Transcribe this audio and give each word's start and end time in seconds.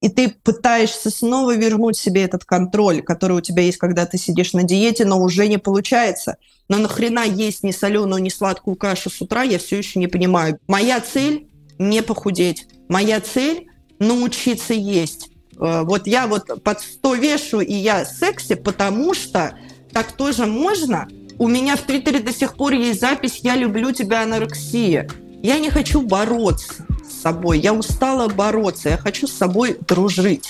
и 0.00 0.08
ты 0.08 0.30
пытаешься 0.30 1.10
снова 1.10 1.54
вернуть 1.54 1.96
себе 1.96 2.22
этот 2.22 2.44
контроль, 2.44 3.02
который 3.02 3.36
у 3.36 3.40
тебя 3.40 3.62
есть, 3.62 3.78
когда 3.78 4.06
ты 4.06 4.16
сидишь 4.16 4.54
на 4.54 4.62
диете, 4.62 5.04
но 5.04 5.20
уже 5.20 5.46
не 5.46 5.58
получается. 5.58 6.36
Но 6.68 6.78
нахрена 6.78 7.24
есть 7.24 7.62
не 7.62 7.72
соленую, 7.72 8.22
не 8.22 8.30
сладкую 8.30 8.76
кашу 8.76 9.10
с 9.10 9.20
утра, 9.20 9.42
я 9.42 9.58
все 9.58 9.76
еще 9.76 9.98
не 9.98 10.06
понимаю. 10.06 10.58
Моя 10.66 11.00
цель– 11.00 11.48
не 11.78 12.02
похудеть. 12.02 12.66
Моя 12.88 13.20
цель– 13.20 13.68
научиться 13.98 14.72
есть. 14.72 15.30
Э, 15.58 15.82
вот 15.82 16.06
я 16.06 16.26
вот 16.26 16.62
под 16.62 16.80
100 16.80 17.14
вешу, 17.16 17.60
и 17.60 17.74
я 17.74 18.06
секси, 18.06 18.54
потому 18.54 19.12
что 19.12 19.58
так 19.92 20.12
тоже 20.12 20.46
можно. 20.46 21.08
У 21.38 21.46
меня 21.46 21.76
в 21.76 21.82
Твиттере 21.82 22.20
до 22.20 22.32
сих 22.32 22.54
пор 22.54 22.72
есть 22.72 23.00
запись 23.00 23.40
«Я 23.42 23.56
люблю 23.56 23.92
тебя, 23.92 24.22
анорексия». 24.22 25.10
Я 25.42 25.58
не 25.58 25.70
хочу 25.70 26.02
бороться 26.02 26.86
с 27.20 27.22
собой. 27.22 27.60
Я 27.60 27.74
устала 27.74 28.28
бороться. 28.28 28.88
Я 28.88 28.96
хочу 28.96 29.26
с 29.26 29.32
собой 29.32 29.76
дружить. 29.86 30.48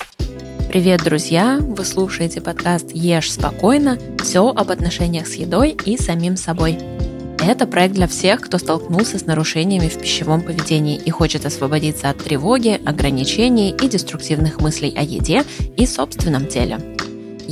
Привет, 0.68 1.02
друзья! 1.02 1.58
Вы 1.60 1.84
слушаете 1.84 2.40
подкаст 2.40 2.92
«Ешь 2.92 3.32
спокойно» 3.32 3.98
все 4.22 4.48
об 4.50 4.70
отношениях 4.70 5.26
с 5.26 5.34
едой 5.34 5.76
и 5.84 6.00
самим 6.00 6.36
собой. 6.36 6.78
Это 7.40 7.66
проект 7.66 7.94
для 7.94 8.06
всех, 8.06 8.42
кто 8.42 8.58
столкнулся 8.58 9.18
с 9.18 9.26
нарушениями 9.26 9.88
в 9.88 9.98
пищевом 9.98 10.42
поведении 10.42 10.96
и 10.96 11.10
хочет 11.10 11.44
освободиться 11.44 12.08
от 12.08 12.18
тревоги, 12.18 12.80
ограничений 12.86 13.70
и 13.70 13.88
деструктивных 13.88 14.60
мыслей 14.60 14.94
о 14.96 15.02
еде 15.02 15.42
и 15.76 15.86
собственном 15.86 16.46
теле. 16.46 16.78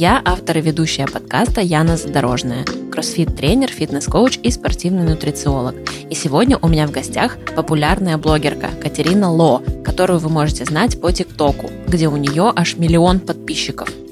Я 0.01 0.23
автор 0.25 0.59
и 0.59 0.61
ведущая 0.61 1.09
подкаста 1.09 1.61
Яна 1.61 1.97
Задорожная, 1.97 2.65
кроссфит-тренер, 2.93 3.69
фитнес-коуч 3.69 4.38
и 4.45 4.52
спортивный 4.52 5.02
нутрициолог. 5.02 5.74
И 6.09 6.15
сегодня 6.15 6.57
у 6.57 6.69
меня 6.69 6.87
в 6.87 6.93
гостях 6.93 7.37
популярная 7.57 8.16
блогерка 8.16 8.69
Катерина 8.80 9.29
Ло, 9.29 9.61
которую 9.84 10.21
вы 10.21 10.29
можете 10.29 10.65
знать 10.65 11.01
по 11.01 11.12
ТикТоку, 11.12 11.69
где 11.88 12.07
у 12.07 12.16
нее 12.16 12.52
аж 12.55 12.77
миллион 12.77 13.19
подписчиков– 13.19 13.88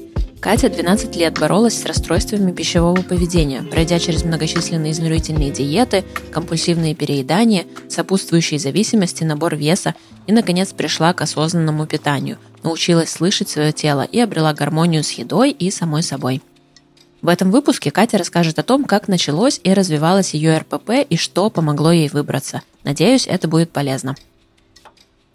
Катя 0.47 0.69
12 0.69 1.15
лет 1.15 1.39
боролась 1.39 1.81
с 1.81 1.85
расстройствами 1.85 2.51
пищевого 2.51 3.01
поведения, 3.01 3.63
пройдя 3.63 3.97
через 3.97 4.23
многочисленные 4.23 4.91
изнурительные 4.91 5.51
диеты, 5.51 6.05
компульсивные 6.31 6.93
переедания, 6.93 7.65
сопутствующие 7.89 8.59
зависимости, 8.59 9.23
набор 9.23 9.55
веса 9.55 9.95
и, 10.27 10.31
наконец, 10.31 10.73
пришла 10.73 11.13
к 11.13 11.21
осознанному 11.21 11.87
питанию, 11.87 12.37
научилась 12.67 13.09
слышать 13.09 13.49
свое 13.49 13.71
тело 13.71 14.01
и 14.01 14.19
обрела 14.19 14.53
гармонию 14.53 15.03
с 15.03 15.11
едой 15.11 15.51
и 15.51 15.71
самой 15.71 16.03
собой. 16.03 16.41
В 17.21 17.29
этом 17.29 17.49
выпуске 17.49 17.91
Катя 17.91 18.17
расскажет 18.17 18.59
о 18.59 18.63
том, 18.63 18.83
как 18.83 19.07
началось 19.07 19.59
и 19.63 19.73
развивалось 19.73 20.33
ее 20.33 20.57
РПП 20.57 20.91
и 21.09 21.15
что 21.15 21.49
помогло 21.49 21.91
ей 21.91 22.09
выбраться. 22.09 22.61
Надеюсь, 22.83 23.25
это 23.25 23.47
будет 23.47 23.71
полезно. 23.71 24.15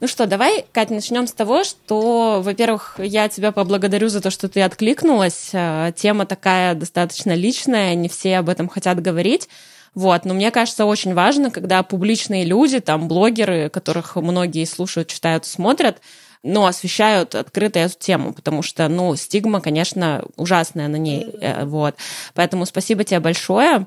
Ну 0.00 0.08
что, 0.08 0.26
давай, 0.26 0.66
Катя, 0.72 0.94
начнем 0.94 1.26
с 1.26 1.32
того, 1.32 1.64
что, 1.64 2.42
во-первых, 2.44 2.96
я 2.98 3.28
тебя 3.28 3.50
поблагодарю 3.50 4.08
за 4.08 4.20
то, 4.20 4.30
что 4.30 4.48
ты 4.48 4.60
откликнулась. 4.60 5.50
Э, 5.52 5.92
тема 5.96 6.26
такая 6.26 6.74
достаточно 6.74 7.34
личная, 7.34 7.94
не 7.94 8.08
все 8.08 8.38
об 8.38 8.48
этом 8.48 8.68
хотят 8.68 9.00
говорить. 9.00 9.48
Вот, 9.94 10.24
но 10.24 10.34
мне 10.34 10.50
кажется, 10.50 10.86
очень 10.86 11.14
важно, 11.14 11.50
когда 11.50 11.82
публичные 11.82 12.44
люди, 12.44 12.80
там, 12.80 13.08
блогеры, 13.08 13.70
которых 13.70 14.16
многие 14.16 14.64
слушают, 14.64 15.08
читают, 15.08 15.46
смотрят, 15.46 15.98
но 16.42 16.66
освещают 16.66 17.34
открыто 17.34 17.78
эту 17.78 17.98
тему, 17.98 18.32
потому 18.32 18.62
что, 18.62 18.88
ну, 18.88 19.14
стигма, 19.16 19.60
конечно, 19.60 20.24
ужасная 20.36 20.88
на 20.88 20.96
ней, 20.96 21.24
э, 21.40 21.64
вот. 21.64 21.96
Поэтому 22.34 22.66
спасибо 22.66 23.04
тебе 23.04 23.20
большое. 23.20 23.86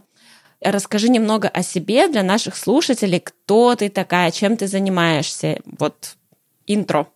Расскажи 0.62 1.10
немного 1.10 1.48
о 1.48 1.64
себе 1.64 2.08
для 2.08 2.24
наших 2.24 2.56
слушателей. 2.56 3.20
Кто 3.20 3.76
ты 3.76 3.90
такая, 3.90 4.32
чем 4.32 4.58
ты 4.58 4.68
занимаешься? 4.68 5.60
Вот 5.78 6.16
интро. 6.66 7.08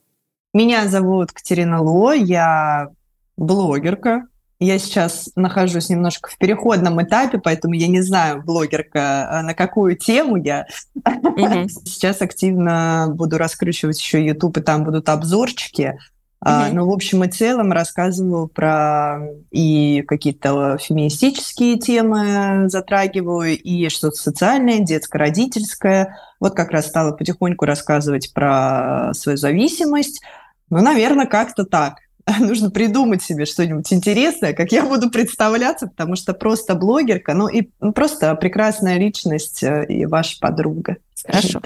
Меня 0.54 0.88
зовут 0.88 1.32
Катерина 1.32 1.82
Ло, 1.82 2.12
я 2.14 2.90
блогерка. 3.38 4.29
Я 4.60 4.78
сейчас 4.78 5.30
нахожусь 5.36 5.88
немножко 5.88 6.30
в 6.30 6.38
переходном 6.38 7.02
этапе, 7.02 7.38
поэтому 7.38 7.76
я 7.76 7.88
не 7.88 8.02
знаю, 8.02 8.44
блогерка, 8.44 9.30
а 9.32 9.42
на 9.42 9.54
какую 9.54 9.96
тему 9.96 10.36
я. 10.36 10.68
Угу. 11.06 11.70
Сейчас 11.86 12.22
активно 12.22 13.08
буду 13.10 13.38
раскручивать 13.38 14.00
еще 14.00 14.26
YouTube, 14.26 14.58
и 14.58 14.62
там 14.62 14.84
будут 14.84 15.08
обзорчики. 15.08 15.98
Uh-huh. 16.44 16.72
Ну, 16.72 16.86
в 16.86 16.94
общем 16.94 17.26
и 17.26 17.30
целом 17.30 17.74
рассказываю 17.74 18.48
про 18.48 19.20
и 19.52 20.04
какие-то 20.08 20.78
феминистические 20.78 21.78
темы 21.78 22.70
затрагиваю, 22.70 23.58
и 23.58 23.90
что-то 23.90 24.16
социальное, 24.16 24.80
детско-родительское. 24.80 26.18
Вот 26.40 26.56
как 26.56 26.72
раз 26.72 26.88
стала 26.88 27.12
потихоньку 27.12 27.66
рассказывать 27.66 28.34
про 28.34 29.12
свою 29.14 29.38
зависимость. 29.38 30.22
Ну, 30.70 30.82
наверное, 30.82 31.26
как-то 31.26 31.66
так. 31.66 31.96
Нужно 32.40 32.70
придумать 32.70 33.24
себе 33.24 33.46
что-нибудь 33.46 33.92
интересное, 33.92 34.54
как 34.54 34.72
я 34.72 34.86
буду 34.86 35.10
представляться, 35.10 35.88
потому 35.88 36.16
что 36.16 36.34
просто 36.34 36.76
блогерка, 36.76 37.34
ну 37.34 37.48
и 37.48 37.70
просто 37.94 38.34
прекрасная 38.36 38.98
личность 38.98 39.64
э, 39.64 39.86
и 39.88 40.06
ваша 40.06 40.38
подруга. 40.40 40.98
Хорошо. 41.26 41.62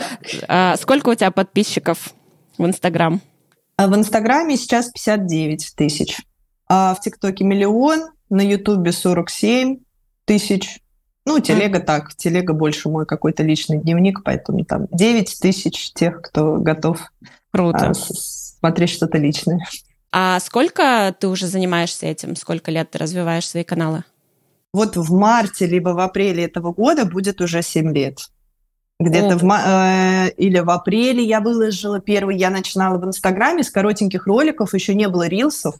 А 0.47 0.75
сколько 0.77 1.09
у 1.09 1.15
тебя 1.15 1.31
подписчиков 1.31 2.13
в 2.57 2.65
Инстаграм? 2.65 3.21
А 3.75 3.87
в 3.87 3.95
Инстаграме 3.95 4.57
сейчас 4.57 4.89
59 4.89 5.73
тысяч, 5.75 6.21
а 6.67 6.93
в 6.95 7.01
ТикТоке 7.01 7.43
миллион, 7.43 8.09
на 8.29 8.41
Ютубе 8.41 8.91
47 8.91 9.79
тысяч. 10.25 10.79
Ну, 11.25 11.39
телега 11.39 11.79
так, 11.79 12.15
телега 12.15 12.53
больше 12.53 12.89
мой 12.89 13.05
какой-то 13.05 13.43
личный 13.43 13.77
дневник, 13.77 14.23
поэтому 14.23 14.65
там 14.65 14.87
9 14.91 15.39
тысяч 15.39 15.91
тех, 15.93 16.21
кто 16.21 16.57
готов 16.57 16.99
Круто. 17.51 17.89
А, 17.89 17.93
смотреть 17.93 18.89
что-то 18.89 19.19
личное. 19.19 19.59
А 20.15 20.39
сколько 20.39 21.15
ты 21.19 21.27
уже 21.27 21.47
занимаешься 21.47 22.05
этим? 22.05 22.35
Сколько 22.35 22.69
лет 22.69 22.91
ты 22.91 22.99
развиваешь 22.99 23.49
свои 23.49 23.63
каналы? 23.63 24.03
Вот 24.71 24.95
в 24.95 25.11
марте 25.11 25.65
либо 25.65 25.89
в 25.89 25.99
апреле 25.99 26.43
этого 26.43 26.71
года 26.71 27.05
будет 27.05 27.41
уже 27.41 27.63
7 27.63 27.91
лет. 27.91 28.19
Где-то 28.99 29.37
в 29.37 29.43
э, 29.43 30.29
или 30.37 30.59
в 30.59 30.69
апреле 30.69 31.23
я 31.23 31.41
выложила 31.41 31.99
первый. 31.99 32.37
Я 32.37 32.51
начинала 32.51 32.99
в 32.99 33.05
Инстаграме 33.05 33.63
с 33.63 33.71
коротеньких 33.71 34.27
роликов, 34.27 34.75
еще 34.75 34.93
не 34.93 35.09
было 35.09 35.27
рилсов, 35.27 35.75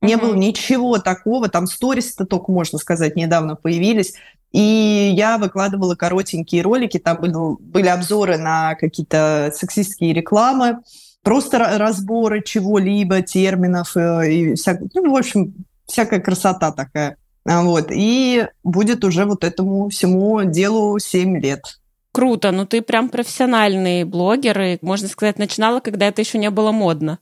не 0.00 0.16
было 0.16 0.34
ничего 0.36 0.98
такого. 0.98 1.48
Там 1.48 1.66
сторис-то 1.66 2.24
только, 2.24 2.52
можно 2.52 2.78
сказать, 2.78 3.16
недавно 3.16 3.56
появились. 3.56 4.14
И 4.52 5.12
я 5.16 5.38
выкладывала 5.38 5.96
коротенькие 5.96 6.62
ролики, 6.62 6.98
там 6.98 7.18
были, 7.20 7.34
были 7.60 7.88
обзоры 7.88 8.38
на 8.38 8.76
какие-то 8.76 9.50
сексистские 9.52 10.12
рекламы, 10.12 10.78
просто 11.22 11.58
разборы 11.58 12.42
чего-либо, 12.42 13.22
терминов, 13.22 13.96
э, 13.96 14.32
и 14.32 14.54
вся, 14.54 14.78
ну, 14.94 15.12
в 15.12 15.16
общем, 15.16 15.54
всякая 15.86 16.20
красота 16.20 16.72
такая. 16.72 17.16
Вот. 17.44 17.90
И 17.90 18.46
будет 18.62 19.04
уже 19.04 19.24
вот 19.24 19.44
этому 19.44 19.88
всему 19.88 20.42
делу 20.44 20.98
7 20.98 21.38
лет. 21.40 21.78
Круто, 22.12 22.52
ну 22.52 22.66
ты 22.66 22.82
прям 22.82 23.08
профессиональный 23.08 24.04
блогер, 24.04 24.60
и, 24.60 24.78
можно 24.82 25.08
сказать, 25.08 25.38
начинала, 25.38 25.80
когда 25.80 26.06
это 26.06 26.20
еще 26.20 26.38
не 26.38 26.50
было 26.50 26.70
модно. 26.70 27.18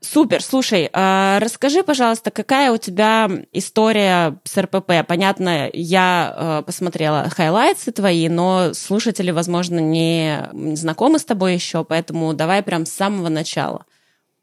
Супер, 0.00 0.40
слушай, 0.42 0.88
а 0.92 1.40
расскажи, 1.40 1.82
пожалуйста, 1.82 2.30
какая 2.30 2.70
у 2.70 2.76
тебя 2.76 3.28
история 3.52 4.38
с 4.44 4.56
РПП? 4.56 4.92
Понятно, 5.06 5.68
я 5.72 6.32
а, 6.36 6.62
посмотрела 6.62 7.28
хайлайтсы 7.28 7.90
твои, 7.90 8.28
но 8.28 8.74
слушатели, 8.74 9.32
возможно, 9.32 9.80
не 9.80 10.50
знакомы 10.76 11.18
с 11.18 11.24
тобой 11.24 11.54
еще, 11.54 11.82
поэтому 11.82 12.32
давай 12.32 12.62
прям 12.62 12.86
с 12.86 12.92
самого 12.92 13.28
начала. 13.28 13.86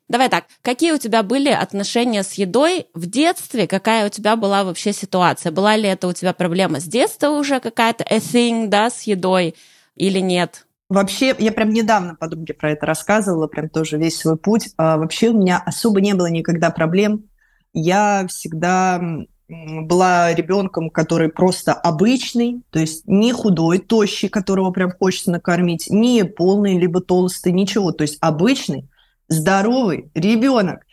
Давай 0.09 0.27
так, 0.27 0.43
какие 0.61 0.91
у 0.91 0.97
тебя 0.97 1.23
были 1.23 1.49
отношения 1.49 2.23
с 2.23 2.33
едой 2.33 2.87
в 2.93 3.05
детстве? 3.09 3.65
Какая 3.65 4.07
у 4.07 4.09
тебя 4.09 4.35
была 4.35 4.65
вообще 4.65 4.91
ситуация? 4.91 5.53
Была 5.53 5.77
ли 5.77 5.87
это 5.87 6.07
у 6.07 6.13
тебя 6.13 6.33
проблема 6.33 6.81
с 6.81 6.83
детства 6.83 7.29
уже 7.29 7.61
какая-то 7.61 8.03
a 8.03 8.17
thing, 8.17 8.67
да, 8.67 8.89
с 8.89 9.03
едой 9.03 9.55
или 9.95 10.19
нет? 10.19 10.65
Вообще, 10.87 11.35
я 11.39 11.51
прям 11.51 11.69
недавно 11.69 12.15
подруге 12.15 12.53
про 12.53 12.71
это 12.71 12.85
рассказывала, 12.85 13.47
прям 13.47 13.69
тоже 13.69 13.97
весь 13.97 14.17
свой 14.17 14.37
путь. 14.37 14.69
А 14.77 14.97
вообще 14.97 15.29
у 15.29 15.37
меня 15.39 15.61
особо 15.65 15.99
не 15.99 16.13
было 16.13 16.27
никогда 16.27 16.69
проблем. 16.69 17.25
Я 17.73 18.25
всегда 18.27 19.01
была 19.47 20.33
ребенком, 20.33 20.89
который 20.89 21.29
просто 21.29 21.73
обычный, 21.73 22.63
то 22.71 22.79
есть 22.79 23.05
не 23.07 23.31
худой, 23.31 23.79
тощий, 23.79 24.29
которого 24.29 24.71
прям 24.71 24.91
хочется 24.91 25.31
накормить, 25.31 25.87
не 25.89 26.23
полный, 26.25 26.79
либо 26.79 27.01
толстый, 27.01 27.51
ничего, 27.51 27.91
то 27.91 28.01
есть 28.01 28.17
обычный, 28.21 28.89
здоровый 29.27 30.09
ребенок. 30.15 30.85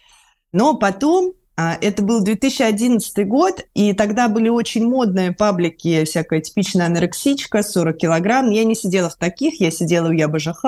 Но 0.53 0.77
потом, 0.77 1.33
это 1.57 2.03
был 2.03 2.23
2011 2.23 3.27
год, 3.27 3.67
и 3.75 3.93
тогда 3.93 4.29
были 4.29 4.49
очень 4.49 4.87
модные 4.87 5.33
паблики, 5.33 6.05
всякая 6.05 6.41
типичная 6.41 6.87
анорексичка, 6.87 7.63
40 7.63 7.97
килограмм. 7.97 8.51
Я 8.51 8.65
не 8.65 8.75
сидела 8.75 9.11
в 9.11 9.17
таких, 9.17 9.61
я 9.61 9.71
сидела 9.71 10.09
в 10.09 10.13
ЯБЖХ, 10.13 10.65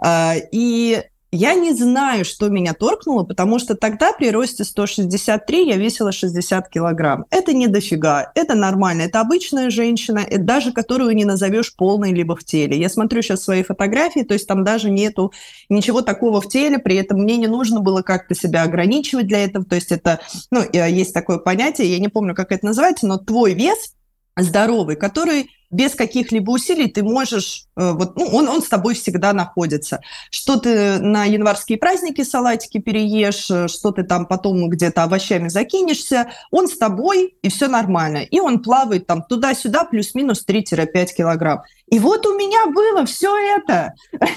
а, 0.00 0.34
и 0.52 1.02
я 1.30 1.54
не 1.54 1.74
знаю, 1.74 2.24
что 2.24 2.48
меня 2.48 2.72
торкнуло, 2.72 3.22
потому 3.22 3.58
что 3.58 3.74
тогда 3.74 4.12
при 4.12 4.30
росте 4.30 4.64
163 4.64 5.68
я 5.68 5.76
весила 5.76 6.10
60 6.10 6.68
килограмм. 6.70 7.26
Это 7.30 7.52
не 7.52 7.66
дофига, 7.66 8.32
это 8.34 8.54
нормально, 8.54 9.02
это 9.02 9.20
обычная 9.20 9.68
женщина, 9.68 10.20
это 10.20 10.42
даже 10.42 10.72
которую 10.72 11.14
не 11.14 11.26
назовешь 11.26 11.74
полной 11.76 12.12
либо 12.12 12.34
в 12.34 12.44
теле. 12.44 12.78
Я 12.78 12.88
смотрю 12.88 13.20
сейчас 13.20 13.42
свои 13.42 13.62
фотографии, 13.62 14.20
то 14.20 14.32
есть 14.32 14.46
там 14.46 14.64
даже 14.64 14.90
нету 14.90 15.32
ничего 15.68 16.00
такого 16.00 16.40
в 16.40 16.48
теле, 16.48 16.78
при 16.78 16.96
этом 16.96 17.20
мне 17.20 17.36
не 17.36 17.46
нужно 17.46 17.80
было 17.80 18.00
как-то 18.00 18.34
себя 18.34 18.62
ограничивать 18.62 19.26
для 19.26 19.44
этого, 19.44 19.66
то 19.66 19.74
есть 19.74 19.92
это, 19.92 20.20
ну, 20.50 20.62
э, 20.62 20.90
есть 20.90 21.12
такое 21.12 21.38
понятие, 21.38 21.92
я 21.92 21.98
не 21.98 22.08
помню, 22.08 22.34
как 22.34 22.52
это 22.52 22.64
называется, 22.64 23.06
но 23.06 23.18
твой 23.18 23.52
вес 23.52 23.92
здоровый, 24.34 24.96
который 24.96 25.50
без 25.70 25.94
каких-либо 25.94 26.50
усилий 26.50 26.88
ты 26.88 27.02
можешь, 27.02 27.66
э, 27.76 27.92
вот, 27.92 28.16
ну, 28.16 28.26
он, 28.26 28.48
он 28.48 28.62
с 28.62 28.68
тобой 28.68 28.94
всегда 28.94 29.32
находится. 29.32 30.00
Что 30.30 30.56
ты 30.56 30.98
на 30.98 31.24
январские 31.24 31.78
праздники 31.78 32.22
салатики 32.22 32.78
переешь, 32.78 33.50
э, 33.50 33.68
что 33.68 33.92
ты 33.92 34.02
там 34.02 34.26
потом 34.26 34.68
где-то 34.68 35.04
овощами 35.04 35.48
закинешься, 35.48 36.30
он 36.50 36.68
с 36.68 36.78
тобой, 36.78 37.36
и 37.42 37.48
все 37.50 37.68
нормально. 37.68 38.18
И 38.18 38.40
он 38.40 38.62
плавает 38.62 39.06
там 39.06 39.22
туда-сюда 39.22 39.84
плюс-минус 39.84 40.44
3-5 40.46 41.06
килограмм. 41.16 41.62
И 41.90 41.98
вот 41.98 42.26
у 42.26 42.36
меня 42.36 42.66
было 42.66 43.04
все 43.04 43.36
это. 43.56 43.94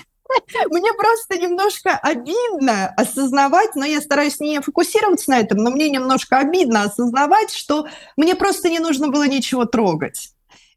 Мне 0.70 0.94
просто 0.94 1.38
немножко 1.38 1.98
обидно 1.98 2.88
осознавать, 2.96 3.76
но 3.76 3.86
я 3.86 4.02
стараюсь 4.02 4.40
не 4.40 4.62
фокусироваться 4.62 5.32
на 5.32 5.40
этом, 5.40 5.58
но 5.58 5.72
мне 5.72 5.90
немножко 5.90 6.38
обидно 6.38 6.84
осознавать, 6.84 7.52
что 7.52 7.88
мне 8.16 8.36
просто 8.36 8.70
не 8.70 8.80
нужно 8.80 9.10
было 9.10 9.28
ничего 9.28 9.66
трогать. 9.66 10.32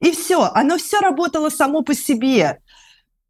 И 0.04 0.12
все, 0.12 0.50
оно 0.54 0.76
все 0.76 1.00
работало 1.00 1.48
само 1.48 1.80
по 1.80 1.94
себе. 1.94 2.60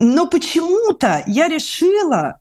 Но 0.00 0.26
почему-то 0.26 1.22
я 1.28 1.46
решила, 1.46 2.40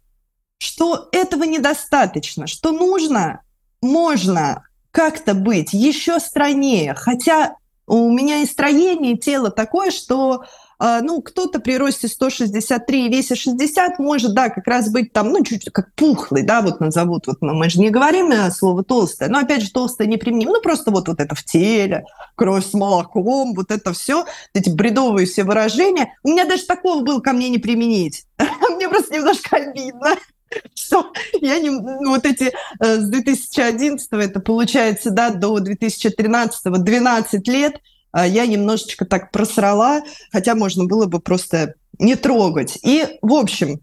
что 0.57 1.07
этого 1.12 1.44
недостаточно, 1.44 2.47
что 2.47 2.71
нужно, 2.71 3.44
можно 3.80 4.65
как-то 4.89 5.35
быть 5.35 5.74
еще 5.74 6.19
стройнее. 6.19 6.95
Хотя 6.95 7.57
у 7.85 8.12
меня 8.12 8.38
и 8.38 8.47
строение 8.47 9.18
тела 9.18 9.51
такое, 9.51 9.91
что 9.91 10.45
ну, 11.01 11.21
кто-то 11.21 11.59
при 11.59 11.77
росте 11.77 12.07
163 12.09 13.06
и 13.06 13.09
весе 13.09 13.35
60 13.35 14.00
может, 14.00 14.33
да, 14.33 14.50
как 14.50 14.68
раз 14.68 14.89
быть 14.89 15.13
там, 15.13 15.30
ну, 15.30 15.44
чуть 15.44 15.69
как 15.71 15.94
пухлый, 15.95 16.44
да, 16.44 16.62
вот 16.62 16.81
назовут, 16.81 17.27
вот 17.27 17.38
ну, 17.41 17.53
мы 17.53 17.69
же 17.69 17.80
не 17.80 17.89
говорим 17.89 18.31
э, 18.31 18.51
слово 18.51 18.83
толстое, 18.83 19.30
но, 19.30 19.39
опять 19.39 19.62
же, 19.62 19.71
толстое 19.71 20.07
не 20.07 20.18
применим, 20.18 20.50
ну, 20.50 20.62
просто 20.62 20.91
вот, 20.91 21.07
вот 21.07 21.21
это 21.21 21.35
в 21.35 21.44
теле, 21.44 22.03
кровь 22.35 22.65
с 22.65 22.74
молоком, 22.74 23.53
вот 23.53 23.71
это 23.71 23.94
все, 23.94 24.25
эти 24.53 24.69
бредовые 24.69 25.25
все 25.25 25.45
выражения. 25.45 26.18
У 26.21 26.30
меня 26.30 26.45
даже 26.45 26.63
такого 26.63 27.01
было 27.01 27.21
ко 27.21 27.31
мне 27.31 27.47
не 27.50 27.59
применить. 27.59 28.25
Мне 28.75 28.89
просто 28.89 29.13
немножко 29.13 29.56
обидно 29.56 30.18
что 30.75 31.12
я 31.41 31.59
не, 31.59 31.69
ну, 31.69 32.09
вот 32.09 32.25
эти 32.25 32.51
э, 32.80 32.97
с 32.97 33.09
2011 33.09 34.07
это 34.12 34.39
получается, 34.39 35.12
да, 35.12 35.30
до 35.30 35.59
2013 35.59 36.63
12 36.65 37.47
лет 37.47 37.75
а, 37.75 37.80
я 38.15 38.45
немножечко 38.45 39.06
так 39.06 39.31
просрала, 39.31 40.01
хотя 40.31 40.56
можно 40.56 40.86
было 40.86 41.06
бы 41.06 41.19
просто 41.19 41.75
не 42.00 42.15
трогать. 42.15 42.77
И, 42.83 43.18
в 43.21 43.33
общем, 43.33 43.80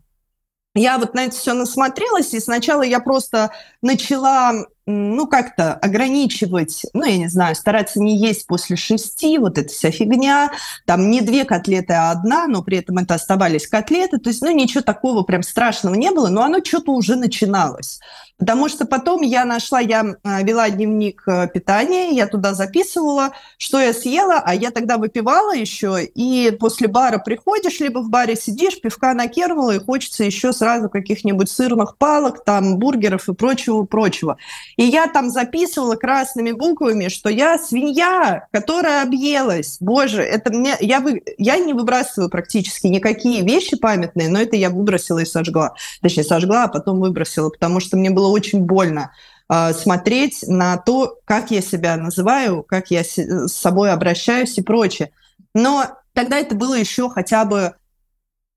я 0.74 0.98
вот 0.98 1.14
на 1.14 1.24
это 1.24 1.36
все 1.36 1.52
насмотрелась, 1.52 2.32
и 2.32 2.40
сначала 2.40 2.82
я 2.82 3.00
просто 3.00 3.50
начала, 3.82 4.66
ну, 4.90 5.26
как-то 5.26 5.74
ограничивать, 5.74 6.84
ну, 6.92 7.04
я 7.04 7.16
не 7.16 7.28
знаю, 7.28 7.54
стараться 7.54 8.00
не 8.00 8.16
есть 8.16 8.46
после 8.46 8.76
шести, 8.76 9.38
вот 9.38 9.58
эта 9.58 9.68
вся 9.68 9.90
фигня, 9.90 10.52
там 10.86 11.10
не 11.10 11.20
две 11.20 11.44
котлеты, 11.44 11.94
а 11.94 12.10
одна, 12.10 12.46
но 12.46 12.62
при 12.62 12.78
этом 12.78 12.98
это 12.98 13.14
оставались 13.14 13.66
котлеты, 13.66 14.18
то 14.18 14.30
есть, 14.30 14.42
ну, 14.42 14.50
ничего 14.50 14.82
такого 14.82 15.22
прям 15.22 15.42
страшного 15.42 15.94
не 15.94 16.10
было, 16.10 16.28
но 16.28 16.42
оно 16.42 16.58
что-то 16.64 16.92
уже 16.92 17.16
начиналось. 17.16 18.00
Потому 18.40 18.70
что 18.70 18.86
потом 18.86 19.20
я 19.20 19.44
нашла, 19.44 19.80
я 19.80 20.16
а, 20.24 20.42
вела 20.42 20.70
дневник 20.70 21.22
э, 21.26 21.46
питания, 21.52 22.12
я 22.12 22.26
туда 22.26 22.54
записывала, 22.54 23.32
что 23.58 23.78
я 23.78 23.92
съела, 23.92 24.42
а 24.42 24.54
я 24.54 24.70
тогда 24.70 24.96
выпивала 24.96 25.54
еще, 25.54 26.02
и 26.02 26.50
после 26.58 26.88
бара 26.88 27.18
приходишь, 27.18 27.80
либо 27.80 27.98
в 27.98 28.08
баре 28.08 28.36
сидишь, 28.36 28.80
пивка 28.80 29.12
накернула, 29.12 29.72
и 29.72 29.78
хочется 29.78 30.24
еще 30.24 30.54
сразу 30.54 30.88
каких-нибудь 30.88 31.50
сырных 31.50 31.98
палок, 31.98 32.42
там, 32.42 32.78
бургеров 32.78 33.28
и 33.28 33.34
прочего-прочего. 33.34 34.38
И 34.80 34.84
я 34.84 35.08
там 35.08 35.28
записывала 35.28 35.96
красными 35.96 36.52
буквами, 36.52 37.08
что 37.08 37.28
я 37.28 37.58
свинья, 37.58 38.46
которая 38.50 39.02
объелась. 39.02 39.76
Боже, 39.78 40.22
это 40.22 40.50
мне... 40.50 40.74
Я, 40.80 41.00
вы, 41.00 41.22
я 41.36 41.58
не 41.58 41.74
выбрасываю 41.74 42.30
практически 42.30 42.86
никакие 42.86 43.42
вещи 43.42 43.76
памятные, 43.76 44.30
но 44.30 44.40
это 44.40 44.56
я 44.56 44.70
выбросила 44.70 45.18
и 45.18 45.26
сожгла. 45.26 45.74
Точнее, 46.00 46.24
сожгла, 46.24 46.64
а 46.64 46.68
потом 46.68 46.98
выбросила, 46.98 47.50
потому 47.50 47.78
что 47.78 47.98
мне 47.98 48.08
было 48.08 48.28
очень 48.28 48.60
больно 48.60 49.12
а, 49.50 49.74
смотреть 49.74 50.44
на 50.46 50.78
то, 50.78 51.18
как 51.26 51.50
я 51.50 51.60
себя 51.60 51.98
называю, 51.98 52.62
как 52.62 52.90
я 52.90 53.04
с 53.04 53.48
собой 53.48 53.92
обращаюсь 53.92 54.56
и 54.56 54.62
прочее. 54.62 55.10
Но 55.54 55.88
тогда 56.14 56.38
это 56.38 56.54
было 56.54 56.72
еще 56.72 57.10
хотя 57.10 57.44
бы, 57.44 57.74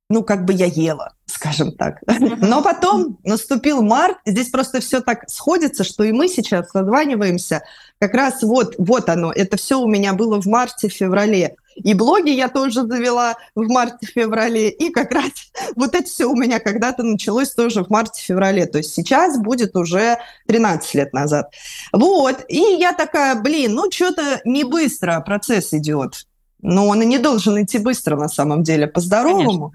ну, 0.09 0.23
как 0.23 0.45
бы 0.45 0.53
я 0.53 0.65
ела, 0.65 1.13
скажем 1.25 1.71
так. 1.71 2.00
Но 2.19 2.61
потом 2.61 3.17
наступил 3.23 3.81
март, 3.81 4.17
здесь 4.25 4.50
просто 4.50 4.79
все 4.79 5.01
так 5.01 5.29
сходится, 5.29 5.83
что 5.83 6.03
и 6.03 6.11
мы 6.11 6.27
сейчас 6.27 6.69
созваниваемся. 6.69 7.63
Как 8.00 8.13
раз 8.13 8.44
вот, 8.44 8.75
вот 8.77 9.09
оно, 9.09 9.31
это 9.31 9.57
все 9.57 9.79
у 9.79 9.88
меня 9.88 10.13
было 10.13 10.41
в 10.41 10.45
марте-феврале. 10.45 11.55
И 11.75 11.94
блоги 11.94 12.29
я 12.29 12.50
тоже 12.50 12.83
завела 12.83 13.35
в 13.55 13.67
марте-феврале. 13.67 14.69
И 14.69 14.91
как 14.91 15.11
раз 15.11 15.31
вот 15.75 15.95
это 15.95 16.05
все 16.05 16.25
у 16.25 16.35
меня 16.35 16.59
когда-то 16.59 17.03
началось 17.03 17.51
тоже 17.51 17.83
в 17.83 17.89
марте-феврале. 17.89 18.65
То 18.65 18.79
есть 18.79 18.94
сейчас 18.94 19.39
будет 19.39 19.75
уже 19.75 20.17
13 20.47 20.94
лет 20.95 21.13
назад. 21.13 21.51
Вот. 21.91 22.45
И 22.50 22.59
я 22.59 22.94
такая, 22.94 23.35
блин, 23.41 23.73
ну 23.73 23.91
что-то 23.91 24.41
не 24.45 24.63
быстро 24.63 25.19
процесс 25.21 25.73
идет. 25.73 26.27
Но 26.61 26.88
он 26.88 27.01
и 27.01 27.05
не 27.05 27.17
должен 27.17 27.61
идти 27.61 27.77
быстро 27.77 28.15
на 28.15 28.29
самом 28.29 28.63
деле, 28.63 28.88
по-здоровому. 28.88 29.73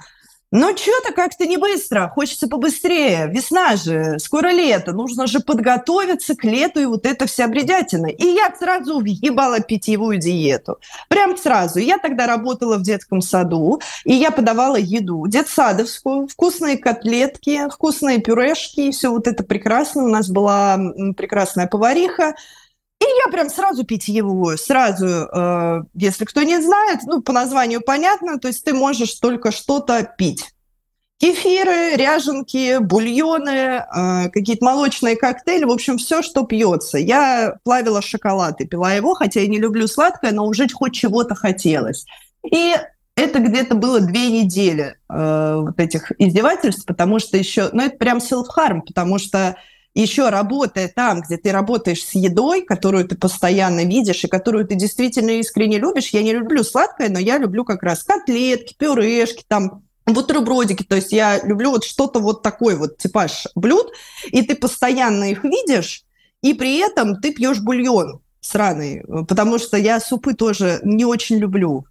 Но 0.50 0.74
что-то 0.74 1.12
как-то 1.12 1.46
не 1.46 1.58
быстро, 1.58 2.08
хочется 2.08 2.48
побыстрее. 2.48 3.28
Весна 3.28 3.76
же, 3.76 4.18
скоро 4.18 4.48
лето, 4.48 4.92
нужно 4.92 5.26
же 5.26 5.40
подготовиться 5.40 6.34
к 6.34 6.42
лету 6.42 6.80
и 6.80 6.86
вот 6.86 7.04
это 7.04 7.26
вся 7.26 7.48
бредятина. 7.48 8.06
И 8.06 8.24
я 8.24 8.54
сразу 8.58 9.00
въебала 9.00 9.60
питьевую 9.60 10.16
диету. 10.16 10.78
Прям 11.08 11.36
сразу. 11.36 11.80
Я 11.80 11.98
тогда 11.98 12.26
работала 12.26 12.78
в 12.78 12.82
детском 12.82 13.20
саду, 13.20 13.80
и 14.04 14.14
я 14.14 14.30
подавала 14.30 14.76
еду 14.76 15.26
детсадовскую, 15.26 16.28
вкусные 16.28 16.78
котлетки, 16.78 17.68
вкусные 17.68 18.18
пюрешки, 18.18 18.90
все 18.90 19.10
вот 19.10 19.26
это 19.26 19.44
прекрасно. 19.44 20.04
У 20.04 20.08
нас 20.08 20.30
была 20.30 20.78
прекрасная 21.14 21.66
повариха, 21.66 22.34
и 23.00 23.04
я 23.04 23.30
прям 23.30 23.48
сразу 23.48 23.84
питьевую, 23.84 24.58
сразу, 24.58 25.06
э, 25.06 25.82
если 25.94 26.24
кто 26.24 26.42
не 26.42 26.60
знает, 26.60 27.00
ну, 27.04 27.22
по 27.22 27.32
названию 27.32 27.80
понятно, 27.80 28.38
то 28.38 28.48
есть 28.48 28.64
ты 28.64 28.74
можешь 28.74 29.14
только 29.14 29.52
что-то 29.52 30.02
пить. 30.18 30.52
Кефиры, 31.18 31.96
ряженки, 31.96 32.78
бульоны, 32.78 33.50
э, 33.50 34.28
какие-то 34.30 34.64
молочные 34.64 35.16
коктейли, 35.16 35.64
в 35.64 35.70
общем, 35.70 35.98
все, 35.98 36.22
что 36.22 36.44
пьется. 36.44 36.98
Я 36.98 37.56
плавила 37.64 38.02
шоколад 38.02 38.60
и 38.60 38.66
пила 38.66 38.92
его, 38.92 39.14
хотя 39.14 39.40
я 39.40 39.48
не 39.48 39.58
люблю 39.58 39.86
сладкое, 39.88 40.32
но 40.32 40.46
уже 40.46 40.68
хоть 40.68 40.94
чего-то 40.94 41.34
хотелось. 41.34 42.04
И 42.48 42.74
это 43.16 43.40
где-то 43.40 43.74
было 43.74 44.00
две 44.00 44.30
недели 44.30 44.96
э, 45.08 45.56
вот 45.60 45.78
этих 45.80 46.12
издевательств, 46.18 46.86
потому 46.86 47.18
что 47.18 47.36
еще, 47.36 47.68
ну, 47.72 47.82
это 47.82 47.96
прям 47.96 48.18
self-harm, 48.18 48.82
потому 48.86 49.18
что 49.18 49.56
еще 50.00 50.28
работая 50.28 50.88
там, 50.88 51.22
где 51.22 51.36
ты 51.36 51.50
работаешь 51.50 52.04
с 52.04 52.14
едой, 52.14 52.62
которую 52.62 53.06
ты 53.08 53.16
постоянно 53.16 53.84
видишь 53.84 54.24
и 54.24 54.28
которую 54.28 54.66
ты 54.66 54.76
действительно 54.76 55.30
искренне 55.30 55.78
любишь, 55.78 56.10
я 56.10 56.22
не 56.22 56.32
люблю 56.32 56.62
сладкое, 56.62 57.08
но 57.08 57.18
я 57.18 57.38
люблю 57.38 57.64
как 57.64 57.82
раз 57.82 58.04
котлетки, 58.04 58.74
пюрешки, 58.78 59.44
там, 59.46 59.82
бутербродики, 60.06 60.82
то 60.82 60.96
есть 60.96 61.12
я 61.12 61.40
люблю 61.44 61.70
вот 61.70 61.84
что-то 61.84 62.20
вот 62.20 62.42
такой 62.42 62.76
вот 62.76 62.98
типаж 62.98 63.46
блюд, 63.54 63.92
и 64.26 64.42
ты 64.42 64.54
постоянно 64.54 65.30
их 65.30 65.44
видишь, 65.44 66.04
и 66.42 66.54
при 66.54 66.78
этом 66.78 67.20
ты 67.20 67.32
пьешь 67.32 67.60
бульон 67.60 68.20
сраный, 68.40 69.04
потому 69.28 69.58
что 69.58 69.76
я 69.76 70.00
супы 70.00 70.34
тоже 70.34 70.80
не 70.82 71.04
очень 71.04 71.36
люблю. 71.36 71.84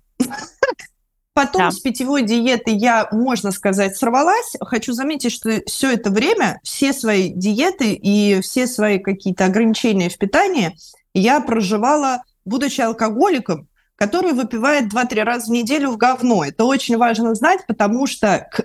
Потом 1.37 1.61
да. 1.61 1.71
с 1.71 1.79
питьевой 1.79 2.23
диеты 2.23 2.71
я, 2.71 3.07
можно 3.11 3.51
сказать, 3.51 3.95
сорвалась. 3.95 4.55
Хочу 4.59 4.91
заметить, 4.93 5.31
что 5.31 5.61
все 5.67 5.93
это 5.93 6.09
время, 6.09 6.59
все 6.63 6.93
свои 6.93 7.29
диеты 7.29 7.93
и 7.93 8.41
все 8.41 8.65
свои 8.65 8.97
какие-то 8.97 9.45
ограничения 9.45 10.09
в 10.09 10.17
питании 10.17 10.75
я 11.13 11.39
проживала, 11.39 12.23
будучи 12.43 12.81
алкоголиком, 12.81 13.67
который 13.97 14.33
выпивает 14.33 14.91
2-3 14.91 15.21
раза 15.21 15.45
в 15.45 15.53
неделю 15.53 15.91
в 15.91 15.97
говно. 15.97 16.43
Это 16.43 16.63
очень 16.65 16.97
важно 16.97 17.35
знать, 17.35 17.67
потому 17.67 18.07
что 18.07 18.49
к 18.51 18.63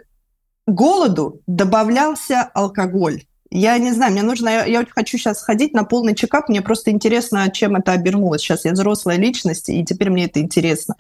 голоду 0.66 1.42
добавлялся 1.46 2.40
алкоголь. 2.54 3.24
Я 3.50 3.76
не 3.76 3.92
знаю, 3.92 4.12
мне 4.12 4.22
нужно, 4.22 4.48
я, 4.48 4.64
я 4.64 4.86
хочу 4.88 5.18
сейчас 5.18 5.40
сходить 5.40 5.74
на 5.74 5.84
полный 5.84 6.14
чекап, 6.14 6.48
мне 6.48 6.62
просто 6.62 6.90
интересно, 6.90 7.50
чем 7.50 7.76
это 7.76 7.92
обернулось. 7.92 8.40
Сейчас 8.40 8.64
я 8.64 8.72
взрослая 8.72 9.18
личность, 9.18 9.68
и 9.68 9.84
теперь 9.84 10.08
мне 10.08 10.24
это 10.24 10.40
интересно. 10.40 10.94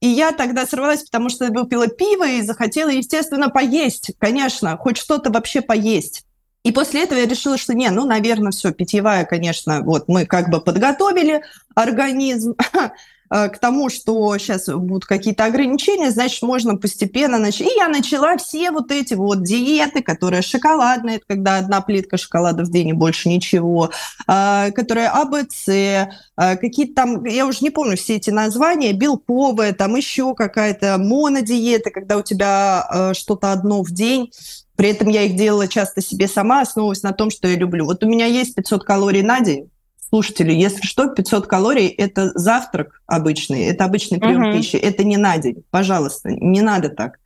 И 0.00 0.08
я 0.08 0.32
тогда 0.32 0.66
сорвалась, 0.66 1.02
потому 1.02 1.28
что 1.28 1.48
выпила 1.48 1.86
пиво 1.86 2.26
и 2.26 2.42
захотела, 2.42 2.88
естественно, 2.88 3.50
поесть. 3.50 4.12
Конечно, 4.18 4.76
хоть 4.78 4.96
что-то 4.96 5.30
вообще 5.30 5.60
поесть. 5.60 6.24
И 6.62 6.72
после 6.72 7.04
этого 7.04 7.18
я 7.18 7.26
решила, 7.26 7.56
что 7.56 7.74
не, 7.74 7.88
ну, 7.90 8.06
наверное, 8.06 8.50
все, 8.52 8.72
питьевая, 8.72 9.24
конечно, 9.24 9.80
вот 9.82 10.08
мы 10.08 10.26
как 10.26 10.50
бы 10.50 10.60
подготовили 10.60 11.42
организм 11.74 12.54
к 13.30 13.58
тому, 13.60 13.90
что 13.90 14.36
сейчас 14.38 14.66
будут 14.66 15.04
какие-то 15.04 15.44
ограничения, 15.44 16.10
значит, 16.10 16.42
можно 16.42 16.76
постепенно 16.76 17.38
начать. 17.38 17.68
И 17.68 17.76
я 17.76 17.88
начала 17.88 18.36
все 18.36 18.72
вот 18.72 18.90
эти 18.90 19.14
вот 19.14 19.44
диеты, 19.44 20.02
которые 20.02 20.42
шоколадные, 20.42 21.16
это 21.16 21.24
когда 21.28 21.58
одна 21.58 21.80
плитка 21.80 22.16
шоколада 22.16 22.64
в 22.64 22.70
день 22.70 22.88
и 22.88 22.92
больше 22.92 23.28
ничего, 23.28 23.90
э, 24.26 24.72
которые 24.72 25.08
АБЦ, 25.08 25.68
э, 25.68 26.06
какие-то 26.36 26.94
там, 26.94 27.24
я 27.24 27.46
уже 27.46 27.58
не 27.60 27.70
помню 27.70 27.96
все 27.96 28.16
эти 28.16 28.30
названия, 28.30 28.92
белковые, 28.92 29.74
там 29.74 29.94
еще 29.94 30.34
какая-то 30.34 30.98
монодиета, 30.98 31.90
когда 31.90 32.16
у 32.16 32.22
тебя 32.22 33.12
что-то 33.14 33.52
одно 33.52 33.82
в 33.82 33.90
день, 33.92 34.30
при 34.80 34.88
этом 34.88 35.08
я 35.08 35.24
их 35.24 35.36
делала 35.36 35.68
часто 35.68 36.00
себе 36.00 36.26
сама, 36.26 36.62
основываясь 36.62 37.02
на 37.02 37.12
том, 37.12 37.30
что 37.30 37.46
я 37.46 37.54
люблю. 37.54 37.84
Вот 37.84 38.02
у 38.02 38.08
меня 38.08 38.24
есть 38.24 38.54
500 38.54 38.82
калорий 38.82 39.20
на 39.22 39.40
день. 39.40 39.70
Слушатели, 40.10 40.52
если 40.52 40.82
что, 40.82 41.06
500 41.06 41.46
калорий– 41.46 41.86
это 41.98 42.32
завтрак 42.34 43.00
обычный, 43.06 43.66
это 43.66 43.84
обычный 43.84 44.18
прием 44.18 44.42
uh-huh. 44.42 44.56
пищи, 44.56 44.74
это 44.74 45.04
не 45.04 45.16
на 45.16 45.38
день. 45.38 45.62
Пожалуйста, 45.70 46.30
не 46.30 46.62
надо 46.62 46.88
так. 46.88 47.20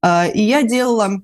А, 0.00 0.26
и 0.26 0.40
я 0.40 0.62
делала, 0.62 1.20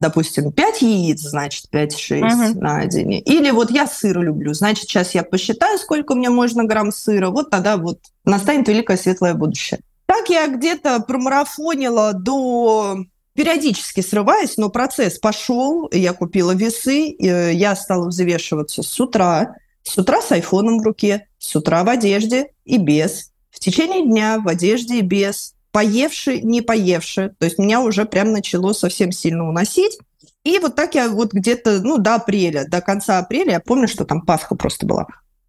допустим, 0.00 0.50
5 0.50 0.82
яиц, 0.82 1.20
значит, 1.20 1.66
5-6 1.72 2.20
uh-huh. 2.20 2.54
на 2.58 2.84
день. 2.86 3.22
Или 3.24 3.52
вот 3.52 3.70
я 3.70 3.86
сыр 3.86 4.20
люблю, 4.20 4.52
значит, 4.52 4.88
сейчас 4.88 5.14
я 5.14 5.22
посчитаю, 5.22 5.78
сколько 5.78 6.16
мне 6.16 6.30
можно 6.30 6.64
грамм 6.64 6.90
сыра, 6.90 7.30
вот 7.30 7.50
тогда 7.50 7.76
вот 7.76 8.00
настанет 8.24 8.66
великое 8.66 8.96
светлое 8.96 9.34
будущее. 9.34 9.78
Так 10.06 10.28
я 10.30 10.48
где-то 10.48 10.98
промарафонила 10.98 12.12
до 12.12 13.04
периодически 13.34 14.00
срываюсь, 14.00 14.56
но 14.56 14.68
процесс 14.68 15.18
пошел, 15.20 15.88
я 15.92 16.12
купила 16.12 16.52
весы, 16.52 17.14
э, 17.16 17.52
я 17.54 17.76
стала 17.76 18.08
взвешиваться 18.08 18.82
с 18.82 19.00
утра, 19.00 19.54
с 19.82 19.98
утра 19.98 20.22
с 20.22 20.32
айфоном 20.32 20.80
в 20.80 20.82
руке, 20.82 21.28
с 21.38 21.54
утра 21.56 21.84
в 21.84 21.88
одежде 21.88 22.52
и 22.64 22.78
без, 22.78 23.32
в 23.50 23.58
течение 23.58 24.04
дня 24.04 24.38
в 24.38 24.48
одежде 24.48 24.98
и 24.98 25.02
без, 25.02 25.54
поевши, 25.72 26.40
не 26.40 26.62
поевши, 26.62 27.34
то 27.38 27.44
есть 27.46 27.58
меня 27.58 27.80
уже 27.80 28.04
прям 28.04 28.32
начало 28.32 28.72
совсем 28.72 29.12
сильно 29.12 29.48
уносить, 29.48 29.98
и 30.44 30.58
вот 30.58 30.74
так 30.74 30.94
я 30.94 31.08
вот 31.08 31.32
где-то, 31.32 31.80
ну, 31.80 31.98
до 31.98 32.16
апреля, 32.16 32.64
до 32.66 32.80
конца 32.80 33.18
апреля, 33.18 33.52
я 33.52 33.60
помню, 33.60 33.88
что 33.88 34.04
там 34.04 34.22
Пасха 34.22 34.54
просто 34.54 34.86
была, 34.86 35.06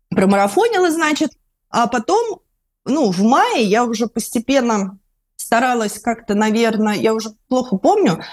промарафонила, 0.09 0.91
значит, 0.91 1.31
а 1.69 1.87
потом, 1.87 2.39
ну, 2.85 3.11
в 3.11 3.21
мае 3.21 3.63
я 3.63 3.85
уже 3.85 4.07
постепенно 4.07 4.99
старалась 5.35 5.99
как-то, 5.99 6.35
наверное, 6.35 6.95
я 6.95 7.13
уже 7.13 7.31
плохо 7.47 7.77
помню, 7.77 8.23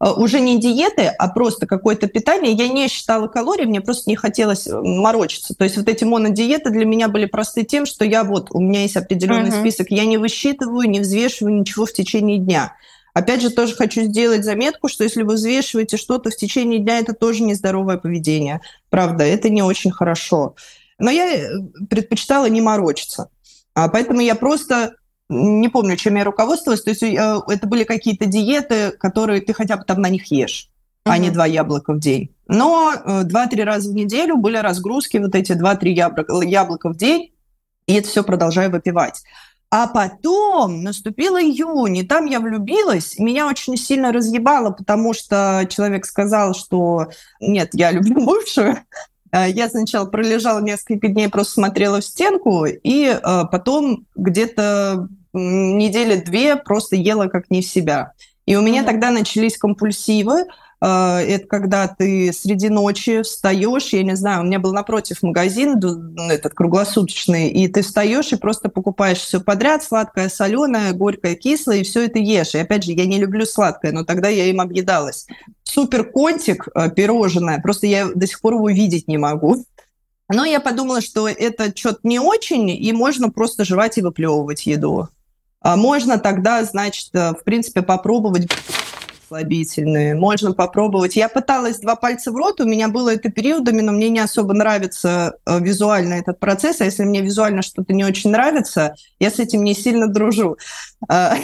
уже 0.00 0.40
не 0.40 0.60
диеты, 0.60 1.06
а 1.06 1.28
просто 1.28 1.66
какое-то 1.66 2.06
питание. 2.06 2.52
Я 2.52 2.68
не 2.68 2.88
считала 2.88 3.26
калорий, 3.26 3.66
мне 3.66 3.80
просто 3.80 4.08
не 4.08 4.16
хотелось 4.16 4.66
э, 4.66 4.80
морочиться. 4.80 5.54
То 5.54 5.64
есть 5.64 5.76
вот 5.76 5.88
эти 5.88 6.04
монодиеты 6.04 6.70
для 6.70 6.84
меня 6.84 7.08
были 7.08 7.26
просты 7.26 7.64
тем, 7.64 7.84
что 7.84 8.04
я 8.04 8.22
вот, 8.22 8.48
у 8.52 8.60
меня 8.60 8.82
есть 8.82 8.96
определенный 8.96 9.50
uh-huh. 9.50 9.60
список, 9.60 9.88
я 9.90 10.04
не 10.04 10.16
высчитываю, 10.16 10.88
не 10.88 11.00
взвешиваю 11.00 11.54
ничего 11.54 11.84
в 11.84 11.92
течение 11.92 12.38
дня. 12.38 12.74
Опять 13.12 13.42
же, 13.42 13.50
тоже 13.50 13.74
хочу 13.74 14.02
сделать 14.02 14.44
заметку, 14.44 14.88
что 14.88 15.02
если 15.02 15.22
вы 15.22 15.34
взвешиваете 15.34 15.96
что-то 15.96 16.30
в 16.30 16.36
течение 16.36 16.78
дня, 16.78 17.00
это 17.00 17.12
тоже 17.12 17.42
нездоровое 17.42 17.96
поведение. 17.96 18.60
Правда, 18.90 19.24
это 19.24 19.50
не 19.50 19.62
очень 19.62 19.90
хорошо. 19.90 20.54
Но 21.00 21.10
я 21.10 21.26
э, 21.26 21.48
предпочитала 21.90 22.48
не 22.48 22.60
морочиться. 22.60 23.30
А 23.74 23.88
поэтому 23.88 24.20
я 24.20 24.36
просто 24.36 24.94
не 25.28 25.68
помню, 25.68 25.96
чем 25.96 26.16
я 26.16 26.24
руководствовалась. 26.24 26.82
То 26.82 26.90
есть 26.90 27.02
э, 27.02 27.40
это 27.48 27.66
были 27.66 27.84
какие-то 27.84 28.26
диеты, 28.26 28.92
которые 28.92 29.40
ты 29.40 29.52
хотя 29.52 29.76
бы 29.76 29.84
там 29.84 30.00
на 30.00 30.08
них 30.08 30.30
ешь, 30.30 30.70
uh-huh. 31.04 31.12
а 31.12 31.18
не 31.18 31.30
два 31.30 31.46
яблока 31.46 31.92
в 31.92 32.00
день. 32.00 32.34
Но 32.46 32.92
э, 32.92 33.24
два-три 33.24 33.62
раза 33.62 33.90
в 33.90 33.94
неделю 33.94 34.36
были 34.36 34.56
разгрузки, 34.56 35.18
вот 35.18 35.34
эти 35.34 35.52
два-три 35.52 35.92
яблока, 35.92 36.40
яблока 36.40 36.88
в 36.88 36.96
день, 36.96 37.32
и 37.86 37.94
это 37.94 38.08
все 38.08 38.24
продолжаю 38.24 38.70
выпивать. 38.70 39.22
А 39.70 39.86
потом 39.86 40.82
наступил 40.82 41.36
июнь, 41.36 41.98
и 41.98 42.02
там 42.02 42.24
я 42.24 42.40
влюбилась. 42.40 43.18
Меня 43.18 43.46
очень 43.46 43.76
сильно 43.76 44.12
разъебало, 44.12 44.70
потому 44.70 45.12
что 45.12 45.66
человек 45.68 46.06
сказал, 46.06 46.54
что 46.54 47.08
нет, 47.38 47.70
я 47.74 47.90
люблю 47.90 48.14
бывшую. 48.24 48.78
Э, 49.30 49.50
я 49.50 49.68
сначала 49.68 50.06
пролежала 50.06 50.60
несколько 50.60 51.08
дней, 51.08 51.28
просто 51.28 51.52
смотрела 51.52 52.00
в 52.00 52.04
стенку, 52.04 52.64
и 52.64 53.14
потом 53.50 54.06
где-то 54.16 55.06
недели 55.32 56.16
две 56.20 56.56
просто 56.56 56.96
ела 56.96 57.28
как 57.28 57.50
не 57.50 57.62
в 57.62 57.66
себя. 57.66 58.12
И 58.46 58.56
у 58.56 58.62
меня 58.62 58.82
mm-hmm. 58.82 58.86
тогда 58.86 59.10
начались 59.10 59.58
компульсивы. 59.58 60.46
Э, 60.80 61.18
это 61.18 61.46
когда 61.46 61.88
ты 61.88 62.32
среди 62.32 62.68
ночи 62.68 63.22
встаешь, 63.22 63.88
я 63.88 64.02
не 64.02 64.16
знаю, 64.16 64.40
у 64.40 64.44
меня 64.44 64.58
был 64.58 64.72
напротив 64.72 65.22
магазин 65.22 65.78
этот 66.30 66.54
круглосуточный, 66.54 67.48
и 67.48 67.68
ты 67.68 67.82
встаешь 67.82 68.32
и 68.32 68.36
просто 68.36 68.68
покупаешь 68.68 69.18
все 69.18 69.40
подряд, 69.40 69.82
сладкое, 69.82 70.28
соленое, 70.28 70.92
горькое, 70.92 71.34
кислое, 71.34 71.78
и 71.78 71.82
все 71.82 72.06
это 72.06 72.18
ешь. 72.18 72.54
И 72.54 72.58
опять 72.58 72.84
же, 72.84 72.92
я 72.92 73.06
не 73.06 73.18
люблю 73.18 73.44
сладкое, 73.44 73.92
но 73.92 74.04
тогда 74.04 74.28
я 74.28 74.46
им 74.46 74.60
объедалась. 74.60 75.26
Супер 75.64 76.04
контик 76.04 76.68
э, 76.74 76.90
пирожное, 76.90 77.60
просто 77.60 77.86
я 77.86 78.08
до 78.14 78.26
сих 78.26 78.40
пор 78.40 78.54
его 78.54 78.70
видеть 78.70 79.08
не 79.08 79.18
могу. 79.18 79.64
Но 80.30 80.44
я 80.44 80.60
подумала, 80.60 81.00
что 81.00 81.26
это 81.26 81.74
что-то 81.74 82.00
не 82.02 82.18
очень, 82.18 82.68
и 82.68 82.92
можно 82.92 83.30
просто 83.30 83.64
жевать 83.64 83.96
и 83.96 84.02
выплевывать 84.02 84.66
еду. 84.66 85.08
А 85.60 85.76
можно 85.76 86.18
тогда, 86.18 86.62
значит, 86.64 87.10
э, 87.14 87.30
в 87.30 87.44
принципе, 87.44 87.82
попробовать 87.82 88.48
слабительные. 89.28 90.14
Можно 90.14 90.52
попробовать. 90.52 91.16
Я 91.16 91.28
пыталась 91.28 91.78
два 91.78 91.96
пальца 91.96 92.32
в 92.32 92.36
рот, 92.36 92.60
у 92.60 92.64
меня 92.64 92.88
было 92.88 93.14
это 93.14 93.30
периодами, 93.30 93.82
но 93.82 93.92
мне 93.92 94.08
не 94.08 94.20
особо 94.20 94.54
нравится 94.54 95.34
э, 95.44 95.60
визуально 95.60 96.14
этот 96.14 96.40
процесс. 96.40 96.80
А 96.80 96.86
если 96.86 97.04
мне 97.04 97.20
визуально 97.20 97.62
что-то 97.62 97.92
не 97.92 98.04
очень 98.04 98.30
нравится, 98.30 98.94
я 99.20 99.30
с 99.30 99.38
этим 99.38 99.64
не 99.64 99.74
сильно 99.74 100.08
дружу. 100.08 100.56
А, 101.06 101.36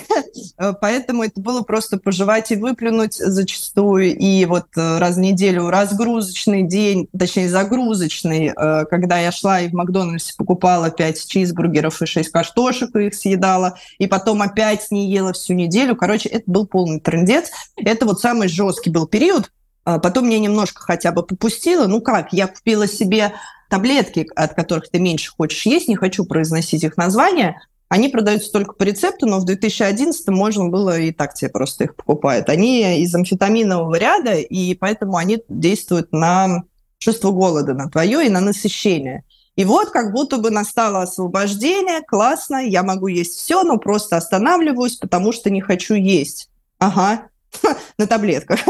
поэтому 0.81 1.23
это 1.23 1.41
было 1.41 1.63
просто 1.63 1.99
пожевать 1.99 2.51
и 2.51 2.57
выплюнуть 2.57 3.15
зачастую. 3.15 4.17
И 4.17 4.45
вот 4.47 4.67
э, 4.77 4.99
раз 4.99 5.17
в 5.17 5.21
неделю 5.21 5.71
разгрузочный 5.71 6.63
день, 6.63 7.09
точнее 7.17 7.49
загрузочный, 7.49 8.53
э, 8.57 8.85
когда 8.87 9.19
я 9.19 9.31
шла 9.31 9.61
и 9.61 9.69
в 9.69 9.75
Макдональдсе 9.75 10.35
покупала 10.37 10.91
5 10.91 11.27
чизбургеров 11.27 12.03
и 12.03 12.07
6 12.07 12.31
картошек 12.31 12.97
и 12.97 13.07
их 13.07 13.15
съедала, 13.15 13.79
и 13.99 14.07
потом 14.07 14.43
опять 14.43 14.91
не 14.91 15.11
ела 15.11 15.33
всю 15.33 15.55
неделю. 15.55 15.95
Короче, 15.95 16.29
это 16.29 16.45
был 16.51 16.67
полный 16.67 17.01
трендец. 17.01 17.51
Это 17.77 18.07
вот 18.07 18.21
самый 18.21 18.49
жесткий 18.49 18.91
был 18.91 19.07
период. 19.07 19.51
А 19.85 19.99
потом 19.99 20.27
мне 20.27 20.39
немножко 20.39 20.83
хотя 20.83 21.13
бы 21.13 21.23
попустило. 21.23 21.87
Ну 21.87 22.01
как, 22.01 22.33
я 22.33 22.47
купила 22.47 22.89
себе 22.89 23.35
таблетки, 23.69 24.27
от 24.35 24.55
которых 24.55 24.89
ты 24.91 24.99
меньше 24.99 25.33
хочешь 25.37 25.67
есть, 25.67 25.89
не 25.89 25.97
хочу 25.97 26.25
произносить 26.25 26.85
их 26.85 26.97
название. 26.97 27.61
Они 27.89 28.09
продаются 28.09 28.51
только 28.51 28.75
по 28.75 28.83
рецепту, 28.83 29.27
но 29.27 29.39
в 29.39 29.45
2011 29.45 30.27
можно 30.29 30.69
было 30.69 30.99
и 30.99 31.13
так 31.13 31.35
тебе 31.35 31.51
просто 31.51 31.85
их 31.85 31.97
покупают. 31.97 32.49
Они 32.49 33.03
из 33.03 33.15
амфетаминового 33.15 33.95
ряда, 33.97 34.35
и 34.35 34.75
поэтому 34.75 35.17
они 35.17 35.43
действуют 35.49 36.13
на 36.13 36.65
чувство 36.99 37.31
голода, 37.31 37.75
на 37.75 37.91
твое 37.91 38.27
и 38.27 38.31
на 38.31 38.41
насыщение. 38.41 39.25
И 39.57 39.65
вот 39.65 39.91
как 39.91 40.13
будто 40.13 40.39
бы 40.39 40.51
настало 40.51 41.03
освобождение, 41.03 42.01
классно, 42.03 42.57
я 42.57 42.83
могу 42.83 43.07
есть 43.07 43.39
все, 43.39 43.63
но 43.63 43.79
просто 43.79 44.17
останавливаюсь, 44.17 44.97
потому 44.97 45.33
что 45.33 45.51
не 45.51 45.61
хочу 45.61 45.95
есть. 45.95 46.51
Ага, 46.79 47.29
на 47.99 48.07
таблетках. 48.07 48.61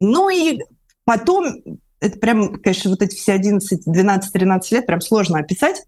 Ну 0.00 0.30
и 0.30 0.60
потом, 1.04 1.62
это 2.00 2.18
прям, 2.18 2.54
конечно, 2.60 2.90
вот 2.90 3.02
эти 3.02 3.14
все 3.16 3.32
11, 3.32 3.82
12, 3.84 4.32
13 4.32 4.72
лет 4.72 4.86
прям 4.86 5.00
сложно 5.00 5.38
описать. 5.38 5.84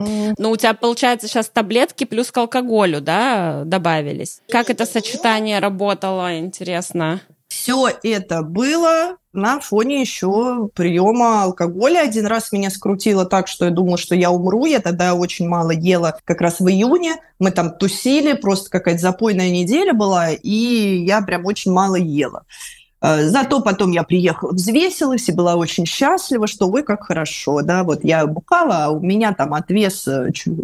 Ну, 0.00 0.50
у 0.50 0.56
тебя, 0.56 0.74
получается, 0.74 1.26
сейчас 1.26 1.48
таблетки 1.48 2.04
плюс 2.04 2.30
к 2.30 2.36
алкоголю, 2.38 3.00
да, 3.00 3.62
добавились. 3.64 4.40
Как 4.48 4.70
это 4.70 4.86
сочетание 4.86 5.58
работало, 5.58 6.38
интересно? 6.38 7.20
Все 7.48 7.88
это 8.04 8.42
было 8.42 9.16
на 9.32 9.58
фоне 9.58 10.00
еще 10.00 10.68
приема 10.74 11.42
алкоголя. 11.42 12.00
Один 12.00 12.26
раз 12.26 12.52
меня 12.52 12.70
скрутило 12.70 13.24
так, 13.24 13.48
что 13.48 13.64
я 13.64 13.70
думала, 13.70 13.98
что 13.98 14.14
я 14.14 14.30
умру. 14.30 14.66
Я 14.66 14.80
тогда 14.80 15.14
очень 15.14 15.48
мало 15.48 15.70
ела 15.70 16.18
как 16.24 16.40
раз 16.40 16.60
в 16.60 16.68
июне. 16.68 17.16
Мы 17.38 17.50
там 17.50 17.76
тусили, 17.76 18.34
просто 18.34 18.70
какая-то 18.70 19.00
запойная 19.00 19.50
неделя 19.50 19.94
была, 19.94 20.30
и 20.30 21.04
я 21.04 21.22
прям 21.22 21.46
очень 21.46 21.72
мало 21.72 21.96
ела. 21.96 22.44
Э, 23.00 23.28
зато 23.28 23.60
потом 23.60 23.92
я 23.92 24.02
приехала, 24.02 24.52
взвесилась 24.52 25.28
и 25.28 25.32
была 25.32 25.56
очень 25.56 25.86
счастлива, 25.86 26.46
что 26.46 26.68
вы 26.68 26.82
как 26.82 27.04
хорошо, 27.04 27.62
да, 27.62 27.84
вот 27.84 28.04
я 28.04 28.26
бухала, 28.26 28.84
а 28.84 28.90
у 28.90 29.00
меня 29.00 29.32
там 29.32 29.54
отвес 29.54 30.06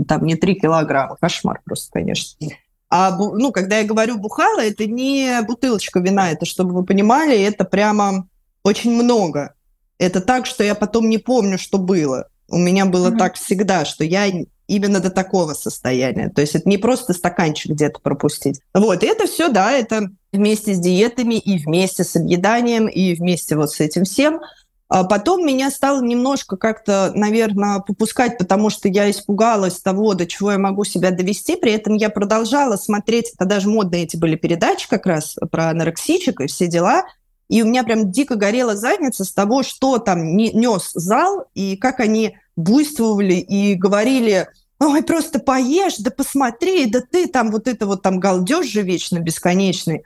там 0.09 0.25
не 0.25 0.35
3 0.35 0.55
килограмма, 0.55 1.17
кошмар 1.21 1.61
просто, 1.65 1.93
конечно. 1.93 2.49
А, 2.91 3.17
ну, 3.17 3.51
когда 3.51 3.79
я 3.79 3.85
говорю 3.85 4.19
бухала, 4.19 4.61
это 4.61 4.87
не 4.87 5.41
бутылочка 5.47 6.01
вина, 6.01 6.31
это, 6.31 6.47
чтобы 6.47 6.75
вы 6.75 6.85
понимали, 6.85 7.41
это 7.41 7.65
прямо 7.65 8.29
очень 8.63 8.93
много. 8.93 9.55
Это 9.99 10.21
так, 10.21 10.47
что 10.47 10.65
я 10.65 10.75
потом 10.75 11.09
не 11.09 11.19
помню, 11.19 11.59
что 11.59 11.79
было. 11.79 12.29
У 12.49 12.59
меня 12.59 12.85
было 12.85 13.11
mm-hmm. 13.11 13.19
так 13.19 13.35
всегда, 13.35 13.85
что 13.85 14.05
я 14.05 14.31
именно 14.67 15.01
до 15.01 15.11
такого 15.11 15.55
состояния. 15.55 16.31
То 16.31 16.41
есть 16.41 16.55
это 16.55 16.69
не 16.69 16.79
просто 16.79 17.13
стаканчик 17.13 17.73
где-то 17.73 18.01
пропустить. 18.01 18.61
Вот, 18.73 19.03
и 19.03 19.07
это 19.07 19.27
все, 19.27 19.49
да, 19.49 19.73
это 19.73 20.11
вместе 20.33 20.75
с 20.75 20.79
диетами 20.79 21.35
и 21.35 21.59
вместе 21.59 22.05
с 22.05 22.17
объеданием 22.17 22.87
и 22.87 23.15
вместе 23.15 23.57
вот 23.57 23.71
с 23.71 23.81
этим 23.81 24.05
всем. 24.05 24.41
А 24.89 25.05
потом 25.05 25.45
меня 25.45 25.71
стало 25.71 26.03
немножко 26.03 26.57
как-то, 26.57 27.11
наверное, 27.15 27.81
попускать, 27.81 28.39
потому 28.39 28.71
что 28.71 28.89
я 28.89 29.11
испугалась 29.11 29.81
того, 29.81 30.15
до 30.15 30.27
чего 30.27 30.53
я 30.53 30.59
могу 30.59 30.85
себя 30.85 31.11
довести. 31.11 31.57
При 31.57 31.73
этом 31.73 31.95
я 31.95 32.11
продолжала 32.11 32.77
смотреть, 32.77 33.33
это 33.35 33.47
даже 33.47 33.69
модные 33.69 34.05
эти 34.05 34.17
были 34.17 34.37
передачи 34.37 34.89
как 34.89 35.07
раз 35.07 35.37
про 35.51 35.71
анорексичек 35.71 36.41
и 36.41 36.47
все 36.47 36.67
дела. 36.67 37.05
И 37.49 37.63
у 37.63 37.67
меня 37.67 37.83
прям 37.83 38.11
дико 38.11 38.37
горела 38.37 38.77
задница 38.77 39.25
с 39.25 39.33
того, 39.33 39.63
что 39.63 39.99
там 39.99 40.37
нес 40.37 40.91
зал, 40.95 41.47
и 41.55 41.77
как 41.77 42.01
они 42.01 42.37
буйствовали 42.57 43.35
и 43.35 43.75
говорили, 43.75 44.49
ой, 44.81 45.03
просто 45.03 45.39
поешь, 45.39 45.97
да 45.99 46.11
посмотри, 46.11 46.87
да 46.87 47.01
ты 47.01 47.27
там 47.27 47.51
вот 47.51 47.69
это 47.69 47.87
вот 47.87 48.03
там 48.03 48.19
галдеж 48.21 48.67
же 48.67 48.83
вечно 48.83 49.19
бесконечный. 49.19 50.03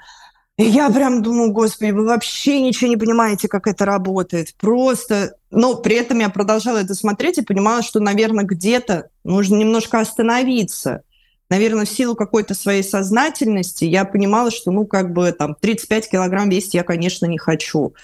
И 0.58 0.64
я 0.64 0.90
прям 0.90 1.22
думаю, 1.22 1.52
господи, 1.52 1.92
вы 1.92 2.04
вообще 2.04 2.60
ничего 2.60 2.90
не 2.90 2.96
понимаете, 2.96 3.46
как 3.46 3.68
это 3.68 3.84
работает. 3.84 4.54
Просто... 4.58 5.36
Но 5.52 5.76
при 5.76 5.94
этом 5.94 6.18
я 6.18 6.30
продолжала 6.30 6.78
это 6.78 6.94
смотреть 6.94 7.38
и 7.38 7.42
понимала, 7.42 7.82
что, 7.82 8.00
наверное, 8.00 8.44
где-то 8.44 9.08
нужно 9.22 9.54
немножко 9.54 10.00
остановиться. 10.00 11.02
Наверное, 11.48 11.86
в 11.86 11.90
силу 11.90 12.16
какой-то 12.16 12.54
своей 12.54 12.82
сознательности 12.82 13.84
я 13.84 14.04
понимала, 14.04 14.50
что, 14.50 14.72
ну, 14.72 14.84
как 14.84 15.12
бы 15.12 15.30
там 15.30 15.56
35 15.58 16.10
килограмм 16.10 16.50
весить 16.50 16.74
я, 16.74 16.82
конечно, 16.82 17.26
не 17.26 17.38
хочу. 17.38 17.94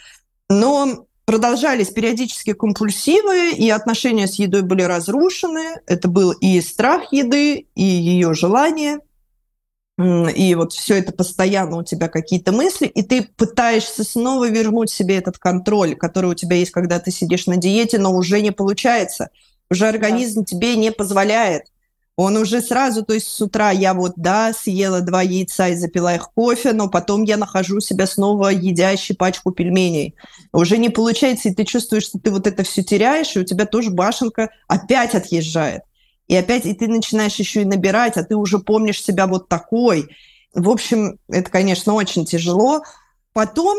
Но 0.49 1.07
продолжались 1.25 1.91
периодические 1.91 2.55
компульсивы, 2.55 3.53
и 3.53 3.71
отношения 3.71 4.27
с 4.27 4.35
едой 4.35 4.63
были 4.63 4.83
разрушены. 4.83 5.81
Это 5.87 6.09
был 6.09 6.33
и 6.33 6.61
страх 6.61 7.13
еды, 7.13 7.67
и 7.75 7.83
ее 7.83 8.35
желание– 8.35 9.01
и 9.97 10.55
вот 10.57 10.73
все 10.73 10.97
это 10.99 11.13
постоянно 11.13 11.77
у 11.77 11.85
тебя 11.85 12.09
какие-то 12.09 12.51
мысли, 12.51 12.87
и 12.87 13.03
ты 13.03 13.23
пытаешься 13.37 14.03
снова 14.03 14.49
вернуть 14.49 14.91
себе 14.91 15.17
этот 15.17 15.39
контроль, 15.39 15.95
который 15.95 16.31
у 16.31 16.35
тебя 16.35 16.57
есть, 16.57 16.73
когда 16.73 16.99
ты 16.99 17.13
сидишь 17.13 17.47
на 17.47 17.57
диете, 17.57 17.99
но 17.99 18.13
уже 18.13 18.41
не 18.41 18.51
получается. 18.51 19.31
Уже 19.71 19.87
организм 19.87 20.41
да. 20.41 20.47
тебе 20.47 20.75
не 20.75 20.91
позволяет. 20.91 21.67
Он 22.17 22.37
уже 22.37 22.61
сразу, 22.61 23.05
то 23.05 23.13
есть 23.13 23.27
с 23.27 23.41
утра 23.41 23.73
я 23.73 23.93
вот, 23.93 24.13
да, 24.17 24.53
съела 24.53 25.01
два 25.01 25.23
яйца 25.23 25.69
и 25.69 25.75
запила 25.75 26.15
их 26.15 26.31
кофе, 26.33 26.73
но 26.73 26.89
потом 26.89 27.25
я 27.25 27.37
нахожу 27.37 27.81
себя 27.81 28.07
снова 28.07 28.49
едящей 28.49 29.17
пачку 29.17 29.51
пельменей. 29.51 30.15
Уже 30.53 30.79
не 30.79 30.91
получается, 30.91 31.49
и 31.49 31.55
ты 31.55 31.65
чувствуешь, 31.65 32.05
что 32.05 32.21
ты 32.21 32.31
вот 32.31 32.47
это 32.47 32.63
все 32.63 32.85
теряешь, 32.85 33.35
и 33.35 33.41
у 33.41 33.45
тебя 33.45 33.67
тоже 33.67 33.91
башенка 33.91 34.51
опять 34.69 35.17
отъезжает. 35.17 35.83
И 36.29 36.37
опять, 36.37 36.67
и 36.67 36.75
ты 36.75 36.87
начинаешь 36.87 37.35
еще 37.35 37.63
и 37.63 37.67
набирать, 37.67 38.17
а 38.17 38.23
ты 38.23 38.37
уже 38.37 38.61
помнишь 38.61 39.03
себя 39.03 39.27
вот 39.27 39.49
такой. 39.49 40.09
В 40.55 40.71
общем, 40.71 41.19
это, 41.29 41.51
конечно, 41.51 41.95
очень 41.95 42.25
тяжело. 42.25 42.83
Потом 43.33 43.77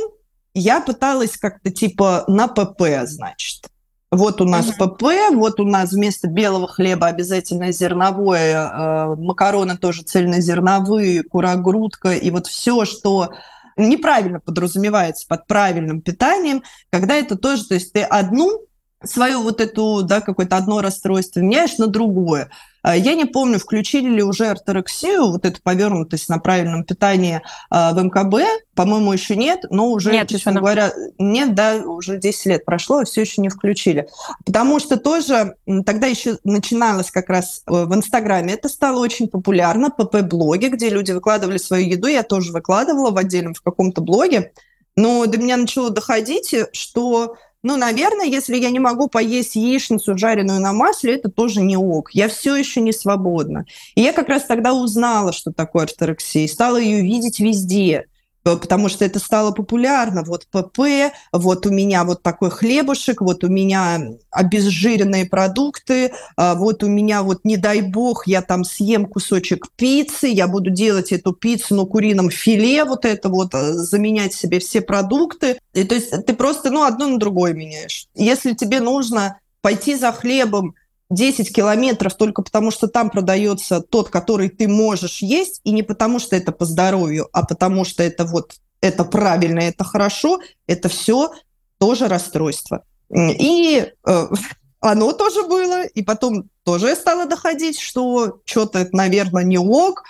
я 0.54 0.82
пыталась 0.82 1.38
как-то 1.38 1.72
типа 1.72 2.25
на 2.27 2.50
ПП, 2.50 2.82
значит. 3.06 3.70
Вот 4.12 4.40
у 4.40 4.46
нас 4.46 4.68
mm-hmm. 4.68 4.96
ПП, 4.96 5.36
вот 5.36 5.60
у 5.60 5.66
нас 5.66 5.92
вместо 5.92 6.28
белого 6.28 6.68
хлеба 6.68 7.08
обязательно 7.08 7.72
зерновое, 7.72 8.56
э, 8.56 9.16
макароны 9.16 9.78
тоже 9.78 10.04
цельнозерновые, 10.04 11.24
курагрудка 11.24 12.14
и 12.14 12.30
вот 12.32 12.48
все, 12.48 12.86
что 12.86 13.32
неправильно 13.78 14.40
подразумевается 14.40 15.28
под 15.28 15.48
правильным 15.48 16.02
питанием, 16.02 16.64
когда 16.92 17.16
это 17.16 17.36
тоже, 17.36 17.68
то 17.68 17.74
есть 17.74 17.94
ты 17.94 18.04
одну 18.04 18.62
свою 19.06 19.42
вот 19.42 19.62
эту, 19.62 20.04
да, 20.04 20.22
какое-то 20.22 20.58
одно 20.58 20.82
расстройство 20.82 21.40
меняешь 21.40 21.78
на 21.78 21.88
другое. 21.88 22.50
А, 22.86 22.96
я 22.96 23.16
не 23.16 23.26
помню, 23.26 23.58
включили 23.58 24.10
ли 24.10 24.22
уже 24.22 24.46
орторексию, 24.46 25.32
вот 25.32 25.44
эту 25.44 25.60
повернутость 25.64 26.30
на 26.30 26.38
правильном 26.38 26.84
питании 26.84 27.42
а, 27.72 27.94
в 27.94 28.04
МКБ. 28.04 28.36
По-моему, 28.76 29.12
еще 29.12 29.36
нет, 29.36 29.66
но 29.72 29.90
уже, 29.90 30.12
нет, 30.12 30.30
честно 30.30 30.52
еще 30.52 30.60
говоря, 30.60 30.94
нет, 31.18 31.56
да, 31.56 31.78
уже 31.78 32.20
10 32.20 32.46
лет 32.46 32.66
прошло, 32.66 33.02
и 33.02 33.06
все 33.06 33.22
еще 33.22 33.42
не 33.42 33.50
включили. 33.50 34.08
Потому 34.46 34.80
что 34.80 34.98
тоже 34.98 35.56
тогда 35.86 36.06
еще 36.06 36.38
начиналось 36.44 37.10
как 37.10 37.30
раз 37.30 37.64
э, 37.66 37.86
в 37.86 37.96
Инстаграме. 37.96 38.54
Это 38.54 38.70
стало 38.70 39.00
очень 39.00 39.30
популярно, 39.30 39.90
ПП-блоги, 39.90 40.68
где 40.68 40.90
люди 40.90 41.12
выкладывали 41.12 41.58
свою 41.58 41.88
еду. 41.88 42.08
Я 42.08 42.22
тоже 42.22 42.52
выкладывала 42.52 43.10
в 43.10 43.18
отдельном 43.18 43.56
в 43.56 43.62
каком-то 43.62 44.02
блоге. 44.02 44.52
Но 44.96 45.26
до 45.26 45.40
меня 45.40 45.58
начало 45.58 45.90
доходить, 45.90 46.56
что 46.72 47.36
ну, 47.66 47.78
наверное, 47.78 48.28
если 48.28 48.58
я 48.58 48.70
не 48.70 48.78
могу 48.78 49.08
поесть 49.08 49.56
яичницу, 49.56 50.16
жареную 50.16 50.62
на 50.62 50.72
масле, 50.72 51.16
это 51.16 51.32
тоже 51.32 51.62
не 51.62 51.76
ок. 51.76 52.12
Я 52.14 52.28
все 52.28 52.56
еще 52.56 52.80
не 52.80 52.94
свободна. 52.94 53.66
И 53.96 54.01
я 54.01 54.14
как 54.14 54.30
раз 54.30 54.46
тогда 54.46 54.75
узнала, 54.75 55.34
что 55.34 55.51
такое 55.51 55.86
орторексия, 55.86 56.44
и 56.44 56.48
стала 56.48 56.78
ее 56.78 57.01
видеть 57.01 57.40
везде 57.40 58.06
потому 58.46 58.90
что 58.90 59.03
это 59.03 59.18
стало 59.20 59.51
популярно. 59.51 60.24
Вот 60.24 60.46
ПП, 60.51 61.12
вот 61.31 61.66
у 61.66 61.72
меня 61.72 62.03
вот 62.03 62.22
такой 62.22 62.51
хлебушек, 62.51 63.22
вот 63.22 63.44
у 63.44 63.48
меня 63.48 64.00
обезжиренные 64.29 65.25
продукты, 65.25 66.14
а 66.38 66.53
вот 66.53 66.84
у 66.84 66.88
меня 66.88 67.24
вот, 67.24 67.40
не 67.44 67.58
дай 67.58 67.81
бог, 67.81 68.27
я 68.27 68.44
там 68.44 68.64
съем 68.64 69.08
кусочек 69.08 69.68
пиццы, 69.75 70.27
я 70.27 70.48
буду 70.48 70.70
делать 70.70 71.12
эту 71.12 71.34
пиццу 71.34 71.75
на 71.75 71.86
курином 71.86 72.29
филе, 72.29 72.84
вот 72.86 73.03
это 73.03 73.29
вот, 73.29 73.55
э, 73.55 73.74
заменять 73.74 74.36
себе 74.36 74.60
все 74.60 74.81
продукты. 74.81 75.58
И 75.74 75.84
то 75.84 75.96
есть 75.96 76.12
ты 76.25 76.34
просто, 76.36 76.70
ну, 76.70 76.84
одно 76.84 77.08
на 77.08 77.18
другое 77.18 77.53
меняешь. 77.53 78.08
Если 78.14 78.53
тебе 78.53 78.79
нужно 78.79 79.40
пойти 79.62 79.96
за 79.96 80.12
хлебом, 80.12 80.75
10 81.09 81.53
километров 81.53 82.15
только 82.15 82.41
потому, 82.41 82.72
что 82.72 82.87
там 82.87 83.09
продается 83.09 83.81
тот, 83.81 84.09
который 84.09 84.50
ты 84.50 84.68
можешь 84.68 85.22
есть, 85.22 85.61
и 85.63 85.72
не 85.72 85.83
потому, 85.83 86.20
что 86.20 86.35
это 86.35 86.51
по 86.51 86.65
здоровью, 86.65 87.29
а 87.31 87.46
потому, 87.46 87.85
что 87.85 88.03
это 88.03 88.25
вот 88.25 88.55
это 88.81 89.03
правильно, 89.03 89.59
это 89.59 89.83
хорошо, 89.83 90.39
это 90.68 90.89
все 90.89 91.31
тоже 91.77 92.07
расстройство. 92.07 92.83
И 93.09 93.91
э, 94.05 94.27
оно 94.79 95.11
тоже 95.13 95.44
было, 95.44 95.83
и 95.83 96.03
потом 96.03 96.50
тоже 96.63 96.89
я 96.89 96.96
стала 96.96 97.25
доходить, 97.25 97.79
что 97.79 98.39
что-то 98.46 98.87
наверное, 98.91 99.44
не 99.44 99.57
ок. 99.57 100.03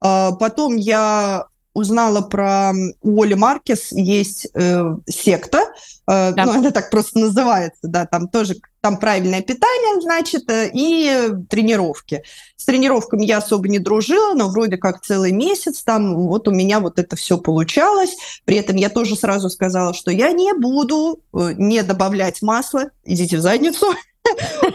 А 0.00 0.32
потом 0.32 0.76
я 0.76 1.46
узнала 1.74 2.20
про 2.20 2.72
у 3.00 3.22
Оли 3.22 3.34
Маркес 3.34 3.92
есть 3.92 4.48
э, 4.54 4.96
секта, 5.08 5.58
э, 5.58 5.64
да. 6.06 6.44
ну 6.44 6.52
она 6.52 6.70
так 6.72 6.90
просто 6.90 7.18
называется, 7.18 7.86
да, 7.88 8.06
там 8.06 8.28
тоже 8.28 8.56
там 8.80 8.98
правильное 8.98 9.42
питание, 9.42 10.00
значит, 10.00 10.50
э, 10.50 10.70
и 10.74 11.30
тренировки. 11.48 12.24
С 12.56 12.64
тренировками 12.64 13.24
я 13.24 13.38
особо 13.38 13.68
не 13.68 13.78
дружила, 13.78 14.34
но 14.34 14.48
вроде 14.48 14.76
как 14.76 15.02
целый 15.02 15.30
месяц 15.30 15.82
там 15.84 16.16
вот 16.16 16.48
у 16.48 16.50
меня 16.50 16.80
вот 16.80 16.98
это 16.98 17.14
все 17.14 17.38
получалось. 17.38 18.16
При 18.44 18.56
этом 18.56 18.76
я 18.76 18.90
тоже 18.90 19.14
сразу 19.14 19.48
сказала, 19.48 19.94
что 19.94 20.10
я 20.10 20.32
не 20.32 20.52
буду 20.54 21.20
э, 21.32 21.52
не 21.56 21.82
добавлять 21.84 22.42
масла, 22.42 22.90
идите 23.04 23.36
в 23.36 23.40
задницу. 23.40 23.86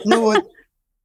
Ну 0.04 0.22
вот 0.22 0.44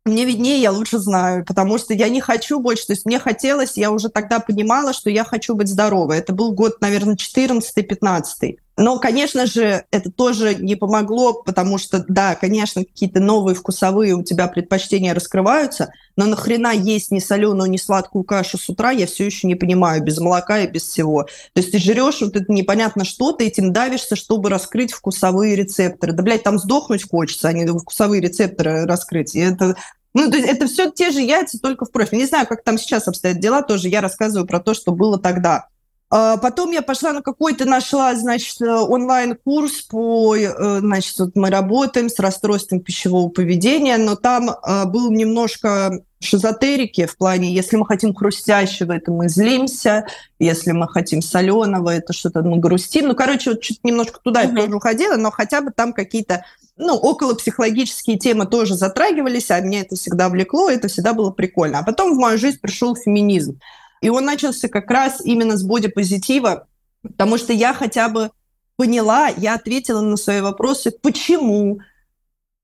мне 0.04 0.24
виднее, 0.24 0.60
я 0.60 0.72
лучше 0.72 0.98
знаю, 0.98 1.44
потому 1.44 1.78
что 1.78 1.94
я 1.94 2.08
не 2.08 2.20
хочу 2.20 2.58
больше, 2.58 2.86
то 2.86 2.92
есть 2.92 3.06
мне 3.06 3.20
хотелось, 3.20 3.76
я 3.76 3.92
уже 3.92 4.08
тогда 4.08 4.40
понимала, 4.40 4.92
что 4.92 5.10
я 5.10 5.22
хочу 5.24 5.54
быть 5.54 5.68
здоровой. 5.68 6.18
Это 6.18 6.32
был 6.32 6.52
год, 6.52 6.80
наверное, 6.80 7.14
14-15. 7.14 8.56
Но, 8.82 8.98
конечно 8.98 9.46
же, 9.46 9.84
это 9.92 10.10
тоже 10.10 10.56
не 10.56 10.74
помогло, 10.74 11.34
потому 11.34 11.78
что, 11.78 12.04
да, 12.08 12.34
конечно, 12.34 12.84
какие-то 12.84 13.20
новые 13.20 13.54
вкусовые 13.54 14.14
у 14.14 14.24
тебя 14.24 14.48
предпочтения 14.48 15.14
раскрываются, 15.14 15.92
но 16.16 16.26
нахрена 16.26 16.72
есть 16.74 17.12
не 17.12 17.20
соленую, 17.20 17.70
не 17.70 17.78
сладкую 17.78 18.24
кашу 18.24 18.58
с 18.58 18.68
утра, 18.68 18.90
я 18.90 19.06
все 19.06 19.24
еще 19.24 19.46
не 19.46 19.54
понимаю, 19.54 20.02
без 20.02 20.18
молока 20.18 20.58
и 20.58 20.66
без 20.66 20.82
всего. 20.82 21.22
То 21.22 21.60
есть 21.60 21.70
ты 21.70 21.78
жрешь 21.78 22.22
вот 22.22 22.34
это 22.34 22.52
непонятно 22.52 23.04
что, 23.04 23.30
ты 23.30 23.46
этим 23.46 23.72
давишься, 23.72 24.16
чтобы 24.16 24.50
раскрыть 24.50 24.90
вкусовые 24.90 25.54
рецепторы. 25.54 26.12
Да, 26.12 26.24
блядь, 26.24 26.42
там 26.42 26.58
сдохнуть 26.58 27.08
хочется, 27.08 27.50
а 27.50 27.52
не 27.52 27.64
вкусовые 27.64 28.20
рецепторы 28.20 28.84
раскрыть. 28.84 29.36
И 29.36 29.38
это 29.38 29.76
ну, 30.12 30.28
то 30.28 30.36
есть 30.36 30.48
это 30.48 30.66
все 30.66 30.90
те 30.90 31.12
же 31.12 31.20
яйца, 31.20 31.60
только 31.60 31.84
в 31.84 31.92
профиль. 31.92 32.18
Не 32.18 32.26
знаю, 32.26 32.48
как 32.48 32.64
там 32.64 32.78
сейчас 32.78 33.06
обстоят 33.06 33.38
дела, 33.38 33.62
тоже 33.62 33.88
я 33.88 34.00
рассказываю 34.00 34.44
про 34.44 34.58
то, 34.58 34.74
что 34.74 34.90
было 34.90 35.20
тогда. 35.20 35.68
А, 36.14 36.36
потом 36.36 36.72
я 36.72 36.82
пошла 36.82 37.14
на 37.14 37.22
какой-то, 37.22 37.64
нашла, 37.64 38.14
значит, 38.14 38.60
онлайн-курс 38.60 39.80
по, 39.88 40.36
э, 40.36 40.80
значит, 40.80 41.18
вот 41.18 41.30
мы 41.36 41.48
работаем 41.48 42.10
с 42.10 42.18
расстройством 42.18 42.80
пищевого 42.80 43.30
поведения, 43.30 43.96
но 43.96 44.14
там 44.14 44.50
а, 44.50 44.84
был 44.84 45.10
немножко 45.10 46.02
шизотерики 46.20 47.06
в 47.06 47.16
плане, 47.16 47.54
если 47.54 47.76
мы 47.76 47.86
хотим 47.86 48.14
хрустящего, 48.14 48.92
это 48.92 49.10
мы 49.10 49.30
злимся, 49.30 50.04
если 50.38 50.72
мы 50.72 50.86
хотим 50.86 51.22
соленого, 51.22 51.88
это 51.88 52.12
что-то 52.12 52.42
мы 52.42 52.58
грустим. 52.58 53.08
Ну, 53.08 53.14
короче, 53.14 53.52
вот 53.52 53.62
чуть 53.62 53.82
немножко 53.82 54.20
туда 54.22 54.44
mm-hmm. 54.44 54.50
я 54.50 54.64
тоже 54.64 54.76
уходила, 54.76 55.16
но 55.16 55.30
хотя 55.30 55.62
бы 55.62 55.70
там 55.74 55.94
какие-то, 55.94 56.44
ну, 56.76 56.94
около 56.94 57.32
психологические 57.32 58.18
темы 58.18 58.44
тоже 58.44 58.74
затрагивались, 58.74 59.50
а 59.50 59.60
меня 59.60 59.80
это 59.80 59.96
всегда 59.96 60.28
влекло, 60.28 60.68
это 60.68 60.88
всегда 60.88 61.14
было 61.14 61.30
прикольно. 61.30 61.78
А 61.78 61.82
потом 61.82 62.14
в 62.14 62.18
мою 62.18 62.36
жизнь 62.36 62.58
пришел 62.60 62.94
феминизм. 62.94 63.58
И 64.02 64.10
он 64.10 64.26
начался 64.26 64.68
как 64.68 64.90
раз 64.90 65.24
именно 65.24 65.56
с 65.56 65.62
бодипозитива, 65.62 66.66
потому 67.02 67.38
что 67.38 67.54
я 67.54 67.72
хотя 67.72 68.08
бы 68.08 68.30
поняла, 68.76 69.28
я 69.28 69.54
ответила 69.54 70.00
на 70.00 70.16
свои 70.16 70.40
вопросы, 70.40 70.90
почему 70.90 71.80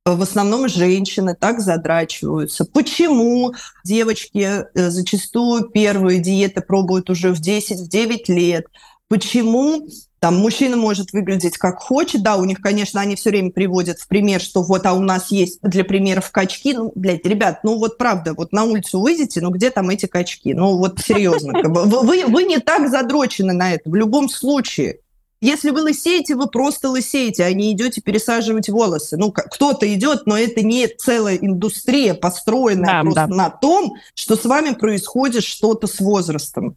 в 0.04 0.22
основном 0.22 0.68
женщины 0.68 1.36
так 1.38 1.60
задрачиваются. 1.60 2.64
Почему 2.64 3.54
девочки 3.84 4.38
э, 4.38 4.90
зачастую 4.90 5.68
первые 5.68 6.20
диеты 6.20 6.60
пробуют 6.60 7.10
уже 7.10 7.32
в 7.32 7.40
10-9 7.40 8.24
лет? 8.28 8.66
Почему 9.08 9.86
там 10.20 10.36
мужчина 10.36 10.76
может 10.76 11.12
выглядеть 11.12 11.58
как 11.58 11.78
хочет, 11.78 12.22
да, 12.22 12.36
у 12.36 12.44
них, 12.44 12.60
конечно, 12.60 13.00
они 13.00 13.16
все 13.16 13.30
время 13.30 13.50
приводят 13.50 13.98
в 14.00 14.08
пример, 14.08 14.40
что 14.40 14.62
вот, 14.62 14.84
а 14.86 14.94
у 14.94 15.00
нас 15.00 15.30
есть 15.30 15.60
для 15.62 15.84
примеров 15.84 16.30
качки, 16.30 16.74
ну, 16.74 16.92
блядь, 16.94 17.24
ребят, 17.24 17.60
ну 17.62 17.78
вот 17.78 17.98
правда, 17.98 18.34
вот 18.34 18.52
на 18.52 18.64
улицу 18.64 19.00
выйдете, 19.00 19.40
ну 19.40 19.50
где 19.50 19.70
там 19.70 19.90
эти 19.90 20.06
качки? 20.06 20.54
Ну 20.54 20.76
вот 20.78 20.98
серьезно, 20.98 21.60
вы, 21.62 22.24
вы 22.26 22.44
не 22.44 22.58
так 22.58 22.90
задрочены 22.90 23.52
на 23.52 23.74
это 23.74 23.88
в 23.88 23.94
любом 23.94 24.28
случае. 24.28 25.00
Если 25.40 25.70
вы 25.70 25.82
лысеете, 25.82 26.34
вы 26.34 26.48
просто 26.48 26.90
лысеете, 26.90 27.44
а 27.44 27.52
не 27.52 27.72
идете 27.72 28.00
пересаживать 28.00 28.68
волосы. 28.68 29.16
Ну, 29.16 29.30
кто-то 29.30 29.92
идет, 29.94 30.26
но 30.26 30.36
это 30.36 30.62
не 30.62 30.88
целая 30.88 31.36
индустрия, 31.36 32.14
построенная 32.14 32.86
да, 32.86 33.00
просто 33.02 33.26
да. 33.28 33.34
на 33.34 33.50
том, 33.50 33.94
что 34.14 34.34
с 34.34 34.44
вами 34.44 34.74
происходит 34.74 35.44
что-то 35.44 35.86
с 35.86 36.00
возрастом. 36.00 36.76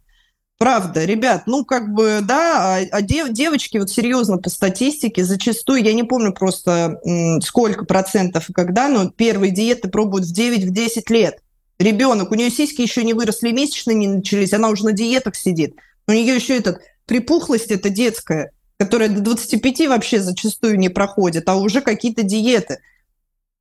Правда, 0.62 1.04
ребят, 1.04 1.42
ну 1.46 1.64
как 1.64 1.92
бы, 1.92 2.20
да, 2.22 2.76
а, 2.76 2.80
а 2.92 3.02
дев, 3.02 3.30
девочки, 3.30 3.78
вот 3.78 3.90
серьезно 3.90 4.38
по 4.38 4.48
статистике, 4.48 5.24
зачастую, 5.24 5.82
я 5.82 5.92
не 5.92 6.04
помню 6.04 6.32
просто 6.32 7.00
сколько 7.42 7.84
процентов 7.84 8.48
и 8.48 8.52
когда, 8.52 8.88
но 8.88 9.10
первые 9.10 9.50
диеты 9.50 9.88
пробуют 9.88 10.24
в 10.24 10.32
9-10 10.32 11.02
лет. 11.08 11.42
Ребенок, 11.80 12.30
у 12.30 12.36
нее 12.36 12.48
сиськи 12.48 12.80
еще 12.80 13.02
не 13.02 13.12
выросли, 13.12 13.50
месячные 13.50 13.96
не 13.96 14.06
начались, 14.06 14.52
она 14.52 14.68
уже 14.68 14.84
на 14.84 14.92
диетах 14.92 15.34
сидит. 15.34 15.74
У 16.06 16.12
нее 16.12 16.32
еще 16.32 16.56
этот 16.56 16.80
припухлость 17.06 17.72
это 17.72 17.90
детская, 17.90 18.52
которая 18.76 19.08
до 19.08 19.20
25 19.20 19.88
вообще 19.88 20.20
зачастую 20.20 20.78
не 20.78 20.90
проходит, 20.90 21.48
а 21.48 21.56
уже 21.56 21.80
какие-то 21.80 22.22
диеты. 22.22 22.78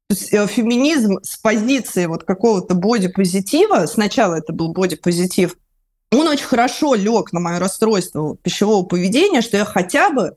То 0.08 0.16
есть 0.16 0.32
э, 0.32 0.46
феминизм 0.46 1.18
с 1.24 1.36
позиции 1.38 2.06
вот 2.06 2.26
какого-то 2.26 2.76
бодипозитива, 2.76 3.88
сначала 3.88 4.36
это 4.36 4.54
был 4.54 4.72
бодипозитив, 4.72 5.56
он 6.12 6.28
очень 6.28 6.46
хорошо 6.46 6.94
лег 6.94 7.32
на 7.32 7.40
мое 7.40 7.60
расстройство 7.60 8.36
пищевого 8.38 8.86
поведения, 8.86 9.42
что 9.42 9.58
я 9.58 9.66
хотя 9.66 10.10
бы 10.10 10.36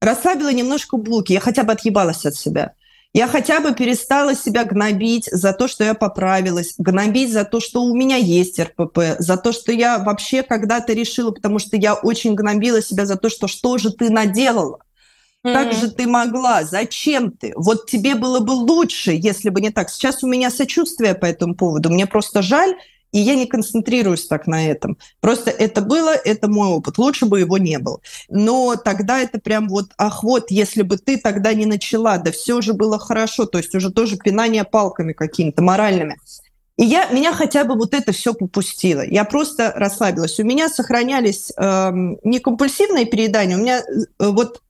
расслабила 0.00 0.52
немножко 0.52 0.96
булки, 0.96 1.32
я 1.32 1.40
хотя 1.40 1.62
бы 1.64 1.72
отъебалась 1.72 2.26
от 2.26 2.34
себя. 2.34 2.74
Я 3.14 3.28
хотя 3.28 3.60
бы 3.60 3.74
перестала 3.74 4.34
себя 4.34 4.64
гнобить 4.64 5.28
за 5.30 5.52
то, 5.52 5.68
что 5.68 5.84
я 5.84 5.92
поправилась, 5.92 6.74
гнобить 6.78 7.30
за 7.30 7.44
то, 7.44 7.60
что 7.60 7.82
у 7.82 7.94
меня 7.94 8.16
есть 8.16 8.58
РПП, 8.58 9.18
за 9.18 9.36
то, 9.36 9.52
что 9.52 9.70
я 9.70 9.98
вообще 9.98 10.42
когда-то 10.42 10.94
решила, 10.94 11.30
потому 11.30 11.58
что 11.58 11.76
я 11.76 11.94
очень 11.94 12.34
гнобила 12.34 12.80
себя 12.80 13.04
за 13.04 13.16
то, 13.16 13.28
что 13.28 13.48
что 13.48 13.76
же 13.76 13.92
ты 13.92 14.08
наделала? 14.08 14.78
Как 15.42 15.72
же 15.72 15.90
ты 15.90 16.06
могла? 16.06 16.62
Зачем 16.62 17.32
ты? 17.32 17.52
Вот 17.56 17.90
тебе 17.90 18.14
было 18.14 18.38
бы 18.38 18.52
лучше, 18.52 19.12
если 19.12 19.50
бы 19.50 19.60
не 19.60 19.70
так. 19.70 19.90
Сейчас 19.90 20.22
у 20.22 20.28
меня 20.28 20.50
сочувствие 20.50 21.14
по 21.14 21.26
этому 21.26 21.56
поводу. 21.56 21.90
Мне 21.90 22.06
просто 22.06 22.42
жаль, 22.42 22.76
и 23.12 23.20
я 23.20 23.34
не 23.34 23.46
концентрируюсь 23.46 24.26
так 24.26 24.46
на 24.46 24.68
этом. 24.68 24.98
Просто 25.20 25.50
это 25.50 25.82
было, 25.82 26.14
это 26.14 26.48
мой 26.48 26.68
опыт. 26.68 26.98
Лучше 26.98 27.26
бы 27.26 27.40
его 27.40 27.58
не 27.58 27.78
было. 27.78 28.00
Но 28.28 28.76
тогда 28.76 29.20
это 29.20 29.38
прям 29.38 29.68
вот, 29.68 29.92
ах, 29.98 30.24
вот, 30.24 30.50
если 30.50 30.82
бы 30.82 30.96
ты 30.96 31.18
тогда 31.18 31.52
не 31.52 31.66
начала, 31.66 32.18
да 32.18 32.32
все 32.32 32.60
же 32.60 32.72
было 32.72 32.98
хорошо. 32.98 33.44
То 33.46 33.58
есть 33.58 33.74
уже 33.74 33.92
тоже 33.92 34.16
пинание 34.16 34.64
палками 34.64 35.12
какими-то 35.12 35.62
моральными. 35.62 36.16
И 36.78 36.84
я, 36.84 37.06
меня 37.10 37.32
хотя 37.32 37.64
бы 37.64 37.74
вот 37.74 37.92
это 37.92 38.12
все 38.12 38.32
попустило. 38.32 39.02
Я 39.02 39.24
просто 39.24 39.72
расслабилась. 39.76 40.40
У 40.40 40.44
меня 40.44 40.70
сохранялись 40.70 41.52
э, 41.56 41.90
не 42.24 42.38
компульсивные 42.38 43.04
переедания, 43.04 43.56
у 43.56 43.60
меня 43.60 43.80
э, 43.80 44.04
вот 44.18 44.62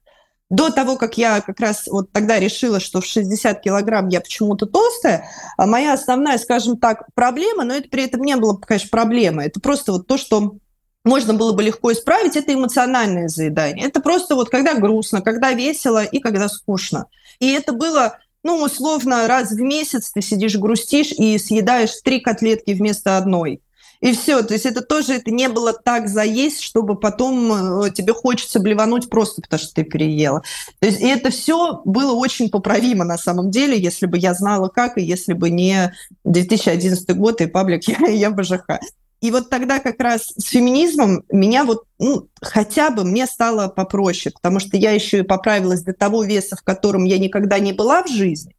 до 0.52 0.70
того, 0.70 0.96
как 0.96 1.16
я 1.16 1.40
как 1.40 1.58
раз 1.60 1.86
вот 1.86 2.12
тогда 2.12 2.38
решила, 2.38 2.78
что 2.78 3.00
в 3.00 3.06
60 3.06 3.62
килограмм 3.62 4.08
я 4.08 4.20
почему-то 4.20 4.66
толстая, 4.66 5.24
а 5.56 5.66
моя 5.66 5.94
основная, 5.94 6.36
скажем 6.36 6.76
так, 6.76 7.06
проблема, 7.14 7.64
но 7.64 7.74
это 7.74 7.88
при 7.88 8.04
этом 8.04 8.20
не 8.20 8.36
было, 8.36 8.58
конечно, 8.58 8.90
проблемой, 8.90 9.46
это 9.46 9.60
просто 9.60 9.92
вот 9.92 10.06
то, 10.06 10.18
что 10.18 10.56
можно 11.04 11.32
было 11.32 11.52
бы 11.52 11.62
легко 11.62 11.90
исправить, 11.92 12.36
это 12.36 12.52
эмоциональное 12.52 13.28
заедание. 13.28 13.88
Это 13.88 14.00
просто 14.00 14.34
вот 14.34 14.50
когда 14.50 14.74
грустно, 14.74 15.22
когда 15.22 15.52
весело 15.52 16.04
и 16.04 16.20
когда 16.20 16.48
скучно. 16.48 17.06
И 17.40 17.50
это 17.50 17.72
было 17.72 18.18
ну, 18.44 18.62
условно, 18.62 19.28
раз 19.28 19.52
в 19.52 19.60
месяц 19.60 20.10
ты 20.10 20.20
сидишь, 20.20 20.56
грустишь 20.56 21.12
и 21.12 21.38
съедаешь 21.38 21.92
три 22.04 22.20
котлетки 22.20 22.72
вместо 22.72 23.16
одной. 23.16 23.62
И 24.02 24.12
все, 24.14 24.42
то 24.42 24.52
есть 24.52 24.66
это 24.66 24.82
тоже 24.82 25.14
это 25.14 25.30
не 25.30 25.48
было 25.48 25.72
так 25.72 26.08
заесть, 26.08 26.60
чтобы 26.60 26.96
потом 26.96 27.84
э, 27.84 27.90
тебе 27.92 28.12
хочется 28.12 28.58
блевануть 28.58 29.08
просто 29.08 29.40
потому, 29.42 29.60
что 29.60 29.74
ты 29.74 29.84
переела. 29.84 30.42
То 30.80 30.88
есть 30.88 31.00
и 31.00 31.06
это 31.06 31.30
все 31.30 31.80
было 31.84 32.12
очень 32.12 32.50
поправимо 32.50 33.04
на 33.04 33.16
самом 33.16 33.52
деле, 33.52 33.80
если 33.80 34.06
бы 34.06 34.18
я 34.18 34.34
знала 34.34 34.68
как, 34.68 34.98
и 34.98 35.02
если 35.02 35.34
бы 35.34 35.50
не 35.50 35.94
2011 36.24 37.16
год 37.16 37.40
и 37.40 37.46
паблик 37.46 37.84
«Я, 37.84 38.08
я 38.08 38.30
БЖХ». 38.32 38.80
И 39.20 39.30
вот 39.30 39.50
тогда 39.50 39.78
как 39.78 40.00
раз 40.00 40.32
с 40.36 40.48
феминизмом 40.48 41.22
меня 41.30 41.64
вот, 41.64 41.84
ну, 42.00 42.26
хотя 42.40 42.90
бы 42.90 43.04
мне 43.04 43.26
стало 43.26 43.68
попроще, 43.68 44.34
потому 44.34 44.58
что 44.58 44.76
я 44.76 44.90
еще 44.90 45.20
и 45.20 45.22
поправилась 45.22 45.82
до 45.82 45.92
того 45.92 46.24
веса, 46.24 46.56
в 46.56 46.62
котором 46.62 47.04
я 47.04 47.18
никогда 47.18 47.60
не 47.60 47.72
была 47.72 48.02
в 48.02 48.08
жизни. 48.08 48.56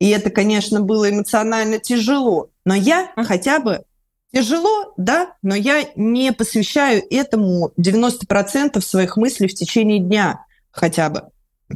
И 0.00 0.10
это, 0.10 0.28
конечно, 0.28 0.82
было 0.82 1.08
эмоционально 1.08 1.78
тяжело. 1.78 2.50
Но 2.66 2.74
я 2.74 3.10
хотя 3.16 3.58
бы 3.58 3.84
Тяжело, 4.32 4.92
да, 4.96 5.34
но 5.42 5.54
я 5.54 5.88
не 5.96 6.32
посвящаю 6.32 7.02
этому 7.10 7.72
90% 7.78 8.80
своих 8.80 9.16
мыслей 9.16 9.48
в 9.48 9.54
течение 9.54 9.98
дня 9.98 10.44
хотя 10.70 11.08
бы. 11.08 11.22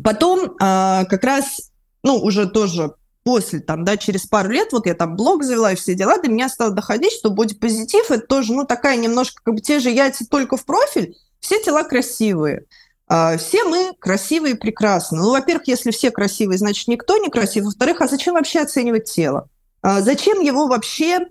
Потом 0.04 0.56
а, 0.60 1.04
как 1.06 1.24
раз, 1.24 1.70
ну, 2.02 2.16
уже 2.16 2.48
тоже 2.48 2.94
после, 3.22 3.60
там, 3.60 3.84
да, 3.84 3.96
через 3.96 4.26
пару 4.26 4.50
лет, 4.50 4.72
вот 4.72 4.86
я 4.86 4.94
там 4.94 5.16
блог 5.16 5.42
завела 5.42 5.72
и 5.72 5.76
все 5.76 5.94
дела, 5.94 6.18
до 6.18 6.28
меня 6.28 6.48
стало 6.48 6.72
доходить, 6.72 7.12
что 7.12 7.30
бодипозитив– 7.30 8.10
это 8.10 8.26
тоже, 8.26 8.52
ну, 8.52 8.64
такая 8.64 8.96
немножко, 8.96 9.42
как 9.42 9.54
бы 9.54 9.60
те 9.60 9.78
же 9.78 9.90
яйца 9.90 10.26
только 10.28 10.56
в 10.56 10.64
профиль, 10.64 11.16
все 11.40 11.62
тела 11.62 11.82
красивые. 11.82 12.66
А, 13.08 13.36
все 13.38 13.64
мы 13.64 13.92
красивые 13.98 14.54
и 14.54 14.56
прекрасны. 14.56 15.18
Ну, 15.18 15.30
во-первых, 15.30 15.66
если 15.66 15.90
все 15.90 16.10
красивые, 16.10 16.58
значит, 16.58 16.86
никто 16.86 17.16
не 17.18 17.28
красив. 17.28 17.64
Во-вторых, 17.64 18.00
а 18.00 18.06
зачем 18.06 18.34
вообще 18.34 18.60
оценивать 18.60 19.10
тело? 19.10 19.48
А 19.82 20.00
зачем 20.00 20.40
его 20.40 20.68
вообще 20.68 21.26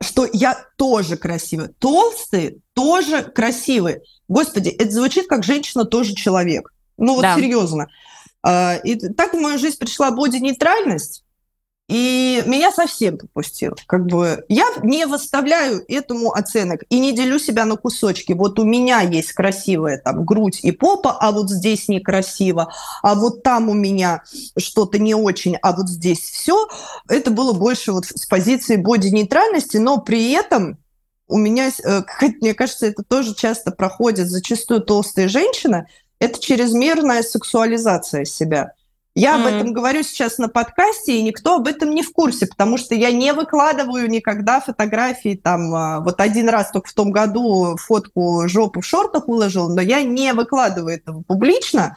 что 0.00 0.28
я 0.32 0.64
тоже 0.76 1.16
красивая. 1.16 1.70
Толстые 1.78 2.58
тоже 2.74 3.22
красивые. 3.22 4.02
Господи, 4.28 4.68
это 4.68 4.90
звучит 4.90 5.26
как 5.26 5.44
женщина 5.44 5.84
тоже 5.84 6.14
человек. 6.14 6.72
Ну 6.96 7.14
вот 7.14 7.22
да. 7.22 7.36
серьезно. 7.36 7.88
А, 8.42 8.76
и 8.76 8.96
так 8.96 9.34
в 9.34 9.40
мою 9.40 9.58
жизнь 9.58 9.78
пришла 9.78 10.10
боди-нейтральность, 10.10 11.24
и 11.88 12.42
меня 12.44 12.70
совсем 12.70 13.16
попустило. 13.16 13.74
Как 13.86 14.04
бы 14.04 14.44
я 14.50 14.66
не 14.82 15.06
выставляю 15.06 15.82
этому 15.88 16.32
оценок 16.32 16.84
и 16.90 17.00
не 17.00 17.12
делю 17.12 17.38
себя 17.38 17.64
на 17.64 17.76
кусочки. 17.76 18.34
Вот 18.34 18.58
у 18.58 18.64
меня 18.64 19.00
есть 19.00 19.32
красивая 19.32 19.98
там 19.98 20.26
грудь 20.26 20.60
и 20.62 20.70
попа, 20.70 21.16
а 21.18 21.32
вот 21.32 21.48
здесь 21.48 21.88
некрасиво, 21.88 22.70
а 23.02 23.14
вот 23.14 23.42
там 23.42 23.70
у 23.70 23.74
меня 23.74 24.22
что-то 24.58 24.98
не 24.98 25.14
очень, 25.14 25.56
а 25.62 25.72
вот 25.72 25.88
здесь 25.88 26.20
все. 26.20 26.68
Это 27.08 27.30
было 27.30 27.54
больше 27.54 27.92
вот 27.92 28.04
с 28.04 28.26
позиции 28.26 28.76
боди-нейтральности, 28.76 29.78
но 29.78 29.98
при 29.98 30.32
этом 30.32 30.76
у 31.26 31.38
меня, 31.38 31.70
э, 31.84 32.02
мне 32.42 32.52
кажется, 32.52 32.86
это 32.86 33.02
тоже 33.02 33.34
часто 33.34 33.70
проходит, 33.70 34.28
зачастую 34.28 34.82
толстые 34.82 35.28
женщины, 35.28 35.86
это 36.18 36.38
чрезмерная 36.38 37.22
сексуализация 37.22 38.26
себя. 38.26 38.72
Я 39.18 39.34
mm-hmm. 39.34 39.40
об 39.40 39.46
этом 39.46 39.72
говорю 39.72 40.04
сейчас 40.04 40.38
на 40.38 40.48
подкасте, 40.48 41.16
и 41.16 41.22
никто 41.22 41.56
об 41.56 41.66
этом 41.66 41.90
не 41.90 42.04
в 42.04 42.12
курсе, 42.12 42.46
потому 42.46 42.78
что 42.78 42.94
я 42.94 43.10
не 43.10 43.32
выкладываю 43.32 44.08
никогда 44.08 44.60
фотографии. 44.60 45.34
Там 45.34 45.74
а, 45.74 45.98
вот 45.98 46.20
один 46.20 46.48
раз 46.48 46.70
только 46.70 46.88
в 46.88 46.92
том 46.92 47.10
году 47.10 47.76
фотку 47.78 48.44
жопу 48.46 48.80
в 48.80 48.86
шортах 48.86 49.26
выложил, 49.26 49.68
но 49.70 49.80
я 49.80 50.02
не 50.02 50.32
выкладываю 50.34 50.94
этого 50.94 51.22
публично. 51.22 51.96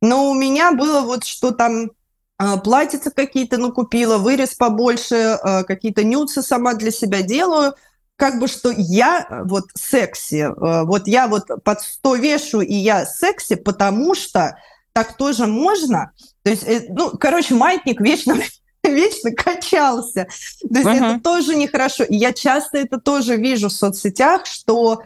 Но 0.00 0.30
у 0.30 0.34
меня 0.34 0.70
было 0.70 1.00
вот, 1.00 1.24
что 1.24 1.50
там 1.50 1.90
а, 2.38 2.56
платьица 2.58 3.10
какие-то 3.10 3.58
накупила, 3.58 4.18
вырез 4.18 4.54
побольше, 4.54 5.40
а, 5.42 5.64
какие-то 5.64 6.04
нюцы 6.04 6.40
сама 6.40 6.74
для 6.74 6.92
себя 6.92 7.22
делаю– 7.22 7.74
как 8.14 8.38
бы 8.38 8.48
что 8.48 8.70
я 8.70 9.26
вот 9.46 9.70
секси, 9.74 10.50
вот 10.54 11.08
я 11.08 11.26
вот 11.26 11.46
под 11.64 11.80
сто 11.80 12.16
вешу, 12.16 12.60
и 12.60 12.74
я 12.74 13.06
секси, 13.06 13.54
потому 13.54 14.14
что 14.14 14.58
так 15.00 15.16
тоже 15.16 15.46
можно. 15.46 16.12
То 16.42 16.50
есть, 16.50 16.62
э, 16.64 16.88
ну, 16.90 17.12
короче, 17.18 17.54
маятник 17.54 18.02
вечно 18.02 18.36
вечно 18.84 19.30
качался. 19.30 20.28
То 20.60 20.78
есть 20.78 20.86
uh-huh. 20.86 21.14
это 21.14 21.20
тоже 21.24 21.54
нехорошо. 21.56 22.04
И 22.04 22.16
я 22.16 22.34
часто 22.34 22.76
это 22.76 22.98
тоже 22.98 23.36
вижу 23.36 23.70
в 23.70 23.72
соцсетях, 23.72 24.44
что 24.44 25.02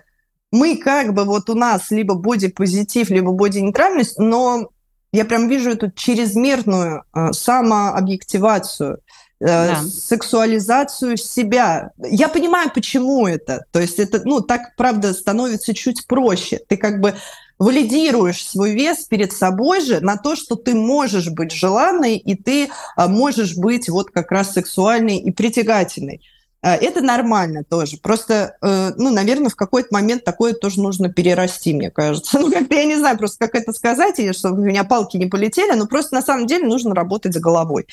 мы 0.50 0.76
как 0.76 1.14
бы 1.14 1.24
вот 1.24 1.48
у 1.48 1.54
нас 1.54 1.92
либо 1.92 2.14
бодипозитив, 2.14 3.10
либо 3.10 3.30
боди-нейтральность, 3.30 4.18
но 4.18 4.70
я 5.12 5.24
прям 5.24 5.48
вижу 5.48 5.70
эту 5.70 5.92
чрезмерную 5.92 7.04
э, 7.14 7.32
самообъективацию, 7.32 8.98
э, 9.40 9.46
да. 9.46 9.80
сексуализацию 9.84 11.16
себя. 11.16 11.92
Я 11.98 12.28
понимаю, 12.28 12.72
почему 12.74 13.28
это. 13.28 13.64
То 13.70 13.80
есть 13.80 14.00
это, 14.00 14.22
ну, 14.24 14.40
так, 14.40 14.74
правда, 14.76 15.12
становится 15.12 15.72
чуть 15.72 16.08
проще. 16.08 16.60
Ты 16.68 16.76
как 16.76 17.00
бы 17.00 17.14
валидируешь 17.58 18.46
свой 18.46 18.72
вес 18.72 19.04
перед 19.04 19.32
собой 19.32 19.80
же 19.80 20.00
на 20.00 20.16
то, 20.16 20.36
что 20.36 20.56
ты 20.56 20.74
можешь 20.74 21.30
быть 21.30 21.52
желанной, 21.52 22.16
и 22.16 22.34
ты 22.34 22.70
а, 22.96 23.08
можешь 23.08 23.56
быть 23.56 23.88
вот 23.88 24.10
как 24.10 24.30
раз 24.32 24.52
сексуальной 24.52 25.18
и 25.18 25.30
притягательной. 25.30 26.20
А, 26.62 26.76
это 26.76 27.02
нормально 27.02 27.62
тоже. 27.62 27.98
Просто, 27.98 28.56
э, 28.62 28.92
ну, 28.96 29.10
наверное, 29.10 29.50
в 29.50 29.56
какой-то 29.56 29.88
момент 29.90 30.24
такое 30.24 30.54
тоже 30.54 30.80
нужно 30.80 31.12
перерасти, 31.12 31.74
мне 31.74 31.90
кажется. 31.90 32.38
Ну, 32.44 32.50
как-то 32.50 32.74
я 32.74 32.86
не 32.86 32.96
знаю 32.96 33.18
просто, 33.18 33.46
как 33.46 33.54
это 33.54 33.72
сказать, 33.72 34.18
или 34.18 34.32
чтобы 34.32 34.62
у 34.62 34.64
меня 34.64 34.84
палки 34.84 35.18
не 35.18 35.26
полетели, 35.26 35.74
но 35.74 35.86
просто 35.86 36.14
на 36.14 36.22
самом 36.22 36.46
деле 36.46 36.66
нужно 36.66 36.94
работать 36.94 37.34
с 37.34 37.38
головой. 37.38 37.86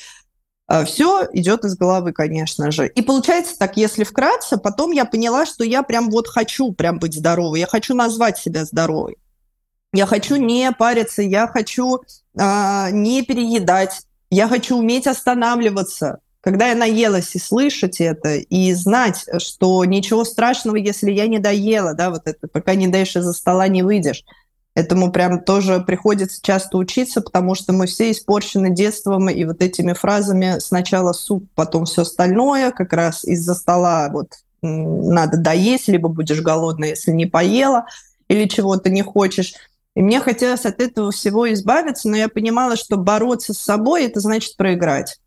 А, 0.66 0.86
Все 0.86 1.28
идет 1.34 1.66
из 1.66 1.76
головы, 1.76 2.12
конечно 2.12 2.70
же. 2.70 2.88
И 2.88 3.02
получается 3.02 3.58
так, 3.58 3.76
если 3.76 4.04
вкратце, 4.04 4.56
потом 4.56 4.90
я 4.92 5.04
поняла, 5.04 5.44
что 5.44 5.64
я 5.64 5.82
прям 5.82 6.08
вот 6.10 6.26
хочу 6.26 6.72
прям 6.72 6.98
быть 6.98 7.14
здоровой, 7.14 7.60
я 7.60 7.66
хочу 7.66 7.94
назвать 7.94 8.38
себя 8.38 8.64
здоровой. 8.64 9.18
Я 9.92 10.06
хочу 10.06 10.36
не 10.36 10.72
париться, 10.72 11.22
я 11.22 11.46
хочу 11.46 12.00
а, 12.38 12.90
не 12.90 13.22
переедать, 13.22 14.02
я 14.30 14.48
хочу 14.48 14.78
уметь 14.78 15.06
останавливаться, 15.06 16.20
когда 16.40 16.68
я 16.68 16.74
наелась 16.74 17.34
и 17.34 17.38
слышать 17.38 18.00
это, 18.00 18.36
и 18.36 18.72
знать, 18.72 19.26
что 19.38 19.84
ничего 19.84 20.24
страшного, 20.24 20.76
если 20.76 21.10
я 21.10 21.26
не 21.26 21.38
доела, 21.38 21.92
да, 21.92 22.10
вот 22.10 22.22
это, 22.24 22.48
пока 22.48 22.74
не 22.74 22.88
даешь 22.88 23.14
из-за 23.16 23.34
стола, 23.34 23.68
не 23.68 23.82
выйдешь. 23.82 24.24
Этому 24.74 25.12
прям 25.12 25.44
тоже 25.44 25.80
приходится 25.80 26.40
часто 26.42 26.78
учиться, 26.78 27.20
потому 27.20 27.54
что 27.54 27.74
мы 27.74 27.86
все 27.86 28.10
испорчены 28.10 28.70
детством 28.70 29.28
и 29.28 29.44
вот 29.44 29.60
этими 29.60 29.92
фразами 29.92 30.58
сначала 30.60 31.12
суп, 31.12 31.44
потом 31.54 31.84
все 31.84 32.02
остальное, 32.02 32.70
как 32.70 32.94
раз 32.94 33.24
из-за 33.24 33.54
стола 33.54 34.08
вот 34.10 34.28
надо 34.62 35.36
доесть, 35.36 35.88
либо 35.88 36.08
будешь 36.08 36.40
голодна, 36.40 36.86
если 36.86 37.10
не 37.10 37.26
поела, 37.26 37.84
или 38.28 38.48
чего-то 38.48 38.88
не 38.88 39.02
хочешь. 39.02 39.54
И 39.94 40.02
мне 40.02 40.20
хотелось 40.20 40.64
от 40.64 40.80
этого 40.80 41.10
всего 41.10 41.52
избавиться, 41.52 42.08
но 42.08 42.16
я 42.16 42.28
понимала, 42.28 42.76
что 42.76 42.96
бороться 42.96 43.52
с 43.52 43.58
собой– 43.58 44.04
это 44.06 44.20
значит 44.20 44.56
проиграть 44.56 45.18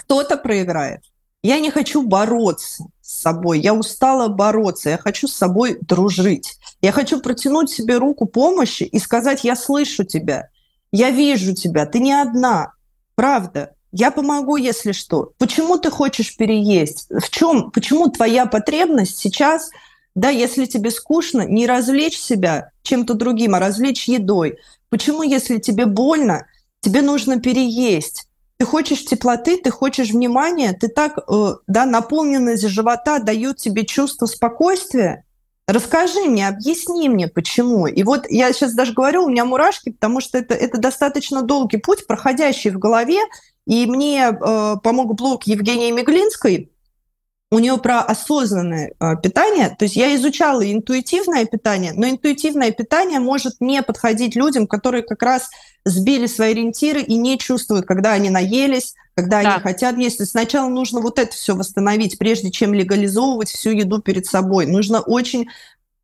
кто-то 0.00 0.36
проиграет. 0.38 1.02
Я 1.42 1.58
не 1.60 1.70
хочу 1.70 2.02
бороться 2.02 2.84
с 3.00 3.20
собой, 3.20 3.60
я 3.60 3.74
устала 3.74 4.28
бороться, 4.28 4.90
я 4.90 4.98
хочу 4.98 5.28
с 5.28 5.34
собой 5.34 5.78
дружить. 5.80 6.58
Я 6.80 6.92
хочу 6.92 7.20
протянуть 7.20 7.70
себе 7.70 7.98
руку 7.98 8.26
помощи 8.26 8.82
и 8.82 8.98
сказать, 8.98 9.44
я 9.44 9.56
слышу 9.56 10.04
тебя, 10.04 10.48
я 10.92 11.10
вижу 11.10 11.54
тебя, 11.54 11.86
ты 11.86 11.98
не 11.98 12.12
одна, 12.12 12.72
правда. 13.14 13.74
Я 13.92 14.12
помогу, 14.12 14.56
если 14.56 14.92
что. 14.92 15.32
Почему 15.36 15.76
ты 15.76 15.90
хочешь 15.90 16.36
переесть? 16.36 17.08
В 17.10 17.28
чем? 17.28 17.72
Почему 17.72 18.08
твоя 18.08 18.46
потребность 18.46 19.18
сейчас, 19.18 19.70
да, 20.14 20.28
если 20.30 20.66
тебе 20.66 20.90
скучно, 20.90 21.42
не 21.42 21.66
развлечь 21.66 22.18
себя 22.18 22.70
чем-то 22.82 23.14
другим, 23.14 23.54
а 23.54 23.60
развлечь 23.60 24.08
едой? 24.08 24.58
Почему, 24.88 25.22
если 25.22 25.58
тебе 25.58 25.86
больно, 25.86 26.46
тебе 26.80 27.02
нужно 27.02 27.40
переесть? 27.40 28.26
ты 28.60 28.66
хочешь 28.66 29.06
теплоты, 29.06 29.56
ты 29.56 29.70
хочешь 29.70 30.10
внимания, 30.10 30.76
ты 30.78 30.88
так, 30.88 31.16
э, 31.16 31.54
да, 31.66 31.86
наполненность 31.86 32.68
живота 32.68 33.18
дает 33.18 33.56
тебе 33.56 33.86
чувство 33.86 34.26
спокойствия. 34.26 35.24
Расскажи 35.66 36.24
мне, 36.24 36.46
объясни 36.46 37.08
мне, 37.08 37.26
почему. 37.26 37.86
И 37.86 38.02
вот 38.02 38.26
я 38.28 38.52
сейчас 38.52 38.74
даже 38.74 38.92
говорю, 38.92 39.24
у 39.24 39.30
меня 39.30 39.46
мурашки, 39.46 39.92
потому 39.92 40.20
что 40.20 40.36
это, 40.36 40.52
это 40.52 40.76
достаточно 40.76 41.40
долгий 41.40 41.78
путь, 41.78 42.06
проходящий 42.06 42.68
в 42.68 42.78
голове. 42.78 43.20
И 43.66 43.86
мне 43.86 44.28
э, 44.28 44.76
помог 44.82 45.14
блог 45.14 45.44
Евгении 45.44 45.90
Меглинской, 45.90 46.70
у 47.52 47.58
нее 47.58 47.78
про 47.78 48.00
осознанное 48.00 48.92
э, 49.00 49.16
питание. 49.20 49.74
То 49.76 49.84
есть 49.84 49.96
я 49.96 50.14
изучала 50.14 50.62
интуитивное 50.70 51.46
питание, 51.46 51.92
но 51.94 52.08
интуитивное 52.08 52.70
питание 52.70 53.18
может 53.18 53.54
не 53.60 53.82
подходить 53.82 54.36
людям, 54.36 54.68
которые 54.68 55.02
как 55.02 55.20
раз 55.22 55.50
сбили 55.84 56.26
свои 56.26 56.52
ориентиры 56.52 57.00
и 57.00 57.16
не 57.16 57.38
чувствуют, 57.38 57.86
когда 57.86 58.12
они 58.12 58.30
наелись, 58.30 58.94
когда 59.16 59.42
да. 59.42 59.54
они 59.54 59.62
хотят 59.62 59.98
есть. 59.98 60.24
Сначала 60.28 60.68
нужно 60.68 61.00
вот 61.00 61.18
это 61.18 61.32
все 61.32 61.56
восстановить, 61.56 62.18
прежде 62.18 62.52
чем 62.52 62.72
легализовывать 62.72 63.48
всю 63.48 63.70
еду 63.70 64.00
перед 64.00 64.26
собой. 64.26 64.66
Нужно 64.66 65.00
очень, 65.00 65.48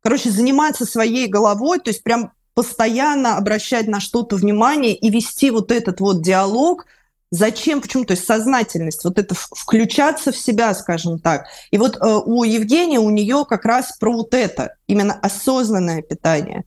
короче, 0.03 0.29
заниматься 0.29 0.85
своей 0.85 1.27
головой, 1.27 1.79
то 1.79 1.91
есть 1.91 2.03
прям 2.03 2.33
постоянно 2.55 3.37
обращать 3.37 3.87
на 3.87 4.01
что-то 4.01 4.35
внимание 4.35 4.95
и 4.95 5.09
вести 5.09 5.49
вот 5.49 5.71
этот 5.71 6.01
вот 6.01 6.21
диалог– 6.21 6.87
Зачем, 7.29 7.81
почему? 7.81 8.05
То 8.05 8.13
есть 8.13 8.25
сознательность, 8.25 9.03
вот 9.03 9.19
это 9.19 9.35
включаться 9.35 10.31
в 10.31 10.37
себя, 10.37 10.73
скажем 10.73 11.19
так. 11.19 11.47
И 11.71 11.77
вот 11.77 11.97
э, 11.97 12.21
у 12.25 12.43
Евгения, 12.43 12.99
у 12.99 13.09
нее 13.09 13.45
как 13.47 13.65
раз 13.65 13.97
про 13.99 14.13
вот 14.13 14.33
это, 14.33 14.75
именно 14.87 15.13
осознанное 15.13 16.01
питание. 16.01 16.63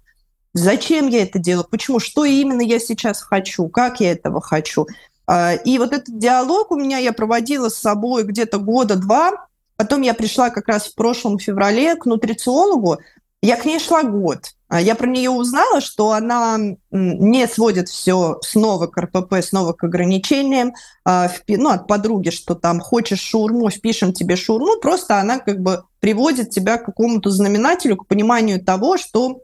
Зачем 0.52 1.08
я 1.08 1.22
это 1.22 1.38
делаю? 1.38 1.66
Почему? 1.70 1.98
Что 1.98 2.24
именно 2.24 2.60
я 2.60 2.78
сейчас 2.78 3.22
хочу? 3.22 3.68
Как 3.68 4.00
я 4.00 4.12
этого 4.12 4.42
хочу? 4.42 4.86
Э, 5.26 5.56
и 5.64 5.78
вот 5.78 5.94
этот 5.94 6.18
диалог 6.18 6.70
у 6.72 6.76
меня 6.76 6.98
я 6.98 7.14
проводила 7.14 7.70
с 7.70 7.76
собой 7.76 8.24
где-то 8.24 8.58
года 8.58 8.96
два. 8.96 9.46
Потом 9.76 10.02
я 10.02 10.12
пришла 10.12 10.50
как 10.50 10.68
раз 10.68 10.88
в 10.88 10.94
прошлом 10.94 11.38
феврале 11.38 11.96
к 11.96 12.04
нутрициологу. 12.04 12.98
Я 13.40 13.56
к 13.56 13.64
ней 13.64 13.78
шла 13.78 14.02
год. 14.02 14.52
А 14.70 14.80
я 14.80 14.94
про 14.94 15.08
нее 15.08 15.30
узнала, 15.30 15.80
что 15.80 16.12
она 16.12 16.56
не 16.92 17.48
сводит 17.48 17.88
все 17.88 18.38
снова 18.42 18.86
к 18.86 18.96
РПП, 18.96 19.42
снова 19.42 19.72
к 19.72 19.82
ограничениям, 19.82 20.74
а, 21.04 21.28
ну, 21.48 21.70
от 21.70 21.88
подруги, 21.88 22.30
что 22.30 22.54
там 22.54 22.78
хочешь 22.78 23.18
шаурму, 23.18 23.68
впишем 23.68 24.12
тебе 24.12 24.36
шаурму, 24.36 24.78
просто 24.80 25.18
она 25.18 25.40
как 25.40 25.60
бы 25.60 25.82
приводит 25.98 26.50
тебя 26.50 26.78
к 26.78 26.84
какому-то 26.84 27.30
знаменателю, 27.30 27.96
к 27.96 28.06
пониманию 28.06 28.64
того, 28.64 28.96
что 28.96 29.42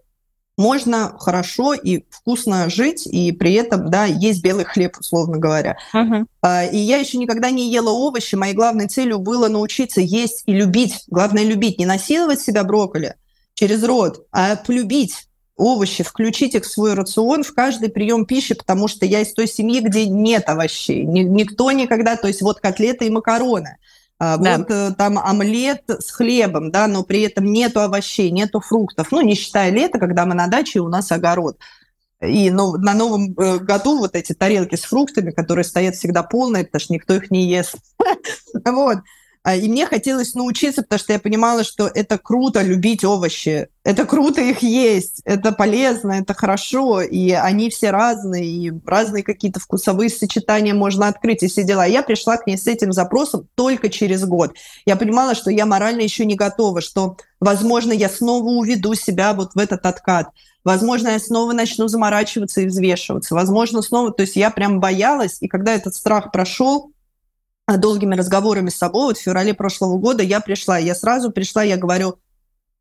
можно 0.56 1.16
хорошо 1.18 1.74
и 1.74 2.04
вкусно 2.08 2.70
жить, 2.70 3.04
и 3.04 3.32
при 3.32 3.54
этом, 3.54 3.90
да, 3.90 4.04
есть 4.04 4.42
белый 4.42 4.64
хлеб, 4.64 4.96
условно 4.98 5.38
говоря. 5.38 5.76
Uh-huh. 5.92 6.24
И 6.72 6.78
я 6.78 6.98
еще 6.98 7.18
никогда 7.18 7.50
не 7.50 7.70
ела 7.70 7.90
овощи. 7.90 8.36
Моей 8.36 8.54
главной 8.54 8.88
целью 8.88 9.18
было 9.18 9.48
научиться 9.48 10.00
есть 10.00 10.44
и 10.46 10.52
любить. 10.52 11.04
Главное 11.08 11.44
любить, 11.44 11.78
не 11.78 11.84
насиловать 11.84 12.40
себя 12.40 12.64
брокколи, 12.64 13.16
через 13.56 13.82
рот, 13.82 14.26
а 14.30 14.54
полюбить 14.54 15.26
овощи, 15.56 16.04
включить 16.04 16.54
их 16.54 16.64
в 16.64 16.70
свой 16.70 16.94
рацион 16.94 17.42
в 17.42 17.54
каждый 17.54 17.88
прием 17.88 18.26
пищи, 18.26 18.54
потому 18.54 18.86
что 18.88 19.06
я 19.06 19.22
из 19.22 19.32
той 19.32 19.48
семьи, 19.48 19.80
где 19.80 20.06
нет 20.06 20.48
овощей. 20.48 21.02
Никто 21.04 21.72
никогда, 21.72 22.16
то 22.16 22.28
есть 22.28 22.42
вот 22.42 22.60
котлеты 22.60 23.06
и 23.06 23.10
макароны. 23.10 23.78
А, 24.18 24.36
да. 24.36 24.58
Вот 24.58 24.70
э, 24.70 24.94
там 24.96 25.18
омлет 25.18 25.82
с 25.88 26.10
хлебом, 26.10 26.70
да, 26.70 26.86
но 26.86 27.02
при 27.02 27.22
этом 27.22 27.52
нету 27.52 27.80
овощей, 27.80 28.30
нету 28.30 28.60
фруктов. 28.60 29.08
Ну, 29.10 29.20
не 29.20 29.34
считая 29.34 29.70
лета, 29.70 29.98
когда 29.98 30.24
мы 30.24 30.34
на 30.34 30.46
даче, 30.46 30.80
у 30.80 30.88
нас 30.88 31.10
огород. 31.10 31.58
И 32.22 32.50
ну, 32.50 32.76
на 32.76 32.94
Новом 32.94 33.34
э, 33.38 33.58
году 33.58 33.98
вот 33.98 34.14
эти 34.14 34.32
тарелки 34.32 34.74
с 34.74 34.84
фруктами, 34.84 35.32
которые 35.32 35.64
стоят 35.64 35.96
всегда 35.96 36.22
полные, 36.22 36.64
потому 36.64 36.80
что 36.80 36.94
никто 36.94 37.14
их 37.14 37.30
не 37.30 37.46
ест. 37.46 37.76
Вот. 38.64 38.98
А, 39.46 39.54
и 39.54 39.68
мне 39.68 39.86
хотелось 39.86 40.34
научиться, 40.34 40.82
потому 40.82 40.98
что 40.98 41.12
я 41.12 41.20
понимала, 41.20 41.62
что 41.62 41.86
это 41.86 42.18
круто 42.18 42.62
любить 42.62 43.04
овощи, 43.04 43.68
это 43.84 44.04
круто 44.04 44.40
их 44.40 44.64
есть, 44.64 45.20
это 45.24 45.52
полезно, 45.52 46.14
это 46.14 46.34
хорошо, 46.34 47.00
и 47.00 47.30
они 47.30 47.70
все 47.70 47.92
разные, 47.92 48.44
и 48.44 48.72
разные 48.84 49.22
какие-то 49.22 49.60
вкусовые 49.60 50.10
сочетания 50.10 50.74
можно 50.74 51.06
открыть, 51.06 51.44
и 51.44 51.46
все 51.46 51.62
дела. 51.62 51.86
Я 51.86 52.02
пришла 52.02 52.38
к 52.38 52.48
ней 52.48 52.58
с 52.58 52.66
этим 52.66 52.92
запросом 52.92 53.46
только 53.54 53.88
через 53.88 54.24
год. 54.24 54.56
Я 54.84 54.96
понимала, 54.96 55.36
что 55.36 55.52
я 55.52 55.64
морально 55.64 56.00
еще 56.00 56.24
не 56.24 56.34
готова, 56.34 56.80
что, 56.80 57.16
возможно, 57.38 57.92
я 57.92 58.08
снова 58.08 58.48
уведу 58.48 58.94
себя 58.94 59.32
вот 59.32 59.54
в 59.54 59.58
этот 59.58 59.86
откат. 59.86 60.26
Возможно, 60.64 61.10
я 61.10 61.20
снова 61.20 61.52
начну 61.52 61.86
заморачиваться 61.86 62.62
и 62.62 62.66
взвешиваться. 62.66 63.36
Возможно, 63.36 63.82
снова... 63.82 64.10
То 64.10 64.22
есть 64.22 64.34
я 64.34 64.50
прям 64.50 64.80
боялась, 64.80 65.36
и 65.40 65.46
когда 65.46 65.72
этот 65.72 65.94
страх 65.94 66.32
прошел, 66.32 66.90
долгими 67.66 68.14
разговорами 68.14 68.70
с 68.70 68.76
собой, 68.76 69.06
вот 69.06 69.18
в 69.18 69.22
феврале 69.22 69.52
прошлого 69.52 69.98
года 69.98 70.22
я 70.22 70.40
пришла, 70.40 70.78
я 70.78 70.94
сразу 70.94 71.30
пришла, 71.32 71.64
я 71.64 71.76
говорю, 71.76 72.18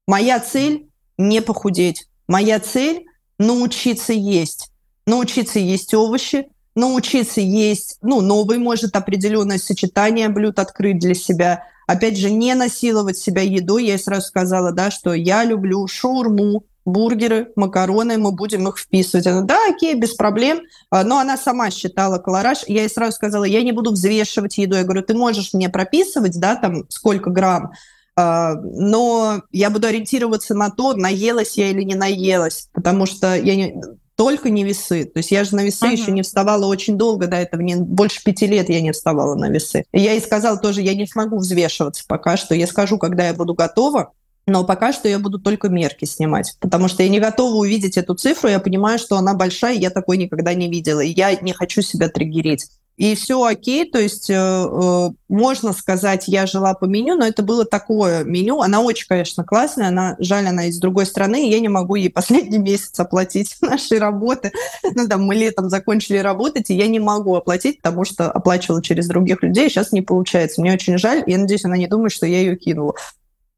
моя 0.07 0.39
цель 0.39 0.89
не 1.17 1.41
похудеть, 1.41 2.07
моя 2.27 2.59
цель 2.59 3.05
научиться 3.39 4.13
есть, 4.13 4.71
научиться 5.07 5.57
есть 5.57 5.93
овощи, 5.93 6.47
научиться 6.75 7.41
есть, 7.41 7.97
ну, 8.01 8.21
новый, 8.21 8.59
может, 8.59 8.95
определенное 8.95 9.57
сочетание 9.57 10.29
блюд 10.29 10.59
открыть 10.59 10.99
для 10.99 11.15
себя. 11.15 11.63
Опять 11.87 12.17
же, 12.17 12.29
не 12.31 12.53
насиловать 12.55 13.17
себя 13.17 13.41
едой. 13.41 13.85
Я 13.85 13.97
сразу 13.97 14.27
сказала, 14.27 14.71
да, 14.71 14.91
что 14.91 15.13
я 15.13 15.43
люблю 15.43 15.87
шаурму, 15.87 16.65
бургеры, 16.85 17.51
макароны, 17.55 18.17
мы 18.17 18.31
будем 18.31 18.67
их 18.67 18.77
вписывать. 18.77 19.27
Она, 19.27 19.41
да, 19.41 19.59
окей, 19.69 19.95
без 19.95 20.13
проблем. 20.13 20.61
А, 20.89 21.03
но 21.03 21.19
она 21.19 21.37
сама 21.37 21.71
считала 21.71 22.19
колораж. 22.19 22.59
Я 22.67 22.81
ей 22.81 22.89
сразу 22.89 23.13
сказала, 23.13 23.43
я 23.43 23.61
не 23.63 23.71
буду 23.71 23.91
взвешивать 23.91 24.57
еду. 24.57 24.75
Я 24.75 24.83
говорю, 24.83 25.01
ты 25.01 25.13
можешь 25.15 25.53
мне 25.53 25.69
прописывать, 25.69 26.39
да, 26.39 26.55
там, 26.55 26.85
сколько 26.89 27.29
грамм, 27.29 27.71
а, 28.15 28.55
но 28.55 29.41
я 29.51 29.69
буду 29.69 29.87
ориентироваться 29.87 30.53
на 30.53 30.69
то, 30.69 30.93
наелась 30.93 31.57
я 31.57 31.69
или 31.69 31.81
не 31.81 31.95
наелась, 31.95 32.69
потому 32.71 33.05
что 33.05 33.35
я 33.35 33.55
не, 33.55 33.81
только 34.15 34.49
не 34.49 34.63
весы. 34.63 35.05
То 35.05 35.17
есть 35.17 35.31
я 35.31 35.43
же 35.43 35.55
на 35.55 35.63
весы 35.63 35.85
uh-huh. 35.85 35.91
еще 35.91 36.11
не 36.11 36.21
вставала 36.21 36.65
очень 36.65 36.97
долго 36.97 37.27
до 37.27 37.35
этого, 37.35 37.61
не, 37.61 37.75
больше 37.75 38.23
пяти 38.23 38.47
лет 38.47 38.69
я 38.69 38.81
не 38.81 38.93
вставала 38.93 39.35
на 39.35 39.49
весы. 39.49 39.83
И 39.91 39.99
я 39.99 40.13
ей 40.13 40.21
сказала 40.21 40.57
тоже, 40.57 40.81
я 40.81 40.95
не 40.95 41.07
смогу 41.07 41.37
взвешиваться 41.37 42.05
пока 42.07 42.37
что. 42.37 42.55
Я 42.55 42.67
скажу, 42.67 42.97
когда 42.97 43.27
я 43.27 43.33
буду 43.33 43.53
готова, 43.53 44.13
но 44.47 44.63
пока 44.63 44.93
что 44.93 45.07
я 45.07 45.19
буду 45.19 45.39
только 45.39 45.69
мерки 45.69 46.05
снимать, 46.05 46.55
потому 46.59 46.87
что 46.87 47.03
я 47.03 47.09
не 47.09 47.19
готова 47.19 47.55
увидеть 47.55 47.97
эту 47.97 48.15
цифру, 48.15 48.49
я 48.49 48.59
понимаю, 48.59 48.99
что 48.99 49.17
она 49.17 49.33
большая, 49.33 49.75
я 49.75 49.89
такой 49.89 50.17
никогда 50.17 50.53
не 50.53 50.69
видела, 50.69 50.99
и 50.99 51.09
я 51.09 51.35
не 51.35 51.53
хочу 51.53 51.81
себя 51.81 52.09
триггерить. 52.09 52.67
И 52.97 53.13
все 53.15 53.43
окей, 53.43 53.89
то 53.89 53.99
есть 53.99 54.29
э, 54.29 54.33
э, 54.35 55.09
можно 55.27 55.73
сказать, 55.73 56.25
я 56.27 56.45
жила 56.45 56.73
по 56.75 56.85
меню, 56.85 57.15
но 57.15 57.27
это 57.27 57.43
было 57.43 57.65
такое 57.65 58.23
меню. 58.23 58.61
Она 58.61 58.79
очень, 58.81 59.05
конечно, 59.07 59.43
классная, 59.43 59.89
она, 59.89 60.15
жаль, 60.19 60.47
она 60.47 60.67
из 60.67 60.79
другой 60.79 61.05
страны, 61.05 61.45
и 61.45 61.51
я 61.51 61.59
не 61.59 61.67
могу 61.67 61.95
ей 61.95 62.09
последний 62.13 62.57
месяц 62.57 62.97
оплатить 62.97 63.57
нашей 63.61 63.99
работы. 63.99 64.53
Ну, 64.81 65.09
там, 65.09 65.23
мы 65.23 65.35
летом 65.35 65.69
закончили 65.69 66.17
работать, 66.17 66.69
и 66.69 66.73
я 66.73 66.87
не 66.87 66.99
могу 66.99 67.35
оплатить, 67.35 67.81
потому 67.81 68.05
что 68.05 68.31
оплачивала 68.31 68.81
через 68.81 69.07
других 69.07 69.43
людей, 69.43 69.69
сейчас 69.69 69.91
не 69.91 70.01
получается. 70.01 70.61
Мне 70.61 70.73
очень 70.73 70.97
жаль, 70.97 71.21
я 71.27 71.37
надеюсь, 71.37 71.65
она 71.65 71.75
не 71.75 71.87
думает, 71.87 72.13
что 72.13 72.25
я 72.25 72.39
ее 72.39 72.55
кинула. 72.55 72.93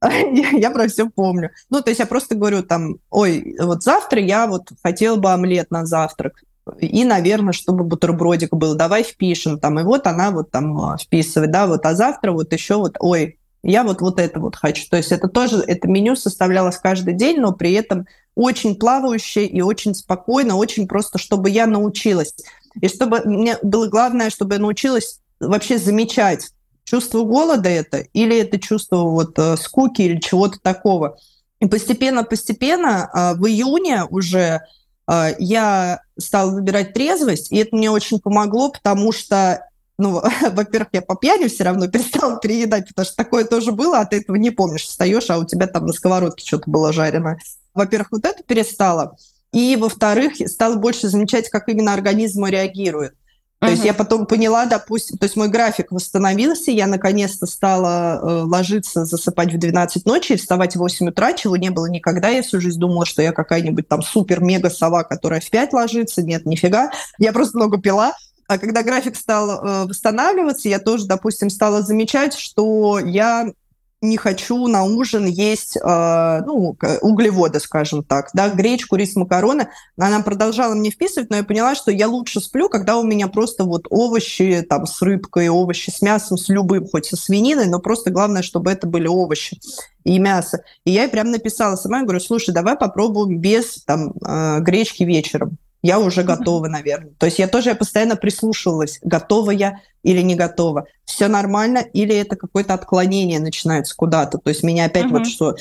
я 0.54 0.72
про 0.72 0.88
все 0.88 1.10
помню. 1.10 1.52
Ну, 1.70 1.82
то 1.82 1.90
есть 1.90 2.00
я 2.00 2.06
просто 2.06 2.36
говорю 2.36 2.64
там, 2.64 2.98
ой, 3.10 3.56
вот 3.60 3.84
завтра 3.84 4.20
я 4.22 4.48
вот 4.48 4.70
хотела 4.84 5.16
бы 5.16 5.32
омлет 5.32 5.72
на 5.72 5.86
завтрак 5.86 6.44
и, 6.80 7.06
наверное, 7.06 7.54
чтобы 7.54 7.84
бутербродик 7.84 8.54
был, 8.54 8.76
давай 8.76 9.04
впишем 9.04 9.60
там, 9.60 9.80
и 9.80 9.84
вот 9.84 10.08
она 10.08 10.32
вот 10.32 10.52
там 10.52 10.80
а, 10.80 10.98
вписывает, 10.98 11.52
да, 11.52 11.68
вот, 11.68 11.86
а 11.86 11.96
завтра 11.96 12.32
вот 12.32 12.52
еще 12.54 12.76
вот, 12.76 12.96
ой, 13.00 13.40
я 13.64 13.84
вот, 13.84 14.02
вот 14.02 14.20
это 14.20 14.40
вот 14.40 14.56
хочу. 14.56 14.84
То 14.90 14.98
есть 14.98 15.12
это 15.12 15.28
тоже, 15.28 15.64
это 15.66 15.88
меню 15.88 16.16
составлялось 16.16 16.78
каждый 16.78 17.14
день, 17.14 17.40
но 17.40 17.54
при 17.54 17.74
этом 17.74 18.06
очень 18.36 18.76
плавающее 18.76 19.46
и 19.46 19.62
очень 19.62 19.96
спокойно, 19.96 20.56
очень 20.56 20.88
просто, 20.88 21.18
чтобы 21.18 21.50
я 21.50 21.66
научилась. 21.66 22.34
И 22.80 22.88
чтобы 22.88 23.22
мне 23.26 23.58
было 23.64 23.88
главное, 23.88 24.30
чтобы 24.30 24.56
я 24.56 24.62
научилась 24.62 25.20
вообще 25.40 25.78
замечать, 25.78 26.52
чувство 26.88 27.24
голода 27.24 27.70
это 27.70 27.98
или 28.14 28.38
это 28.40 28.60
чувство 28.60 29.04
вот 29.04 29.38
э, 29.38 29.58
скуки 29.58 30.02
или 30.04 30.20
чего-то 30.20 30.58
такого. 30.60 31.18
И 31.60 31.68
постепенно-постепенно 31.68 33.10
а, 33.12 33.34
в 33.34 33.46
июне 33.48 34.06
уже 34.06 34.62
а, 35.08 35.32
я 35.40 36.02
стала 36.18 36.52
выбирать 36.52 36.94
трезвость, 36.94 37.52
и 37.52 37.58
это 37.58 37.76
мне 37.76 37.90
очень 37.90 38.20
помогло, 38.20 38.72
потому 38.72 39.12
что 39.12 39.68
ну, 39.98 40.22
во-первых, 40.52 40.90
я 40.94 41.02
по 41.02 41.16
пьяни 41.16 41.48
все 41.48 41.66
равно 41.66 41.88
перестала 41.92 42.40
переедать, 42.40 42.88
потому 42.88 43.06
что 43.06 43.16
такое 43.16 43.44
тоже 43.44 43.74
было, 43.74 44.00
а 44.00 44.06
ты 44.06 44.18
этого 44.18 44.38
не 44.38 44.52
помнишь. 44.52 44.84
Встаешь, 44.84 45.30
а 45.30 45.40
у 45.40 45.46
тебя 45.46 45.68
там 45.68 45.88
на 45.88 45.94
сковородке 45.94 46.46
что-то 46.46 46.70
было 46.70 46.94
жареное. 46.94 47.40
Во-первых, 47.74 48.10
вот 48.12 48.26
это 48.26 48.44
перестала. 48.44 49.18
И, 49.52 49.76
во-вторых, 49.76 50.34
стала 50.46 50.76
больше 50.76 51.10
замечать, 51.10 51.50
как 51.50 51.68
именно 51.68 51.94
организм 51.94 52.46
реагирует. 52.46 53.16
То 53.60 53.66
uh-huh. 53.66 53.72
есть 53.72 53.86
я 53.86 53.94
потом 53.96 54.28
поняла, 54.28 54.66
допустим, 54.66 55.18
то 55.18 55.26
есть 55.26 55.36
мой 55.36 55.50
график 55.50 55.92
восстановился, 55.92 56.70
я 56.70 56.86
наконец-то 56.86 57.48
стала 57.48 58.20
э, 58.22 58.44
ложиться, 58.44 59.04
засыпать 59.04 59.52
в 59.52 59.58
12 59.58 60.06
ночи 60.06 60.34
и 60.34 60.38
вставать 60.38 60.76
в 60.76 60.80
8 60.80 61.10
утра, 61.10 61.34
чего 61.34 61.58
не 61.58 61.72
было 61.72 61.88
никогда. 61.88 62.30
Я 62.30 62.44
всю 62.44 62.62
жизнь 62.62 62.80
думала, 62.80 63.08
что 63.08 63.24
я 63.24 63.32
какая-нибудь 63.32 63.88
там 63.88 64.04
супер-мега-сова, 64.04 65.04
которая 65.04 65.42
в 65.42 65.50
5 65.50 65.74
ложится. 65.74 66.22
Нет, 66.22 66.46
нифига. 66.46 66.92
Я 67.18 67.34
просто 67.34 67.58
много 67.58 67.80
пила. 67.80 68.14
А 68.48 68.60
когда 68.60 68.84
график 68.84 69.16
стал 69.16 69.50
э, 69.50 69.86
восстанавливаться, 69.86 70.70
я 70.70 70.78
тоже, 70.78 71.08
допустим, 71.08 71.50
стала 71.50 71.82
замечать, 71.82 72.36
что 72.36 73.00
я 73.00 73.52
не 74.02 74.18
хочу 74.18 74.68
на 74.68 74.84
ужин 74.84 75.26
есть 75.26 75.76
э, 75.78 76.42
ну, 76.46 76.78
углеводы, 77.02 77.60
скажем 77.60 78.04
так, 78.04 78.30
да, 78.34 78.50
гречку, 78.50 78.96
рис, 78.96 79.16
макароны. 79.16 79.70
Она 79.98 80.22
продолжала 80.22 80.76
мне 80.76 80.92
вписывать, 80.92 81.30
но 81.30 81.38
я 81.38 81.44
поняла, 81.44 81.74
что 81.74 81.92
я 81.92 82.08
лучше 82.08 82.40
сплю, 82.40 82.70
когда 82.70 82.98
у 82.98 83.04
меня 83.04 83.28
просто 83.28 83.64
вот 83.64 83.88
овощи 83.90 84.66
там 84.68 84.86
с 84.86 85.02
рыбкой, 85.02 85.50
овощи 85.50 85.90
с 85.90 86.02
мясом, 86.02 86.38
с 86.38 86.48
любым, 86.50 86.88
хоть 86.88 87.06
со 87.06 87.18
свининой, 87.18 87.68
но 87.68 87.80
просто 87.80 88.12
главное, 88.12 88.44
чтобы 88.44 88.72
это 88.72 88.86
были 88.86 89.08
овощи 89.08 89.60
и 90.04 90.20
мясо. 90.20 90.62
И 90.86 90.92
я 90.92 91.04
ей 91.04 91.10
прям 91.10 91.32
написала 91.32 91.76
сама, 91.76 92.04
говорю, 92.04 92.20
слушай, 92.20 92.54
давай 92.54 92.78
попробуем 92.78 93.40
без 93.40 93.84
там 93.84 94.14
э, 94.24 94.60
гречки 94.60 95.04
вечером 95.04 95.58
я 95.88 96.00
уже 96.00 96.24
готова, 96.24 96.68
наверное. 96.68 97.14
То 97.18 97.28
есть 97.28 97.40
я 97.40 97.48
тоже 97.48 97.70
я 97.70 97.76
постоянно 97.76 98.18
прислушивалась, 98.18 99.00
готова 99.02 99.52
я 99.52 99.80
или 100.04 100.22
не 100.22 100.36
готова. 100.36 100.86
Все 101.06 101.30
нормально 101.30 101.78
или 101.78 102.14
это 102.14 102.36
какое-то 102.36 102.74
отклонение 102.74 103.40
начинается 103.40 103.96
куда-то. 103.96 104.38
То 104.38 104.50
есть 104.50 104.64
меня 104.64 104.86
опять 104.86 105.06
uh-huh. 105.06 105.20
вот 105.20 105.28
что 105.28 105.56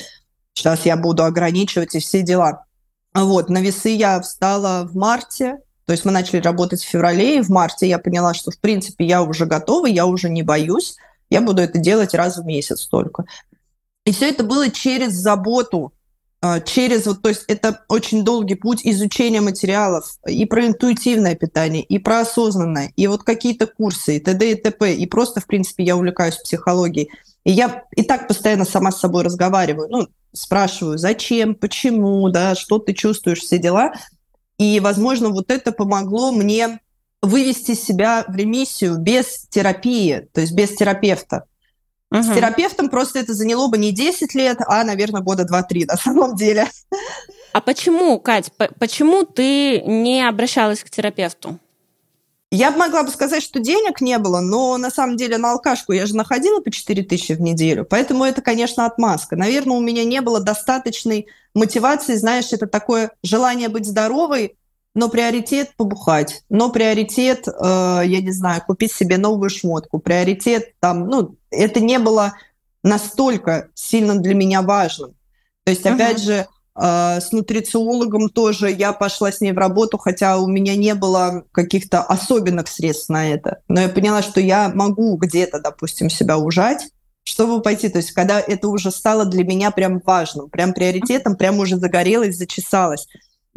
сейчас 0.53 0.85
я 0.85 0.97
буду 0.97 1.23
ограничивать 1.23 1.95
и 1.95 1.99
все 1.99 2.23
дела. 2.23 2.65
Вот, 3.13 3.47
на 3.49 3.61
весы 3.61 3.89
я 3.89 4.19
встала 4.19 4.85
в 4.85 4.97
марте, 4.97 5.59
то 5.85 5.93
есть 5.93 6.03
мы 6.03 6.11
начали 6.11 6.41
работать 6.41 6.81
в 6.81 6.89
феврале, 6.89 7.37
и 7.37 7.41
в 7.41 7.49
марте 7.49 7.87
я 7.87 7.97
поняла, 7.97 8.33
что, 8.33 8.51
в 8.51 8.59
принципе, 8.59 9.05
я 9.05 9.23
уже 9.23 9.45
готова, 9.45 9.87
я 9.87 10.05
уже 10.05 10.27
не 10.27 10.43
боюсь, 10.43 10.97
я 11.29 11.39
буду 11.39 11.61
это 11.61 11.79
делать 11.79 12.13
раз 12.13 12.37
в 12.37 12.45
месяц 12.45 12.85
только. 12.85 13.23
И 14.05 14.11
все 14.11 14.29
это 14.29 14.43
было 14.43 14.69
через 14.69 15.13
заботу 15.13 15.93
через 16.65 17.05
вот, 17.07 17.21
то 17.21 17.29
есть 17.29 17.45
это 17.47 17.83
очень 17.89 18.23
долгий 18.23 18.55
путь 18.55 18.81
изучения 18.83 19.41
материалов 19.41 20.17
и 20.27 20.45
про 20.45 20.67
интуитивное 20.67 21.35
питание, 21.35 21.83
и 21.83 21.97
про 21.97 22.19
осознанное, 22.19 22.93
и 22.95 23.07
вот 23.07 23.23
какие-то 23.23 23.65
курсы, 23.65 24.17
и 24.17 24.19
т.д. 24.19 24.51
и 24.51 24.55
т.п. 24.55 24.93
И 24.93 25.05
просто, 25.07 25.41
в 25.41 25.47
принципе, 25.47 25.83
я 25.83 25.95
увлекаюсь 25.95 26.35
психологией. 26.35 27.09
И 27.43 27.51
я 27.51 27.83
и 27.95 28.03
так 28.03 28.27
постоянно 28.27 28.65
сама 28.65 28.91
с 28.91 28.99
собой 28.99 29.23
разговариваю, 29.23 29.87
ну, 29.89 30.07
спрашиваю, 30.33 30.97
зачем, 30.97 31.55
почему, 31.55 32.29
да, 32.29 32.55
что 32.55 32.77
ты 32.77 32.93
чувствуешь, 32.93 33.39
все 33.39 33.57
дела. 33.57 33.93
И, 34.59 34.79
возможно, 34.79 35.29
вот 35.29 35.49
это 35.49 35.71
помогло 35.71 36.31
мне 36.31 36.79
вывести 37.21 37.73
себя 37.73 38.25
в 38.27 38.35
ремиссию 38.35 38.97
без 38.97 39.47
терапии, 39.49 40.27
то 40.33 40.41
есть 40.41 40.53
без 40.53 40.75
терапевта. 40.75 41.45
Угу. 42.11 42.23
С 42.23 42.27
терапевтом 42.27 42.89
просто 42.89 43.19
это 43.19 43.33
заняло 43.33 43.67
бы 43.67 43.77
не 43.77 43.91
10 43.91 44.33
лет, 44.33 44.59
а, 44.65 44.83
наверное, 44.83 45.21
года 45.21 45.43
2-3 45.43 45.85
на 45.87 45.97
самом 45.97 46.35
деле. 46.35 46.67
А 47.53 47.61
почему, 47.61 48.19
Кать, 48.19 48.51
почему 48.79 49.23
ты 49.23 49.81
не 49.81 50.27
обращалась 50.27 50.83
к 50.83 50.89
терапевту? 50.89 51.59
Я 52.49 52.71
могла 52.71 53.03
бы 53.03 53.09
сказать, 53.09 53.43
что 53.43 53.59
денег 53.59 53.99
не 53.99 54.17
было, 54.19 54.39
но 54.39 54.77
на 54.77 54.89
самом 54.89 55.17
деле 55.17 55.37
на 55.37 55.51
алкашку 55.51 55.91
я 55.91 56.05
же 56.05 56.15
находила 56.15 56.61
по 56.61 56.71
4 56.71 57.03
тысячи 57.03 57.33
в 57.33 57.41
неделю, 57.41 57.83
поэтому 57.83 58.23
это, 58.23 58.41
конечно, 58.41 58.85
отмазка. 58.85 59.35
Наверное, 59.35 59.75
у 59.75 59.81
меня 59.81 60.05
не 60.05 60.21
было 60.21 60.39
достаточной 60.39 61.27
мотивации, 61.53 62.15
знаешь, 62.15 62.53
это 62.53 62.67
такое 62.67 63.11
желание 63.21 63.67
быть 63.67 63.85
здоровой, 63.85 64.56
но 64.97 65.09
приоритет 65.09 65.75
побухать, 65.77 66.41
но 66.49 66.71
приоритет, 66.71 67.47
э, 67.47 67.51
я 68.03 68.19
не 68.19 68.31
знаю, 68.31 68.63
купить 68.65 68.91
себе 68.91 69.19
новую 69.19 69.51
шмотку, 69.51 69.99
приоритет 69.99 70.73
там, 70.79 71.07
ну, 71.07 71.35
это 71.51 71.79
не 71.79 71.99
было 71.99 72.33
настолько 72.81 73.67
сильно 73.75 74.15
для 74.15 74.33
меня 74.33 74.63
важным. 74.63 75.11
То 75.65 75.71
есть, 75.71 75.85
опять 75.85 76.17
uh-huh. 76.17 76.25
же, 76.25 76.47
э, 76.75 77.21
с 77.21 77.31
нутрициологом 77.31 78.29
тоже 78.29 78.71
я 78.71 78.91
пошла 78.91 79.31
с 79.31 79.39
ней 79.39 79.51
в 79.51 79.59
работу, 79.59 79.99
хотя 79.99 80.39
у 80.39 80.47
меня 80.47 80.75
не 80.75 80.95
было 80.95 81.43
каких-то 81.51 82.01
особенных 82.01 82.67
средств 82.67 83.09
на 83.09 83.29
это. 83.29 83.59
Но 83.67 83.81
я 83.81 83.89
поняла, 83.89 84.23
что 84.23 84.41
я 84.41 84.71
могу 84.73 85.15
где-то, 85.17 85.59
допустим, 85.59 86.09
себя 86.09 86.39
ужать, 86.39 86.87
чтобы 87.23 87.61
пойти. 87.61 87.89
То 87.89 87.99
есть, 87.99 88.13
когда 88.13 88.39
это 88.39 88.67
уже 88.67 88.89
стало 88.89 89.25
для 89.25 89.43
меня 89.43 89.69
прям 89.69 90.01
важным, 90.03 90.49
прям 90.49 90.73
приоритетом, 90.73 91.35
прям 91.35 91.59
уже 91.59 91.77
загорелось, 91.77 92.35
зачесалось. 92.35 93.05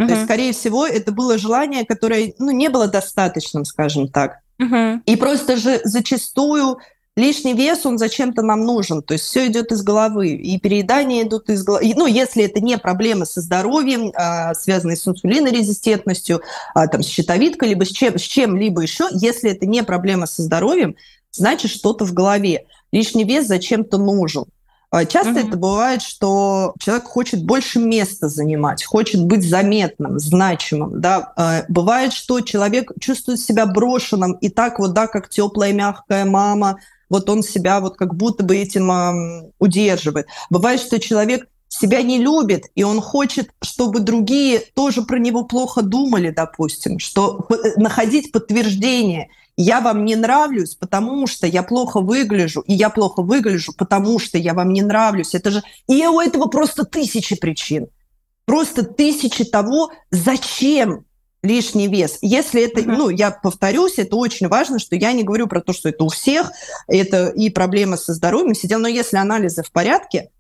Uh-huh. 0.01 0.07
То 0.07 0.13
есть, 0.15 0.25
скорее 0.25 0.53
всего, 0.53 0.87
это 0.87 1.13
было 1.13 1.37
желание, 1.37 1.85
которое 1.85 2.33
ну, 2.39 2.51
не 2.51 2.69
было 2.69 2.87
достаточным, 2.87 3.65
скажем 3.65 4.09
так. 4.09 4.39
Uh-huh. 4.61 5.01
И 5.05 5.17
просто 5.17 5.57
же 5.57 5.81
зачастую 5.85 6.79
лишний 7.17 7.53
вес, 7.53 7.85
он 7.85 7.99
зачем-то 7.99 8.43
нам 8.43 8.65
нужен. 8.65 9.03
То 9.03 9.15
есть 9.15 9.25
все 9.25 9.47
идет 9.47 9.73
из 9.73 9.83
головы. 9.83 10.31
И 10.31 10.59
переедания 10.59 11.23
идут 11.23 11.51
из 11.51 11.63
головы. 11.63 11.93
Ну, 11.97 12.07
если 12.07 12.45
это 12.45 12.61
не 12.61 12.79
проблемы 12.79 13.27
со 13.27 13.41
здоровьем, 13.41 14.13
а, 14.15 14.55
связанные 14.55 14.97
с 14.97 15.07
инсулинорезистентностью, 15.07 16.41
а, 16.75 16.87
там, 16.89 17.03
с 17.03 17.07
щитовидкой, 17.07 17.71
либо 17.71 17.85
с, 17.85 17.89
чем, 17.89 18.19
с 18.19 18.23
чем-либо 18.23 18.81
еще, 18.81 19.09
если 19.13 19.51
это 19.51 19.67
не 19.67 19.83
проблема 19.83 20.27
со 20.27 20.43
здоровьем, 20.43 20.97
значит 21.31 21.71
что-то 21.71 22.07
в 22.07 22.15
голове. 22.15 22.65
Лишний 22.91 23.25
вес 23.25 23.47
зачем-то 23.47 23.99
нужен. 23.99 24.47
А 24.91 25.05
часто 25.05 25.31
mm-hmm. 25.31 25.49
это 25.49 25.57
бывает, 25.57 26.03
что 26.03 26.75
человек 26.81 27.05
хочет 27.05 27.45
больше 27.45 27.79
места 27.79 28.29
занимать, 28.29 28.85
хочет 28.85 29.25
быть 29.25 29.49
заметным, 29.49 30.19
значимым. 30.19 31.01
Да? 31.01 31.33
А 31.37 31.65
бывает, 31.69 32.13
что 32.13 32.41
человек 32.41 32.91
чувствует 32.99 33.39
себя 33.39 33.67
брошенным, 33.67 34.33
и 34.33 34.49
так 34.49 34.81
вот, 34.81 34.93
да, 34.93 35.07
как 35.07 35.29
теплая, 35.29 35.73
мягкая 35.73 36.25
мама, 36.25 36.79
вот 37.09 37.31
он 37.31 37.43
себя 37.43 37.81
вот 37.81 37.97
как 37.97 38.15
будто 38.15 38.43
бы 38.43 38.57
этим 38.57 38.91
э, 38.91 39.51
удерживает. 39.59 40.27
Бывает, 40.49 40.81
что 40.81 40.99
человек 40.99 41.49
себя 41.81 42.03
не 42.03 42.19
любит, 42.19 42.67
и 42.75 42.83
он 42.83 43.01
хочет, 43.01 43.51
чтобы 43.63 44.01
другие 44.01 44.61
тоже 44.75 45.03
про 45.03 45.19
него 45.19 45.45
плохо 45.45 45.83
думали, 45.83 46.31
допустим, 46.31 46.99
что 46.99 47.47
э, 47.51 47.81
находить 47.81 48.33
подтверждение– 48.33 49.29
я 49.63 49.83
вам 49.83 50.07
не 50.07 50.17
нравлюсь, 50.17 50.75
потому 50.75 51.27
что 51.27 51.47
я 51.47 51.63
плохо 51.63 52.01
выгляжу, 52.01 52.63
и 52.63 52.73
я 52.73 52.89
плохо 52.89 53.21
выгляжу, 53.21 53.75
потому 53.77 54.19
что 54.19 54.39
я 54.39 54.55
вам 54.55 54.73
не 54.73 54.81
нравлюсь. 54.81 55.35
Это 55.35 55.51
же... 55.51 55.63
И 55.87 56.07
у 56.07 56.19
этого 56.19 56.47
просто 56.47 56.85
тысячи 56.85 57.37
причин. 57.37 57.89
Просто 58.47 58.85
тысячи 58.85 59.45
того, 59.45 59.93
зачем 60.11 61.05
лишний 61.43 61.89
вес. 61.89 62.17
Если 62.23 62.63
это, 62.63 62.89
ну, 62.89 63.11
я 63.11 63.31
повторюсь, 63.31 63.99
это 63.99 64.17
очень 64.17 64.49
важно, 64.49 64.79
что 64.79 64.97
я 64.97 65.13
не 65.13 65.25
говорю 65.25 65.47
про 65.47 65.61
то, 65.61 65.75
что 65.75 65.91
это 65.91 66.05
у 66.05 66.09
всех, 66.09 66.51
это 66.87 67.29
и 67.29 67.51
проблема 67.51 67.99
со 67.99 68.15
здоровьем, 68.15 68.55
сидел, 68.55 68.79
но 68.79 68.89
если 68.89 69.19
анализы 69.19 69.63
в 69.63 69.71
порядке, 69.73 70.31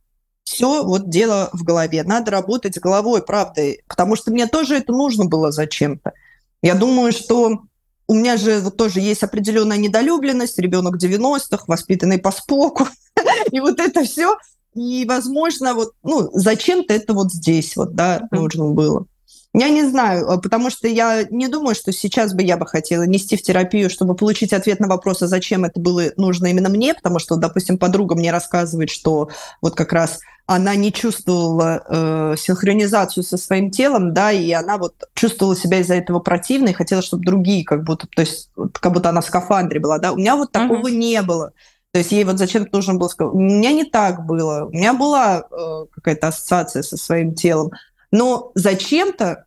все 0.51 0.82
вот 0.82 1.09
дело 1.09 1.48
в 1.53 1.62
голове. 1.62 2.03
Надо 2.03 2.32
работать 2.32 2.74
с 2.74 2.80
головой, 2.80 3.22
правда, 3.22 3.62
потому 3.86 4.16
что 4.16 4.32
мне 4.32 4.48
тоже 4.48 4.76
это 4.76 4.92
нужно 4.92 5.26
было 5.26 5.53
зачем-то. 5.53 6.12
Я 6.61 6.74
думаю, 6.74 7.12
что 7.12 7.61
у 8.09 8.14
меня 8.14 8.36
же 8.36 8.59
вот 8.59 8.76
тоже 8.76 8.98
есть 8.98 9.22
определенная 9.22 9.76
недолюбленность, 9.76 10.59
ребенок 10.59 10.96
90-х, 10.96 11.64
воспитанный 11.68 12.18
по 12.18 12.32
споку, 12.32 12.88
и 13.53 13.61
вот 13.61 13.78
это 13.78 14.03
все. 14.03 14.36
И, 14.74 15.05
возможно, 15.09 15.74
вот, 15.74 15.92
ну, 16.03 16.28
зачем-то 16.32 16.92
это 16.94 17.14
вот 17.14 17.32
здесь 17.32 17.76
вот, 17.76 17.94
да, 17.94 18.26
нужно 18.32 18.70
было. 18.70 19.07
Я 19.53 19.68
не 19.68 19.82
знаю, 19.82 20.30
а, 20.30 20.38
потому 20.38 20.70
что 20.70 20.86
я 20.86 21.24
не 21.28 21.48
думаю, 21.48 21.74
что 21.74 21.90
сейчас 21.90 22.34
бы 22.34 22.42
я 22.42 22.57
бы 22.57 22.66
хотела 22.66 23.03
нести 23.03 23.36
в 23.36 23.42
терапию, 23.42 23.90
чтобы 23.90 24.14
получить 24.14 24.53
ответ 24.53 24.78
на 24.78 24.86
вопрос, 24.86 25.22
а 25.22 25.26
зачем 25.26 25.64
это 25.64 25.80
было 25.80 26.05
нужно 26.16 26.46
именно 26.46 26.68
мне, 26.68 26.94
потому 26.94 27.18
что, 27.18 27.34
допустим, 27.34 27.76
подруга 27.76 28.14
мне 28.14 28.30
рассказывает, 28.30 28.90
что 28.90 29.28
вот 29.61 29.74
как 29.74 29.92
раз 29.92 30.20
она 30.46 30.74
не 30.76 30.92
чувствовала 30.92 31.82
э, 31.88 32.34
синхронизацию 32.38 33.24
со 33.24 33.36
своим 33.36 33.70
телом, 33.70 34.14
да, 34.14 34.30
и 34.32 34.51
она 34.53 34.78
вот 34.78 34.94
чувствовала 35.14 35.57
себя 35.57 35.78
из-за 35.78 35.94
этого 35.94 36.20
противно 36.20 36.68
и 36.68 36.72
хотела, 36.72 37.03
чтобы 37.03 37.24
другие 37.24 37.64
как 37.64 37.84
будто, 37.84 38.07
то 38.07 38.22
есть 38.22 38.51
как 38.72 38.92
будто 38.92 39.09
она 39.09 39.20
в 39.20 39.26
скафандре 39.26 39.80
была, 39.80 39.98
да. 39.98 40.12
У 40.12 40.16
меня 40.16 40.36
вот 40.36 40.53
такого 40.53 40.88
uh-huh. 40.88 40.96
не 40.96 41.22
было. 41.22 41.53
То 41.92 41.98
есть 41.98 42.12
ей 42.12 42.22
вот 42.24 42.38
зачем-то 42.38 42.76
нужно 42.76 42.94
было 42.94 43.09
сказать. 43.09 43.34
У 43.34 43.38
меня 43.38 43.72
не 43.72 43.84
так 43.84 44.24
было. 44.24 44.66
У 44.66 44.70
меня 44.70 44.94
была 44.94 45.44
э, 45.51 45.86
какая-то 45.92 46.28
ассоциация 46.28 46.82
со 46.82 46.96
своим 46.96 47.34
телом. 47.34 47.72
Но 48.11 48.52
зачем-то, 48.54 49.44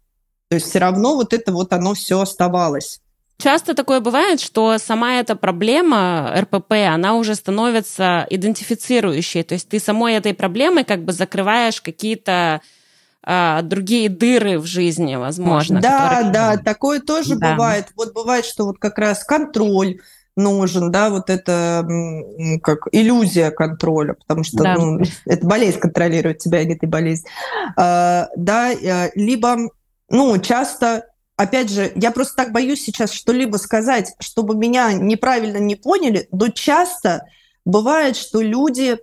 то 0.50 0.56
есть 0.56 0.70
все 0.70 0.80
равно 0.80 1.16
вот 1.16 1.34
это 1.34 1.52
вот 1.52 1.74
оно 1.74 1.94
все 1.94 2.22
оставалось. 2.22 3.00
Часто 3.38 3.74
такое 3.74 4.00
бывает, 4.00 4.40
что 4.40 4.78
сама 4.78 5.16
эта 5.20 5.36
проблема 5.36 6.34
РПП, 6.38 6.74
она 6.90 7.16
уже 7.16 7.36
становится 7.36 8.26
идентифицирующей. 8.30 9.44
То 9.44 9.56
есть 9.56 9.68
ты 9.68 9.80
самой 9.80 10.14
этой 10.14 10.34
проблемой 10.34 10.86
как 10.86 11.04
бы 11.04 11.12
закрываешь 11.12 11.82
какие-то 11.82 12.62
а, 13.26 13.62
другие 13.62 14.10
дыры 14.10 14.60
в 14.60 14.66
жизни, 14.66 15.16
возможно. 15.16 15.82
Да, 15.82 16.10
которые... 16.10 16.32
да, 16.32 16.58
такое 16.58 17.00
тоже 17.00 17.36
да. 17.36 17.52
бывает. 17.52 17.88
Вот 17.96 18.14
бывает, 18.14 18.46
что 18.46 18.66
вот 18.66 18.78
как 18.80 18.98
раз 18.98 19.24
контроль, 19.24 20.00
нужен, 20.36 20.92
да, 20.92 21.10
вот 21.10 21.30
это 21.30 21.86
как 22.62 22.88
иллюзия 22.92 23.52
контроля, 23.52 24.14
потому 24.14 24.44
что 24.44 24.64
да. 24.64 24.76
ну, 24.76 25.02
это 25.26 25.46
болезнь 25.46 25.80
контролирует 25.80 26.40
тебя, 26.40 26.60
а 26.60 26.64
не 26.64 26.76
ты 26.76 26.88
болезнь. 26.88 27.26
А, 27.78 28.28
да, 28.36 28.72
э, 28.72 29.12
либо, 29.16 29.58
ну, 30.10 30.38
часто 30.40 31.06
опять 31.36 31.70
же, 31.70 31.92
я 31.96 32.12
просто 32.12 32.36
так 32.36 32.52
боюсь 32.52 32.84
сейчас 32.84 33.12
что-либо 33.12 33.58
сказать, 33.58 34.14
чтобы 34.20 34.56
меня 34.56 34.94
неправильно 34.94 35.58
не 35.58 35.76
поняли, 35.76 36.28
но 36.32 36.50
часто 36.50 37.26
бывает, 37.66 38.16
что 38.16 38.42
люди 38.42 38.98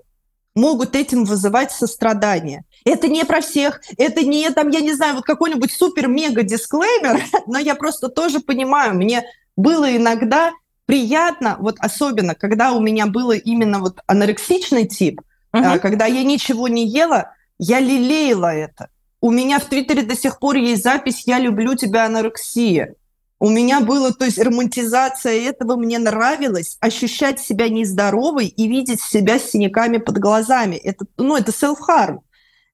могут 0.54 0.96
этим 0.96 1.24
вызывать 1.24 1.70
сострадание. 1.70 2.64
Это 2.84 3.08
не 3.08 3.24
про 3.24 3.40
всех, 3.40 3.80
это 3.96 4.22
не 4.22 4.50
там, 4.50 4.68
я 4.70 4.80
не 4.80 4.92
знаю, 4.92 5.16
вот 5.16 5.24
какой-нибудь 5.24 5.72
супер-мега-дисклеймер, 5.72 7.22
но 7.46 7.58
я 7.58 7.74
просто 7.74 8.08
тоже 8.08 8.40
понимаю, 8.40 8.94
мне 8.94 9.24
было 9.56 9.94
иногда 9.94 10.52
приятно, 10.90 11.56
вот 11.60 11.76
особенно, 11.78 12.34
когда 12.34 12.72
у 12.72 12.80
меня 12.80 13.06
было 13.06 13.30
именно 13.30 13.78
вот 13.78 14.00
анорексичный 14.08 14.88
тип, 14.88 15.20
uh-huh. 15.54 15.78
когда 15.78 16.06
я 16.06 16.24
ничего 16.24 16.66
не 16.66 16.84
ела, 16.84 17.32
я 17.60 17.78
лелеяла 17.78 18.52
это. 18.52 18.88
У 19.20 19.30
меня 19.30 19.60
в 19.60 19.66
Твиттере 19.66 20.02
до 20.02 20.16
сих 20.16 20.40
пор 20.40 20.56
есть 20.56 20.82
запись 20.82 21.22
«Я 21.26 21.38
люблю 21.38 21.76
тебя, 21.76 22.06
анорексия». 22.06 22.96
У 23.38 23.48
меня 23.48 23.78
было, 23.80 24.12
то 24.12 24.24
есть 24.24 24.40
романтизация 24.40 25.40
этого 25.48 25.76
мне 25.76 26.00
нравилось, 26.00 26.76
ощущать 26.80 27.38
себя 27.38 27.68
нездоровой 27.68 28.46
и 28.48 28.66
видеть 28.66 29.00
себя 29.00 29.38
с 29.38 29.44
синяками 29.44 29.98
под 29.98 30.18
глазами. 30.18 30.74
Это, 30.74 31.04
ну, 31.16 31.36
это 31.36 31.52
self-harm. 31.52 32.18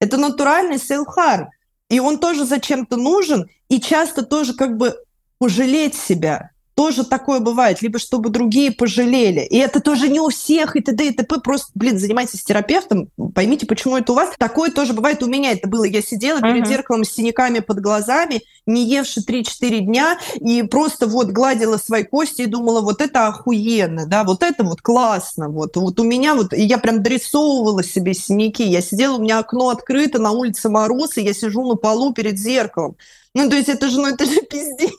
Это 0.01 0.17
натуральный 0.17 0.77
self-harm. 0.77 1.49
И 1.91 2.01
он 2.01 2.19
тоже 2.19 2.47
зачем-то 2.47 2.97
нужен, 2.97 3.51
и 3.69 3.79
часто 3.79 4.23
тоже 4.23 4.55
как 4.55 4.79
бы 4.79 4.97
пожалеть 5.39 5.95
себя 5.95 6.53
тоже 6.77 7.05
такое 7.05 7.41
бывает, 7.41 7.81
либо 7.81 7.99
чтобы 7.99 8.29
другие 8.29 8.71
пожалели. 8.71 9.41
И 9.41 9.57
это 9.57 9.81
тоже 9.81 10.09
не 10.11 10.21
у 10.21 10.29
всех, 10.29 10.77
и 10.77 10.83
т.д. 10.83 11.09
и 11.09 11.11
т.п. 11.11 11.41
Просто, 11.41 11.71
блин, 11.75 11.99
занимайтесь 11.99 12.45
терапевтом, 12.45 13.09
поймите, 13.35 13.65
почему 13.65 13.97
это 13.97 14.13
у 14.13 14.15
вас. 14.15 14.29
Такое 14.39 14.71
тоже 14.71 14.93
бывает 14.93 15.23
у 15.23 15.27
меня. 15.27 15.53
Это 15.53 15.69
было, 15.69 15.85
я 15.85 16.03
сидела 16.03 16.39
uh-huh. 16.39 16.53
перед 16.53 16.69
зеркалом 16.69 17.05
с 17.05 17.13
синяками 17.13 17.61
под 17.61 17.81
глазами, 17.81 18.43
не 18.67 18.85
евши 18.85 19.21
3-4 19.21 19.79
дня, 19.81 20.19
и 20.35 20.63
просто 20.65 21.07
вот 21.07 21.29
гладила 21.29 21.79
свои 21.79 22.05
кости 22.05 22.43
и 22.43 22.47
думала, 22.47 22.83
вот 22.83 23.01
это 23.01 23.27
охуенно, 23.27 24.05
да, 24.05 24.23
вот 24.25 24.43
это 24.43 24.63
вот 24.63 24.83
классно, 24.83 25.49
вот, 25.49 25.77
вот 25.77 25.99
у 25.99 26.05
меня 26.05 26.35
вот, 26.35 26.53
и 26.53 26.63
я 26.63 26.77
прям 26.77 27.03
дорисовывала 27.03 27.83
себе 27.83 28.13
синяки. 28.13 28.65
Я 28.65 28.83
сидела, 28.83 29.17
у 29.17 29.23
меня 29.23 29.39
окно 29.39 29.71
открыто, 29.71 30.19
на 30.19 30.33
улице 30.33 30.69
мороз, 30.69 31.17
и 31.17 31.23
я 31.23 31.33
сижу 31.33 31.67
на 31.67 31.77
полу 31.77 32.13
перед 32.13 32.39
зеркалом. 32.39 32.97
Ну, 33.33 33.49
то 33.49 33.57
есть 33.57 33.71
это 33.71 33.89
же, 33.89 33.99
ну, 33.99 34.09
это 34.09 34.27
же 34.27 34.43
пиздец. 34.43 34.93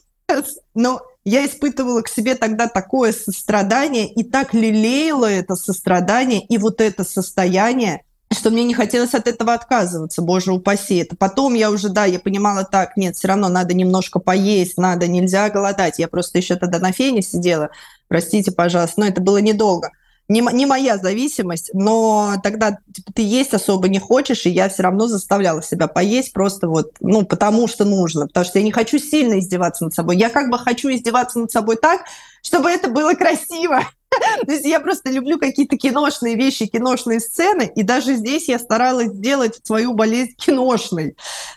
Но 0.73 1.01
я 1.29 1.45
испытывала 1.45 2.01
к 2.03 2.07
себе 2.07 2.35
тогда 2.35 2.69
такое 2.69 3.11
сострадание 3.11 4.07
и 4.07 4.23
так 4.23 4.53
лелеяла 4.53 5.29
это 5.29 5.55
сострадание 5.55 6.39
и 6.39 6.57
вот 6.57 6.79
это 6.79 7.03
состояние, 7.03 8.03
что 8.31 8.49
мне 8.49 8.63
не 8.63 8.73
хотелось 8.73 9.13
от 9.13 9.27
этого 9.27 9.53
отказываться, 9.53 10.21
боже 10.21 10.53
упаси. 10.53 10.95
Это 10.95 11.17
потом 11.17 11.53
я 11.53 11.69
уже, 11.69 11.89
да, 11.89 12.05
я 12.05 12.19
понимала 12.19 12.63
так, 12.63 12.95
нет, 12.95 13.17
все 13.17 13.27
равно 13.27 13.49
надо 13.49 13.73
немножко 13.73 14.19
поесть, 14.19 14.77
надо, 14.77 15.09
нельзя 15.09 15.49
голодать. 15.49 15.99
Я 15.99 16.07
просто 16.07 16.37
еще 16.37 16.55
тогда 16.55 16.79
на 16.79 16.93
фене 16.93 17.21
сидела, 17.21 17.71
простите, 18.07 18.53
пожалуйста, 18.53 19.01
но 19.01 19.07
это 19.07 19.19
было 19.19 19.39
недолго 19.39 19.91
не, 20.29 20.41
не 20.53 20.65
моя 20.65 20.97
зависимость, 20.97 21.71
но 21.73 22.35
тогда 22.43 22.79
типа, 22.93 23.11
ты 23.13 23.21
есть 23.21 23.53
особо 23.53 23.87
не 23.87 23.99
хочешь, 23.99 24.45
и 24.45 24.49
я 24.49 24.69
все 24.69 24.83
равно 24.83 25.07
заставляла 25.07 25.63
себя 25.63 25.87
поесть 25.87 26.33
просто 26.33 26.67
вот, 26.67 26.91
ну, 26.99 27.25
потому 27.25 27.67
что 27.67 27.85
нужно, 27.85 28.27
потому 28.27 28.45
что 28.45 28.59
я 28.59 28.65
не 28.65 28.71
хочу 28.71 28.99
сильно 28.99 29.39
издеваться 29.39 29.85
над 29.85 29.93
собой. 29.93 30.17
Я 30.17 30.29
как 30.29 30.49
бы 30.49 30.59
хочу 30.59 30.89
издеваться 30.89 31.39
над 31.39 31.51
собой 31.51 31.77
так, 31.77 32.01
чтобы 32.41 32.69
это 32.69 32.89
было 32.89 33.13
красиво. 33.13 33.83
То 34.45 34.51
есть 34.51 34.65
я 34.65 34.79
просто 34.79 35.09
люблю 35.11 35.37
какие-то 35.37 35.77
киношные 35.77 36.35
вещи, 36.35 36.65
киношные 36.65 37.19
сцены, 37.19 37.71
и 37.75 37.83
даже 37.83 38.15
здесь 38.15 38.47
я 38.47 38.59
старалась 38.59 39.09
сделать 39.09 39.59
свою 39.63 39.93
болезнь 39.93 40.33
киношной. 40.37 41.15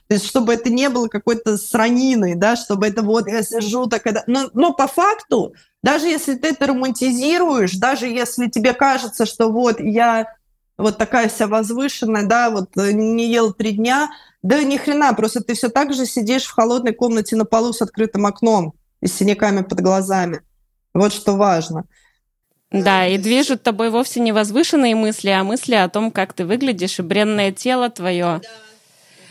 То 0.09 0.15
есть 0.15 0.27
чтобы 0.27 0.55
это 0.55 0.71
не 0.71 0.89
было 0.89 1.09
какой-то 1.09 1.57
сраниной, 1.57 2.35
да, 2.35 2.57
чтобы 2.57 2.87
это 2.87 3.03
вот 3.03 3.29
я 3.29 3.43
сижу 3.43 3.87
так... 3.87 4.05
Но, 4.27 4.51
но 4.53 4.73
по 4.73 4.87
факту 4.87 5.55
даже 5.83 6.09
если 6.09 6.35
ты 6.35 6.49
это 6.49 6.67
романтизируешь, 6.67 7.77
даже 7.77 8.07
если 8.07 8.49
тебе 8.49 8.75
кажется, 8.75 9.25
что 9.25 9.51
вот 9.51 9.81
я 9.81 10.27
вот 10.77 10.99
такая 10.99 11.29
вся 11.29 11.47
возвышенная, 11.47 12.27
да, 12.27 12.51
вот 12.51 12.77
э, 12.77 12.93
не 12.93 13.31
ел 13.31 13.53
три 13.53 13.73
дня, 13.73 14.11
да 14.43 14.63
ни 14.63 14.77
хрена, 14.77 15.13
просто 15.15 15.43
ты 15.43 15.55
все 15.55 15.69
так 15.69 15.93
же 15.93 16.07
сидишь 16.07 16.45
в 16.45 16.53
холодной 16.53 16.93
комнате 16.93 17.37
на 17.37 17.45
полу 17.45 17.73
с 17.73 17.83
открытым 17.83 18.27
окном 18.27 18.75
и 19.01 19.07
с 19.07 19.15
синяками 19.15 19.63
под 19.63 19.81
глазами. 19.81 20.41
Вот 20.95 21.13
что 21.13 21.37
важно. 21.37 21.85
Да, 22.71 23.07
и 23.07 23.19
движут 23.19 23.63
тобой 23.63 23.91
вовсе 23.91 24.21
не 24.21 24.33
возвышенные 24.33 24.95
мысли, 24.95 25.31
а 25.31 25.43
мысли 25.43 25.75
о 25.75 25.89
том, 25.89 26.11
как 26.11 26.33
ты 26.35 26.45
выглядишь, 26.45 26.99
и 26.99 27.03
бренное 27.03 27.53
тело 27.53 27.91
твое. 27.91 28.41
Да, 28.43 28.49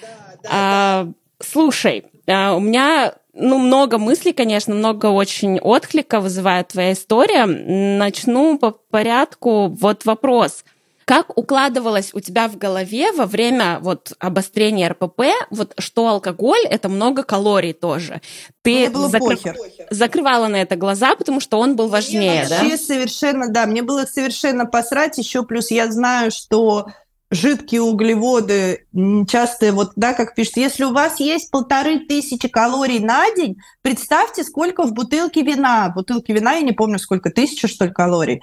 да, 0.02 0.08
да, 0.43 0.50
а, 0.52 1.04
да. 1.06 1.14
Слушай, 1.39 2.06
а, 2.28 2.56
у 2.56 2.60
меня 2.60 3.14
ну, 3.34 3.58
много 3.58 3.98
мыслей, 3.98 4.34
конечно, 4.34 4.74
много 4.74 5.08
очень 5.08 5.60
отклика 5.60 6.20
вызывает 6.20 6.70
твоя 6.70 6.94
история. 6.94 7.46
Начну 7.46 8.58
по 8.58 8.72
порядку. 8.72 9.68
Вот 9.68 10.06
вопрос. 10.06 10.64
Как 11.06 11.36
укладывалось 11.40 12.12
у 12.14 12.20
тебя 12.20 12.48
в 12.48 12.58
голове 12.60 13.12
во 13.12 13.26
время 13.26 13.80
вот 13.82 14.14
обострения 14.20 14.90
РПП, 14.90 15.22
вот 15.50 15.74
что 15.80 16.08
алкоголь 16.08 16.64
это 16.66 16.88
много 16.88 17.24
калорий 17.24 17.74
тоже? 17.74 18.22
Ты 18.62 18.92
было 18.92 19.10
закры... 19.10 19.36
похер. 19.36 19.58
закрывала 19.90 20.48
на 20.48 20.58
это 20.58 20.76
глаза, 20.76 21.16
потому 21.16 21.40
что 21.40 21.58
он 21.58 21.76
был 21.76 21.88
важнее, 21.88 22.46
мне 22.46 22.72
да? 22.72 22.78
совершенно, 22.78 23.50
да, 23.50 23.66
мне 23.66 23.82
было 23.82 24.06
совершенно 24.06 24.68
посрать. 24.68 25.18
Еще 25.18 25.42
плюс 25.42 25.72
я 25.72 25.92
знаю, 25.92 26.30
что 26.30 26.86
жидкие 27.32 27.82
углеводы, 27.82 28.88
часто 29.28 29.72
вот, 29.72 29.92
да, 29.96 30.14
как 30.14 30.36
пишут, 30.36 30.58
если 30.58 30.84
у 30.84 30.94
вас 30.94 31.20
есть 31.20 31.52
полторы 31.52 32.00
тысячи 32.00 32.48
калорий 32.48 33.00
на 33.00 33.30
день, 33.36 33.58
представьте, 33.82 34.44
сколько 34.44 34.84
в 34.84 34.94
бутылке 34.94 35.44
вина. 35.44 35.90
В 35.90 35.96
бутылке 35.96 36.34
вина, 36.34 36.54
я 36.54 36.62
не 36.62 36.72
помню, 36.72 36.98
сколько, 36.98 37.30
тысяча, 37.30 37.68
что 37.68 37.86
ли, 37.86 37.92
калорий. 37.92 38.42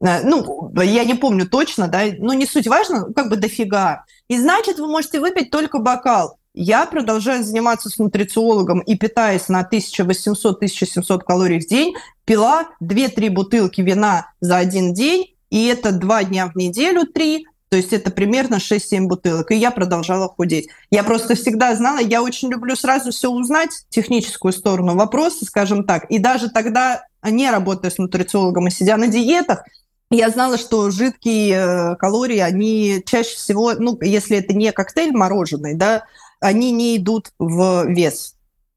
Э, 0.00 0.22
ну, 0.22 0.72
я 0.80 1.04
не 1.04 1.14
помню 1.14 1.48
точно, 1.48 1.88
да, 1.88 2.02
но 2.18 2.32
не 2.34 2.46
суть 2.46 2.68
важно, 2.68 3.12
как 3.12 3.28
бы 3.28 3.36
дофига. 3.36 4.04
И 4.28 4.38
значит, 4.38 4.78
вы 4.78 4.86
можете 4.86 5.20
выпить 5.20 5.50
только 5.50 5.78
бокал. 5.78 6.38
Я 6.54 6.86
продолжаю 6.86 7.44
заниматься 7.44 7.88
с 7.88 7.98
нутрициологом 7.98 8.80
и 8.80 8.96
питаясь 8.96 9.48
на 9.48 9.62
1800-1700 9.62 11.20
калорий 11.20 11.60
в 11.60 11.66
день, 11.66 11.94
пила 12.24 12.68
2-3 12.82 13.30
бутылки 13.30 13.80
вина 13.80 14.32
за 14.40 14.56
один 14.56 14.92
день, 14.92 15.34
и 15.50 15.66
это 15.66 15.92
два 15.92 16.24
дня 16.24 16.48
в 16.48 16.56
неделю, 16.56 17.06
три, 17.06 17.46
то 17.68 17.76
есть 17.76 17.92
это 17.92 18.10
примерно 18.10 18.56
6-7 18.56 19.06
бутылок. 19.06 19.50
И 19.50 19.56
я 19.56 19.70
продолжала 19.70 20.28
худеть. 20.28 20.68
Я 20.90 21.04
просто 21.04 21.34
всегда 21.34 21.74
знала, 21.74 21.98
я 21.98 22.22
очень 22.22 22.50
люблю 22.50 22.74
сразу 22.76 23.10
все 23.10 23.30
узнать, 23.30 23.84
техническую 23.90 24.52
сторону 24.52 24.96
вопроса, 24.96 25.44
скажем 25.44 25.84
так. 25.84 26.10
И 26.10 26.18
даже 26.18 26.48
тогда, 26.50 27.04
не 27.22 27.50
работая 27.50 27.90
с 27.90 27.98
нутрициологом 27.98 28.68
и 28.68 28.70
сидя 28.70 28.96
на 28.96 29.08
диетах, 29.08 29.64
я 30.10 30.30
знала, 30.30 30.56
что 30.56 30.90
жидкие 30.90 31.52
э, 31.52 31.96
калории, 31.96 32.38
они 32.38 33.02
чаще 33.04 33.36
всего, 33.36 33.74
ну, 33.74 33.98
если 34.00 34.38
это 34.38 34.54
не 34.54 34.72
коктейль 34.72 35.12
мороженый, 35.12 35.74
да, 35.74 36.04
они 36.40 36.72
не 36.72 36.96
идут 36.96 37.32
в 37.38 37.86
вес. 37.86 38.34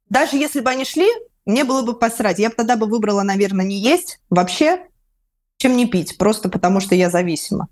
Даже 0.10 0.36
если 0.36 0.60
бы 0.60 0.70
они 0.70 0.84
шли, 0.84 1.08
мне 1.46 1.64
было 1.64 1.84
бы 1.84 1.98
посрать. 1.98 2.38
Я 2.38 2.50
бы 2.50 2.56
тогда 2.56 2.76
бы 2.76 2.86
выбрала, 2.86 3.24
наверное, 3.24 3.66
не 3.66 3.80
есть 3.80 4.20
вообще, 4.30 4.88
чем 5.58 5.78
не 5.78 5.86
пить, 5.86 6.18
просто 6.18 6.50
потому 6.50 6.82
что 6.82 6.96
я 6.96 7.10
зависима. 7.10 7.70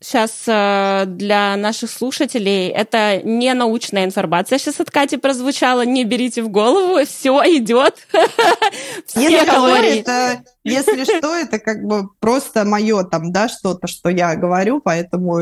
Сейчас 0.00 0.44
э, 0.46 1.04
для 1.06 1.56
наших 1.56 1.90
слушателей 1.90 2.68
это 2.68 3.20
не 3.24 3.52
научная 3.52 4.04
информация. 4.04 4.58
Сейчас 4.58 4.78
от 4.78 4.90
Кати 4.90 5.16
прозвучала, 5.16 5.84
не 5.84 6.04
берите 6.04 6.42
в 6.42 6.48
голову, 6.50 7.04
все 7.06 7.42
идет. 7.56 8.06
Все 9.06 9.44
калории. 9.44 10.00
Это, 10.00 10.44
если 10.62 11.02
что, 11.02 11.34
это 11.34 11.58
как 11.58 11.82
бы 11.82 12.08
просто 12.20 12.64
мое 12.64 13.02
там, 13.02 13.32
да, 13.32 13.48
что-то, 13.48 13.88
что 13.88 14.08
я 14.08 14.36
говорю, 14.36 14.80
поэтому 14.80 15.40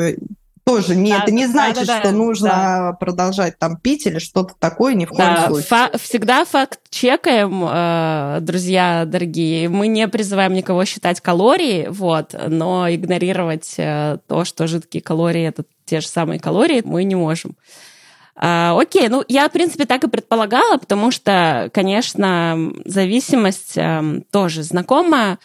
тоже 0.66 0.96
не, 0.96 1.12
да, 1.12 1.22
это 1.22 1.30
не 1.30 1.46
значит, 1.46 1.86
да, 1.86 1.94
да, 1.94 2.00
что 2.00 2.10
да, 2.10 2.16
нужно 2.16 2.48
да. 2.48 2.96
продолжать 2.98 3.56
там 3.56 3.76
пить 3.76 4.04
или 4.06 4.18
что-то 4.18 4.54
такое, 4.58 4.94
ни 4.94 5.04
в 5.04 5.10
коем 5.10 5.34
да, 5.34 5.46
случае. 5.46 5.66
Фа- 5.68 5.90
всегда 5.96 6.44
факт 6.44 6.80
чекаем, 6.90 7.64
э, 7.64 8.38
друзья 8.40 9.04
дорогие. 9.06 9.68
Мы 9.68 9.86
не 9.86 10.08
призываем 10.08 10.54
никого 10.54 10.84
считать 10.84 11.20
калории, 11.20 11.86
вот, 11.88 12.34
но 12.48 12.92
игнорировать 12.92 13.74
э, 13.76 14.18
то, 14.26 14.44
что 14.44 14.66
жидкие 14.66 15.02
калории 15.02 15.44
это 15.44 15.62
те 15.84 16.00
же 16.00 16.08
самые 16.08 16.40
калории, 16.40 16.82
мы 16.84 17.04
не 17.04 17.14
можем. 17.14 17.52
А, 18.34 18.76
окей, 18.76 19.08
ну 19.08 19.24
я, 19.28 19.48
в 19.48 19.52
принципе, 19.52 19.86
так 19.86 20.02
и 20.02 20.08
предполагала, 20.08 20.78
потому 20.78 21.12
что, 21.12 21.70
конечно, 21.72 22.72
зависимость 22.84 23.78
э, 23.78 24.22
тоже 24.32 24.64
знакомая 24.64 25.38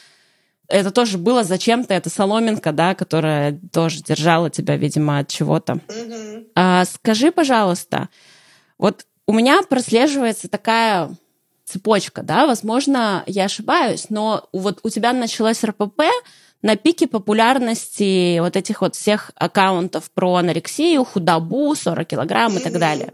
это 0.71 0.91
тоже 0.91 1.17
было 1.17 1.43
зачем-то, 1.43 1.93
это 1.93 2.09
соломинка, 2.09 2.71
да, 2.71 2.95
которая 2.95 3.59
тоже 3.71 4.01
держала 4.01 4.49
тебя, 4.49 4.77
видимо, 4.77 5.19
от 5.19 5.27
чего-то. 5.27 5.73
Mm-hmm. 5.87 6.47
А, 6.55 6.85
скажи, 6.85 7.31
пожалуйста, 7.31 8.09
вот 8.77 9.05
у 9.27 9.33
меня 9.33 9.61
прослеживается 9.63 10.49
такая 10.49 11.09
цепочка, 11.65 12.23
да, 12.23 12.47
возможно, 12.47 13.23
я 13.27 13.45
ошибаюсь, 13.45 14.07
но 14.09 14.47
вот 14.51 14.79
у 14.83 14.89
тебя 14.89 15.13
началось 15.13 15.63
РПП 15.63 16.01
на 16.61 16.75
пике 16.75 17.07
популярности 17.07 18.39
вот 18.39 18.55
этих 18.55 18.81
вот 18.81 18.95
всех 18.95 19.31
аккаунтов 19.35 20.11
про 20.11 20.35
анорексию, 20.35 21.03
худобу, 21.03 21.75
40 21.75 22.07
килограмм 22.07 22.57
и 22.57 22.59
так 22.59 22.73
далее 22.73 23.13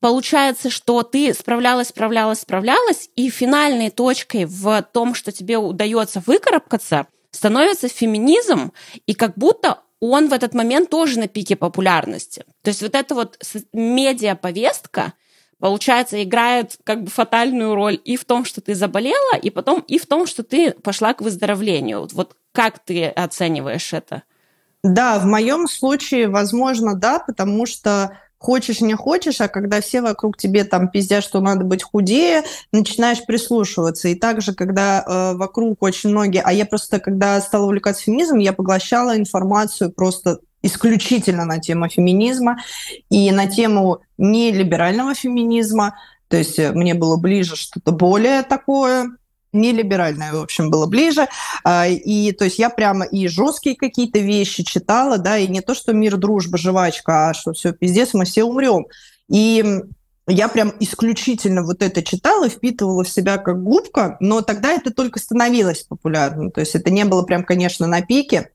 получается, 0.00 0.70
что 0.70 1.02
ты 1.02 1.32
справлялась, 1.34 1.88
справлялась, 1.88 2.40
справлялась, 2.40 3.10
и 3.16 3.30
финальной 3.30 3.90
точкой 3.90 4.44
в 4.44 4.82
том, 4.92 5.14
что 5.14 5.32
тебе 5.32 5.58
удается 5.58 6.22
выкарабкаться, 6.24 7.06
становится 7.30 7.88
феминизм, 7.88 8.72
и 9.06 9.14
как 9.14 9.34
будто 9.36 9.80
он 10.00 10.28
в 10.28 10.32
этот 10.32 10.54
момент 10.54 10.90
тоже 10.90 11.18
на 11.18 11.28
пике 11.28 11.56
популярности. 11.56 12.44
То 12.62 12.68
есть 12.68 12.82
вот 12.82 12.94
эта 12.94 13.14
вот 13.14 13.38
медиаповестка, 13.72 15.14
получается, 15.58 16.22
играет 16.22 16.76
как 16.84 17.04
бы 17.04 17.10
фатальную 17.10 17.74
роль 17.74 18.00
и 18.04 18.16
в 18.16 18.24
том, 18.24 18.44
что 18.44 18.60
ты 18.60 18.74
заболела, 18.74 19.36
и 19.40 19.50
потом 19.50 19.80
и 19.80 19.98
в 19.98 20.06
том, 20.06 20.26
что 20.26 20.42
ты 20.42 20.72
пошла 20.72 21.14
к 21.14 21.22
выздоровлению. 21.22 22.08
Вот 22.12 22.36
как 22.52 22.78
ты 22.78 23.06
оцениваешь 23.06 23.92
это? 23.92 24.22
Да, 24.82 25.18
в 25.18 25.24
моем 25.24 25.66
случае, 25.66 26.28
возможно, 26.28 26.94
да, 26.94 27.18
потому 27.18 27.66
что 27.66 28.18
хочешь, 28.46 28.80
не 28.80 28.94
хочешь, 28.94 29.40
а 29.40 29.48
когда 29.48 29.80
все 29.80 30.00
вокруг 30.00 30.36
тебе 30.36 30.62
там 30.62 30.88
пиздят, 30.88 31.24
что 31.24 31.40
надо 31.40 31.64
быть 31.64 31.82
худее, 31.82 32.44
начинаешь 32.70 33.26
прислушиваться. 33.26 34.06
И 34.06 34.14
также, 34.14 34.54
когда 34.54 35.02
э, 35.04 35.36
вокруг 35.36 35.82
очень 35.82 36.10
многие... 36.10 36.42
А 36.42 36.52
я 36.52 36.64
просто, 36.64 37.00
когда 37.00 37.40
стала 37.40 37.64
увлекаться 37.64 38.04
феминизмом, 38.04 38.38
я 38.38 38.52
поглощала 38.52 39.16
информацию 39.16 39.90
просто 39.90 40.38
исключительно 40.62 41.44
на 41.44 41.58
тему 41.58 41.88
феминизма 41.88 42.58
и 43.10 43.32
на 43.32 43.48
тему 43.48 44.02
нелиберального 44.16 45.16
феминизма. 45.16 45.96
То 46.28 46.36
есть 46.36 46.60
э, 46.60 46.70
мне 46.70 46.94
было 46.94 47.16
ближе 47.16 47.56
что-то 47.56 47.90
более 47.90 48.44
такое 48.44 49.10
не 49.56 49.72
либеральное, 49.72 50.32
в 50.32 50.42
общем, 50.42 50.70
было 50.70 50.86
ближе. 50.86 51.28
А, 51.64 51.86
и 51.86 52.32
то 52.32 52.44
есть 52.44 52.58
я 52.58 52.70
прямо 52.70 53.04
и 53.04 53.26
жесткие 53.28 53.76
какие-то 53.76 54.18
вещи 54.18 54.62
читала, 54.62 55.18
да, 55.18 55.38
и 55.38 55.48
не 55.48 55.60
то, 55.60 55.74
что 55.74 55.92
мир, 55.92 56.16
дружба, 56.16 56.58
жвачка, 56.58 57.30
а 57.30 57.34
что 57.34 57.52
все, 57.52 57.72
пиздец, 57.72 58.14
мы 58.14 58.24
все 58.24 58.44
умрем. 58.44 58.86
И 59.28 59.82
я 60.28 60.48
прям 60.48 60.72
исключительно 60.80 61.62
вот 61.62 61.82
это 61.82 62.02
читала, 62.02 62.48
впитывала 62.48 63.04
в 63.04 63.08
себя 63.08 63.38
как 63.38 63.62
губка, 63.62 64.16
но 64.20 64.42
тогда 64.42 64.72
это 64.72 64.92
только 64.92 65.18
становилось 65.18 65.82
популярным. 65.82 66.50
То 66.50 66.60
есть 66.60 66.74
это 66.74 66.90
не 66.90 67.04
было 67.04 67.22
прям, 67.22 67.44
конечно, 67.44 67.86
на 67.86 68.02
пике. 68.02 68.50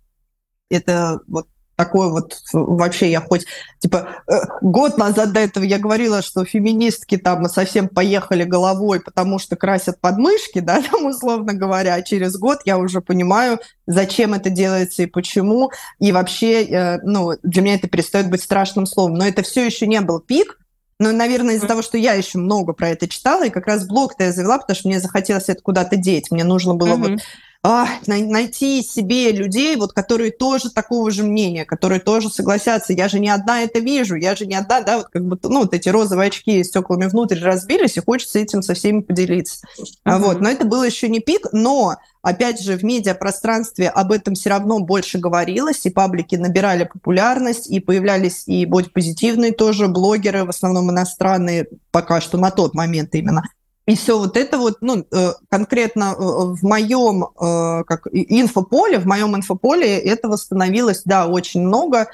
Это 0.70 1.20
вот 1.28 1.48
такое 1.82 2.10
вот 2.10 2.38
вообще 2.54 3.10
я 3.10 3.22
хоть 3.22 3.48
типа 3.80 4.24
э, 4.28 4.34
год 4.62 5.00
назад 5.00 5.34
до 5.34 5.40
этого 5.40 5.64
я 5.64 5.80
говорила, 5.80 6.22
что 6.22 6.46
феминистки 6.46 7.18
там 7.18 7.46
совсем 7.46 7.90
поехали 7.90 8.44
головой, 8.44 9.00
потому 9.00 9.40
что 9.40 9.56
красят 9.56 10.00
подмышки, 10.00 10.60
да, 10.60 10.80
там 10.92 11.06
условно 11.06 11.54
говоря, 11.54 11.96
а 11.96 12.04
через 12.04 12.38
год 12.38 12.60
я 12.66 12.78
уже 12.78 13.02
понимаю, 13.02 13.60
зачем 13.88 14.36
это 14.36 14.52
делается 14.52 15.02
и 15.02 15.08
почему, 15.08 15.72
и 16.00 16.12
вообще, 16.12 16.66
э, 16.66 17.00
ну, 17.02 17.32
для 17.42 17.64
меня 17.64 17.76
это 17.76 17.90
перестает 17.90 18.30
быть 18.30 18.44
страшным 18.44 18.86
словом, 18.86 19.16
но 19.16 19.26
это 19.26 19.42
все 19.42 19.66
еще 19.66 19.88
не 19.88 20.02
был 20.02 20.20
пик, 20.20 20.60
но, 21.00 21.12
наверное, 21.12 21.56
из-за 21.56 21.66
того, 21.66 21.82
что 21.82 21.98
я 21.98 22.14
еще 22.14 22.38
много 22.38 22.74
про 22.74 22.90
это 22.90 23.08
читала, 23.08 23.48
и 23.48 23.50
как 23.50 23.66
раз 23.66 23.88
блог-то 23.88 24.26
я 24.26 24.32
завела, 24.32 24.60
потому 24.60 24.76
что 24.76 24.88
мне 24.88 25.00
захотелось 25.00 25.50
это 25.50 25.64
куда-то 25.64 25.96
деть. 25.96 26.30
Мне 26.30 26.44
нужно 26.44 26.76
было 26.76 26.94
mm-hmm. 26.94 27.10
вот 27.14 27.22
а, 27.64 27.88
найти 28.08 28.82
себе 28.82 29.32
людей, 29.32 29.76
вот, 29.76 29.94
которые 29.94 30.32
тоже 30.32 30.72
такого 30.72 31.12
же 31.12 31.24
мнения, 31.24 31.64
которые 31.64 32.00
тоже 32.00 32.30
согласятся. 32.30 32.94
Я 32.94 33.08
же 33.08 33.20
не 33.20 33.30
одна 33.30 33.62
это 33.62 33.80
вижу, 33.80 34.16
я 34.16 34.36
же 34.36 34.48
не 34.48 34.56
одна, 34.56 34.82
да, 34.82 34.98
вот 34.98 35.08
как 35.12 35.24
бы, 35.24 35.38
ну, 35.44 35.62
вот 35.62 35.74
эти 35.76 35.88
розовые 35.88 36.30
очки 36.30 36.64
с 36.64 36.70
стеклами 36.70 37.06
внутрь 37.06 37.40
разбились, 37.40 37.98
и 37.98 38.02
хочется 38.02 38.40
этим 38.40 38.64
со 38.64 38.74
всеми 38.74 39.02
поделиться. 39.02 39.60
Uh-huh. 39.78 40.18
Вот, 40.18 40.42
но 40.42 40.50
это 40.50 40.66
было 40.66 40.84
еще 40.84 41.08
не 41.08 41.20
пик, 41.20 41.50
но 41.52 41.98
опять 42.24 42.60
же, 42.60 42.78
в 42.78 42.84
медиапространстве 42.84 43.90
об 43.90 44.12
этом 44.12 44.34
все 44.34 44.50
равно 44.50 44.80
больше 44.80 45.20
говорилось, 45.20 45.86
и 45.86 45.92
паблики 45.92 46.36
набирали 46.36 46.86
популярность, 46.92 47.70
и 47.70 47.80
появлялись 47.80 48.44
и 48.48 48.66
бодипозитивные 48.66 49.52
тоже 49.52 49.88
блогеры, 49.88 50.46
в 50.46 50.50
основном 50.50 50.90
иностранные, 50.90 51.68
пока 51.92 52.22
что 52.22 52.40
на 52.40 52.50
тот 52.50 52.74
момент 52.74 53.14
именно. 53.14 53.44
И 53.88 53.96
все 53.96 54.18
вот 54.18 54.38
это 54.38 54.58
вот, 54.58 54.78
ну, 54.82 55.06
э, 55.12 55.34
конкретно 55.50 56.14
э, 56.14 56.16
в 56.20 56.64
моем 56.64 57.24
э, 57.24 57.84
как 57.86 58.08
инфополе, 58.12 59.00
в 59.00 59.06
моем 59.06 59.36
инфополе 59.36 59.98
этого 59.98 60.36
становилось, 60.36 61.02
да, 61.06 61.28
очень 61.28 61.62
много. 61.62 62.08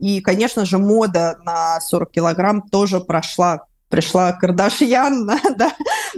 И, 0.00 0.20
конечно 0.22 0.66
же, 0.66 0.76
мода 0.78 1.38
на 1.42 1.80
40 1.80 2.10
килограмм 2.10 2.60
тоже 2.62 3.00
прошла 3.00 3.64
пришла 3.88 4.32
Кардашьян 4.32 5.26
да, 5.56 5.72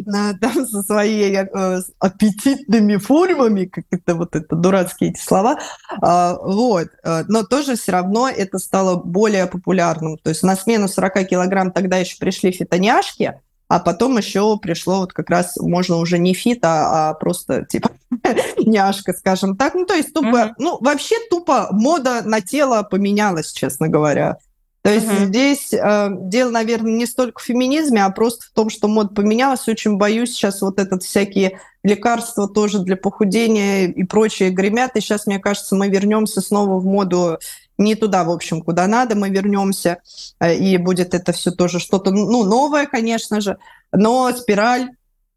на, 0.05 0.35
там, 0.35 0.67
со 0.67 0.83
своими 0.83 1.37
э, 1.37 1.83
аппетитными 2.01 2.97
формами, 2.97 3.67
как 3.67 3.85
это 3.91 4.17
вот 4.17 4.35
это 4.35 4.57
дурацкие 4.57 5.11
эти 5.11 5.21
слова, 5.21 5.61
э, 5.93 6.35
вот, 6.43 6.89
но 7.29 7.45
тоже 7.45 7.77
все 7.77 7.93
равно 7.93 8.29
это 8.29 8.59
стало 8.59 8.97
более 8.97 9.47
популярным. 9.47 10.19
То 10.19 10.31
есть 10.31 10.43
на 10.43 10.57
смену 10.57 10.89
40 10.89 11.29
килограмм 11.29 11.71
тогда 11.71 11.99
еще 11.99 12.17
пришли 12.19 12.51
фитоняшки, 12.51 13.41
а 13.71 13.79
потом 13.79 14.19
еще 14.19 14.59
пришло 14.59 14.99
вот 14.99 15.13
как 15.13 15.31
раз, 15.31 15.57
можно 15.57 15.99
уже 15.99 16.19
не 16.19 16.35
фит, 16.35 16.59
а, 16.65 17.11
а 17.11 17.15
просто 17.15 17.65
типа 17.65 17.93
няшка, 18.59 19.13
скажем 19.13 19.57
так. 19.57 19.75
Ну, 19.75 19.87
то 19.87 19.95
есть 19.95 20.13
тупо, 20.13 20.27
mm-hmm. 20.27 20.55
ну, 20.59 20.79
вообще 20.81 21.15
тупо 21.31 21.69
мода 21.71 22.23
на 22.25 22.41
тело 22.41 22.83
поменялась, 22.83 23.53
честно 23.53 23.87
говоря. 23.87 24.39
То 24.83 24.91
есть 24.93 25.07
mm-hmm. 25.07 25.25
здесь 25.27 25.73
э, 25.73 26.09
дело, 26.11 26.51
наверное, 26.51 26.91
не 26.91 27.07
столько 27.07 27.41
в 27.41 27.45
феминизме, 27.45 28.05
а 28.05 28.11
просто 28.11 28.47
в 28.47 28.51
том, 28.51 28.71
что 28.71 28.89
мода 28.89 29.15
поменялась. 29.15 29.69
Очень 29.69 29.99
боюсь 29.99 30.33
сейчас 30.33 30.63
вот 30.63 30.81
этот 30.81 31.05
всякие 31.05 31.61
лекарства 31.85 32.49
тоже 32.49 32.81
для 32.81 32.97
похудения 32.97 33.87
и 33.87 34.03
прочее 34.03 34.51
гремят. 34.51 34.97
И 34.97 35.01
сейчас, 35.01 35.27
мне 35.27 35.39
кажется, 35.39 35.77
мы 35.77 35.89
вернемся 35.89 36.41
снова 36.41 36.81
в 36.81 36.87
моду 36.87 37.39
не 37.81 37.95
туда, 37.95 38.25
в 38.25 38.31
общем, 38.31 38.63
куда 38.63 38.87
надо, 38.87 39.17
мы 39.17 39.31
вернемся, 39.31 39.99
э, 40.39 40.55
и 40.55 40.77
будет 40.77 41.15
это 41.15 41.33
все 41.33 41.51
тоже 41.51 41.81
что-то, 41.81 42.11
ну, 42.11 42.45
новое, 42.45 42.87
конечно 42.87 43.41
же, 43.41 43.57
но 43.93 44.31
спираль 44.33 44.91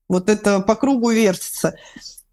вот 0.09 0.29
это 0.29 0.59
по 0.59 0.75
кругу 0.75 1.09
вертится. 1.11 1.75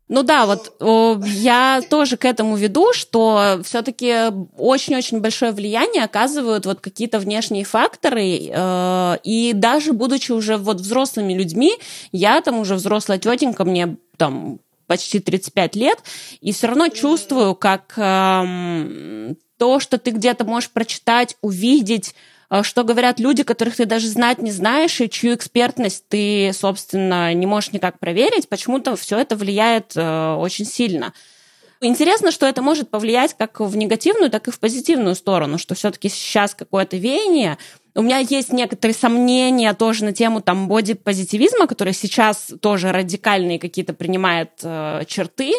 Ну 0.08 0.24
да, 0.24 0.44
вот 0.44 0.74
о, 0.80 1.20
я 1.24 1.80
тоже 1.88 2.16
к 2.16 2.24
этому 2.24 2.56
веду, 2.56 2.92
что 2.92 3.60
все-таки 3.62 4.32
очень-очень 4.58 5.20
большое 5.20 5.52
влияние 5.52 6.02
оказывают 6.02 6.66
вот 6.66 6.80
какие-то 6.80 7.20
внешние 7.20 7.64
факторы, 7.64 8.50
э, 8.52 9.16
и 9.22 9.52
даже 9.54 9.92
будучи 9.92 10.32
уже 10.32 10.56
вот 10.56 10.80
взрослыми 10.80 11.32
людьми, 11.32 11.76
я 12.10 12.40
там 12.40 12.58
уже 12.58 12.74
взрослая 12.74 13.18
тетенька, 13.18 13.64
мне 13.64 13.96
там 14.16 14.58
почти 14.88 15.20
35 15.20 15.76
лет, 15.76 15.98
и 16.40 16.50
все 16.50 16.66
равно 16.66 16.88
чувствую, 16.88 17.54
как 17.54 17.94
э, 17.96 19.34
то, 19.60 19.78
что 19.78 19.98
ты 19.98 20.10
где-то 20.10 20.44
можешь 20.44 20.70
прочитать, 20.70 21.36
увидеть, 21.42 22.14
э, 22.48 22.62
что 22.62 22.82
говорят 22.82 23.20
люди, 23.20 23.42
которых 23.42 23.76
ты 23.76 23.84
даже 23.84 24.08
знать 24.08 24.40
не 24.40 24.50
знаешь, 24.50 24.98
и 25.02 25.10
чью 25.10 25.34
экспертность 25.34 26.06
ты, 26.08 26.50
собственно, 26.54 27.34
не 27.34 27.44
можешь 27.44 27.72
никак 27.72 27.98
проверить, 27.98 28.48
почему-то 28.48 28.96
все 28.96 29.18
это 29.18 29.36
влияет 29.36 29.92
э, 29.96 30.34
очень 30.34 30.64
сильно. 30.64 31.12
Интересно, 31.82 32.30
что 32.30 32.46
это 32.46 32.62
может 32.62 32.88
повлиять 32.88 33.34
как 33.36 33.60
в 33.60 33.76
негативную, 33.76 34.30
так 34.30 34.48
и 34.48 34.50
в 34.50 34.58
позитивную 34.58 35.14
сторону, 35.14 35.58
что 35.58 35.74
все-таки 35.74 36.08
сейчас 36.08 36.54
какое-то 36.54 36.96
веяние. 36.96 37.58
У 37.94 38.00
меня 38.00 38.18
есть 38.18 38.54
некоторые 38.54 38.94
сомнения 38.94 39.74
тоже 39.74 40.06
на 40.06 40.14
тему 40.14 40.40
там 40.40 40.68
боди-позитивизма, 40.68 41.66
который 41.66 41.92
сейчас 41.92 42.50
тоже 42.62 42.92
радикальные 42.92 43.58
какие-то 43.58 43.92
принимает 43.92 44.52
э, 44.62 45.04
черты, 45.06 45.52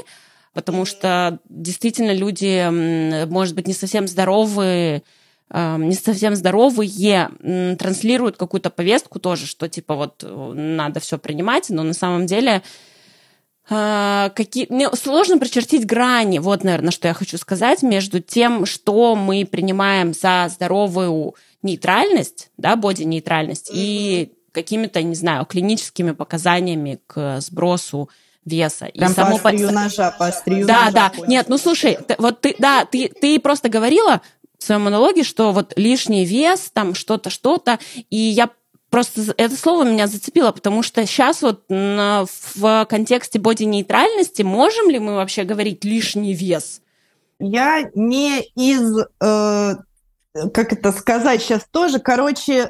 потому 0.54 0.86
что 0.86 1.40
действительно 1.50 2.12
люди, 2.14 3.26
может 3.26 3.56
быть, 3.56 3.68
не 3.68 3.74
совсем 3.74 4.08
здоровые, 4.08 5.04
не 5.54 5.94
совсем 5.94 6.36
здоровые 6.36 7.30
транслируют 7.78 8.38
какую-то 8.38 8.70
повестку 8.70 9.20
тоже, 9.20 9.46
что 9.48 9.68
типа 9.68 9.96
вот 9.96 10.24
э, 10.24 10.54
надо 10.56 11.02
все 11.02 11.18
принимать, 11.18 11.70
но 11.70 11.84
на 11.84 11.94
самом 11.94 12.26
деле 12.26 12.62
а, 13.70 14.30
какие... 14.30 14.68
Мне 14.70 14.90
сложно 14.94 15.38
прочертить 15.38 15.86
грани, 15.86 16.40
вот, 16.40 16.64
наверное, 16.64 16.92
что 16.92 17.08
я 17.08 17.14
хочу 17.14 17.38
сказать, 17.38 17.84
между 17.84 18.20
тем, 18.20 18.66
что 18.66 19.16
мы 19.16 19.48
принимаем 19.50 20.14
за 20.14 20.50
здоровую 20.50 21.36
нейтральность, 21.62 22.50
да, 22.58 22.76
боди-нейтральность, 22.76 23.70
mm-hmm. 23.70 23.76
и 23.76 24.34
какими-то, 24.52 25.02
не 25.02 25.16
знаю, 25.16 25.46
клиническими 25.46 26.12
показаниями 26.12 27.00
к 27.08 27.40
сбросу 27.40 28.10
веса. 28.46 28.90
Прям 28.94 29.12
и 29.12 29.16
само 29.16 29.38
по 29.38 29.50
острию 29.50 29.72
ножа, 29.72 30.12
по 30.12 30.28
острию 30.28 30.66
Да, 30.66 30.86
ножа. 30.86 30.92
да. 30.92 31.12
Нет, 31.28 31.48
ну 31.50 31.58
слушай, 31.58 31.98
ты, 32.08 32.16
вот 32.18 32.42
ты, 32.42 32.56
да, 32.58 32.86
ты, 32.86 33.10
ты 33.10 33.40
просто 33.40 33.70
говорила, 33.70 34.22
в 34.58 34.64
своем 34.64 34.84
монологе, 34.84 35.24
что 35.24 35.52
вот 35.54 35.74
лишний 35.76 36.24
вес, 36.24 36.70
там 36.72 36.94
что-то, 36.94 37.32
что-то, 37.32 37.80
и 38.12 38.18
я 38.18 38.50
просто 38.92 39.34
это 39.38 39.56
слово 39.56 39.86
меня 39.86 40.06
зацепило, 40.06 40.52
потому 40.52 40.84
что 40.84 41.04
сейчас 41.08 41.42
вот 41.42 41.64
в 41.68 42.86
контексте 42.88 43.40
боди-нейтральности 43.40 44.44
можем 44.44 44.90
ли 44.90 45.00
мы 45.00 45.16
вообще 45.16 45.46
говорить 45.46 45.84
лишний 45.84 46.36
вес? 46.36 46.82
Я 47.40 47.90
не 47.96 48.42
из, 48.56 49.00
э, 49.00 49.76
как 50.54 50.74
это 50.74 50.92
сказать 50.92 51.42
сейчас 51.42 51.66
тоже, 51.72 51.98
короче, 52.00 52.70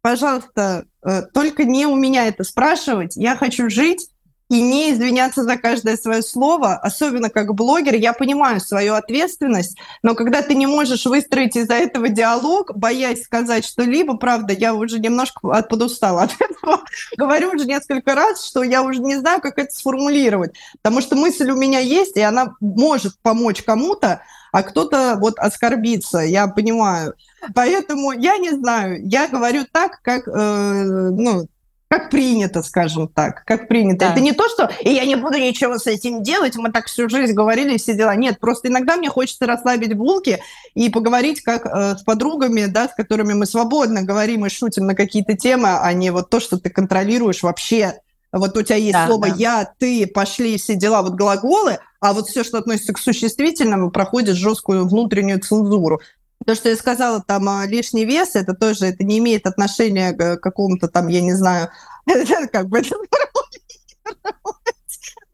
пожалуйста, 0.00 0.84
э, 1.04 1.22
только 1.34 1.64
не 1.64 1.86
у 1.86 1.96
меня 1.96 2.28
это 2.28 2.44
спрашивать. 2.44 3.16
Я 3.16 3.36
хочу 3.36 3.68
жить 3.68 4.11
и 4.52 4.60
не 4.60 4.92
извиняться 4.92 5.44
за 5.44 5.56
каждое 5.56 5.96
свое 5.96 6.20
слово, 6.20 6.74
особенно 6.74 7.30
как 7.30 7.54
блогер, 7.54 7.94
я 7.94 8.12
понимаю 8.12 8.60
свою 8.60 8.92
ответственность, 8.92 9.78
но 10.02 10.14
когда 10.14 10.42
ты 10.42 10.54
не 10.54 10.66
можешь 10.66 11.06
выстроить 11.06 11.56
из-за 11.56 11.72
этого 11.72 12.10
диалог, 12.10 12.76
боясь 12.76 13.24
сказать 13.24 13.64
что-либо, 13.64 14.18
правда, 14.18 14.52
я 14.52 14.74
уже 14.74 14.98
немножко 14.98 15.40
подустала 15.62 16.24
от 16.24 16.32
этого, 16.38 16.82
говорю 17.16 17.52
уже 17.52 17.64
несколько 17.64 18.14
раз, 18.14 18.44
что 18.44 18.62
я 18.62 18.82
уже 18.82 19.00
не 19.00 19.16
знаю, 19.16 19.40
как 19.40 19.56
это 19.56 19.72
сформулировать, 19.72 20.52
потому 20.82 21.00
что 21.00 21.16
мысль 21.16 21.50
у 21.50 21.56
меня 21.56 21.78
есть, 21.78 22.18
и 22.18 22.20
она 22.20 22.54
может 22.60 23.18
помочь 23.22 23.62
кому-то, 23.62 24.20
а 24.52 24.62
кто-то 24.62 25.16
вот 25.18 25.38
оскорбится, 25.38 26.18
я 26.18 26.46
понимаю. 26.46 27.14
Поэтому 27.54 28.12
я 28.12 28.36
не 28.36 28.50
знаю, 28.50 29.00
я 29.08 29.28
говорю 29.28 29.64
так, 29.72 30.02
как, 30.02 30.28
э, 30.28 31.10
ну, 31.10 31.48
как 31.92 32.08
принято, 32.08 32.62
скажем 32.62 33.06
так, 33.06 33.44
как 33.44 33.68
принято. 33.68 34.06
Да. 34.06 34.12
Это 34.12 34.20
не 34.22 34.32
то, 34.32 34.48
что 34.48 34.70
и 34.80 34.94
я 34.94 35.04
не 35.04 35.14
буду 35.14 35.36
ничего 35.36 35.76
с 35.76 35.86
этим 35.86 36.22
делать, 36.22 36.56
мы 36.56 36.72
так 36.72 36.86
всю 36.86 37.06
жизнь 37.10 37.34
говорили 37.34 37.76
все 37.76 37.92
дела. 37.92 38.16
Нет, 38.16 38.40
просто 38.40 38.68
иногда 38.68 38.96
мне 38.96 39.10
хочется 39.10 39.44
расслабить 39.44 39.92
булки 39.92 40.40
и 40.72 40.88
поговорить 40.88 41.42
как 41.42 41.66
э, 41.66 41.98
с 41.98 42.02
подругами, 42.02 42.64
да, 42.64 42.88
с 42.88 42.94
которыми 42.94 43.34
мы 43.34 43.44
свободно 43.44 44.00
говорим 44.00 44.46
и 44.46 44.48
шутим 44.48 44.86
на 44.86 44.94
какие-то 44.94 45.36
темы, 45.36 45.68
а 45.68 45.92
не 45.92 46.08
вот 46.08 46.30
то, 46.30 46.40
что 46.40 46.58
ты 46.58 46.70
контролируешь 46.70 47.42
вообще. 47.42 48.00
Вот 48.32 48.56
у 48.56 48.62
тебя 48.62 48.76
есть 48.76 48.94
да, 48.94 49.06
слово 49.06 49.28
да. 49.28 49.34
«я», 49.36 49.72
«ты», 49.78 50.06
«пошли» 50.06 50.56
все 50.56 50.76
дела, 50.76 51.02
вот 51.02 51.12
глаголы, 51.12 51.76
а 52.00 52.14
вот 52.14 52.26
все, 52.26 52.42
что 52.42 52.56
относится 52.56 52.94
к 52.94 52.98
существительному, 52.98 53.90
проходит 53.90 54.36
жесткую 54.36 54.88
внутреннюю 54.88 55.40
цензуру. 55.40 56.00
То, 56.46 56.54
что 56.54 56.68
я 56.68 56.76
сказала, 56.76 57.22
там 57.22 57.48
а, 57.48 57.66
лишний 57.66 58.04
вес, 58.04 58.34
это 58.34 58.54
тоже 58.54 58.86
это 58.86 59.04
не 59.04 59.18
имеет 59.18 59.46
отношения 59.46 60.12
к 60.12 60.36
какому-то 60.38 60.88
там, 60.88 61.08
я 61.08 61.20
не 61.20 61.34
знаю, 61.34 61.70
как 62.52 62.68
бы 62.68 62.78
это 62.78 62.96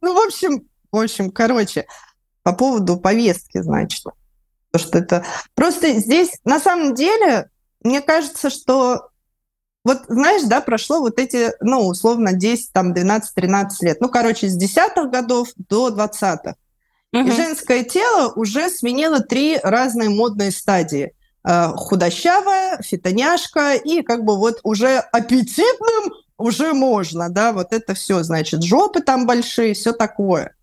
Ну, 0.01 0.15
в 0.15 0.27
общем, 0.27 0.69
в 0.93 0.97
общем, 0.97 1.31
короче, 1.31 1.87
по 2.43 2.53
поводу 2.53 2.99
повестки, 2.99 3.61
значит, 3.61 4.05
то, 4.71 4.79
что 4.79 4.99
это... 4.99 5.25
Просто 5.55 5.99
здесь, 5.99 6.31
на 6.45 6.61
самом 6.61 6.95
деле, 6.95 7.51
мне 7.83 8.01
кажется, 8.01 8.51
что 8.51 9.11
вот, 9.85 10.03
знаешь, 10.09 10.43
да, 10.43 10.61
прошло 10.61 11.01
вот 11.01 11.19
эти, 11.19 11.53
ну, 11.61 11.87
условно, 11.87 12.35
10, 12.35 12.73
там, 12.73 12.93
12, 12.93 13.35
13 13.35 13.83
лет. 13.83 14.01
Ну, 14.01 14.09
короче, 14.11 14.49
с 14.49 14.55
десятых 14.57 15.11
годов 15.11 15.49
до 15.57 15.89
20-х. 15.89 16.57
И 17.13 17.31
женское 17.31 17.85
тело 17.85 18.33
уже 18.35 18.69
сменило 18.69 19.21
три 19.21 19.59
разные 19.63 20.11
модные 20.11 20.51
стадии. 20.51 21.13
Э, 21.45 21.69
худощавая, 21.75 22.81
фитоняшка 22.83 23.75
и 23.75 24.03
как 24.03 24.25
бы 24.25 24.37
вот 24.37 24.61
уже 24.63 24.99
аппетитным 24.99 26.13
уже 26.37 26.75
можно, 26.75 27.31
да, 27.31 27.53
вот 27.53 27.73
это 27.73 27.95
все, 27.95 28.23
значит, 28.23 28.63
жопы 28.63 29.01
там 29.01 29.27
большие, 29.27 29.75
все 29.75 29.93
такое. 29.93 30.55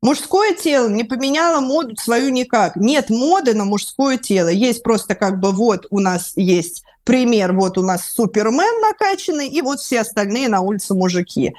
Мужское 0.00 0.54
тело 0.54 0.88
не 0.88 1.04
поменяло 1.04 1.60
моду 1.60 1.94
свою 1.96 2.30
никак. 2.30 2.74
Нет 2.74 3.08
моды 3.08 3.54
на 3.54 3.64
мужское 3.64 4.16
тело. 4.16 4.48
Есть 4.48 4.82
просто 4.82 5.14
как 5.14 5.38
бы 5.38 5.52
вот 5.52 5.86
у 5.90 6.00
нас 6.00 6.32
есть 6.34 6.82
пример, 7.04 7.52
вот 7.52 7.78
у 7.78 7.82
нас 7.82 8.10
супермен 8.10 8.80
накачанный, 8.80 9.48
и 9.48 9.62
вот 9.62 9.80
все 9.80 10.00
остальные 10.00 10.48
на 10.48 10.60
улице 10.60 10.94
мужики 10.94 11.54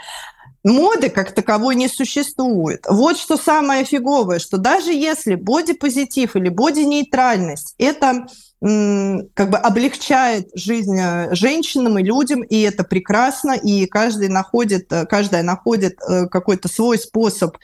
моды 0.63 1.09
как 1.09 1.33
таковой 1.33 1.75
не 1.75 1.87
существует. 1.87 2.85
Вот 2.87 3.17
что 3.17 3.37
самое 3.37 3.83
фиговое, 3.83 4.39
что 4.39 4.57
даже 4.57 4.93
если 4.93 5.35
бодипозитив 5.35 6.35
или 6.35 6.49
бодинейтральность– 6.49 7.75
это 7.77 8.27
как 8.61 9.49
бы 9.49 9.57
облегчает 9.57 10.47
жизнь 10.55 10.97
э, 10.97 11.35
женщинам 11.35 11.99
и 11.99 12.03
людям, 12.03 12.43
и 12.43 12.61
это 12.61 12.85
прекрасно, 12.85 13.51
и 13.51 13.87
каждый 13.87 14.29
находит, 14.29 14.89
э, 14.89 15.05
каждая 15.05 15.43
находит 15.43 15.99
э, 16.01 16.27
какой-то 16.27 16.69
свой 16.69 16.97
способ 16.97 17.57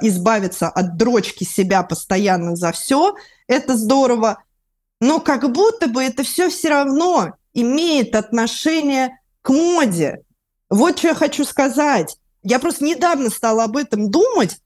избавиться 0.00 0.68
от 0.68 0.96
дрочки 0.96 1.44
себя 1.44 1.84
постоянно 1.84 2.56
за 2.56 2.72
все, 2.72 3.14
это 3.46 3.76
здорово, 3.76 4.42
но 5.00 5.20
как 5.20 5.50
будто 5.52 5.86
бы 5.86 6.02
это 6.02 6.24
все 6.24 6.48
все 6.48 6.70
равно 6.70 7.34
имеет 7.54 8.16
отношение 8.16 9.20
к 9.42 9.50
моде. 9.50 10.22
Вот 10.70 10.98
что 10.98 11.08
я 11.08 11.14
хочу 11.14 11.44
сказать. 11.44 12.18
Я 12.46 12.60
просто 12.60 12.84
недавно 12.84 13.28
стала 13.28 13.64
об 13.64 13.76
этом 13.76 14.08
думать, 14.08 14.60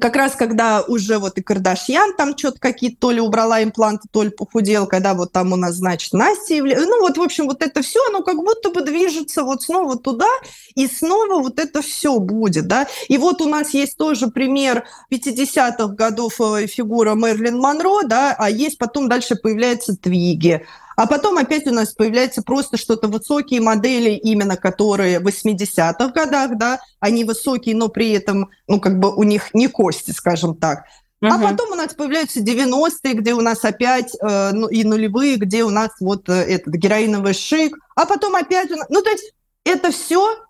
как 0.00 0.14
раз 0.14 0.36
когда 0.36 0.82
уже 0.82 1.18
вот 1.18 1.36
и 1.36 1.42
Кардашьян 1.42 2.14
там 2.16 2.38
что-то 2.38 2.60
какие-то, 2.60 2.96
то 3.00 3.10
ли 3.10 3.20
убрала 3.20 3.60
импланты, 3.60 4.06
то 4.12 4.22
ли 4.22 4.30
похудел, 4.30 4.86
когда 4.86 5.14
вот 5.14 5.32
там 5.32 5.52
у 5.52 5.56
нас, 5.56 5.74
значит, 5.74 6.12
Настя 6.12 6.54
является. 6.54 6.86
Ну 6.86 7.00
вот, 7.00 7.18
в 7.18 7.22
общем, 7.22 7.46
вот 7.46 7.60
это 7.60 7.82
все, 7.82 7.98
оно 8.08 8.22
как 8.22 8.36
будто 8.36 8.70
бы 8.70 8.82
движется 8.82 9.42
вот 9.42 9.62
снова 9.62 9.98
туда, 9.98 10.28
и 10.76 10.86
снова 10.86 11.40
вот 11.42 11.58
это 11.58 11.82
все 11.82 12.20
будет, 12.20 12.68
да. 12.68 12.86
И 13.08 13.18
вот 13.18 13.40
у 13.40 13.48
нас 13.48 13.74
есть 13.74 13.96
тоже 13.96 14.28
пример 14.28 14.84
50-х 15.12 15.88
годов 15.88 16.40
э, 16.40 16.68
фигура 16.68 17.14
Мерлин 17.14 17.58
Монро, 17.58 18.04
да, 18.04 18.36
а 18.38 18.48
есть 18.48 18.78
потом 18.78 19.08
дальше 19.08 19.34
появляется 19.34 19.96
Твиги, 19.96 20.64
а 20.96 21.06
потом 21.06 21.38
опять 21.38 21.66
у 21.66 21.72
нас 21.72 21.92
появляется 21.92 22.42
просто 22.42 22.76
что-то 22.76 23.08
высокие 23.08 23.60
модели, 23.60 24.10
именно 24.10 24.56
которые 24.56 25.20
в 25.20 25.26
80-х 25.26 26.08
годах, 26.08 26.56
да, 26.56 26.80
они 27.00 27.24
высокие, 27.24 27.74
но 27.74 27.88
при 27.88 28.12
этом, 28.12 28.50
ну, 28.68 28.80
как 28.80 28.98
бы 28.98 29.14
у 29.14 29.22
них 29.22 29.54
не 29.54 29.68
кости, 29.68 30.10
скажем 30.10 30.56
так. 30.56 30.84
Uh-huh. 31.22 31.28
А 31.30 31.38
потом 31.38 31.72
у 31.72 31.74
нас 31.74 31.94
появляются 31.94 32.40
90-е, 32.40 33.14
где 33.14 33.34
у 33.34 33.40
нас 33.40 33.64
опять, 33.64 34.14
э, 34.20 34.50
ну, 34.52 34.68
и 34.68 34.84
нулевые, 34.84 35.36
где 35.36 35.64
у 35.64 35.70
нас 35.70 35.90
вот 36.00 36.28
э, 36.28 36.32
этот 36.32 36.74
героиновый 36.74 37.34
шик, 37.34 37.76
а 37.96 38.06
потом 38.06 38.34
опять 38.34 38.70
у 38.70 38.76
нас... 38.76 38.86
Ну, 38.90 39.00
то 39.02 39.10
есть 39.10 39.32
это 39.64 39.90
все 39.90 40.44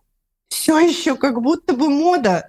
все 0.54 0.78
еще 0.78 1.16
как 1.16 1.42
будто 1.42 1.74
бы 1.74 1.88
мода. 1.88 2.48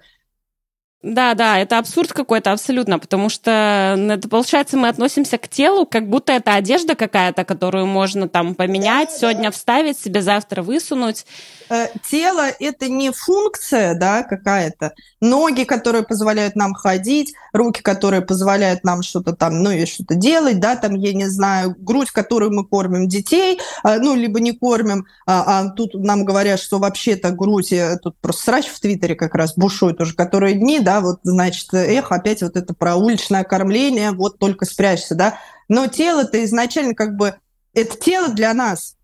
Да, 1.06 1.34
да, 1.34 1.60
это 1.60 1.78
абсурд 1.78 2.12
какой-то 2.12 2.50
абсолютно, 2.50 2.98
потому 2.98 3.28
что 3.28 3.94
это 3.96 4.28
получается 4.28 4.76
мы 4.76 4.88
относимся 4.88 5.38
к 5.38 5.46
телу, 5.46 5.86
как 5.86 6.08
будто 6.08 6.32
это 6.32 6.54
одежда 6.54 6.96
какая-то, 6.96 7.44
которую 7.44 7.86
можно 7.86 8.28
там 8.28 8.56
поменять, 8.56 9.10
да, 9.12 9.18
сегодня 9.18 9.44
да. 9.44 9.50
вставить 9.52 10.00
себе, 10.00 10.20
завтра 10.20 10.62
высунуть. 10.62 11.24
Э, 11.68 11.88
тело 12.08 12.46
это 12.60 12.88
не 12.88 13.10
функция, 13.10 13.94
да, 13.94 14.22
какая-то. 14.22 14.92
Ноги, 15.20 15.64
которые 15.64 16.04
позволяют 16.04 16.54
нам 16.54 16.74
ходить, 16.74 17.34
руки, 17.52 17.82
которые 17.82 18.22
позволяют 18.22 18.84
нам 18.84 19.02
что-то 19.02 19.34
там, 19.34 19.62
ну 19.62 19.70
и 19.70 19.84
что-то 19.86 20.14
делать, 20.14 20.60
да, 20.60 20.76
там, 20.76 20.94
я 20.94 21.12
не 21.12 21.26
знаю, 21.26 21.74
грудь, 21.78 22.10
которую 22.10 22.52
мы 22.52 22.64
кормим 22.64 23.08
детей, 23.08 23.58
э, 23.84 23.98
ну, 23.98 24.14
либо 24.14 24.40
не 24.40 24.52
кормим, 24.52 25.06
а, 25.26 25.60
а 25.60 25.70
тут 25.70 25.94
нам 25.94 26.24
говорят, 26.24 26.60
что 26.60 26.78
вообще-то 26.78 27.30
грудь, 27.30 27.72
э, 27.72 27.98
тут 28.00 28.16
просто 28.20 28.44
срач 28.44 28.66
в 28.68 28.78
Твиттере 28.80 29.16
как 29.16 29.34
раз 29.34 29.54
бушует 29.54 30.00
уже 30.00 30.14
которые 30.14 30.54
дни, 30.54 30.78
да, 30.78 31.00
вот, 31.00 31.20
значит, 31.24 31.72
эх, 31.74 32.12
опять 32.12 32.42
вот 32.42 32.56
это 32.56 32.74
про 32.74 32.96
уличное 32.96 33.42
кормление, 33.42 34.12
вот 34.12 34.38
только 34.38 34.64
спрячься, 34.66 35.14
да. 35.14 35.38
Но 35.68 35.88
тело-то 35.88 36.44
изначально 36.44 36.94
как 36.94 37.16
бы, 37.16 37.34
это 37.74 37.96
тело 37.98 38.28
для 38.28 38.54
нас, 38.54 38.94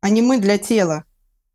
а 0.00 0.10
не 0.10 0.20
мы 0.20 0.38
для 0.38 0.58
тела. 0.58 1.04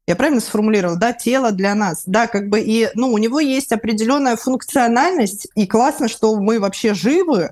Я 0.08 0.16
правильно 0.16 0.40
сформулировала, 0.40 0.98
да, 0.98 1.12
тело 1.12 1.52
для 1.52 1.76
нас, 1.76 2.04
да, 2.06 2.28
как 2.28 2.48
бы 2.48 2.62
и, 2.62 2.90
ну, 2.96 3.12
у 3.12 3.18
него 3.18 3.42
есть 3.42 3.74
определенная 3.74 4.38
функциональность, 4.38 5.48
и 5.54 5.68
классно, 5.68 6.08
что 6.08 6.36
мы 6.38 6.62
вообще 6.62 6.94
живы, 6.94 7.52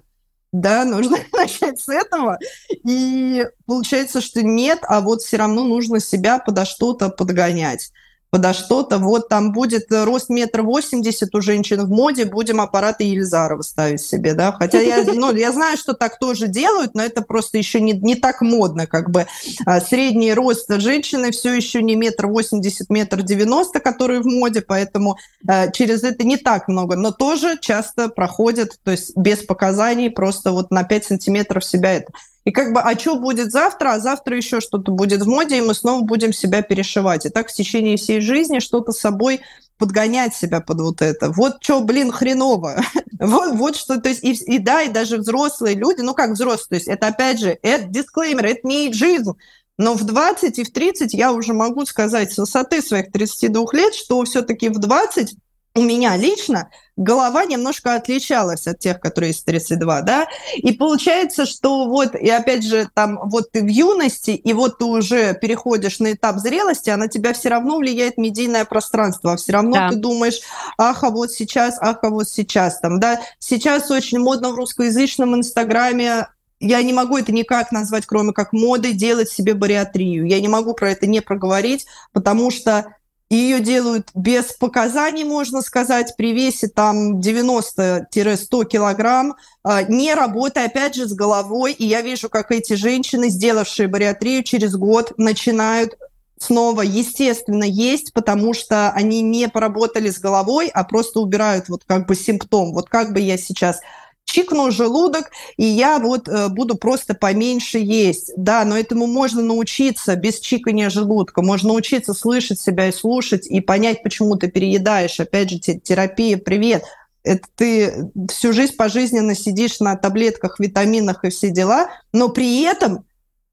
да, 0.53 0.85
нужно 0.85 1.17
начать 1.33 1.79
с 1.79 1.89
этого. 1.89 2.39
И 2.69 3.45
получается, 3.65 4.21
что 4.21 4.41
нет, 4.41 4.79
а 4.83 5.01
вот 5.01 5.21
все 5.21 5.35
равно 5.35 5.65
нужно 5.65 5.99
себя 5.99 6.39
подо 6.39 6.63
что-то 6.63 7.09
подгонять 7.09 7.91
подо 8.35 8.53
что-то. 8.53 8.97
Вот 8.97 9.29
там 9.29 9.53
будет 9.53 9.85
рост 9.89 10.27
метр 10.27 10.61
восемьдесят 10.61 11.33
у 11.35 11.39
женщин 11.39 11.85
в 11.85 11.89
моде, 11.89 12.25
будем 12.25 12.59
аппараты 12.59 13.05
Елизарова 13.05 13.61
ставить 13.61 14.01
себе, 14.01 14.33
да. 14.33 14.51
Хотя 14.51 14.81
я, 14.81 15.03
ну, 15.13 15.33
я 15.33 15.53
знаю, 15.53 15.77
что 15.77 15.93
так 15.93 16.19
тоже 16.19 16.49
делают, 16.49 16.95
но 16.95 17.01
это 17.01 17.21
просто 17.21 17.57
еще 17.57 17.79
не, 17.79 17.93
не 17.93 18.15
так 18.15 18.41
модно, 18.41 18.87
как 18.87 19.09
бы. 19.09 19.25
А 19.65 19.79
средний 19.79 20.33
рост 20.33 20.69
женщины 20.69 21.31
все 21.31 21.53
еще 21.53 21.81
не 21.81 21.95
метр 21.95 22.27
восемьдесят, 22.27 22.89
метр 22.89 23.21
девяносто, 23.21 23.79
которые 23.79 24.19
в 24.19 24.25
моде, 24.25 24.59
поэтому 24.59 25.15
а, 25.47 25.69
через 25.69 26.03
это 26.03 26.25
не 26.25 26.35
так 26.35 26.67
много, 26.67 26.97
но 26.97 27.11
тоже 27.11 27.57
часто 27.61 28.09
проходят, 28.09 28.77
то 28.83 28.91
есть 28.91 29.15
без 29.15 29.43
показаний, 29.43 30.09
просто 30.09 30.51
вот 30.51 30.71
на 30.71 30.83
5 30.83 31.05
сантиметров 31.05 31.63
себя 31.63 31.93
это. 31.93 32.11
И 32.45 32.51
как 32.51 32.73
бы, 32.73 32.79
а 32.79 32.97
что 32.97 33.19
будет 33.19 33.51
завтра? 33.51 33.93
А 33.93 33.99
завтра 33.99 34.37
еще 34.37 34.61
что-то 34.61 34.91
будет 34.91 35.23
в 35.23 35.27
моде, 35.27 35.57
и 35.57 35.61
мы 35.61 35.73
снова 35.73 36.01
будем 36.03 36.31
себя 36.31 36.61
перешивать. 36.61 37.25
И 37.25 37.29
так 37.29 37.49
в 37.49 37.53
течение 37.53 37.97
всей 37.97 38.21
жизни 38.21 38.59
что-то 38.59 38.91
собой 38.91 39.41
подгонять 39.77 40.35
себя 40.35 40.61
под 40.61 40.79
вот 40.79 41.01
это. 41.01 41.31
Вот 41.31 41.57
что, 41.59 41.81
блин, 41.81 42.11
хреново. 42.11 42.81
вот, 43.19 43.55
вот 43.55 43.75
что, 43.75 43.99
то 43.99 44.09
есть, 44.09 44.23
и, 44.23 44.33
и 44.33 44.59
да, 44.59 44.83
и 44.83 44.89
даже 44.89 45.17
взрослые 45.17 45.75
люди, 45.75 46.01
ну 46.01 46.13
как 46.13 46.31
взрослые, 46.31 46.67
то 46.67 46.75
есть 46.75 46.87
это 46.87 47.07
опять 47.07 47.39
же, 47.39 47.57
это 47.61 47.85
дисклеймер, 47.85 48.45
это 48.45 48.67
не 48.67 48.93
жизнь. 48.93 49.31
Но 49.77 49.95
в 49.95 50.03
20 50.03 50.57
и 50.59 50.63
в 50.63 50.71
30 50.71 51.13
я 51.13 51.33
уже 51.33 51.53
могу 51.53 51.85
сказать 51.85 52.31
с 52.31 52.37
высоты 52.37 52.81
своих 52.81 53.11
32 53.11 53.65
лет, 53.73 53.93
что 53.93 54.23
все-таки 54.23 54.69
в 54.69 54.77
20 54.77 55.35
у 55.75 55.81
меня 55.81 56.15
лично 56.15 56.69
голова 56.95 57.43
немножко 57.43 57.95
отличалась 57.95 58.65
от 58.65 58.79
тех, 58.79 59.01
которые 59.01 59.31
из 59.31 59.43
32, 59.43 60.01
да, 60.01 60.27
и 60.55 60.71
получается, 60.71 61.45
что 61.45 61.89
вот, 61.89 62.15
и 62.15 62.29
опять 62.29 62.63
же, 62.63 62.87
там, 62.93 63.19
вот 63.25 63.51
ты 63.51 63.61
в 63.61 63.67
юности, 63.67 64.31
и 64.31 64.53
вот 64.53 64.77
ты 64.77 64.85
уже 64.85 65.33
переходишь 65.33 65.99
на 65.99 66.13
этап 66.13 66.37
зрелости, 66.37 66.89
а 66.89 66.97
на 66.97 67.09
тебя 67.09 67.33
все 67.33 67.49
равно 67.49 67.77
влияет 67.77 68.17
медийное 68.17 68.63
пространство, 68.63 69.33
а 69.33 69.35
все 69.35 69.51
равно 69.51 69.73
да. 69.73 69.89
ты 69.89 69.97
думаешь, 69.97 70.39
ах, 70.77 71.03
а 71.03 71.09
вот 71.09 71.31
сейчас, 71.31 71.77
ах, 71.81 71.99
а 72.01 72.09
вот 72.09 72.29
сейчас, 72.29 72.79
там, 72.79 73.01
да, 73.01 73.19
сейчас 73.39 73.91
очень 73.91 74.19
модно 74.19 74.51
в 74.51 74.55
русскоязычном 74.55 75.35
инстаграме 75.35 76.27
я 76.61 76.81
не 76.81 76.93
могу 76.93 77.17
это 77.17 77.33
никак 77.33 77.73
назвать, 77.73 78.05
кроме 78.05 78.31
как 78.31 78.53
модой, 78.53 78.93
делать 78.93 79.29
себе 79.29 79.53
бариатрию. 79.53 80.25
Я 80.25 80.39
не 80.39 80.47
могу 80.47 80.73
про 80.73 80.91
это 80.91 81.05
не 81.05 81.21
проговорить, 81.21 81.85
потому 82.13 82.49
что 82.49 82.95
ее 83.29 83.59
делают 83.59 84.09
без 84.13 84.53
показаний, 84.53 85.23
можно 85.23 85.61
сказать, 85.61 86.13
при 86.15 86.31
весе 86.33 86.67
там 86.67 87.19
90-100 87.19 88.65
килограмм, 88.65 89.35
а, 89.63 89.81
не 89.83 90.13
работая, 90.13 90.65
опять 90.65 90.95
же, 90.95 91.07
с 91.07 91.13
головой. 91.13 91.73
И 91.73 91.85
я 91.85 92.01
вижу, 92.01 92.29
как 92.29 92.51
эти 92.51 92.73
женщины, 92.73 93.29
сделавшие 93.29 93.87
бариатрию, 93.87 94.43
через 94.43 94.75
год 94.75 95.13
начинают 95.17 95.97
снова, 96.37 96.81
естественно, 96.81 97.63
есть, 97.63 98.13
потому 98.13 98.53
что 98.53 98.91
они 98.91 99.21
не 99.21 99.47
поработали 99.47 100.09
с 100.09 100.19
головой, 100.19 100.69
а 100.73 100.83
просто 100.83 101.19
убирают 101.19 101.69
вот 101.69 101.83
как 101.85 102.07
бы 102.07 102.15
симптом. 102.15 102.73
Вот 102.73 102.89
как 102.89 103.13
бы 103.13 103.19
я 103.19 103.37
сейчас 103.37 103.79
чикну 104.25 104.71
желудок, 104.71 105.31
и 105.55 105.65
я 105.65 105.99
вот 105.99 106.27
э, 106.27 106.49
буду 106.49 106.75
просто 106.75 107.13
поменьше 107.13 107.77
есть. 107.77 108.31
Да, 108.35 108.65
но 108.65 108.77
этому 108.77 109.07
можно 109.07 109.41
научиться 109.41 110.15
без 110.15 110.39
чикания 110.39 110.89
желудка. 110.89 111.41
Можно 111.41 111.69
научиться 111.69 112.13
слышать 112.13 112.59
себя 112.59 112.89
и 112.89 112.91
слушать, 112.91 113.47
и 113.47 113.61
понять, 113.61 114.03
почему 114.03 114.35
ты 114.35 114.49
переедаешь. 114.49 115.19
Опять 115.19 115.51
же, 115.51 115.59
терапия, 115.59 116.37
привет. 116.37 116.83
Это 117.23 117.47
ты 117.55 118.11
всю 118.29 118.53
жизнь 118.53 118.75
пожизненно 118.75 119.33
сидишь 119.35 119.79
на 119.79 119.95
таблетках, 119.95 120.59
витаминах 120.59 121.23
и 121.23 121.29
все 121.29 121.49
дела, 121.49 121.89
но 122.11 122.29
при 122.29 122.61
этом 122.61 123.05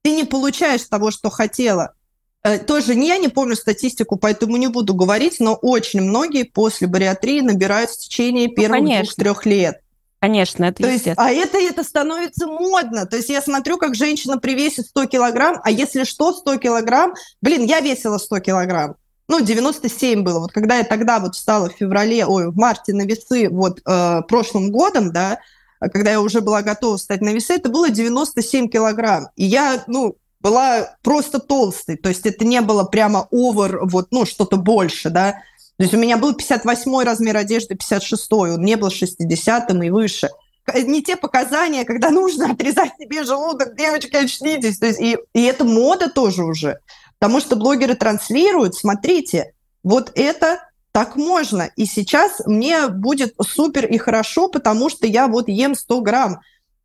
ты 0.03 0.11
не 0.11 0.25
получаешь 0.25 0.83
того, 0.83 1.09
что 1.11 1.29
хотела. 1.29 1.93
Э, 2.43 2.59
тоже 2.59 2.95
не, 2.95 3.07
я 3.07 3.17
не 3.17 3.29
помню 3.29 3.55
статистику, 3.55 4.17
поэтому 4.17 4.57
не 4.57 4.67
буду 4.67 4.93
говорить, 4.93 5.37
но 5.39 5.55
очень 5.55 6.01
многие 6.01 6.43
после 6.43 6.87
бариатрии 6.87 7.39
набирают 7.39 7.89
в 7.89 7.97
течение 7.97 8.47
ну, 8.49 8.53
первых 8.53 8.81
ну, 8.81 8.95
двух-трех 8.97 9.45
лет. 9.45 9.82
Конечно, 10.23 10.63
это 10.63 10.81
То 10.83 10.89
есть, 10.89 11.05
А 11.17 11.31
это, 11.31 11.57
это 11.57 11.83
становится 11.83 12.47
модно. 12.47 13.05
То 13.05 13.17
есть 13.17 13.27
я 13.27 13.41
смотрю, 13.41 13.77
как 13.77 13.93
женщина 13.93 14.37
при 14.37 14.53
весе 14.55 14.81
100 14.81 15.07
килограмм, 15.07 15.59
а 15.61 15.69
если 15.69 16.05
что, 16.05 16.31
100 16.31 16.59
килограмм, 16.59 17.13
блин, 17.41 17.65
я 17.65 17.81
весила 17.81 18.17
100 18.17 18.39
килограмм. 18.39 18.95
Ну, 19.27 19.41
97 19.41 20.23
было. 20.23 20.39
Вот 20.39 20.53
когда 20.53 20.77
я 20.77 20.85
тогда 20.85 21.19
вот 21.19 21.35
встала 21.35 21.69
в 21.69 21.73
феврале, 21.73 22.25
ой, 22.25 22.49
в 22.49 22.55
марте 22.55 22.93
на 22.93 23.01
весы 23.01 23.49
вот 23.49 23.81
э, 23.85 24.21
прошлым 24.29 24.71
годом, 24.71 25.11
да, 25.11 25.39
когда 25.91 26.11
я 26.11 26.21
уже 26.21 26.39
была 26.39 26.61
готова 26.61 26.95
встать 26.95 27.19
на 27.19 27.33
весы, 27.33 27.55
это 27.55 27.67
было 27.67 27.89
97 27.89 28.69
килограмм. 28.69 29.27
И 29.35 29.43
я, 29.43 29.83
ну, 29.87 30.15
была 30.39 30.95
просто 31.01 31.39
толстой. 31.39 31.97
То 31.97 32.07
есть 32.07 32.25
это 32.25 32.45
не 32.45 32.61
было 32.61 32.85
прямо 32.85 33.27
овер, 33.29 33.81
вот, 33.83 34.07
ну, 34.11 34.25
что-то 34.25 34.55
больше, 34.55 35.09
да. 35.09 35.41
То 35.77 35.83
есть 35.83 35.93
у 35.93 35.97
меня 35.97 36.17
был 36.17 36.33
58 36.33 37.03
размер 37.03 37.37
одежды, 37.37 37.75
56 37.75 38.31
он 38.31 38.61
не 38.63 38.75
был 38.75 38.89
60 38.89 39.73
и 39.83 39.89
выше. 39.89 40.29
Не 40.73 41.03
те 41.03 41.17
показания, 41.17 41.83
когда 41.83 42.09
нужно 42.09 42.51
отрезать 42.51 42.91
себе 42.97 43.23
желудок, 43.23 43.75
девочки, 43.75 44.15
очнитесь. 44.15 44.77
То 44.77 44.87
есть 44.87 45.01
и, 45.01 45.17
и 45.33 45.43
это 45.43 45.65
мода 45.65 46.09
тоже 46.09 46.43
уже. 46.43 46.79
Потому 47.19 47.39
что 47.39 47.55
блогеры 47.55 47.95
транслируют, 47.95 48.75
смотрите, 48.75 49.53
вот 49.83 50.11
это 50.15 50.59
так 50.91 51.15
можно. 51.15 51.69
И 51.75 51.85
сейчас 51.85 52.41
мне 52.45 52.87
будет 52.87 53.33
супер 53.41 53.85
и 53.87 53.97
хорошо, 53.97 54.47
потому 54.47 54.89
что 54.89 55.07
я 55.07 55.27
вот 55.27 55.49
ем 55.49 55.75
100 55.75 56.01
грамм 56.01 56.41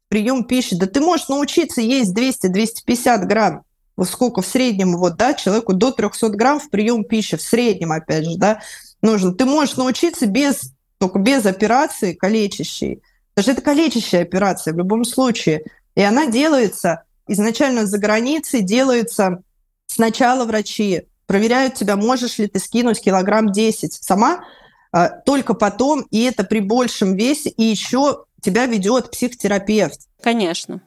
прием 0.08 0.44
пищи. 0.44 0.74
Да 0.74 0.86
ты 0.86 1.00
можешь 1.00 1.28
научиться 1.28 1.80
есть 1.80 2.16
200-250 2.16 3.26
грамм 3.26 3.62
сколько 4.04 4.42
в 4.42 4.46
среднем 4.46 4.96
вот, 4.96 5.16
да, 5.16 5.34
человеку 5.34 5.72
до 5.72 5.90
300 5.90 6.28
грамм 6.30 6.60
в 6.60 6.70
прием 6.70 7.04
пищи, 7.04 7.36
в 7.36 7.42
среднем, 7.42 7.92
опять 7.92 8.24
же, 8.24 8.36
да, 8.36 8.60
нужно. 9.02 9.32
Ты 9.32 9.44
можешь 9.44 9.76
научиться 9.76 10.26
без, 10.26 10.72
только 10.98 11.18
без 11.18 11.46
операции 11.46 12.12
калечащей. 12.12 13.02
Даже 13.36 13.52
это 13.52 13.62
калечащая 13.62 14.22
операция 14.22 14.74
в 14.74 14.78
любом 14.78 15.04
случае. 15.04 15.64
И 15.94 16.02
она 16.02 16.26
делается 16.26 17.04
изначально 17.26 17.86
за 17.86 17.98
границей, 17.98 18.62
делается 18.62 19.42
сначала 19.86 20.44
врачи 20.44 21.08
проверяют 21.26 21.74
тебя, 21.74 21.96
можешь 21.96 22.38
ли 22.38 22.46
ты 22.46 22.58
скинуть 22.58 23.00
килограмм 23.00 23.52
10 23.52 23.92
сама, 23.92 24.44
а, 24.90 25.08
только 25.08 25.54
потом, 25.54 26.06
и 26.10 26.24
это 26.24 26.42
при 26.42 26.60
большем 26.60 27.14
весе, 27.14 27.50
и 27.50 27.64
еще 27.64 28.24
тебя 28.40 28.66
ведет 28.66 29.10
психотерапевт. 29.10 30.00
Конечно. 30.22 30.80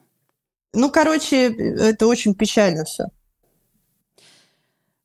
Ну, 0.74 0.90
короче, 0.90 1.48
это 1.52 2.06
очень 2.06 2.34
печально 2.34 2.84
все. 2.84 3.04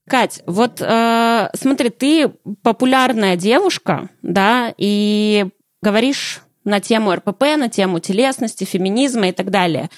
Кать, 0.08 0.42
вот 0.46 0.82
э, 0.82 1.50
смотри, 1.54 1.90
ты 1.90 2.30
популярная 2.64 3.36
девушка, 3.36 4.10
да, 4.22 4.74
и 4.78 5.48
говоришь 5.82 6.42
на 6.64 6.80
тему 6.80 7.14
РПП, 7.14 7.42
на 7.58 7.68
тему 7.68 8.00
телесности, 8.00 8.64
феминизма 8.64 9.30
и 9.30 9.32
так 9.34 9.52
далее. 9.52 9.90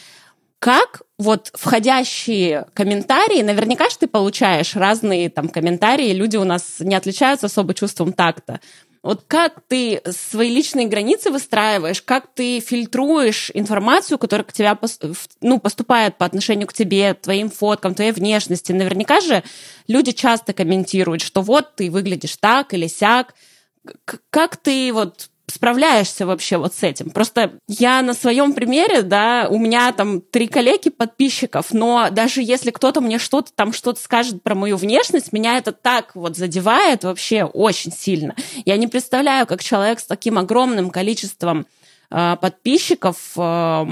Как 0.58 1.04
вот 1.18 1.52
входящие 1.54 2.66
комментарии, 2.74 3.44
наверняка 3.44 3.90
же 3.90 3.98
ты 4.00 4.08
получаешь 4.08 4.76
разные 4.76 5.30
там 5.30 5.48
комментарии, 5.48 6.12
люди 6.12 6.38
у 6.38 6.44
нас 6.44 6.80
не 6.80 6.96
отличаются 6.96 7.46
особо 7.46 7.74
чувством 7.74 8.12
такта. 8.12 8.60
Вот 9.02 9.24
как 9.28 9.62
ты 9.68 10.02
свои 10.12 10.50
личные 10.50 10.88
границы 10.88 11.32
выстраиваешь, 11.32 12.02
как 12.02 12.28
ты 12.34 12.60
фильтруешь 12.60 13.50
информацию, 13.54 14.18
которая 14.18 14.44
к 14.44 14.52
тебе 14.52 14.78
ну, 15.42 15.60
поступает 15.60 16.18
по 16.18 16.26
отношению 16.26 16.68
к 16.68 16.74
тебе, 16.74 17.14
твоим 17.14 17.50
фоткам, 17.50 17.96
твоей 17.96 18.12
внешности. 18.12 18.74
Наверняка 18.74 19.22
же 19.22 19.44
люди 19.88 20.12
часто 20.12 20.52
комментируют, 20.54 21.22
что 21.22 21.42
вот 21.42 21.76
ты 21.76 21.90
выглядишь 21.90 22.36
так 22.36 22.74
или 22.74 22.88
сяк. 22.88 23.36
Как 24.30 24.58
ты 24.58 24.92
вот 24.92 25.30
справляешься 25.50 26.26
вообще 26.26 26.58
вот 26.58 26.74
с 26.74 26.84
этим? 26.84 27.10
Просто 27.10 27.60
я 27.68 28.02
на 28.02 28.14
своем 28.14 28.54
примере, 28.54 29.02
да, 29.02 29.48
у 29.50 29.58
меня 29.58 29.92
там 29.92 30.22
три 30.22 30.48
коллеги 30.48 30.90
подписчиков, 30.90 31.68
но 31.72 32.10
даже 32.12 32.42
если 32.42 32.72
кто-то 32.72 33.02
мне 33.02 33.20
что-то 33.20 33.52
там 33.54 33.74
что-то 33.74 34.02
скажет 34.02 34.44
про 34.44 34.56
мою 34.56 34.78
внешность, 34.78 35.34
меня 35.34 35.58
это 35.58 35.72
так 35.72 36.16
вот 36.16 36.38
задевает 36.38 37.04
вообще 37.04 37.44
очень 37.44 37.92
сильно. 37.92 38.36
Я 38.66 38.78
не 38.78 38.88
представляю, 38.88 39.48
как 39.48 39.64
человек 39.64 40.00
с 40.00 40.06
таким 40.06 40.38
огромным 40.38 40.90
количеством 40.90 41.68
э, 42.12 42.36
подписчиков, 42.42 43.18
э, 43.38 43.86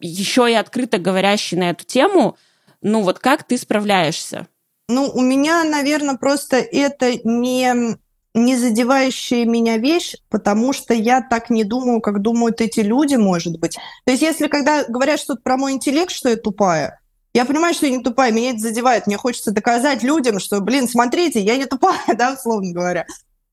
еще 0.00 0.50
и 0.50 0.54
открыто 0.54 0.98
говорящий 0.98 1.56
на 1.56 1.70
эту 1.70 1.84
тему, 1.84 2.36
ну 2.82 3.02
вот 3.02 3.18
как 3.18 3.44
ты 3.44 3.56
справляешься? 3.58 4.46
Ну, 4.88 5.10
у 5.10 5.22
меня, 5.22 5.64
наверное, 5.64 6.16
просто 6.16 6.56
это 6.58 7.14
не 7.24 7.96
не 8.34 8.56
задевающая 8.56 9.44
меня 9.44 9.78
вещь, 9.78 10.16
потому 10.28 10.72
что 10.72 10.92
я 10.92 11.22
так 11.22 11.50
не 11.50 11.62
думаю, 11.62 12.00
как 12.00 12.20
думают 12.20 12.60
эти 12.60 12.80
люди, 12.80 13.14
может 13.14 13.58
быть. 13.60 13.78
То 14.04 14.10
есть 14.10 14.22
если 14.22 14.48
когда 14.48 14.84
говорят 14.84 15.20
что-то 15.20 15.40
про 15.40 15.56
мой 15.56 15.72
интеллект, 15.72 16.10
что 16.10 16.28
я 16.28 16.36
тупая, 16.36 17.00
я 17.32 17.44
понимаю, 17.44 17.74
что 17.74 17.86
я 17.86 17.96
не 17.96 18.02
тупая, 18.02 18.32
меня 18.32 18.50
это 18.50 18.60
задевает. 18.60 19.06
Мне 19.06 19.16
хочется 19.16 19.50
доказать 19.50 20.02
людям, 20.02 20.38
что, 20.38 20.60
блин, 20.60 20.88
смотрите, 20.88 21.40
я 21.40 21.56
не 21.56 21.66
тупая, 21.66 21.98
да, 22.16 22.34
условно 22.34 22.72
говоря. 22.72 23.06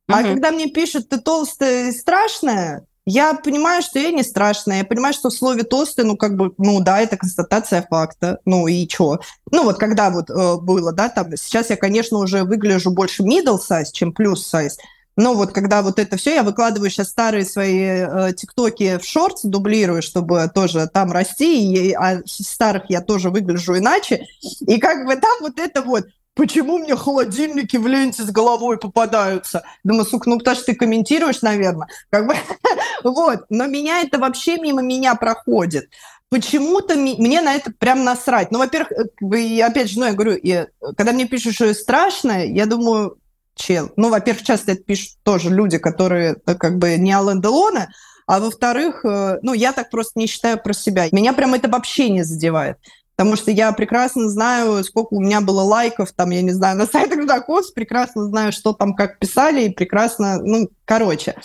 А 0.07 0.23
когда 0.23 0.51
мне 0.51 0.67
пишут, 0.67 1.09
ты 1.09 1.19
толстая 1.19 1.87
и 1.87 1.91
страшная, 1.91 2.85
я 3.05 3.33
понимаю, 3.33 3.81
что 3.81 3.99
я 3.99 4.11
не 4.11 4.23
страшная, 4.23 4.79
я 4.79 4.85
понимаю, 4.85 5.13
что 5.13 5.29
в 5.29 5.33
слове 5.33 5.63
толстый, 5.63 6.05
ну, 6.05 6.17
как 6.17 6.35
бы, 6.35 6.53
ну, 6.57 6.81
да, 6.81 7.01
это 7.01 7.17
констатация 7.17 7.85
факта, 7.89 8.39
ну, 8.45 8.67
и 8.67 8.87
чё? 8.87 9.19
Ну, 9.51 9.63
вот 9.63 9.77
когда 9.77 10.09
вот 10.09 10.29
э, 10.29 10.57
было, 10.57 10.93
да, 10.93 11.09
там, 11.09 11.35
сейчас 11.35 11.69
я, 11.69 11.77
конечно, 11.77 12.19
уже 12.19 12.43
выгляжу 12.43 12.91
больше 12.91 13.23
middle 13.23 13.59
size, 13.59 13.91
чем 13.91 14.13
плюс 14.13 14.47
size, 14.53 14.73
но 15.17 15.33
вот 15.33 15.51
когда 15.51 15.81
вот 15.81 15.99
это 15.99 16.17
все, 16.17 16.35
я 16.35 16.43
выкладываю 16.43 16.89
сейчас 16.89 17.09
старые 17.09 17.45
свои 17.45 17.79
э, 17.79 18.33
тиктоки 18.33 18.97
в 18.97 19.05
шортс, 19.05 19.41
дублирую, 19.43 20.01
чтобы 20.01 20.49
тоже 20.53 20.89
там 20.91 21.11
расти, 21.11 21.73
и, 21.73 21.93
а 21.93 22.21
старых 22.25 22.83
я 22.89 23.01
тоже 23.01 23.29
выгляжу 23.29 23.77
иначе, 23.77 24.25
и 24.61 24.79
как 24.79 25.05
бы 25.05 25.15
там 25.15 25.37
вот 25.41 25.59
это 25.59 25.81
вот, 25.81 26.05
почему 26.33 26.77
мне 26.77 26.95
холодильники 26.95 27.77
в 27.77 27.87
ленте 27.87 28.23
с 28.23 28.31
головой 28.31 28.77
попадаются? 28.77 29.63
Думаю, 29.83 30.05
сука, 30.05 30.29
ну 30.29 30.37
потому 30.37 30.55
что 30.55 30.67
ты 30.67 30.75
комментируешь, 30.75 31.41
наверное. 31.41 31.87
Как 32.09 32.25
бы, 32.25 32.35
вот. 33.03 33.45
Но 33.49 33.67
меня 33.67 34.01
это 34.01 34.19
вообще 34.19 34.57
мимо 34.57 34.81
меня 34.81 35.15
проходит. 35.15 35.89
Почему-то 36.29 36.95
мне 36.95 37.41
на 37.41 37.55
это 37.55 37.71
прям 37.77 38.03
насрать. 38.03 38.51
Ну, 38.51 38.59
во-первых, 38.59 38.91
э, 38.93 39.37
и 39.37 39.59
опять 39.59 39.91
же, 39.91 39.99
ну, 39.99 40.05
я 40.05 40.13
говорю, 40.13 40.39
я, 40.41 40.67
когда 40.95 41.11
мне 41.11 41.25
пишут, 41.25 41.55
что 41.55 41.73
страшно, 41.73 42.45
я 42.45 42.65
думаю, 42.65 43.17
чел. 43.55 43.91
Ну, 43.97 44.09
во-первых, 44.09 44.43
часто 44.43 44.71
это 44.71 44.83
пишут 44.83 45.17
тоже 45.23 45.49
люди, 45.49 45.77
которые 45.77 46.37
э, 46.45 46.55
как 46.55 46.77
бы 46.77 46.95
не 46.97 47.11
Алан 47.11 47.41
Делона, 47.41 47.89
а 48.27 48.39
во-вторых, 48.39 49.03
э, 49.03 49.39
ну, 49.41 49.53
я 49.53 49.73
так 49.73 49.89
просто 49.89 50.19
не 50.19 50.27
считаю 50.27 50.57
про 50.57 50.73
себя. 50.73 51.07
Меня 51.11 51.33
прям 51.33 51.53
это 51.53 51.67
вообще 51.67 52.09
не 52.09 52.23
задевает 52.23 52.77
потому 53.21 53.35
что 53.35 53.51
я 53.51 53.71
прекрасно 53.71 54.29
знаю, 54.29 54.83
сколько 54.83 55.13
у 55.13 55.21
меня 55.21 55.41
было 55.41 55.61
лайков, 55.61 56.11
там, 56.11 56.31
я 56.31 56.41
не 56.41 56.49
знаю, 56.49 56.75
на 56.75 56.87
сайтах 56.87 57.21
знакомств, 57.21 57.75
прекрасно 57.75 58.25
знаю, 58.25 58.51
что 58.51 58.73
там 58.73 58.95
как 58.95 59.19
писали, 59.19 59.65
и 59.65 59.69
прекрасно, 59.69 60.41
ну, 60.41 60.71
короче. 60.85 61.35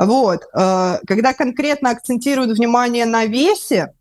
Вот. 0.00 0.44
Э, 0.54 0.98
когда 1.06 1.34
конкретно 1.34 1.90
акцентируют 1.90 2.56
внимание 2.56 3.04
на 3.04 3.26
весе, 3.26 3.92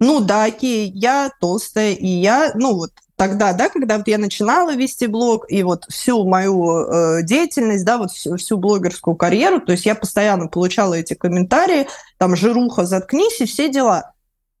ну 0.00 0.18
да, 0.18 0.44
окей, 0.44 0.90
я 0.92 1.30
толстая, 1.40 1.92
и 1.92 2.08
я, 2.08 2.50
ну 2.56 2.74
вот 2.74 2.90
тогда, 3.14 3.52
да, 3.52 3.68
когда 3.68 3.98
вот 3.98 4.08
я 4.08 4.18
начинала 4.18 4.74
вести 4.74 5.06
блог, 5.06 5.46
и 5.48 5.62
вот 5.62 5.84
всю 5.88 6.24
мою 6.24 6.80
э, 6.80 7.22
деятельность, 7.22 7.84
да, 7.84 7.98
вот 7.98 8.10
всю, 8.10 8.36
всю 8.36 8.58
блогерскую 8.58 9.14
карьеру, 9.14 9.60
то 9.60 9.70
есть 9.70 9.86
я 9.86 9.94
постоянно 9.94 10.48
получала 10.48 10.94
эти 10.94 11.14
комментарии, 11.14 11.86
там, 12.18 12.34
жируха, 12.34 12.84
заткнись, 12.84 13.40
и 13.40 13.46
все 13.46 13.68
дела. 13.68 14.12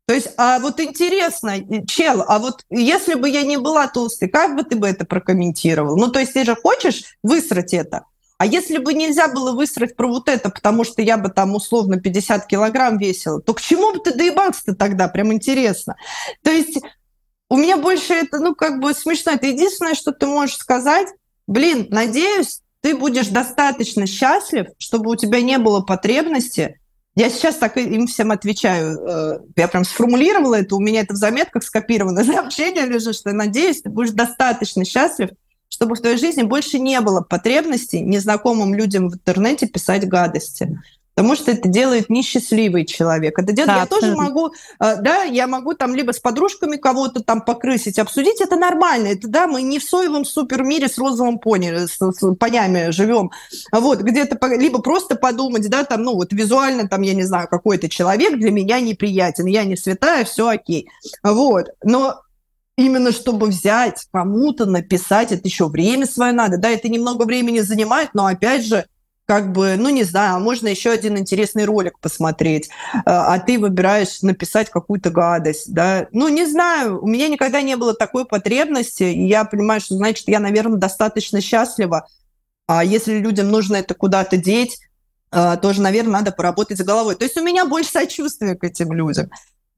То 0.06 0.14
есть, 0.14 0.28
а 0.36 0.60
вот 0.60 0.78
интересно, 0.78 1.54
чел, 1.86 2.24
а 2.28 2.38
вот 2.38 2.62
если 2.70 3.14
бы 3.14 3.28
я 3.28 3.42
не 3.42 3.56
была 3.56 3.88
толстой, 3.88 4.28
как 4.28 4.54
бы 4.54 4.62
ты 4.62 4.76
бы 4.76 4.86
это 4.86 5.04
прокомментировал? 5.04 5.96
Ну, 5.96 6.06
то 6.06 6.20
есть 6.20 6.34
ты 6.34 6.44
же 6.44 6.54
хочешь 6.54 7.16
высрать 7.24 7.74
это? 7.74 8.04
А 8.38 8.46
если 8.46 8.78
бы 8.78 8.94
нельзя 8.94 9.28
было 9.28 9.52
высрать 9.52 9.96
про 9.96 10.08
вот 10.08 10.28
это, 10.28 10.50
потому 10.50 10.84
что 10.84 11.02
я 11.02 11.16
бы 11.16 11.28
там 11.28 11.54
условно 11.54 12.00
50 12.00 12.46
килограмм 12.46 12.98
весила, 12.98 13.40
то 13.40 13.54
к 13.54 13.60
чему 13.60 13.92
бы 13.92 14.00
ты 14.00 14.12
доебался-то 14.12 14.74
тогда? 14.74 15.08
Прям 15.08 15.32
интересно. 15.32 15.96
То 16.42 16.50
есть 16.50 16.80
у 17.48 17.56
меня 17.56 17.76
больше 17.76 18.12
это, 18.12 18.38
ну, 18.38 18.54
как 18.54 18.80
бы 18.80 18.92
смешно. 18.92 19.32
Это 19.32 19.46
единственное, 19.46 19.94
что 19.94 20.12
ты 20.12 20.26
можешь 20.26 20.56
сказать. 20.56 21.08
Блин, 21.46 21.86
надеюсь, 21.90 22.60
ты 22.80 22.96
будешь 22.96 23.28
достаточно 23.28 24.06
счастлив, 24.06 24.66
чтобы 24.78 25.10
у 25.10 25.16
тебя 25.16 25.40
не 25.40 25.58
было 25.58 25.80
потребности 25.80 26.80
я 27.16 27.30
сейчас 27.30 27.56
так 27.56 27.76
им 27.76 28.06
всем 28.06 28.32
отвечаю. 28.32 28.98
Э, 28.98 29.38
я 29.56 29.68
прям 29.68 29.84
сформулировала 29.84 30.56
это, 30.56 30.74
у 30.74 30.80
меня 30.80 31.00
это 31.00 31.14
в 31.14 31.16
заметках 31.16 31.62
скопировано 31.62 32.24
сообщение 32.24 32.86
лежит, 32.86 33.14
что 33.14 33.32
надеюсь, 33.32 33.82
ты 33.82 33.90
будешь 33.90 34.10
достаточно 34.10 34.84
счастлив, 34.84 35.30
чтобы 35.74 35.96
в 35.96 36.00
твоей 36.00 36.16
жизни 36.16 36.42
больше 36.42 36.78
не 36.78 37.00
было 37.00 37.20
потребности 37.20 37.96
незнакомым 37.96 38.74
людям 38.74 39.08
в 39.08 39.14
интернете 39.14 39.66
писать 39.66 40.06
гадости. 40.06 40.80
Потому 41.16 41.34
что 41.34 41.50
это 41.50 41.68
делает 41.68 42.10
несчастливый 42.10 42.84
человек. 42.84 43.38
Это 43.38 43.52
делает, 43.52 43.74
да, 43.74 43.80
я 43.80 43.86
тоже 43.86 44.14
могу, 44.16 44.52
э, 44.80 44.96
да, 45.00 45.22
я 45.22 45.46
могу 45.46 45.74
там 45.74 45.94
либо 45.94 46.12
с 46.12 46.18
подружками 46.20 46.76
кого-то 46.76 47.22
там 47.22 47.40
покрысить, 47.40 47.98
обсудить, 47.98 48.40
это 48.40 48.56
нормально, 48.56 49.08
это, 49.08 49.28
да, 49.28 49.46
мы 49.46 49.62
не 49.62 49.78
в 49.78 49.84
соевом 49.84 50.24
супермире 50.24 50.88
с 50.88 50.98
розовым 50.98 51.38
пони, 51.38 51.86
с, 51.86 51.98
с 51.98 52.34
понями 52.34 52.90
живем, 52.90 53.30
вот, 53.72 54.00
где-то, 54.00 54.44
либо 54.56 54.80
просто 54.80 55.14
подумать, 55.14 55.68
да, 55.70 55.84
там, 55.84 56.02
ну, 56.02 56.14
вот 56.14 56.32
визуально, 56.32 56.88
там, 56.88 57.02
я 57.02 57.14
не 57.14 57.22
знаю, 57.22 57.46
какой-то 57.48 57.88
человек 57.88 58.36
для 58.36 58.50
меня 58.50 58.80
неприятен, 58.80 59.46
я 59.46 59.62
не 59.62 59.76
святая, 59.76 60.24
все 60.24 60.48
окей, 60.48 60.88
вот, 61.22 61.66
но 61.84 62.23
именно 62.76 63.12
чтобы 63.12 63.46
взять 63.46 64.06
кому-то 64.12 64.66
написать, 64.66 65.32
это 65.32 65.42
еще 65.44 65.68
время 65.68 66.06
свое 66.06 66.32
надо, 66.32 66.58
да, 66.58 66.70
это 66.70 66.88
немного 66.88 67.24
времени 67.24 67.60
занимает, 67.60 68.10
но 68.14 68.26
опять 68.26 68.64
же, 68.64 68.84
как 69.26 69.52
бы, 69.52 69.76
ну, 69.78 69.88
не 69.88 70.02
знаю, 70.02 70.40
можно 70.40 70.68
еще 70.68 70.90
один 70.90 71.16
интересный 71.16 71.64
ролик 71.64 71.98
посмотреть, 71.98 72.68
а, 73.06 73.34
а 73.34 73.38
ты 73.38 73.58
выбираешь 73.58 74.20
написать 74.20 74.68
какую-то 74.70 75.10
гадость, 75.10 75.72
да. 75.72 76.08
Ну, 76.12 76.28
не 76.28 76.44
знаю, 76.44 77.02
у 77.02 77.06
меня 77.06 77.28
никогда 77.28 77.62
не 77.62 77.76
было 77.76 77.94
такой 77.94 78.26
потребности, 78.26 79.04
и 79.04 79.26
я 79.26 79.44
понимаю, 79.44 79.80
что, 79.80 79.94
значит, 79.94 80.28
я, 80.28 80.40
наверное, 80.40 80.76
достаточно 80.76 81.40
счастлива. 81.40 82.06
А 82.66 82.84
если 82.84 83.18
людям 83.18 83.50
нужно 83.50 83.76
это 83.76 83.94
куда-то 83.94 84.36
деть, 84.36 84.78
а, 85.30 85.56
тоже, 85.56 85.80
наверное, 85.80 86.12
надо 86.12 86.30
поработать 86.30 86.78
с 86.78 86.84
головой. 86.84 87.16
То 87.16 87.24
есть 87.24 87.36
у 87.36 87.42
меня 87.42 87.64
больше 87.64 87.90
сочувствия 87.90 88.54
к 88.54 88.64
этим 88.64 88.92
людям. 88.92 89.30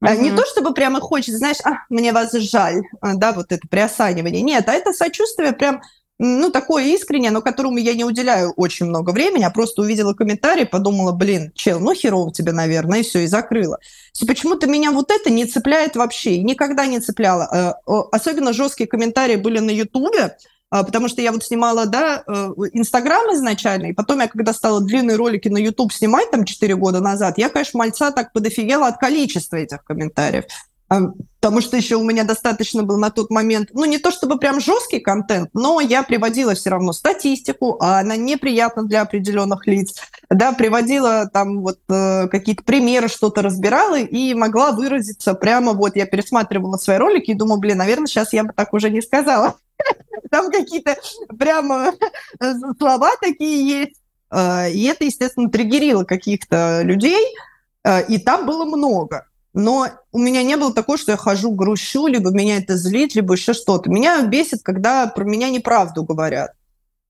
Uh-huh. 0.03 0.17
Не 0.17 0.31
то, 0.31 0.45
чтобы 0.45 0.73
прямо 0.73 0.99
хочется, 0.99 1.37
знаешь, 1.37 1.57
а, 1.63 1.85
мне 1.89 2.13
вас 2.13 2.31
жаль, 2.33 2.83
да, 3.01 3.33
вот 3.33 3.51
это 3.51 3.67
приосанивание. 3.67 4.41
Нет, 4.41 4.69
а 4.69 4.73
это 4.73 4.93
сочувствие 4.93 5.53
прям 5.53 5.81
ну, 6.19 6.49
такое 6.49 6.85
искреннее, 6.85 7.29
но 7.29 7.41
которому 7.41 7.77
я 7.77 7.93
не 7.93 8.03
уделяю 8.03 8.51
очень 8.53 8.87
много 8.87 9.11
времени, 9.11 9.43
а 9.43 9.51
просто 9.51 9.83
увидела 9.83 10.13
комментарий, 10.13 10.65
подумала, 10.65 11.11
блин, 11.11 11.51
чел, 11.53 11.79
ну 11.79 11.93
херово 11.93 12.33
тебе, 12.33 12.53
наверное, 12.53 12.99
и 12.99 13.03
все, 13.03 13.19
и 13.19 13.27
закрыла. 13.27 13.77
Почему-то 14.25 14.67
меня 14.67 14.91
вот 14.91 15.11
это 15.11 15.29
не 15.29 15.45
цепляет 15.45 15.95
вообще, 15.95 16.41
никогда 16.41 16.87
не 16.87 16.99
цепляло. 16.99 17.75
Э, 17.87 17.91
особенно 18.11 18.51
жесткие 18.51 18.87
комментарии 18.87 19.35
были 19.35 19.59
на 19.59 19.69
Ютубе, 19.69 20.23
а, 20.23 20.31
потому 20.69 21.07
что 21.07 21.21
я 21.21 21.31
вот 21.31 21.43
снимала, 21.43 21.85
да, 21.85 22.23
э, 22.27 22.53
Инстаграм 22.73 23.33
изначально, 23.33 23.87
и 23.87 23.93
потом 23.93 24.19
я, 24.19 24.27
когда 24.27 24.53
стала 24.53 24.81
длинные 24.81 25.17
ролики 25.17 25.47
на 25.47 25.57
Ютуб 25.57 25.93
снимать, 25.93 26.31
там, 26.31 26.45
4 26.45 26.75
года 26.75 26.99
назад, 26.99 27.37
я, 27.37 27.49
конечно, 27.49 27.77
мальца 27.79 28.11
так 28.11 28.33
подофигела 28.33 28.87
от 28.87 28.97
количества 28.97 29.57
этих 29.57 29.83
комментариев. 29.83 30.45
Потому 30.87 31.59
что 31.61 31.75
еще 31.75 31.97
у 31.97 32.03
меня 32.03 32.23
достаточно 32.23 32.81
был 32.81 32.97
на 32.97 33.09
тот 33.09 33.29
момент, 33.29 33.69
ну 33.73 33.83
не 33.83 33.97
то 33.97 34.09
чтобы 34.09 34.39
прям 34.39 34.61
жесткий 34.61 34.99
контент, 34.99 35.49
но 35.53 35.81
я 35.81 36.01
приводила 36.01 36.55
все 36.55 36.69
равно 36.69 36.93
статистику, 36.93 37.77
а 37.81 37.99
она 37.99 38.15
неприятна 38.15 38.83
для 38.83 39.01
определенных 39.01 39.67
лиц, 39.67 39.95
да, 40.29 40.53
приводила 40.53 41.29
там 41.31 41.61
вот 41.61 41.79
э, 41.89 42.29
какие-то 42.29 42.63
примеры, 42.63 43.09
что-то 43.09 43.41
разбирала 43.41 43.99
и 43.99 44.33
могла 44.33 44.71
выразиться 44.71 45.33
прямо 45.33 45.73
вот, 45.73 45.97
я 45.97 46.05
пересматривала 46.05 46.77
свои 46.77 46.97
ролики 46.97 47.31
и 47.31 47.35
думаю, 47.35 47.59
блин, 47.59 47.77
наверное, 47.77 48.07
сейчас 48.07 48.31
я 48.31 48.45
бы 48.45 48.53
так 48.53 48.73
уже 48.73 48.89
не 48.89 49.01
сказала. 49.01 49.55
Там 50.31 50.51
какие-то 50.51 50.97
прямо 51.37 51.93
э, 52.39 52.53
слова 52.77 53.11
такие 53.21 53.81
есть. 53.81 54.01
Э, 54.31 54.69
и 54.69 54.83
это, 54.85 55.05
естественно, 55.05 55.49
триггерило 55.49 56.03
каких-то 56.03 56.81
людей, 56.83 57.35
э, 57.83 58.05
и 58.07 58.17
там 58.17 58.45
было 58.45 58.65
много. 58.65 59.25
Но 59.53 59.87
у 60.11 60.19
меня 60.19 60.43
не 60.43 60.55
было 60.55 60.73
такого, 60.73 60.97
что 60.97 61.13
я 61.13 61.17
хожу, 61.17 61.51
грущу, 61.51 62.07
либо 62.07 62.29
меня 62.29 62.57
это 62.57 62.77
злит, 62.77 63.15
либо 63.15 63.33
еще 63.33 63.53
что-то. 63.53 63.89
Меня 63.89 64.21
бесит, 64.21 64.61
когда 64.63 65.07
про 65.07 65.23
меня 65.23 65.49
неправду 65.49 66.03
говорят. 66.03 66.51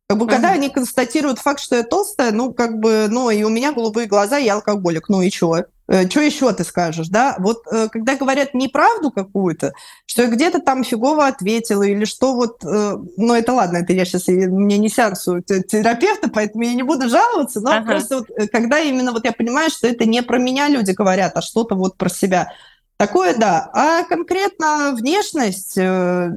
Как 0.07 0.18
бы, 0.18 0.26
uh-huh. 0.26 0.30
когда 0.30 0.51
они 0.51 0.70
констатируют 0.70 1.39
факт, 1.39 1.59
что 1.59 1.76
я 1.76 1.84
толстая, 1.84 2.32
ну, 2.32 2.53
как 2.53 2.80
бы, 2.80 3.07
ну, 3.09 3.30
и 3.30 3.43
у 3.43 3.49
меня 3.49 3.74
голубые 3.74 4.07
глаза, 4.07 4.38
я 4.38 4.53
алкоголик, 4.53 5.09
ну 5.09 5.22
и 5.22 5.30
чего? 5.30 5.65
Э, 5.88 6.08
что 6.10 6.22
еще 6.22 6.52
ты 6.54 6.64
скажешь, 6.64 7.08
да? 7.08 7.36
Вот 7.40 7.64
э, 7.72 7.88
когда 7.92 8.16
говорят 8.16 8.54
неправду 8.54 9.12
какую-то, 9.12 9.74
что 10.06 10.24
я 10.24 10.30
где-то 10.30 10.60
там 10.60 10.84
фигово 10.84 11.28
ответила, 11.28 11.84
или 11.84 12.06
что 12.06 12.36
вот, 12.36 12.64
э, 12.64 12.98
ну, 13.18 13.34
это 13.34 13.54
ладно, 13.54 13.78
это 13.78 13.94
я 13.94 14.06
сейчас, 14.06 14.28
мне 14.28 14.78
не 14.78 14.90
сеансу 14.90 15.42
терапевта, 15.42 16.30
поэтому 16.30 16.64
я 16.64 16.74
не 16.74 16.84
буду 16.84 17.10
жаловаться, 17.10 17.62
но 17.62 17.74
uh-huh. 17.74 17.86
просто 17.86 18.18
вот, 18.18 18.28
когда 18.52 18.80
именно 18.80 19.14
вот 19.14 19.26
я 19.26 19.32
понимаю, 19.32 19.70
что 19.70 19.88
это 19.88 20.06
не 20.06 20.22
про 20.22 20.38
меня 20.38 20.68
люди 20.68 20.92
говорят, 20.92 21.38
а 21.38 21.42
что-то 21.42 21.76
вот 21.76 21.98
про 21.98 22.10
себя. 22.10 22.52
Такое, 22.98 23.36
да. 23.36 23.70
А 23.74 24.04
конкретно 24.04 24.94
внешность, 24.94 25.78
ну, 25.78 26.34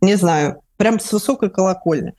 не 0.00 0.14
знаю, 0.14 0.62
прям 0.78 0.98
с 0.98 1.12
высокой 1.12 1.50
колокольни. 1.50 2.14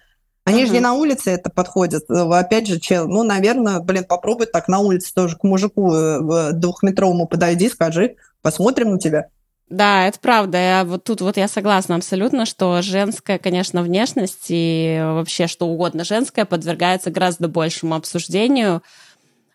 Они 0.45 0.63
uh-huh. 0.63 0.67
же 0.67 0.73
не 0.73 0.79
на 0.79 0.93
улице 0.93 1.31
это 1.31 1.49
подходят. 1.49 2.09
Опять 2.09 2.67
же, 2.67 2.79
чел, 2.79 3.07
ну, 3.07 3.23
наверное, 3.23 3.79
блин, 3.79 4.05
попробуй 4.05 4.45
так 4.45 4.67
на 4.67 4.79
улице 4.79 5.11
тоже 5.13 5.37
к 5.37 5.43
мужику 5.43 5.91
э, 5.91 6.51
двухметровому 6.53 7.27
подойди, 7.27 7.67
скажи, 7.67 8.15
посмотрим 8.43 8.91
на 8.91 8.99
тебя. 8.99 9.29
Да, 9.69 10.07
это 10.07 10.19
правда. 10.19 10.59
Я 10.59 10.83
вот 10.85 11.03
тут 11.03 11.21
вот 11.21 11.37
я 11.37 11.47
согласна 11.47 11.95
абсолютно, 11.95 12.45
что 12.45 12.83
женская, 12.83 13.39
конечно, 13.39 13.81
внешность 13.81 14.45
и 14.49 15.01
вообще 15.03 15.47
что 15.47 15.67
угодно 15.67 16.03
женское 16.03 16.45
подвергается 16.45 17.09
гораздо 17.09 17.47
большему 17.47 17.95
обсуждению, 17.95 18.83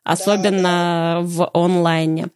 особенно 0.03 1.21
в 1.23 1.49
онлайне. 1.55 2.27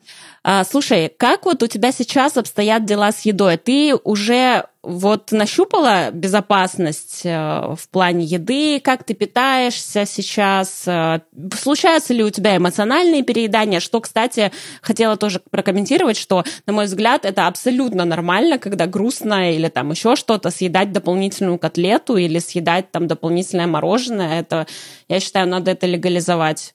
А, 0.44 0.62
слушай, 0.64 1.12
как 1.16 1.46
вот 1.46 1.64
у 1.64 1.66
тебя 1.66 1.90
сейчас 1.90 2.36
обстоят 2.36 2.84
дела 2.84 3.10
с 3.10 3.22
едой? 3.22 3.56
Ты 3.56 3.96
уже 4.04 4.66
вот 4.84 5.32
нащупала 5.32 6.10
безопасность 6.10 7.22
э, 7.24 7.74
в 7.74 7.88
плане 7.90 8.24
еды, 8.24 8.80
как 8.80 9.04
ты 9.04 9.14
питаешься 9.14 10.04
сейчас? 10.04 10.84
Э, 10.86 11.20
случаются 11.58 12.12
ли 12.12 12.22
у 12.22 12.30
тебя 12.30 12.56
эмоциональные 12.56 13.22
переедания? 13.22 13.80
Что, 13.80 14.00
кстати, 14.00 14.52
хотела 14.82 15.16
тоже 15.16 15.40
прокомментировать, 15.50 16.16
что, 16.16 16.44
на 16.66 16.72
мой 16.72 16.84
взгляд, 16.84 17.24
это 17.24 17.46
абсолютно 17.46 18.04
нормально, 18.04 18.58
когда 18.58 18.86
грустно 18.86 19.52
или 19.52 19.68
там 19.68 19.90
еще 19.90 20.16
что-то, 20.16 20.50
съедать 20.50 20.92
дополнительную 20.92 21.58
котлету 21.58 22.16
или 22.16 22.38
съедать 22.38 22.90
там 22.90 23.06
дополнительное 23.06 23.66
мороженое. 23.66 24.40
Это, 24.40 24.66
я 25.08 25.20
считаю, 25.20 25.48
надо 25.48 25.70
это 25.70 25.86
легализовать 25.86 26.74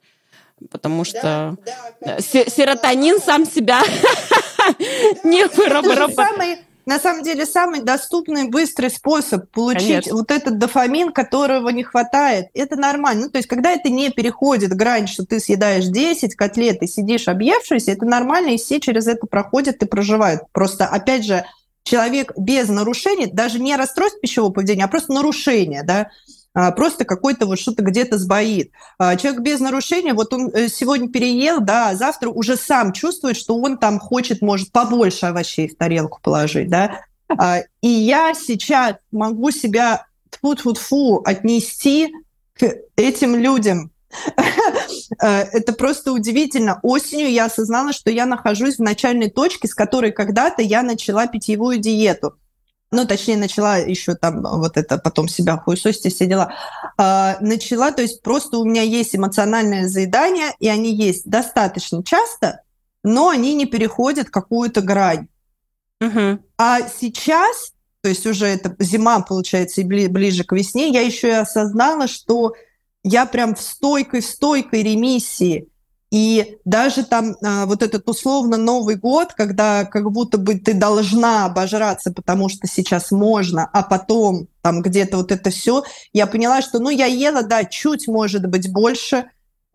потому 0.72 1.06
что 1.06 1.56
да, 1.66 1.76
да, 2.02 2.20
серотонин 2.20 3.22
сам 3.22 3.46
себя 3.46 3.82
не 5.24 5.46
выработает. 5.46 6.60
На 6.90 6.98
самом 6.98 7.22
деле 7.22 7.46
самый 7.46 7.82
доступный 7.82 8.50
быстрый 8.50 8.90
способ 8.90 9.52
получить 9.52 10.06
Конечно. 10.06 10.16
вот 10.16 10.32
этот 10.32 10.58
дофамин, 10.58 11.12
которого 11.12 11.70
не 11.70 11.84
хватает, 11.84 12.48
это 12.56 12.78
нормально. 12.78 13.26
Ну, 13.26 13.30
то 13.30 13.38
есть, 13.38 13.48
когда 13.48 13.74
это 13.74 13.90
не 13.90 14.10
переходит 14.10 14.74
грань, 14.74 15.06
что 15.06 15.24
ты 15.24 15.40
съедаешь 15.40 15.86
10 15.86 16.34
котлет 16.34 16.82
и 16.82 16.88
сидишь 16.88 17.28
объевшийся, 17.28 17.92
это 17.92 18.06
нормально, 18.06 18.50
и 18.50 18.58
все 18.58 18.80
через 18.80 19.06
это 19.06 19.28
проходят 19.28 19.84
и 19.84 19.86
проживают. 19.86 20.42
Просто, 20.52 20.88
опять 20.88 21.26
же, 21.26 21.46
человек 21.84 22.34
без 22.36 22.70
нарушений, 22.70 23.28
даже 23.28 23.60
не 23.60 23.76
расстройств 23.76 24.20
пищевого 24.20 24.52
поведения, 24.52 24.86
а 24.86 24.88
просто 24.88 25.14
нарушения, 25.14 25.84
да, 25.84 26.10
просто 26.54 27.06
какой-то 27.06 27.46
вот 27.46 27.60
что-то 27.60 27.84
где-то 27.84 28.18
сбоит. 28.18 28.72
А, 28.98 29.16
человек 29.16 29.42
без 29.42 29.60
нарушения, 29.60 30.14
вот 30.14 30.34
он 30.34 30.50
э, 30.54 30.68
сегодня 30.68 31.10
переел, 31.10 31.62
да, 31.62 31.90
а 31.90 31.96
завтра 31.96 32.30
уже 32.30 32.58
сам 32.58 32.92
чувствует, 32.92 33.38
что 33.38 33.58
он 33.60 33.78
там 33.78 34.00
хочет, 34.00 34.42
может, 34.42 34.72
побольше 34.72 35.28
овощей 35.28 35.68
в 35.68 35.78
тарелку 35.78 36.20
положить, 36.22 36.70
да. 36.70 37.02
И 37.82 37.88
я 37.88 38.34
сейчас 38.34 38.96
могу 39.12 39.52
себя 39.52 40.08
тфу-тфу-тфу 40.32 41.22
отнести 41.24 42.12
к 42.54 42.74
этим 42.96 43.36
людям. 43.36 43.92
Это 45.20 45.74
просто 45.74 46.12
удивительно. 46.12 46.80
Осенью 46.82 47.32
я 47.32 47.46
осознала, 47.46 47.94
что 47.94 48.10
я 48.10 48.26
нахожусь 48.26 48.78
в 48.78 48.82
начальной 48.82 49.30
точке, 49.30 49.68
с 49.68 49.76
которой 49.76 50.12
когда-то 50.12 50.64
я 50.64 50.82
начала 50.82 51.28
питьевую 51.28 51.78
диету 51.78 52.36
ну, 52.92 53.06
точнее, 53.06 53.38
начала 53.38 53.78
еще 53.78 54.16
там 54.16 54.42
вот 54.42 54.78
это, 54.78 54.98
потом 54.98 55.28
себя 55.28 55.58
хуесосить 55.58 56.14
все 56.14 56.26
дела, 56.26 56.54
а, 56.98 57.38
начала, 57.40 57.92
то 57.92 58.02
есть 58.02 58.22
просто 58.22 58.58
у 58.58 58.66
меня 58.66 58.82
есть 58.82 59.16
эмоциональное 59.16 59.88
заедание, 59.88 60.54
и 60.60 60.68
они 60.68 60.94
есть 60.94 61.30
достаточно 61.30 62.04
часто, 62.04 62.62
но 63.04 63.30
они 63.30 63.54
не 63.54 63.66
переходят 63.66 64.30
какую-то 64.30 64.82
грань. 64.82 65.28
Угу. 66.02 66.40
А 66.58 66.82
сейчас, 66.88 67.74
то 68.02 68.10
есть 68.10 68.26
уже 68.26 68.48
это 68.48 68.76
зима, 68.80 69.20
получается, 69.22 69.82
и 69.82 69.84
ближе 69.84 70.44
к 70.44 70.54
весне, 70.54 70.90
я 70.90 71.02
еще 71.02 71.28
и 71.28 71.32
осознала, 71.32 72.08
что 72.08 72.54
я 73.04 73.26
прям 73.26 73.56
в 73.56 73.62
стойкой, 73.62 74.22
в 74.22 74.26
стойкой 74.26 74.84
ремиссии– 74.84 75.68
и 76.12 76.58
даже 76.66 77.06
там 77.06 77.36
а, 77.44 77.66
вот 77.66 77.84
этот 77.84 78.10
условно 78.10 78.58
Новый 78.58 78.96
год, 78.96 79.34
когда 79.34 79.86
как 79.86 80.12
будто 80.12 80.38
бы 80.38 80.56
ты 80.56 80.74
должна 80.74 81.46
обожраться, 81.46 82.12
потому 82.12 82.50
что 82.50 82.68
сейчас 82.68 83.12
можно, 83.12 83.70
а 83.72 83.84
потом 83.84 84.48
там 84.62 84.82
где-то 84.82 85.18
вот 85.18 85.32
это 85.32 85.52
все, 85.52 85.84
я 86.12 86.26
поняла, 86.26 86.62
что 86.62 86.80
ну 86.80 86.90
я 86.90 87.06
ела, 87.06 87.44
да, 87.44 87.64
чуть 87.64 88.08
может 88.08 88.48
быть 88.48 88.72
больше, 88.72 89.26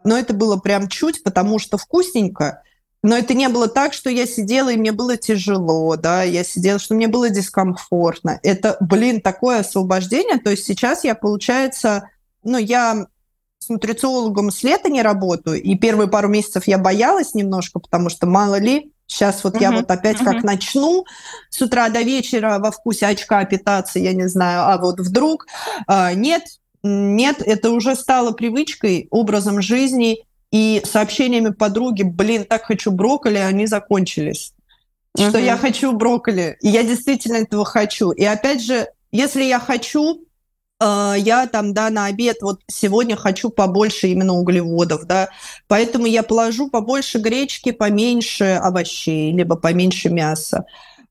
но 0.02 0.18
это 0.18 0.34
было 0.34 0.56
прям 0.56 0.88
чуть, 0.88 1.22
потому 1.22 1.58
что 1.58 1.78
вкусненько, 1.78 2.62
но 3.04 3.18
это 3.18 3.34
не 3.34 3.50
было 3.50 3.68
так, 3.68 3.92
что 3.92 4.08
я 4.08 4.26
сидела, 4.26 4.70
и 4.70 4.78
мне 4.78 4.90
было 4.90 5.18
тяжело, 5.18 5.94
да, 5.96 6.22
я 6.22 6.42
сидела, 6.42 6.78
что 6.78 6.94
мне 6.94 7.06
было 7.06 7.28
дискомфортно. 7.28 8.40
Это, 8.42 8.78
блин, 8.80 9.20
такое 9.20 9.60
освобождение. 9.60 10.38
То 10.38 10.50
есть 10.50 10.64
сейчас 10.64 11.04
я, 11.04 11.14
получается, 11.14 12.08
ну, 12.44 12.56
я 12.56 13.06
с 13.64 13.68
нутрициологом 13.68 14.50
с 14.50 14.62
лета 14.62 14.90
не 14.90 15.02
работаю, 15.02 15.60
и 15.60 15.74
первые 15.74 16.08
пару 16.08 16.28
месяцев 16.28 16.66
я 16.66 16.78
боялась 16.78 17.34
немножко, 17.34 17.80
потому 17.80 18.10
что 18.10 18.26
мало 18.26 18.58
ли, 18.58 18.92
сейчас 19.06 19.42
вот 19.42 19.56
uh-huh, 19.56 19.62
я 19.62 19.72
вот 19.72 19.90
опять 19.90 20.20
uh-huh. 20.20 20.24
как 20.24 20.44
начну 20.44 21.04
с 21.48 21.60
утра 21.62 21.88
до 21.88 22.02
вечера 22.02 22.58
во 22.58 22.70
вкусе 22.70 23.06
очка 23.06 23.44
питаться, 23.44 23.98
я 23.98 24.12
не 24.12 24.28
знаю, 24.28 24.68
а 24.68 24.78
вот 24.78 25.00
вдруг 25.00 25.46
а, 25.86 26.12
нет, 26.12 26.44
нет, 26.82 27.40
это 27.40 27.70
уже 27.70 27.94
стало 27.94 28.32
привычкой, 28.32 29.08
образом 29.10 29.62
жизни 29.62 30.18
и 30.50 30.82
сообщениями 30.84 31.50
подруги, 31.50 32.02
блин, 32.02 32.44
так 32.44 32.64
хочу 32.64 32.90
брокколи, 32.90 33.38
они 33.38 33.66
закончились. 33.66 34.52
Uh-huh. 35.16 35.30
Что 35.30 35.38
я 35.38 35.56
хочу 35.56 35.92
брокколи, 35.92 36.58
и 36.60 36.68
я 36.68 36.82
действительно 36.82 37.36
этого 37.36 37.64
хочу. 37.64 38.10
И 38.10 38.24
опять 38.24 38.62
же, 38.62 38.88
если 39.10 39.44
я 39.44 39.58
хочу, 39.58 40.20
а, 40.20 40.24
я 40.80 41.48
там, 41.50 41.72
да, 41.72 41.88
на 41.88 42.06
обед 42.06 42.38
вот 42.42 42.60
сегодня 42.66 43.16
хочу 43.16 43.50
побольше 43.50 44.08
именно 44.08 44.34
углеводов, 44.34 45.04
да, 45.06 45.28
поэтому 45.68 46.06
я 46.06 46.22
положу 46.22 46.68
побольше 46.68 47.18
гречки, 47.18 47.70
поменьше 47.70 48.60
овощей, 48.62 49.32
либо 49.32 49.56
поменьше 49.56 50.10
мяса. 50.10 50.66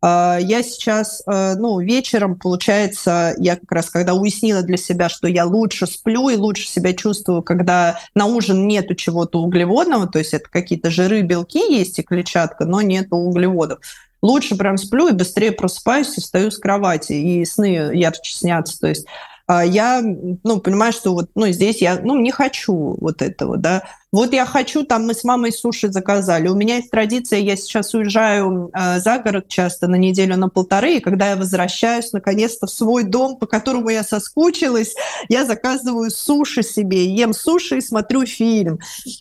А, 0.05 0.37
я 0.37 0.63
сейчас, 0.63 1.23
а, 1.25 1.55
ну, 1.55 1.79
вечером, 1.79 2.37
получается, 2.37 3.33
я 3.37 3.55
как 3.55 3.71
раз 3.71 3.89
когда 3.89 4.13
уяснила 4.13 4.61
для 4.61 4.75
себя, 4.75 5.07
что 5.07 5.29
я 5.29 5.45
лучше 5.45 5.87
сплю 5.87 6.27
и 6.27 6.35
лучше 6.35 6.67
себя 6.67 6.91
чувствую, 6.93 7.41
когда 7.41 8.01
на 8.13 8.25
ужин 8.25 8.67
нету 8.67 8.95
чего-то 8.95 9.41
углеводного, 9.41 10.07
то 10.07 10.19
есть 10.19 10.33
это 10.33 10.49
какие-то 10.49 10.91
жиры, 10.91 11.21
белки 11.21 11.73
есть 11.73 11.99
и 11.99 12.03
клетчатка, 12.03 12.65
но 12.65 12.81
нету 12.81 13.15
углеводов. 13.15 13.79
Лучше 14.21 14.57
прям 14.57 14.75
сплю 14.75 15.07
и 15.07 15.13
быстрее 15.13 15.53
просыпаюсь 15.53 16.17
и 16.17 16.21
встаю 16.21 16.51
с 16.51 16.57
кровати, 16.57 17.13
и 17.13 17.45
сны 17.45 17.91
ярче 17.93 18.35
снятся. 18.35 18.77
То 18.81 18.87
есть 18.87 19.05
а 19.05 19.32
я, 19.63 20.01
ну, 20.01 20.59
понимаю, 20.59 20.93
что 20.93 21.13
вот, 21.13 21.29
ну, 21.35 21.47
здесь 21.47 21.81
я, 21.81 21.99
ну, 22.01 22.19
не 22.19 22.31
хочу 22.31 22.95
вот 22.99 23.21
этого, 23.21 23.57
да. 23.57 23.83
Вот 24.13 24.31
я 24.31 24.45
хочу, 24.45 24.83
там 24.83 25.07
мы 25.07 25.15
с 25.15 25.23
мамой 25.23 25.51
суши 25.51 25.91
заказали. 25.91 26.47
У 26.47 26.53
меня 26.53 26.75
есть 26.75 26.91
традиция, 26.91 27.39
я 27.39 27.55
сейчас 27.55 27.95
уезжаю 27.95 28.69
э, 28.71 28.99
за 28.99 29.17
город 29.17 29.47
часто 29.47 29.87
на 29.87 29.95
неделю, 29.95 30.37
на 30.37 30.49
полторы, 30.49 30.97
и 30.97 30.99
когда 30.99 31.31
я 31.31 31.35
возвращаюсь 31.35 32.13
наконец-то 32.13 32.67
в 32.67 32.69
свой 32.69 33.05
дом, 33.05 33.37
по 33.37 33.47
которому 33.47 33.89
я 33.89 34.03
соскучилась, 34.03 34.93
я 35.29 35.45
заказываю 35.45 36.11
суши 36.11 36.61
себе, 36.61 37.07
ем 37.07 37.33
суши 37.33 37.79
и 37.79 37.81
смотрю 37.81 38.27
фильм. 38.27 38.77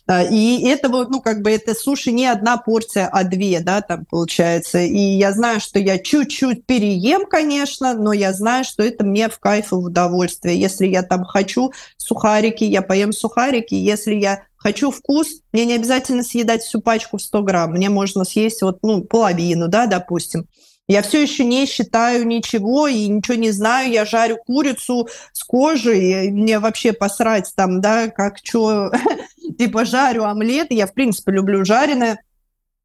Э, 0.07 0.29
и 0.29 0.63
это 0.67 0.89
вот, 0.89 1.09
ну, 1.09 1.21
как 1.21 1.41
бы 1.41 1.49
это 1.49 1.73
суши 1.73 2.11
не 2.11 2.27
одна 2.27 2.57
порция, 2.57 3.07
а 3.07 3.23
две, 3.23 3.61
да, 3.61 3.81
там 3.81 4.05
получается. 4.05 4.77
И 4.77 4.99
я 4.99 5.31
знаю, 5.31 5.59
что 5.59 5.79
я 5.79 5.97
чуть-чуть 5.97 6.67
переем, 6.67 7.25
конечно, 7.25 7.95
но 7.95 8.13
я 8.13 8.31
знаю, 8.31 8.63
что 8.63 8.83
это 8.83 9.03
мне 9.03 9.27
в 9.27 9.39
кайф 9.39 9.71
и 9.71 9.75
в 9.75 9.85
удовольствие. 9.85 10.59
Если 10.59 10.85
я 10.85 11.01
там 11.01 11.23
хочу 11.23 11.71
сухарики, 11.97 12.63
я 12.63 12.83
поем 12.83 13.11
сухарики. 13.11 13.73
Если 13.73 14.13
я 14.13 14.43
Хочу 14.63 14.91
вкус, 14.91 15.41
мне 15.51 15.65
не 15.65 15.73
обязательно 15.73 16.23
съедать 16.23 16.63
всю 16.63 16.79
пачку 16.79 17.17
в 17.17 17.21
100 17.21 17.41
грамм, 17.43 17.71
мне 17.71 17.89
можно 17.89 18.23
съесть 18.23 18.61
вот, 18.61 18.79
ну, 18.81 19.03
половину, 19.03 19.67
да, 19.67 19.87
допустим. 19.87 20.47
Я 20.87 21.01
все 21.01 21.21
еще 21.21 21.43
не 21.43 21.65
считаю 21.65 22.25
ничего 22.25 22.87
и 22.87 23.07
ничего 23.07 23.35
не 23.35 23.51
знаю. 23.51 23.91
Я 23.91 24.05
жарю 24.05 24.37
курицу 24.37 25.09
с 25.33 25.43
кожей, 25.43 26.27
и 26.27 26.31
мне 26.31 26.59
вообще 26.59 26.93
посрать 26.93 27.51
там, 27.55 27.81
да, 27.81 28.07
как 28.07 28.37
что, 28.41 28.91
типа 29.57 29.83
жарю 29.83 30.23
омлет. 30.23 30.67
Я, 30.71 30.87
в 30.87 30.93
принципе, 30.93 31.33
люблю 31.33 31.65
жареное. 31.65 32.21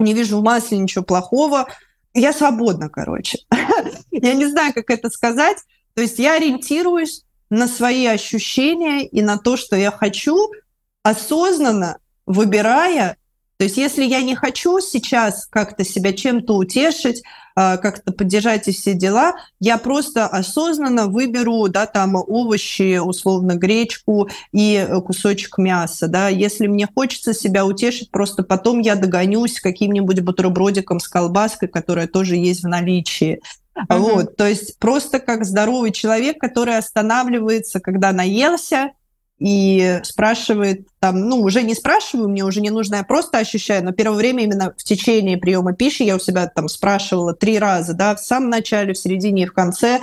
Не 0.00 0.14
вижу 0.14 0.38
в 0.38 0.42
масле 0.42 0.78
ничего 0.78 1.04
плохого. 1.04 1.68
Я 2.12 2.32
свободна, 2.32 2.88
короче. 2.88 3.38
я 4.10 4.34
не 4.34 4.46
знаю, 4.46 4.74
как 4.74 4.90
это 4.90 5.10
сказать. 5.10 5.58
То 5.94 6.02
есть 6.02 6.18
я 6.18 6.34
ориентируюсь 6.34 7.24
на 7.50 7.68
свои 7.68 8.06
ощущения 8.06 9.06
и 9.06 9.22
на 9.22 9.38
то, 9.38 9.56
что 9.56 9.76
я 9.76 9.90
хочу, 9.90 10.50
осознанно 11.08 11.98
выбирая, 12.26 13.16
то 13.56 13.64
есть 13.64 13.76
если 13.76 14.04
я 14.04 14.22
не 14.22 14.34
хочу 14.36 14.78
сейчас 14.80 15.46
как-то 15.46 15.84
себя 15.84 16.12
чем-то 16.12 16.54
утешить, 16.54 17.22
а, 17.56 17.76
как-то 17.76 18.12
поддержать 18.12 18.68
и 18.68 18.72
все 18.72 18.94
дела, 18.94 19.34
я 19.58 19.78
просто 19.78 20.26
осознанно 20.26 21.06
выберу, 21.06 21.66
да, 21.68 21.86
там 21.86 22.14
овощи, 22.14 22.98
условно 22.98 23.56
гречку 23.56 24.28
и 24.52 24.86
кусочек 25.04 25.58
мяса, 25.58 26.06
да. 26.06 26.28
Если 26.28 26.68
мне 26.68 26.86
хочется 26.86 27.34
себя 27.34 27.66
утешить, 27.66 28.12
просто 28.12 28.44
потом 28.44 28.78
я 28.78 28.94
догонюсь 28.94 29.60
каким-нибудь 29.60 30.20
бутербродиком 30.20 31.00
с 31.00 31.08
колбаской, 31.08 31.66
которая 31.66 32.06
тоже 32.06 32.36
есть 32.36 32.62
в 32.62 32.68
наличии. 32.68 33.40
Uh-huh. 33.76 33.98
Вот, 33.98 34.36
то 34.36 34.46
есть 34.46 34.78
просто 34.78 35.18
как 35.18 35.44
здоровый 35.44 35.90
человек, 35.90 36.38
который 36.38 36.76
останавливается, 36.76 37.80
когда 37.80 38.12
наелся, 38.12 38.92
и 39.38 40.00
спрашивает, 40.02 40.86
там, 40.98 41.28
ну, 41.28 41.40
уже 41.42 41.62
не 41.62 41.74
спрашиваю, 41.74 42.28
мне 42.28 42.44
уже 42.44 42.60
не 42.60 42.70
нужно, 42.70 42.96
я 42.96 43.04
просто 43.04 43.38
ощущаю, 43.38 43.84
но 43.84 43.92
первое 43.92 44.16
время 44.16 44.44
именно 44.44 44.74
в 44.76 44.82
течение 44.82 45.36
приема 45.36 45.74
пищи 45.74 46.02
я 46.02 46.16
у 46.16 46.18
себя 46.18 46.48
там 46.48 46.68
спрашивала 46.68 47.34
три 47.34 47.58
раза, 47.58 47.94
да, 47.94 48.16
в 48.16 48.20
самом 48.20 48.50
начале, 48.50 48.94
в 48.94 48.98
середине 48.98 49.44
и 49.44 49.46
в 49.46 49.52
конце, 49.52 50.00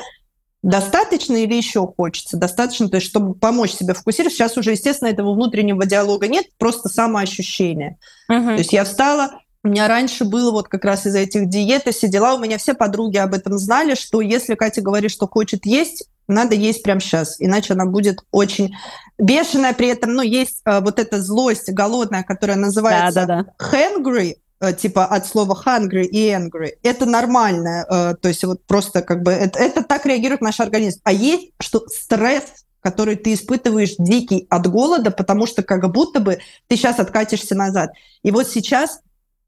достаточно 0.64 1.36
или 1.36 1.54
еще 1.54 1.86
хочется? 1.86 2.38
Достаточно, 2.38 2.90
то 2.90 2.96
есть 2.96 3.08
чтобы 3.08 3.36
помочь 3.36 3.74
себе 3.74 3.94
фокусировать. 3.94 4.34
Сейчас 4.34 4.58
уже, 4.58 4.72
естественно, 4.72 5.10
этого 5.10 5.34
внутреннего 5.34 5.86
диалога 5.86 6.28
нет, 6.28 6.46
просто 6.58 6.90
самоощущение. 6.90 7.98
Угу. 8.30 8.46
То 8.46 8.58
есть 8.58 8.74
я 8.74 8.84
встала, 8.86 9.40
у 9.64 9.68
меня 9.68 9.88
раньше 9.88 10.26
было 10.26 10.52
вот 10.52 10.68
как 10.68 10.86
раз 10.86 11.06
из-за 11.06 11.20
этих 11.20 11.50
диет 11.50 11.88
и 11.88 11.92
все 11.92 12.08
дела, 12.08 12.36
у 12.36 12.40
меня 12.40 12.58
все 12.58 12.74
подруги 12.74 13.18
об 13.18 13.34
этом 13.34 13.58
знали, 13.58 13.96
что 13.96 14.22
если 14.22 14.56
Катя 14.56 14.82
говорит, 14.82 15.12
что 15.12 15.28
хочет 15.28 15.66
есть, 15.66 16.08
надо 16.28 16.56
есть 16.56 16.82
прямо 16.84 17.00
сейчас, 17.00 17.36
иначе 17.40 17.74
она 17.74 17.86
будет 17.86 18.20
очень 18.32 18.76
бешеная. 19.18 19.74
При 19.74 19.88
этом, 19.88 20.14
ну, 20.14 20.22
есть 20.22 20.62
э, 20.66 20.80
вот 20.82 21.00
эта 21.00 21.22
злость 21.22 21.72
голодная, 21.72 22.24
которая 22.24 22.58
называется 22.58 23.26
да, 23.26 23.44
да, 23.44 23.44
да. 23.44 23.78
hangry, 23.78 24.36
э, 24.60 24.74
типа 24.74 25.06
от 25.06 25.28
слова 25.28 25.60
hungry 25.66 26.04
и 26.04 26.30
angry. 26.30 26.74
Это 26.84 27.06
нормально, 27.06 27.86
э, 27.90 28.16
то 28.22 28.28
есть 28.28 28.44
вот 28.44 28.66
просто 28.66 29.02
как 29.02 29.24
бы 29.24 29.32
это, 29.32 29.60
это 29.60 29.84
так 29.84 30.06
реагирует 30.06 30.42
наш 30.42 30.60
организм. 30.60 31.02
А 31.04 31.12
есть, 31.12 31.52
что 31.60 31.86
стресс 31.88 32.44
который 32.82 33.16
ты 33.16 33.34
испытываешь 33.34 33.96
дикий 33.98 34.46
от 34.48 34.68
голода, 34.68 35.10
потому 35.10 35.48
что 35.48 35.64
как 35.64 35.92
будто 35.92 36.20
бы 36.20 36.38
ты 36.68 36.76
сейчас 36.76 37.00
откатишься 37.00 37.56
назад. 37.56 37.90
И 38.22 38.30
вот 38.30 38.48
сейчас 38.48 39.00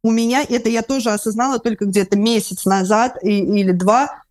у 0.03 0.09
меня, 0.09 0.43
это 0.43 0.70
я 0.70 0.82
тоже 0.82 1.11
осознала 1.11 1.59
только 1.59 1.86
где-то 1.86 2.18
месяц 2.18 2.65
назад 2.65 3.18
и, 3.22 3.30
или 3.30 3.74
два, 3.74 4.24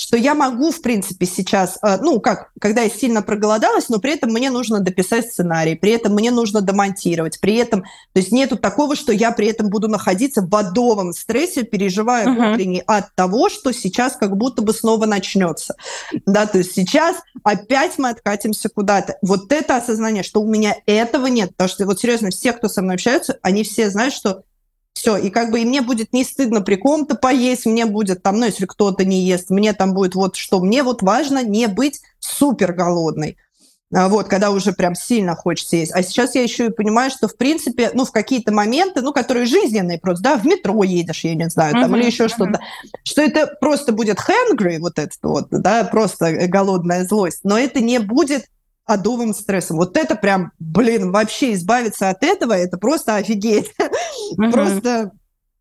что 0.00 0.16
я 0.16 0.34
могу, 0.34 0.70
в 0.70 0.80
принципе, 0.80 1.26
сейчас, 1.26 1.78
э, 1.82 1.98
ну, 2.00 2.20
как, 2.20 2.52
когда 2.58 2.82
я 2.82 2.88
сильно 2.88 3.20
проголодалась, 3.20 3.90
но 3.90 3.98
при 3.98 4.14
этом 4.14 4.30
мне 4.30 4.48
нужно 4.48 4.80
дописать 4.80 5.30
сценарий, 5.30 5.74
при 5.74 5.92
этом 5.92 6.14
мне 6.14 6.30
нужно 6.30 6.62
домонтировать, 6.62 7.38
при 7.38 7.56
этом, 7.56 7.82
то 7.82 8.20
есть 8.20 8.32
нету 8.32 8.56
такого, 8.56 8.96
что 8.96 9.12
я 9.12 9.30
при 9.30 9.48
этом 9.48 9.68
буду 9.68 9.88
находиться 9.88 10.40
в 10.40 10.56
адовом 10.56 11.12
стрессе, 11.12 11.64
переживая 11.64 12.26
uh-huh. 12.26 12.34
внутренне 12.34 12.82
от 12.86 13.14
того, 13.14 13.50
что 13.50 13.72
сейчас 13.72 14.16
как 14.16 14.38
будто 14.38 14.62
бы 14.62 14.72
снова 14.72 15.04
начнется. 15.04 15.76
Да, 16.24 16.46
то 16.46 16.58
есть 16.58 16.74
сейчас 16.74 17.16
опять 17.44 17.98
мы 17.98 18.08
откатимся 18.08 18.70
куда-то. 18.70 19.18
Вот 19.20 19.52
это 19.52 19.76
осознание, 19.76 20.22
что 20.22 20.40
у 20.40 20.48
меня 20.48 20.76
этого 20.86 21.26
нет, 21.26 21.50
потому 21.50 21.68
что 21.68 21.84
вот 21.84 22.00
серьезно, 22.00 22.30
все, 22.30 22.54
кто 22.54 22.68
со 22.68 22.80
мной 22.80 22.94
общаются, 22.94 23.38
они 23.42 23.64
все 23.64 23.90
знают, 23.90 24.14
что 24.14 24.44
все, 24.94 25.16
и 25.16 25.30
как 25.30 25.50
бы 25.50 25.60
и 25.60 25.64
мне 25.64 25.82
будет 25.82 26.12
не 26.12 26.24
стыдно 26.24 26.60
при 26.60 26.76
ком-то 26.76 27.14
поесть, 27.14 27.66
мне 27.66 27.86
будет 27.86 28.22
там, 28.22 28.38
ну, 28.38 28.46
если 28.46 28.66
кто-то 28.66 29.04
не 29.04 29.22
ест, 29.22 29.50
мне 29.50 29.72
там 29.72 29.94
будет 29.94 30.14
вот 30.14 30.36
что, 30.36 30.60
мне 30.60 30.82
вот 30.82 31.02
важно 31.02 31.42
не 31.42 31.68
быть 31.68 32.00
супер 32.18 32.72
голодной. 32.72 33.36
А 33.92 34.08
вот, 34.08 34.28
когда 34.28 34.52
уже 34.52 34.72
прям 34.72 34.94
сильно 34.94 35.34
хочется 35.34 35.76
есть. 35.76 35.92
А 35.92 36.02
сейчас 36.02 36.36
я 36.36 36.42
еще 36.42 36.66
и 36.66 36.70
понимаю, 36.70 37.10
что, 37.10 37.26
в 37.26 37.36
принципе, 37.36 37.90
ну, 37.92 38.04
в 38.04 38.12
какие-то 38.12 38.52
моменты, 38.52 39.00
ну, 39.02 39.12
которые 39.12 39.46
жизненные 39.46 39.98
просто, 39.98 40.22
да, 40.22 40.36
в 40.36 40.46
метро 40.46 40.84
едешь, 40.84 41.24
я 41.24 41.34
не 41.34 41.50
знаю, 41.50 41.72
там, 41.72 41.92
uh-huh, 41.92 41.98
или 41.98 42.06
еще 42.06 42.26
uh-huh. 42.26 42.28
что-то, 42.28 42.60
что 43.02 43.22
это 43.22 43.48
просто 43.60 43.92
будет 43.92 44.18
hangry, 44.18 44.78
вот 44.78 44.98
это 45.00 45.12
вот, 45.22 45.48
да, 45.50 45.82
просто 45.84 46.46
голодная 46.46 47.04
злость, 47.04 47.40
но 47.42 47.58
это 47.58 47.80
не 47.80 47.98
будет 47.98 48.46
адовым 48.90 49.34
стрессом. 49.34 49.76
Вот 49.76 49.96
это 49.96 50.16
прям, 50.16 50.52
блин, 50.58 51.12
вообще 51.12 51.54
избавиться 51.54 52.10
от 52.10 52.22
этого, 52.22 52.52
это 52.52 52.76
просто 52.76 53.16
офигеть. 53.16 53.72
Угу. 54.32 54.50
Просто 54.50 55.12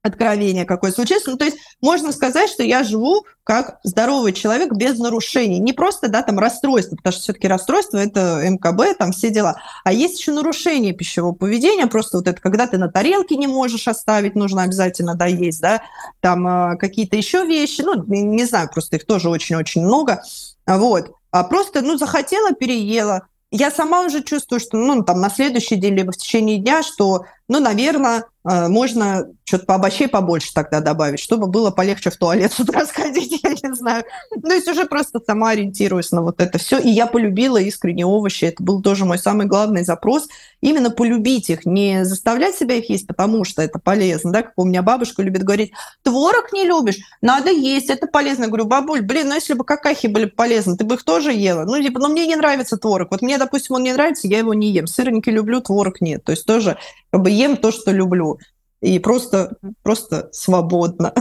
откровение 0.01 0.63
какое 0.63 0.91
случилось. 0.91 1.26
Ну, 1.28 1.36
то 1.36 1.43
есть 1.43 1.57
можно 1.82 2.13
сказать, 2.13 2.49
что 2.49 2.63
я 2.63 2.84
живу 2.84 3.26
как 3.43 3.80
здоровый 3.84 4.32
человек 4.32 4.72
без 4.74 4.97
нарушений. 4.97 5.59
Не 5.59 5.74
просто, 5.74 6.07
да, 6.07 6.24
там 6.24 6.39
расстройство, 6.39 6.95
потому 6.95 7.11
что 7.11 7.22
все-таки 7.22 7.49
расстройство– 7.49 7.97
это 7.97 8.41
МКБ, 8.49 8.97
там 8.97 9.11
все 9.11 9.30
дела. 9.30 9.57
А 9.84 9.91
есть 9.91 10.17
еще 10.20 10.32
нарушение 10.32 10.93
пищевого 10.93 11.34
поведения, 11.34 11.86
просто 11.88 12.17
вот 12.17 12.28
это, 12.30 12.39
когда 12.39 12.65
ты 12.67 12.78
на 12.78 12.88
тарелке 12.88 13.36
не 13.36 13.47
можешь 13.47 13.89
оставить, 13.89 14.36
нужно 14.36 14.63
обязательно 14.63 15.15
доесть, 15.15 15.59
да, 15.59 15.82
там 16.22 16.47
э, 16.47 16.78
какие-то 16.78 17.17
еще 17.17 17.45
вещи, 17.45 17.82
ну, 17.82 18.01
не 18.05 18.45
знаю, 18.45 18.70
просто 18.72 18.95
их 18.95 19.05
тоже 19.05 19.30
очень-очень 19.30 19.82
много. 19.82 20.22
Вот 20.65 21.11
а 21.32 21.43
просто, 21.43 21.82
ну, 21.82 21.97
захотела, 21.97 22.53
переела. 22.53 23.28
Я 23.51 23.72
сама 23.72 24.01
уже 24.01 24.24
чувствую, 24.24 24.59
что, 24.59 24.78
ну, 24.78 25.03
там, 25.03 25.22
на 25.22 25.30
следующий 25.30 25.76
день, 25.76 25.95
либо 25.95 26.11
в 26.11 26.17
течение 26.17 26.57
дня, 26.57 26.84
что, 26.84 27.26
ну, 27.50 27.60
наверное, 27.60 28.26
э, 28.47 28.68
можно 28.68 29.28
что-то 29.43 29.66
по 29.66 29.76
овощей 29.76 30.08
побольше 30.08 30.54
тогда 30.54 30.80
добавить, 30.80 31.20
чтобы 31.20 31.47
было 31.47 31.72
полегче 31.72 32.12
в 32.12 32.18
туалет 32.18 32.54
с 32.56 32.60
утра 32.60 32.86
сходить, 32.86 33.41
я 33.43 33.50
не 33.50 33.76
знаю. 33.76 34.04
Ну, 34.32 34.54
есть 34.54 34.68
уже 34.68 34.86
просто 34.86 35.20
сама 35.26 35.50
ориентируюсь 35.50 36.12
на 36.12 36.22
вот 36.22 36.39
это 36.39 36.60
все. 36.60 36.78
И 36.78 36.89
я 36.89 37.08
полюбила 37.08 37.58
искренне 37.58 38.06
овощи. 38.06 38.45
Это 38.45 38.64
был 38.64 38.84
тоже 38.84 39.06
мой 39.06 39.18
самый 39.18 39.47
главный 39.47 39.84
запрос. 39.84 40.28
Именно 40.62 40.91
полюбить 40.91 41.50
их, 41.50 41.66
не 41.66 42.06
заставлять 42.06 42.56
себя 42.56 42.76
их 42.76 42.89
есть, 42.91 43.08
потому 43.08 43.43
что 43.43 43.64
это 43.64 43.80
полезно. 43.80 44.32
Да? 44.32 44.43
Как 44.43 44.54
у 44.56 44.66
меня 44.66 44.84
бабушка 44.84 45.24
любит 45.24 45.43
говорить, 45.43 45.72
творог 46.04 46.54
не 46.54 46.66
любишь, 46.66 46.97
надо 47.22 47.50
есть, 47.50 47.89
это 47.89 48.06
полезно. 48.06 48.43
Я 48.43 48.50
говорю, 48.50 48.66
бабуль, 48.66 49.02
блин, 49.02 49.30
ну 49.30 49.36
если 49.36 49.54
бы 49.56 49.64
какахи 49.64 50.06
были 50.06 50.26
полезны, 50.26 50.78
ты 50.78 50.84
бы 50.84 50.95
их 50.95 51.04
тоже 51.04 51.34
ела. 51.34 51.66
Ну, 51.66 51.82
типа, 51.82 52.00
ну 52.00 52.10
мне 52.10 52.28
не 52.28 52.36
нравится 52.36 52.78
творог. 52.78 53.10
Вот 53.10 53.24
мне, 53.24 53.39
допустим, 53.39 53.76
он 53.76 53.84
не 53.84 53.93
нравится, 53.93 54.28
я 54.28 54.38
его 54.38 54.54
не 54.54 54.70
ем. 54.72 54.86
Сырники 54.86 55.32
люблю, 55.32 55.62
творог 55.62 56.02
нет. 56.02 56.24
То 56.24 56.34
есть 56.34 56.45
тоже 56.45 56.78
как 57.12 57.22
бы 57.24 57.32
ем 57.40 57.58
то, 57.58 57.72
что 57.72 57.92
люблю 57.92 58.40
и 58.82 59.00
просто, 59.00 59.58
просто 59.84 60.30
свободно. 60.32 61.14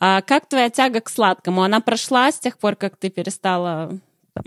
А 0.00 0.20
как 0.22 0.48
твоя 0.48 0.68
тяга 0.70 1.00
к 1.00 1.08
сладкому? 1.08 1.62
Она 1.62 1.80
прошла 1.80 2.30
с 2.32 2.38
тех 2.38 2.58
пор, 2.58 2.76
как 2.76 2.96
ты 2.96 3.08
перестала 3.08 3.92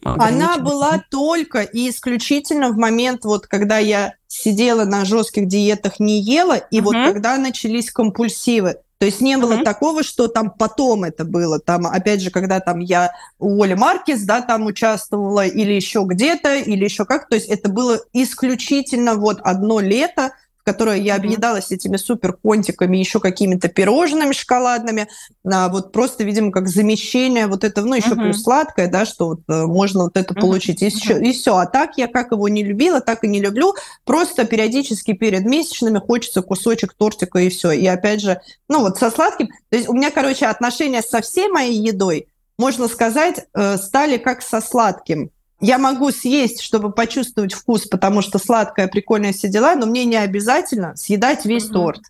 она 0.03 0.57
была 0.57 1.03
только 1.11 1.61
и 1.61 1.89
исключительно 1.89 2.69
в 2.69 2.77
момент, 2.77 3.23
вот 3.23 3.47
когда 3.47 3.77
я 3.77 4.13
сидела 4.27 4.83
на 4.85 5.05
жестких 5.05 5.47
диетах, 5.47 5.99
не 5.99 6.19
ела, 6.19 6.55
и 6.55 6.79
uh-huh. 6.79 6.81
вот 6.81 6.93
когда 6.93 7.37
начались 7.37 7.91
компульсивы. 7.91 8.77
То 8.97 9.05
есть 9.05 9.21
не 9.21 9.37
было 9.37 9.53
uh-huh. 9.53 9.63
такого, 9.63 10.03
что 10.03 10.27
там 10.27 10.49
потом 10.49 11.03
это 11.03 11.25
было. 11.25 11.59
Там, 11.59 11.85
опять 11.85 12.21
же, 12.21 12.31
когда 12.31 12.59
там 12.61 12.79
я 12.79 13.11
у 13.37 13.61
Оли 13.61 13.73
Маркис, 13.73 14.23
да, 14.23 14.41
там 14.41 14.65
участвовала, 14.65 15.45
или 15.45 15.73
еще 15.73 16.03
где-то, 16.05 16.55
или 16.55 16.83
еще 16.83 17.05
как. 17.05 17.27
То 17.29 17.35
есть 17.35 17.47
это 17.47 17.69
было 17.69 17.99
исключительно 18.13 19.15
вот 19.15 19.39
одно 19.41 19.81
лето, 19.81 20.31
которой 20.65 20.99
я 21.01 21.15
объедалась 21.15 21.71
этими 21.71 21.97
супер 21.97 22.33
контиками, 22.33 22.97
еще 22.97 23.19
какими-то 23.19 23.67
пирожными 23.69 24.33
шоколадными, 24.33 25.07
а, 25.45 25.69
вот 25.69 25.91
просто, 25.91 26.23
видимо, 26.23 26.51
как 26.51 26.67
замещение 26.67 27.45
вот 27.45 27.63
этого, 27.63 27.85
ну, 27.85 27.93
еще 27.93 28.09
uh-huh. 28.09 28.23
плюс 28.23 28.41
сладкое, 28.41 28.87
да, 28.87 29.05
что 29.05 29.27
вот 29.27 29.41
э, 29.47 29.65
можно 29.65 30.05
вот 30.05 30.17
это 30.17 30.33
uh-huh. 30.33 30.41
получить, 30.41 30.81
и, 30.81 30.87
uh-huh. 30.87 31.21
и 31.21 31.33
все. 31.33 31.55
А 31.55 31.67
так 31.67 31.97
я 31.97 32.07
как 32.07 32.31
его 32.31 32.49
не 32.49 32.63
любила, 32.63 32.99
так 32.99 33.23
и 33.23 33.27
не 33.27 33.39
люблю, 33.39 33.75
просто 34.05 34.45
периодически 34.45 35.13
перед 35.13 35.45
месячными 35.45 35.99
хочется 35.99 36.41
кусочек 36.41 36.93
тортика 36.93 37.37
и 37.37 37.49
все. 37.49 37.71
И 37.71 37.85
опять 37.85 38.21
же, 38.21 38.41
ну, 38.67 38.79
вот 38.79 38.97
со 38.97 39.11
сладким, 39.11 39.49
то 39.69 39.77
есть 39.77 39.87
у 39.87 39.93
меня, 39.93 40.09
короче, 40.09 40.47
отношения 40.47 41.03
со 41.03 41.21
всей 41.21 41.47
моей 41.47 41.79
едой, 41.79 42.27
можно 42.57 42.87
сказать, 42.87 43.45
э, 43.53 43.77
стали 43.77 44.17
как 44.17 44.41
со 44.41 44.61
сладким 44.61 45.29
я 45.59 45.77
могу 45.77 46.11
съесть, 46.11 46.61
чтобы 46.61 46.91
почувствовать 46.91 47.53
вкус, 47.53 47.85
потому 47.87 48.21
что 48.21 48.39
сладкое, 48.39 48.87
прикольное 48.87 49.33
все 49.33 49.47
дела, 49.47 49.75
но 49.75 49.85
мне 49.85 50.05
не 50.05 50.17
обязательно 50.17 50.95
съедать 50.95 51.45
весь 51.45 51.69
mm-hmm. 51.69 51.73
торт. 51.73 52.01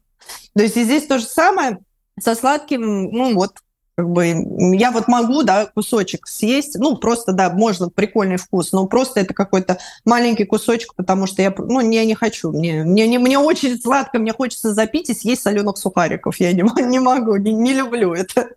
То 0.55 0.63
есть 0.63 0.77
и 0.77 0.83
здесь 0.83 1.05
то 1.05 1.19
же 1.19 1.25
самое 1.25 1.79
со 2.19 2.33
сладким, 2.35 3.11
ну 3.11 3.35
вот, 3.35 3.57
как 3.95 4.09
бы 4.09 4.35
я 4.77 4.91
вот 4.91 5.07
могу, 5.07 5.43
да, 5.43 5.67
кусочек 5.67 6.27
съесть, 6.27 6.77
ну 6.77 6.97
просто, 6.97 7.31
да, 7.31 7.49
можно 7.49 7.89
прикольный 7.89 8.37
вкус, 8.37 8.71
но 8.73 8.87
просто 8.87 9.21
это 9.21 9.33
какой-то 9.33 9.77
маленький 10.03 10.45
кусочек, 10.45 10.95
потому 10.95 11.27
что 11.27 11.41
я, 11.41 11.53
ну, 11.57 11.79
я 11.79 12.03
не 12.03 12.15
хочу, 12.15 12.51
мне, 12.51 12.83
мне, 12.83 13.07
не, 13.07 13.17
мне 13.19 13.39
очень 13.39 13.79
сладко, 13.79 14.19
мне 14.19 14.33
хочется 14.33 14.73
запить 14.73 15.09
и 15.09 15.13
съесть 15.13 15.43
соленых 15.43 15.77
сухариков, 15.77 16.39
я 16.39 16.51
не, 16.51 16.63
не 16.83 16.99
могу, 16.99 17.37
не, 17.37 17.53
не 17.53 17.73
люблю 17.73 18.13
это. 18.13 18.49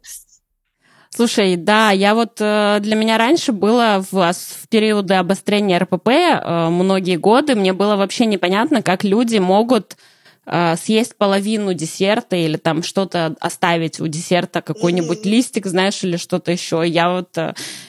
Слушай, 1.18 1.56
да, 1.56 1.90
я 1.90 2.14
вот 2.14 2.36
э, 2.38 2.78
для 2.80 2.94
меня 2.94 3.18
раньше 3.18 3.50
было 3.50 4.06
в, 4.08 4.32
в 4.32 4.68
периоды 4.68 5.14
обострения 5.14 5.80
РПП 5.80 6.06
э, 6.06 6.68
многие 6.68 7.16
годы, 7.16 7.56
мне 7.56 7.72
было 7.72 7.96
вообще 7.96 8.24
непонятно, 8.24 8.82
как 8.82 9.02
люди 9.02 9.38
могут 9.38 9.96
э, 10.46 10.76
съесть 10.76 11.16
половину 11.16 11.74
десерта 11.74 12.36
или 12.36 12.56
там 12.56 12.84
что-то 12.84 13.34
оставить 13.40 13.98
у 13.98 14.06
десерта, 14.06 14.62
какой-нибудь 14.62 15.26
листик, 15.26 15.66
знаешь, 15.66 16.04
или 16.04 16.16
что-то 16.16 16.52
еще. 16.52 16.84
Я 16.86 17.10
вот 17.10 17.36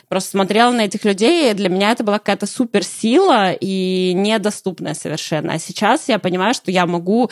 просто 0.07 0.31
смотрела 0.31 0.71
на 0.71 0.85
этих 0.85 1.05
людей, 1.05 1.51
и 1.51 1.53
для 1.53 1.69
меня 1.69 1.91
это 1.91 2.03
была 2.03 2.17
какая-то 2.17 2.47
суперсила 2.47 3.51
и 3.51 4.11
недоступная 4.15 4.95
совершенно. 4.95 5.53
А 5.53 5.59
сейчас 5.59 6.07
я 6.07 6.17
понимаю, 6.17 6.55
что 6.55 6.71
я 6.71 6.87
могу 6.87 7.29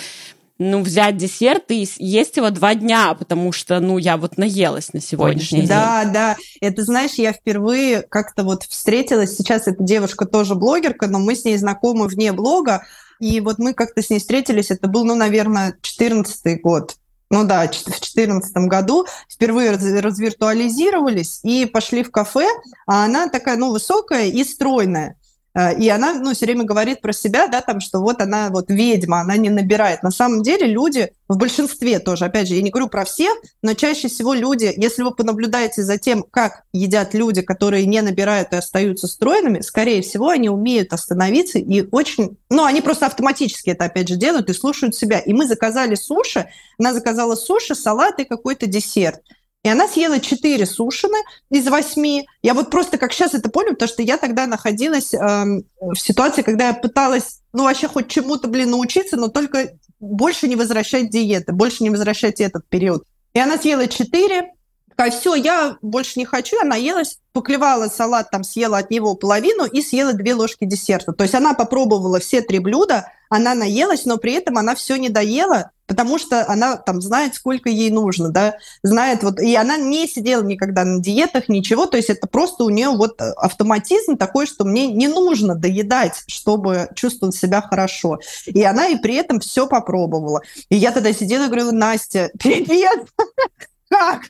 ну, 0.60 0.82
взять 0.82 1.18
десерт 1.18 1.72
и 1.72 1.88
есть 1.98 2.38
его 2.38 2.50
два 2.50 2.76
дня, 2.76 3.14
потому 3.14 3.52
что, 3.52 3.80
ну, 3.80 3.98
я 3.98 4.18
вот 4.18 4.38
наелась 4.38 4.94
на 4.94 5.02
сегодняшний 5.02 5.60
день. 5.60 5.70
Да, 5.70 6.06
да. 6.06 6.38
Это, 6.62 6.84
знаешь, 6.84 7.14
я 7.14 7.34
впервые 7.34 8.02
как-то 8.02 8.44
вот 8.44 8.64
встретилась, 8.64 9.36
сейчас 9.36 9.68
эта 9.68 9.84
девушка 9.84 10.26
тоже 10.26 10.56
блогерка, 10.56 11.08
но 11.08 11.20
мы 11.20 11.36
с 11.36 11.46
ней 11.46 11.58
знакомы 11.58 12.08
вне 12.08 12.32
блога, 12.32 12.84
и 13.20 13.40
вот 13.40 13.60
мы 13.60 13.74
как-то 13.74 14.02
с 14.02 14.10
ней 14.10 14.20
встретились, 14.20 14.72
это 14.72 14.88
был, 14.88 15.04
ну, 15.06 15.16
наверное, 15.16 15.76
14 15.82 16.62
год. 16.62 16.96
Ну 17.30 17.44
да, 17.44 17.68
в 17.68 17.72
2014 17.72 18.56
году 18.68 19.06
впервые 19.30 19.72
развиртуализировались 19.72 21.42
и 21.44 21.66
пошли 21.66 22.04
в 22.04 22.12
кафе, 22.12 22.48
а 22.86 23.04
она 23.04 23.28
такая, 23.28 23.58
ну, 23.58 23.72
высокая 23.72 24.28
и 24.28 24.44
стройная. 24.44 25.18
Э, 25.58 25.76
и 25.76 25.90
она, 25.90 26.14
ну, 26.14 26.34
все 26.34 26.46
время 26.46 26.64
говорит 26.64 27.02
про 27.02 27.12
себя, 27.12 27.48
да, 27.48 27.62
там, 27.62 27.80
что 27.80 28.00
вот 28.00 28.22
она 28.22 28.50
вот 28.50 28.70
ведьма, 28.70 29.22
она 29.22 29.38
не 29.38 29.50
набирает. 29.50 30.04
На 30.04 30.12
самом 30.12 30.44
деле 30.44 30.68
люди 30.68 31.12
в 31.28 31.38
большинстве 31.38 32.00
тоже, 32.00 32.26
опять 32.26 32.48
же, 32.48 32.54
я 32.54 32.62
не 32.62 32.70
говорю 32.70 32.90
про 32.90 33.06
всех, 33.06 33.34
но 33.64 33.74
чаще 33.74 34.08
всего 34.08 34.34
люди, 34.34 34.72
если 34.78 35.02
вы 35.02 35.14
понаблюдаете 35.16 35.82
за 35.82 35.98
тем, 35.98 36.24
как 36.30 36.64
едят 36.74 37.16
люди, 37.16 37.42
которые 37.42 37.88
не 37.88 38.02
набирают 38.02 38.54
и 38.54 38.58
остаются 38.58 39.08
стройными, 39.08 39.62
скорее 39.62 40.04
всего, 40.04 40.30
они 40.30 40.50
умеют 40.50 40.94
остановиться 40.94 41.58
и 41.58 41.88
очень, 41.92 42.38
ну, 42.50 42.64
они 42.64 42.82
просто 42.82 43.08
автоматически 43.08 43.72
это, 43.72 43.86
опять 43.86 44.10
же, 44.10 44.16
делают 44.16 44.50
и 44.50 44.54
слушают 44.54 44.96
себя. 44.96 45.20
И 45.20 45.34
мы 45.34 45.48
заказали 45.48 45.96
суши, 45.96 46.50
она 46.78 46.94
заказала 46.94 47.36
суши, 47.36 47.74
салат 47.74 48.20
и 48.20 48.26
какой-то 48.26 48.68
десерт. 48.68 49.22
И 49.68 49.70
она 49.70 49.86
съела 49.90 50.22
4 50.22 50.66
сушины 50.66 51.18
из 51.52 51.68
8. 51.68 52.24
Я 52.42 52.54
вот 52.54 52.70
просто 52.70 52.98
как 52.98 53.12
сейчас 53.12 53.34
это 53.34 53.50
помню, 53.50 53.72
потому 53.72 53.90
что 53.90 54.02
я 54.02 54.18
тогда 54.18 54.48
находилась 54.48 55.14
э, 55.14 55.18
в 55.18 55.98
ситуации, 55.98 56.42
когда 56.42 56.70
я 56.70 56.74
пыталась, 56.74 57.42
ну, 57.52 57.66
вообще 57.66 57.90
хоть 57.90 58.08
чему-то, 58.08 58.48
блин, 58.48 58.70
научиться, 58.70 59.18
но 59.18 59.28
только 59.28 59.74
больше 60.00 60.48
не 60.48 60.56
возвращать 60.56 61.10
диеты, 61.10 61.52
больше 61.52 61.84
не 61.84 61.90
возвращать 61.90 62.40
этот 62.40 62.66
период. 62.70 63.04
И 63.34 63.40
она 63.40 63.58
съела 63.58 63.90
4, 63.90 64.54
такая, 64.90 65.12
все, 65.12 65.36
я 65.36 65.76
больше 65.82 66.14
не 66.16 66.24
хочу, 66.24 66.56
она 66.62 66.76
наелась, 66.76 67.20
поклевала 67.34 67.90
салат, 67.90 68.32
там 68.32 68.46
съела 68.46 68.78
от 68.78 68.90
него 68.90 69.16
половину 69.16 69.66
и 69.66 69.82
съела 69.82 70.14
две 70.14 70.34
ложки 70.34 70.64
десерта. 70.64 71.12
То 71.12 71.26
есть 71.26 71.36
она 71.36 71.54
попробовала 71.54 72.22
все 72.22 72.40
три 72.40 72.60
блюда, 72.60 73.12
она 73.30 73.54
наелась, 73.54 74.06
но 74.06 74.16
при 74.16 74.32
этом 74.32 74.58
она 74.58 74.76
все 74.76 74.96
не 74.96 75.10
доела, 75.10 75.72
потому 75.88 76.20
что 76.20 76.48
она 76.48 76.78
там 76.78 77.02
знает, 77.02 77.34
сколько 77.34 77.70
ей 77.70 77.90
нужно, 77.90 78.30
да, 78.30 78.58
знает 78.84 79.24
вот, 79.24 79.40
и 79.40 79.56
она 79.56 79.78
не 79.78 80.08
сидела 80.08 80.44
никогда 80.44 80.84
на 80.84 81.02
диетах, 81.02 81.50
ничего, 81.50 81.86
то 81.86 81.98
есть 81.98 82.10
это 82.10 82.28
просто 82.28 82.64
у 82.64 82.70
нее 82.70 82.90
вот 82.90 83.20
автоматизм 83.20 84.18
такой, 84.18 84.46
что 84.46 84.66
мне 84.66 84.88
не 84.88 85.08
нужно 85.08 85.56
доедать, 85.56 86.24
чтобы 86.28 86.90
чувствовать 86.96 87.36
себя 87.36 87.62
хорошо. 87.62 88.20
И 88.46 88.64
она 88.64 88.88
и 88.88 88.98
при 88.98 89.16
этом 89.16 89.40
все 89.40 89.68
попробовала. 89.68 90.42
И 90.70 90.76
я 90.76 90.92
тогда 90.92 91.14
сидела 91.14 91.46
и 91.46 91.48
говорила, 91.48 91.72
Настя, 91.72 92.32
привет! 92.40 93.08
Как? 93.90 94.24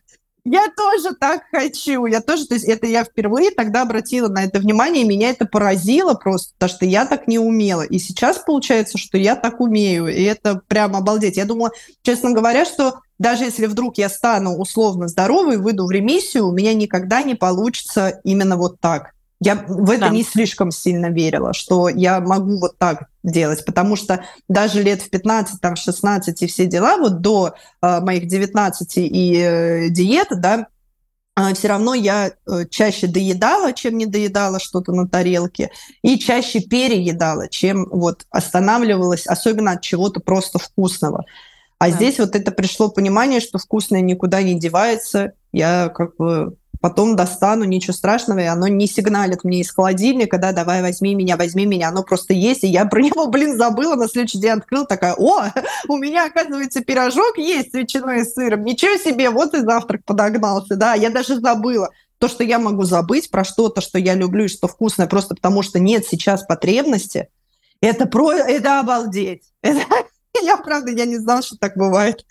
Я 0.50 0.68
тоже 0.78 1.14
так 1.14 1.42
хочу. 1.52 2.06
Я 2.06 2.22
тоже, 2.22 2.48
то 2.48 2.54
есть 2.54 2.70
это 2.70 2.88
я 2.88 3.04
впервые 3.04 3.52
тогда 3.52 3.82
обратила 3.82 4.30
на 4.30 4.46
это 4.46 4.60
внимание, 4.60 5.04
и 5.04 5.08
меня 5.08 5.32
это 5.32 5.46
поразило 5.46 6.14
просто, 6.14 6.54
потому 6.54 6.70
что 6.70 6.86
я 6.86 7.06
так 7.06 7.28
не 7.28 7.38
умела. 7.38 7.82
И 7.82 8.00
сейчас 8.00 8.38
получается, 8.38 8.98
что 8.98 9.18
я 9.18 9.36
так 9.36 9.60
умею, 9.60 10.08
и 10.08 10.24
это 10.24 10.62
прям 10.70 10.96
обалдеть. 10.96 11.36
Я 11.36 11.44
думала, 11.44 11.72
честно 12.02 12.32
говоря, 12.32 12.64
что 12.64 13.02
даже 13.20 13.44
если 13.44 13.66
вдруг 13.66 13.98
я 13.98 14.08
стану 14.08 14.56
условно 14.56 15.10
здоровой, 15.10 15.58
выйду 15.58 15.86
в 15.86 15.92
ремиссию, 15.92 16.48
у 16.48 16.54
меня 16.54 16.74
никогда 16.74 17.24
не 17.24 17.36
получится 17.36 18.22
именно 18.24 18.56
вот 18.56 18.80
так. 18.80 19.17
Я 19.40 19.64
в 19.68 19.92
это 19.92 20.02
да. 20.02 20.10
не 20.10 20.24
слишком 20.24 20.72
сильно 20.72 21.08
верила, 21.08 21.54
что 21.54 21.90
я 21.90 22.20
могу 22.20 22.58
вот 22.60 22.78
так 22.80 23.08
делать, 23.24 23.64
потому 23.66 23.96
что 23.96 24.24
даже 24.48 24.82
лет 24.82 25.02
в 25.02 25.10
15, 25.12 25.62
там, 25.62 25.76
16 25.76 26.42
и 26.42 26.48
все 26.48 26.66
дела, 26.66 26.98
вот 26.98 27.22
до 27.22 27.54
э, 27.82 28.00
моих 28.02 28.28
19 28.28 28.98
и 28.98 29.38
э, 29.38 29.90
диет, 29.90 30.30
да, 30.32 30.68
э, 31.40 31.54
все 31.54 31.68
равно 31.68 31.94
я 31.94 32.32
э, 32.32 32.66
чаще 32.72 33.06
доедала, 33.06 33.74
чем 33.74 33.98
не 34.00 34.08
доедала 34.08 34.60
что-то 34.60 34.92
на 34.92 35.08
тарелке, 35.08 35.70
и 36.02 36.18
чаще 36.18 36.60
переедала, 36.60 37.48
чем 37.48 37.88
вот 37.92 38.26
останавливалась, 38.32 39.28
особенно 39.28 39.74
от 39.74 39.82
чего-то 39.82 40.20
просто 40.20 40.58
вкусного. 40.58 41.26
А 41.80 41.90
да. 41.90 41.96
здесь 41.96 42.18
вот 42.18 42.36
это 42.36 42.52
пришло 42.52 42.90
понимание, 42.90 43.40
что 43.40 43.60
вкусное 43.60 44.02
никуда 44.02 44.42
не 44.42 44.60
девается. 44.60 45.34
Я 45.52 45.90
как 45.90 46.16
бы 46.18 46.56
потом 46.80 47.16
достану, 47.16 47.64
ничего 47.66 47.94
страшного, 47.94 48.40
и 48.40 48.46
оно 48.46 48.68
не 48.68 48.88
сигналит 48.88 49.44
мне 49.44 49.62
из 49.62 49.72
холодильника, 49.72 50.38
да, 50.38 50.52
давай 50.52 50.82
возьми 50.82 51.16
меня, 51.16 51.38
возьми 51.38 51.66
меня, 51.66 51.90
оно 51.90 52.04
просто 52.04 52.34
есть, 52.34 52.64
и 52.64 52.68
я 52.68 52.86
про 52.86 53.02
него, 53.02 53.28
блин, 53.28 53.58
забыла, 53.58 53.96
на 53.96 54.08
следующий 54.08 54.40
день 54.40 54.52
открыл, 54.52 54.86
такая, 54.86 55.16
о, 55.16 55.52
у 55.88 55.98
меня, 55.98 56.26
оказывается, 56.26 56.82
пирожок 56.82 57.38
есть 57.38 57.72
с 57.72 57.74
ветчиной 57.74 58.22
и 58.22 58.26
сыром, 58.26 58.64
ничего 58.64 58.98
себе, 58.98 59.30
вот 59.30 59.54
и 59.54 59.62
завтрак 59.62 60.04
подогнался, 60.06 60.76
да, 60.76 60.94
я 60.94 61.10
даже 61.10 61.40
забыла. 61.40 61.90
То, 62.20 62.28
что 62.28 62.44
я 62.44 62.58
могу 62.58 62.84
забыть 62.84 63.30
про 63.30 63.44
что-то, 63.44 63.80
что 63.80 64.00
я 64.00 64.16
люблю 64.16 64.46
и 64.46 64.50
что 64.50 64.68
вкусное, 64.68 65.06
просто 65.06 65.36
потому 65.36 65.62
что 65.62 65.80
нет 65.80 66.04
сейчас 66.06 66.44
потребности, 66.44 67.30
это 67.82 68.08
про... 68.08 68.34
это 68.34 68.80
обалдеть. 68.80 69.44
Это... 69.62 69.82
Я, 70.42 70.58
правда, 70.58 70.92
я 70.92 71.06
не 71.06 71.18
знала, 71.18 71.42
что 71.42 71.58
так 71.58 71.76
бывает. 71.76 72.26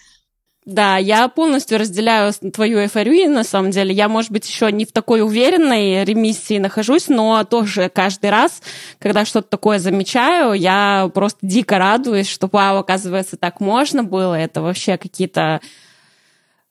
Да, 0.67 0.97
я 0.97 1.29
полностью 1.29 1.79
разделяю 1.79 2.33
твою 2.53 2.81
эйфорию, 2.81 3.31
на 3.31 3.45
самом 3.45 3.71
деле. 3.71 3.95
Я, 3.95 4.09
может 4.09 4.33
быть, 4.33 4.49
еще 4.49 4.73
не 4.73 4.85
в 4.85 4.91
такой 4.91 5.23
уверенной 5.23 6.05
ремиссии 6.05 6.59
нахожусь, 6.59 7.07
но 7.07 7.45
тоже 7.45 7.89
каждый 7.89 8.31
раз, 8.31 8.61
когда 8.99 9.25
что-то 9.25 9.49
такое 9.49 9.79
замечаю, 9.79 10.55
я 10.55 11.09
просто 11.15 11.39
дико 11.43 11.79
радуюсь, 11.79 12.29
что, 12.29 12.49
вау, 12.51 12.79
оказывается, 12.79 13.37
так 13.37 13.61
можно 13.61 14.03
было. 14.03 14.35
Это 14.35 14.61
вообще 14.61 14.97
какие-то 14.97 15.61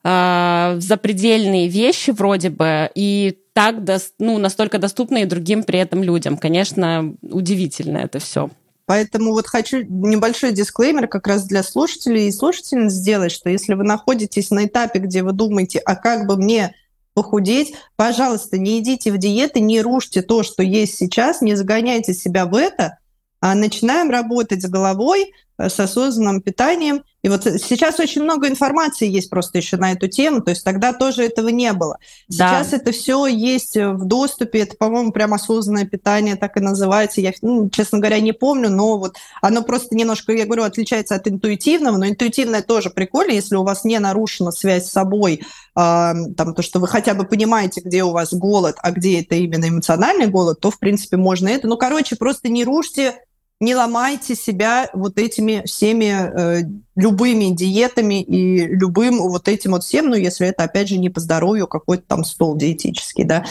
э, 0.04 0.76
запредельные 0.78 1.68
вещи 1.68 2.10
вроде 2.10 2.50
бы, 2.50 2.90
и 2.94 3.38
так, 3.54 3.76
ну, 4.18 4.36
настолько 4.36 4.78
доступные 4.78 5.24
другим 5.24 5.62
при 5.62 5.78
этом 5.78 6.02
людям. 6.02 6.36
Конечно, 6.36 7.14
удивительно 7.22 7.96
это 7.96 8.18
все. 8.18 8.50
Поэтому 8.86 9.32
вот 9.32 9.48
хочу 9.48 9.82
небольшой 9.82 10.52
дисклеймер 10.52 11.08
как 11.08 11.26
раз 11.26 11.44
для 11.44 11.64
слушателей 11.64 12.28
и 12.28 12.32
слушательниц 12.32 12.92
сделать, 12.92 13.32
что 13.32 13.50
если 13.50 13.74
вы 13.74 13.82
находитесь 13.82 14.50
на 14.50 14.66
этапе, 14.66 15.00
где 15.00 15.24
вы 15.24 15.32
думаете, 15.32 15.80
а 15.80 15.96
как 15.96 16.26
бы 16.28 16.36
мне 16.36 16.74
похудеть, 17.12 17.74
пожалуйста, 17.96 18.58
не 18.58 18.78
идите 18.78 19.10
в 19.10 19.18
диеты, 19.18 19.58
не 19.58 19.80
рушьте 19.80 20.22
то, 20.22 20.44
что 20.44 20.62
есть 20.62 20.96
сейчас, 20.96 21.40
не 21.42 21.56
загоняйте 21.56 22.14
себя 22.14 22.46
в 22.46 22.54
это, 22.54 22.98
а 23.40 23.54
начинаем 23.54 24.10
работать 24.10 24.62
с 24.62 24.68
головой, 24.68 25.32
с 25.58 25.80
осознанным 25.80 26.40
питанием 26.42 27.02
и 27.26 27.28
вот 27.28 27.42
сейчас 27.42 27.98
очень 27.98 28.22
много 28.22 28.46
информации 28.46 29.08
есть 29.08 29.30
просто 29.30 29.58
еще 29.58 29.76
на 29.78 29.90
эту 29.90 30.06
тему, 30.06 30.42
то 30.42 30.50
есть 30.50 30.62
тогда 30.62 30.92
тоже 30.92 31.24
этого 31.24 31.48
не 31.48 31.72
было. 31.72 31.98
Сейчас 32.30 32.68
да. 32.68 32.76
это 32.76 32.92
все 32.92 33.26
есть 33.26 33.76
в 33.76 34.04
доступе, 34.04 34.60
это, 34.60 34.76
по-моему, 34.76 35.10
прям 35.10 35.34
осознанное 35.34 35.86
питание, 35.86 36.36
так 36.36 36.56
и 36.56 36.60
называется. 36.60 37.20
Я, 37.20 37.32
ну, 37.42 37.68
честно 37.68 37.98
говоря, 37.98 38.20
не 38.20 38.30
помню, 38.30 38.70
но 38.70 38.96
вот 38.96 39.16
оно 39.42 39.62
просто 39.62 39.96
немножко, 39.96 40.32
я 40.34 40.44
говорю, 40.44 40.62
отличается 40.62 41.16
от 41.16 41.26
интуитивного, 41.26 41.96
но 41.96 42.06
интуитивное 42.06 42.62
тоже 42.62 42.90
прикольно, 42.90 43.32
если 43.32 43.56
у 43.56 43.64
вас 43.64 43.82
не 43.82 43.98
нарушена 43.98 44.52
связь 44.52 44.86
с 44.86 44.92
собой, 44.92 45.40
э, 45.40 45.42
там, 45.74 46.54
то, 46.54 46.62
что 46.62 46.78
вы 46.78 46.86
хотя 46.86 47.14
бы 47.14 47.24
понимаете, 47.24 47.80
где 47.80 48.04
у 48.04 48.12
вас 48.12 48.32
голод, 48.32 48.76
а 48.78 48.92
где 48.92 49.20
это 49.20 49.34
именно 49.34 49.68
эмоциональный 49.68 50.28
голод, 50.28 50.60
то, 50.60 50.70
в 50.70 50.78
принципе, 50.78 51.16
можно 51.16 51.48
это. 51.48 51.66
Ну, 51.66 51.76
короче, 51.76 52.14
просто 52.14 52.48
не 52.48 52.64
рушьте 52.64 53.16
не 53.58 53.74
ломайте 53.74 54.34
себя 54.34 54.90
вот 54.92 55.18
этими 55.18 55.62
всеми 55.64 56.12
э, 56.12 56.62
любыми 56.94 57.54
диетами 57.54 58.22
и 58.22 58.66
любым 58.66 59.18
вот 59.18 59.48
этим 59.48 59.70
вот 59.70 59.82
всем, 59.82 60.10
ну, 60.10 60.14
если 60.14 60.46
это, 60.48 60.64
опять 60.64 60.88
же, 60.88 60.98
не 60.98 61.08
по 61.08 61.20
здоровью, 61.20 61.66
какой-то 61.66 62.04
там 62.06 62.24
стол 62.24 62.56
диетический, 62.56 63.24
да. 63.24 63.46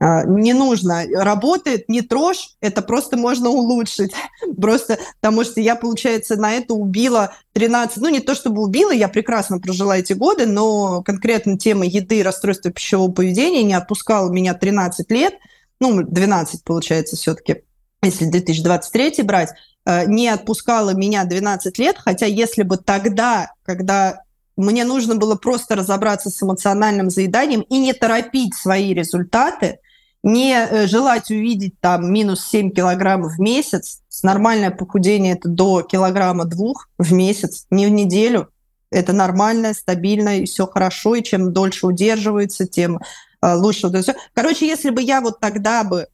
Э, 0.00 0.26
не 0.26 0.54
нужно. 0.54 1.04
Работает, 1.14 1.88
не 1.88 2.02
трожь, 2.02 2.56
это 2.60 2.82
просто 2.82 3.16
можно 3.16 3.48
улучшить. 3.48 4.12
Просто 4.60 4.98
потому 5.20 5.44
что 5.44 5.60
я, 5.60 5.76
получается, 5.76 6.36
на 6.36 6.52
это 6.54 6.74
убила 6.74 7.32
13, 7.52 7.98
ну, 7.98 8.08
не 8.08 8.20
то 8.20 8.34
чтобы 8.34 8.60
убила, 8.60 8.90
я 8.90 9.08
прекрасно 9.08 9.60
прожила 9.60 9.96
эти 9.96 10.14
годы, 10.14 10.46
но 10.46 11.02
конкретно 11.02 11.58
тема 11.58 11.86
еды 11.86 12.18
и 12.18 12.22
расстройства 12.22 12.72
пищевого 12.72 13.12
поведения 13.12 13.62
не 13.62 13.74
отпускала 13.74 14.32
меня 14.32 14.54
13 14.54 15.08
лет, 15.12 15.34
ну, 15.78 16.02
12, 16.02 16.64
получается, 16.64 17.14
все-таки 17.16 17.62
если 18.04 18.26
2023 18.26 19.22
брать, 19.22 19.50
э, 19.86 20.06
не 20.06 20.28
отпускала 20.28 20.90
меня 20.90 21.24
12 21.24 21.78
лет, 21.78 21.96
хотя 21.98 22.26
если 22.26 22.62
бы 22.62 22.76
тогда, 22.76 23.52
когда 23.64 24.20
мне 24.56 24.84
нужно 24.84 25.16
было 25.16 25.34
просто 25.34 25.74
разобраться 25.74 26.30
с 26.30 26.42
эмоциональным 26.42 27.10
заеданием 27.10 27.62
и 27.62 27.78
не 27.78 27.92
торопить 27.92 28.54
свои 28.54 28.94
результаты, 28.94 29.78
не 30.22 30.54
э, 30.54 30.86
желать 30.86 31.30
увидеть 31.30 31.78
там 31.80 32.10
минус 32.12 32.46
7 32.46 32.70
килограммов 32.70 33.34
в 33.34 33.40
месяц, 33.40 34.00
нормальное 34.22 34.70
похудение 34.70 35.34
это 35.34 35.48
до 35.48 35.82
килограмма 35.82 36.46
двух 36.46 36.88
в 36.98 37.12
месяц, 37.12 37.66
не 37.70 37.86
в 37.86 37.90
неделю, 37.90 38.48
это 38.90 39.12
нормально, 39.12 39.74
стабильно, 39.74 40.38
и 40.38 40.46
все 40.46 40.66
хорошо, 40.66 41.16
и 41.16 41.22
чем 41.22 41.52
дольше 41.52 41.86
удерживается, 41.86 42.66
тем 42.66 43.00
э, 43.42 43.54
лучше. 43.54 43.90
Короче, 44.32 44.66
если 44.66 44.90
бы 44.90 45.02
я 45.02 45.20
вот 45.20 45.40
тогда 45.40 45.84
бы 45.84 46.06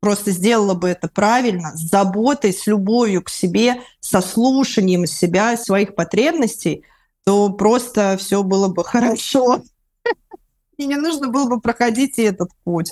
просто 0.00 0.30
сделала 0.30 0.74
бы 0.74 0.88
это 0.88 1.08
правильно, 1.08 1.76
с 1.76 1.80
заботой, 1.80 2.52
с 2.52 2.66
любовью 2.66 3.22
к 3.22 3.30
себе, 3.30 3.82
со 4.00 4.20
слушанием 4.20 5.06
себя, 5.06 5.56
своих 5.56 5.94
потребностей, 5.94 6.84
то 7.24 7.50
просто 7.50 8.16
все 8.18 8.42
было 8.42 8.68
бы 8.68 8.82
хорошо. 8.82 9.62
И 10.76 10.86
не 10.86 10.96
нужно 10.96 11.28
было 11.28 11.48
бы 11.48 11.60
проходить 11.60 12.18
этот 12.18 12.50
путь. 12.64 12.90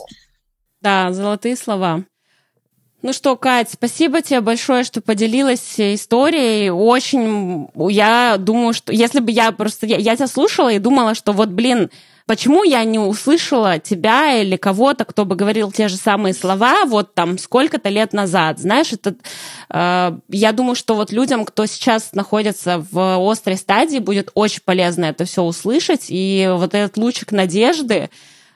Да, 0.81 1.13
золотые 1.13 1.57
слова. 1.57 2.05
Ну 3.01 3.13
что, 3.13 3.37
Кать, 3.37 3.71
спасибо 3.71 4.23
тебе 4.23 4.41
большое, 4.41 4.83
что 4.83 5.01
поделилась 5.01 5.79
историей. 5.79 6.71
Очень, 6.71 7.69
я 7.91 8.37
думаю, 8.39 8.75
что 8.75 8.93
если 8.93 9.21
бы 9.21 9.31
я 9.31 9.53
просто, 9.53 9.87
я, 9.87 9.99
я 9.99 10.17
тебя 10.17 10.27
слушала 10.27 10.73
и 10.73 10.81
думала, 10.81 11.15
что 11.15 11.33
вот, 11.33 11.51
блин, 11.51 11.91
почему 12.29 12.63
я 12.63 12.85
не 12.85 12.99
услышала 12.99 13.79
тебя 13.79 14.35
или 14.35 14.57
кого-то, 14.57 15.07
кто 15.07 15.25
бы 15.25 15.35
говорил 15.35 15.73
те 15.73 15.89
же 15.89 15.97
самые 15.97 16.35
слова 16.35 16.85
вот 16.85 17.15
там 17.15 17.39
сколько-то 17.39 17.89
лет 17.89 18.13
назад. 18.13 18.59
Знаешь, 18.59 18.93
это, 18.93 19.17
э, 19.71 20.19
я 20.29 20.53
думаю, 20.53 20.75
что 20.75 20.95
вот 20.95 21.11
людям, 21.11 21.47
кто 21.47 21.65
сейчас 21.65 22.13
находится 22.13 22.85
в 22.91 23.19
острой 23.31 23.57
стадии, 23.57 23.99
будет 23.99 24.31
очень 24.35 24.61
полезно 24.63 25.07
это 25.07 25.25
все 25.25 25.43
услышать. 25.43 26.07
И 26.09 26.47
вот 26.53 26.75
этот 26.75 26.99
лучик 26.99 27.33
надежды, 27.33 28.11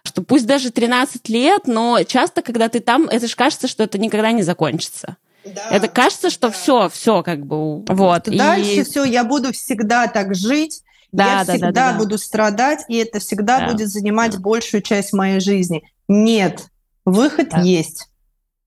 что 0.04 0.22
пусть 0.22 0.46
даже 0.46 0.70
13 0.70 1.26
лет, 1.30 1.62
но 1.66 2.02
часто, 2.02 2.42
когда 2.42 2.68
ты 2.68 2.80
там, 2.80 3.04
это 3.04 3.26
же 3.26 3.34
кажется, 3.34 3.68
что 3.68 3.84
это 3.84 3.96
никогда 3.96 4.32
не 4.32 4.42
закончится. 4.42 5.16
Да, 5.46 5.70
это 5.70 5.88
кажется, 5.88 6.28
что 6.28 6.48
да. 6.48 6.52
все, 6.52 6.88
все 6.90 7.22
как 7.22 7.46
бы 7.46 7.80
вот. 7.86 8.24
Дальше 8.24 8.80
и... 8.80 8.82
все, 8.84 9.04
я 9.04 9.24
буду 9.24 9.52
всегда 9.52 10.08
так 10.08 10.34
жить. 10.34 10.82
Да, 11.12 11.40
я 11.40 11.44
да, 11.44 11.52
всегда 11.52 11.70
да, 11.70 11.92
да, 11.92 11.98
буду 11.98 12.18
страдать, 12.18 12.84
и 12.88 12.96
это 12.96 13.20
всегда 13.20 13.60
да. 13.60 13.72
будет 13.72 13.88
занимать 13.88 14.38
большую 14.38 14.82
часть 14.82 15.12
моей 15.12 15.40
жизни. 15.40 15.82
Нет, 16.08 16.68
выход 17.04 17.50
да. 17.50 17.60
есть, 17.60 18.08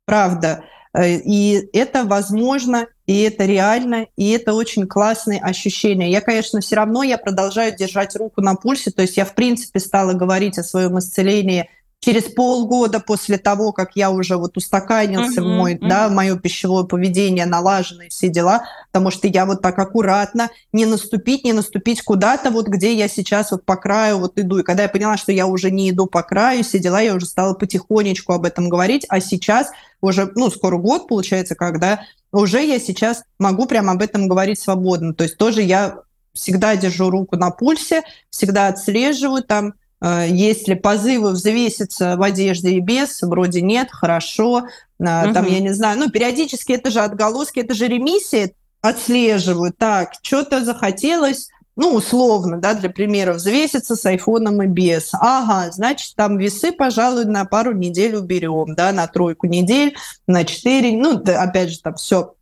правда. 0.05 0.63
Э, 0.93 1.15
и 1.15 1.67
это 1.73 2.05
возможно, 2.05 2.87
и 3.07 3.21
это 3.21 3.45
реально, 3.45 4.07
и 4.15 4.31
это 4.31 4.53
очень 4.53 4.87
классные 4.87 5.39
ощущения. 5.39 6.11
Я, 6.11 6.21
конечно, 6.21 6.61
все 6.61 6.75
равно 6.75 7.03
я 7.03 7.17
продолжаю 7.17 7.75
держать 7.75 8.15
руку 8.15 8.41
на 8.41 8.55
пульсе, 8.55 8.91
то 8.91 9.01
есть 9.01 9.17
я, 9.17 9.25
в 9.25 9.33
принципе, 9.33 9.79
стала 9.79 10.13
говорить 10.13 10.57
о 10.57 10.63
своем 10.63 10.99
исцелении 10.99 11.69
через 12.05 12.25
полгода 12.25 12.99
после 12.99 13.39
того, 13.39 13.71
как 13.71 13.95
я 13.95 14.11
уже 14.11 14.37
вот 14.37 14.57
устаканился 14.57 15.41
uh-huh, 15.41 15.55
мой, 15.55 15.73
uh-huh. 15.73 15.87
да, 15.87 16.07
мое 16.07 16.37
пищевое 16.37 16.85
поведение 16.85 17.47
налажено 17.47 18.03
и 18.03 18.09
все 18.09 18.29
дела, 18.29 18.65
потому 18.91 19.09
что 19.09 19.27
я 19.27 19.47
вот 19.47 19.63
так 19.63 19.79
аккуратно 19.79 20.51
не 20.71 20.85
наступить, 20.85 21.43
не 21.43 21.51
наступить 21.51 22.03
куда-то 22.03 22.51
вот, 22.51 22.67
где 22.67 22.93
я 22.93 23.07
сейчас 23.07 23.49
вот 23.49 23.65
по 23.65 23.75
краю 23.75 24.19
вот 24.19 24.37
иду. 24.37 24.59
И 24.59 24.63
когда 24.63 24.83
я 24.83 24.89
поняла, 24.89 25.17
что 25.17 25.31
я 25.31 25.47
уже 25.47 25.71
не 25.71 25.89
иду 25.89 26.05
по 26.05 26.21
краю, 26.21 26.63
все 26.63 26.77
дела, 26.77 27.01
я 27.01 27.15
уже 27.15 27.25
стала 27.25 27.55
потихонечку 27.55 28.33
об 28.33 28.45
этом 28.45 28.69
говорить, 28.69 29.07
а 29.09 29.19
сейчас 29.19 29.71
уже, 29.99 30.31
ну, 30.35 30.51
скоро 30.51 30.77
год 30.77 31.07
получается, 31.07 31.55
когда 31.55 32.01
уже 32.31 32.63
я 32.63 32.77
сейчас 32.79 33.23
могу 33.39 33.65
прямо 33.65 33.93
об 33.93 34.03
этом 34.03 34.27
говорить 34.27 34.59
свободно. 34.59 35.15
То 35.15 35.23
есть 35.23 35.37
тоже 35.37 35.63
я 35.63 36.01
всегда 36.33 36.75
держу 36.75 37.09
руку 37.09 37.35
на 37.35 37.49
пульсе, 37.49 38.03
всегда 38.29 38.67
отслеживаю 38.67 39.41
там, 39.41 39.73
э, 40.05 40.27
если 40.29 40.75
позывы 40.75 41.31
взвеситься 41.31 42.15
в 42.15 42.21
одежде 42.21 42.71
и 42.71 42.79
без, 42.79 43.21
вроде 43.21 43.61
нет, 43.61 43.89
хорошо, 43.91 44.51
угу. 44.57 44.63
там, 44.99 45.45
я 45.47 45.59
не 45.59 45.73
знаю, 45.73 45.99
ну, 45.99 46.09
периодически 46.09 46.73
это 46.73 46.91
же 46.91 46.99
отголоски, 46.99 47.59
это 47.59 47.73
же 47.73 47.87
ремиссия, 47.87 48.51
отслеживаю, 48.81 49.73
так, 49.73 50.13
что-то 50.21 50.63
захотелось, 50.63 51.49
ну, 51.75 51.93
условно, 51.93 52.57
да, 52.57 52.73
для 52.73 52.89
примера, 52.89 53.33
взвеситься 53.33 53.95
с 53.95 54.05
айфоном 54.05 54.61
и 54.61 54.67
без. 54.67 55.09
Ага, 55.13 55.71
значит, 55.71 56.15
там 56.15 56.37
весы, 56.37 56.71
пожалуй, 56.71 57.25
на 57.25 57.45
пару 57.45 57.73
недель 57.73 58.15
уберем, 58.15 58.75
да, 58.75 58.91
на 58.93 59.07
тройку 59.07 59.47
недель, 59.47 59.95
на 60.27 60.45
четыре, 60.45 60.95
ну, 60.95 61.15
да, 61.15 61.41
опять 61.41 61.71
же, 61.71 61.81
там 61.81 61.95
все 61.95 62.35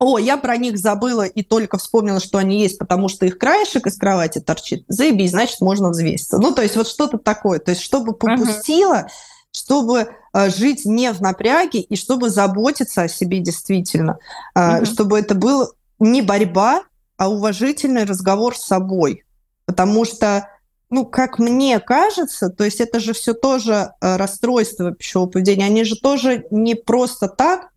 о, 0.00 0.18
я 0.18 0.38
про 0.38 0.56
них 0.56 0.78
забыла 0.78 1.26
и 1.26 1.42
только 1.42 1.76
вспомнила, 1.76 2.20
что 2.20 2.38
они 2.38 2.58
есть, 2.60 2.78
потому 2.78 3.08
что 3.08 3.26
их 3.26 3.36
краешек 3.36 3.86
из 3.86 3.98
кровати 3.98 4.40
торчит. 4.40 4.84
Заебись, 4.88 5.32
значит, 5.32 5.60
можно 5.60 5.90
взвеситься. 5.90 6.38
Ну, 6.38 6.52
то 6.52 6.62
есть 6.62 6.74
вот 6.74 6.88
что-то 6.88 7.18
такое. 7.18 7.58
То 7.58 7.72
есть 7.72 7.82
чтобы 7.82 8.14
попустила, 8.14 8.94
uh-huh. 8.94 9.10
чтобы 9.52 10.08
э, 10.32 10.50
жить 10.50 10.86
не 10.86 11.12
в 11.12 11.20
напряге 11.20 11.80
и 11.80 11.96
чтобы 11.96 12.30
заботиться 12.30 13.02
о 13.02 13.08
себе 13.08 13.40
действительно. 13.40 14.18
Uh-huh. 14.56 14.86
Чтобы 14.86 15.18
это 15.18 15.34
был 15.34 15.72
не 15.98 16.22
борьба, 16.22 16.84
а 17.18 17.28
уважительный 17.28 18.04
разговор 18.04 18.56
с 18.56 18.64
собой. 18.64 19.24
Потому 19.66 20.06
что, 20.06 20.48
ну, 20.88 21.04
как 21.04 21.38
мне 21.38 21.78
кажется, 21.78 22.48
то 22.48 22.64
есть 22.64 22.80
это 22.80 23.00
же 23.00 23.12
все 23.12 23.34
тоже 23.34 23.92
э, 24.00 24.16
расстройство 24.16 24.92
пищевого 24.92 25.28
поведения, 25.28 25.66
они 25.66 25.84
же 25.84 25.96
тоже 25.96 26.46
не 26.50 26.74
просто 26.74 27.28
так, 27.28 27.69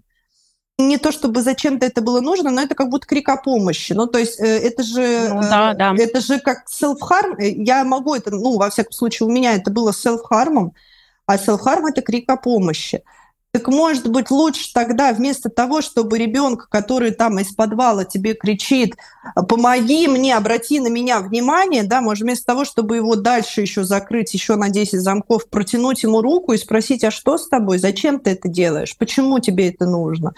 не 0.78 0.98
то 0.98 1.12
чтобы 1.12 1.42
зачем-то 1.42 1.86
это 1.86 2.02
было 2.02 2.20
нужно, 2.20 2.50
но 2.50 2.62
это 2.62 2.74
как 2.76 2.90
будто 2.90 3.06
крик 3.06 3.30
о 3.30 3.38
помощи. 3.38 3.94
Ну, 3.94 4.08
то 4.08 4.18
есть 4.18 4.40
э, 4.40 4.46
это 4.46 4.84
же, 4.84 5.30
ну, 5.30 5.42
да, 5.42 5.74
да. 5.74 5.96
это 5.98 6.20
же 6.20 6.40
как 6.40 6.66
self-harm. 6.68 7.36
Э, 7.38 7.50
я 7.50 7.84
могу 7.84 8.16
это, 8.16 8.32
ну, 8.32 8.58
во 8.58 8.70
всяком 8.70 8.92
случае, 8.92 9.28
у 9.28 9.32
меня 9.32 9.54
это 9.54 9.70
было 9.70 9.92
self-harm, 9.92 10.72
а 11.28 11.36
self-harm– 11.36 11.88
это 11.90 12.02
крик 12.02 12.30
о 12.30 12.38
помощи. 12.38 13.04
Так 13.52 13.68
может 13.68 14.10
быть 14.10 14.32
лучше 14.32 14.74
тогда 14.74 15.14
вместо 15.14 15.48
того, 15.48 15.82
чтобы 15.82 16.18
ребенка, 16.18 16.66
который 16.68 17.12
там 17.12 17.38
из 17.38 17.54
подвала 17.54 18.04
тебе 18.04 18.34
кричит, 18.34 18.96
помоги 19.48 20.08
мне, 20.08 20.36
обрати 20.36 20.80
на 20.80 20.88
меня 20.88 21.20
внимание, 21.20 21.84
да, 21.84 22.02
может 22.02 22.24
вместо 22.24 22.48
того, 22.48 22.66
чтобы 22.66 22.96
его 22.96 23.16
дальше 23.16 23.62
еще 23.62 23.84
закрыть 23.84 24.34
еще 24.34 24.56
на 24.56 24.70
10 24.70 25.00
замков, 25.00 25.48
протянуть 25.50 26.02
ему 26.02 26.24
руку 26.24 26.54
и 26.54 26.58
спросить, 26.58 27.04
а 27.04 27.12
что 27.12 27.38
с 27.38 27.48
тобой, 27.48 27.78
зачем 27.78 28.20
ты 28.20 28.32
это 28.32 28.48
делаешь, 28.48 28.98
почему 28.98 29.38
тебе 29.38 29.70
это 29.70 29.86
нужно? 29.86 30.34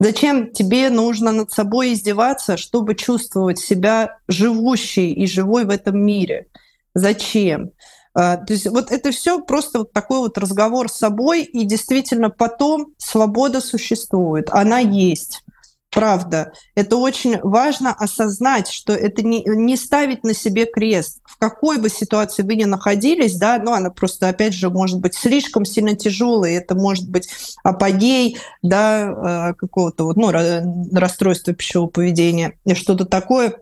Зачем 0.00 0.50
тебе 0.50 0.88
нужно 0.88 1.30
над 1.30 1.52
собой 1.52 1.92
издеваться, 1.92 2.56
чтобы 2.56 2.94
чувствовать 2.94 3.58
себя 3.58 4.16
живущей 4.28 5.12
и 5.12 5.26
живой 5.26 5.66
в 5.66 5.70
этом 5.70 6.02
мире? 6.02 6.46
Зачем? 6.94 7.72
А, 8.14 8.38
то 8.38 8.54
есть 8.54 8.66
вот 8.66 8.90
это 8.90 9.10
все 9.12 9.42
просто 9.42 9.80
вот 9.80 9.92
такой 9.92 10.20
вот 10.20 10.38
разговор 10.38 10.88
с 10.88 10.96
собой, 10.96 11.42
и 11.42 11.64
действительно 11.64 12.30
потом 12.30 12.94
свобода 12.96 13.60
существует, 13.60 14.48
она 14.50 14.78
есть. 14.78 15.44
Правда, 15.90 16.52
это 16.76 16.96
очень 16.96 17.40
важно 17.40 17.92
осознать, 17.92 18.68
что 18.68 18.92
это 18.92 19.22
не, 19.22 19.42
не 19.44 19.76
ставить 19.76 20.22
на 20.22 20.34
себе 20.34 20.66
крест. 20.66 21.20
В 21.24 21.36
какой 21.36 21.78
бы 21.78 21.88
ситуации 21.88 22.44
вы 22.44 22.54
ни 22.54 22.64
находились, 22.64 23.36
да, 23.36 23.58
ну 23.58 23.72
она 23.72 23.90
просто, 23.90 24.28
опять 24.28 24.54
же, 24.54 24.70
может 24.70 25.00
быть 25.00 25.14
слишком 25.14 25.64
сильно 25.64 25.96
тяжелая, 25.96 26.58
это 26.58 26.76
может 26.76 27.10
быть 27.10 27.28
апогей, 27.64 28.38
да, 28.62 29.08
а, 29.08 29.54
какого-то 29.54 30.04
вот, 30.04 30.16
ну, 30.16 30.30
расстройства 30.30 31.54
пищевого 31.54 31.88
поведения, 31.88 32.56
что-то 32.74 33.04
такое. 33.04 33.56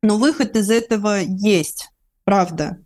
Но 0.00 0.16
выход 0.16 0.56
из 0.56 0.70
этого 0.70 1.18
есть, 1.20 1.90
правда. 2.22 2.78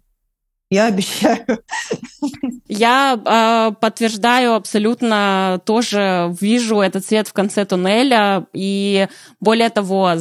Я 0.72 0.86
обещаю. 0.86 1.44
Я 2.66 3.20
э, 3.22 3.74
подтверждаю 3.78 4.54
абсолютно 4.54 5.60
тоже, 5.66 6.34
вижу 6.40 6.80
этот 6.80 7.04
свет 7.04 7.28
в 7.28 7.34
конце 7.34 7.66
туннеля, 7.66 8.46
и 8.54 9.06
более 9.38 9.68
того, 9.68 10.12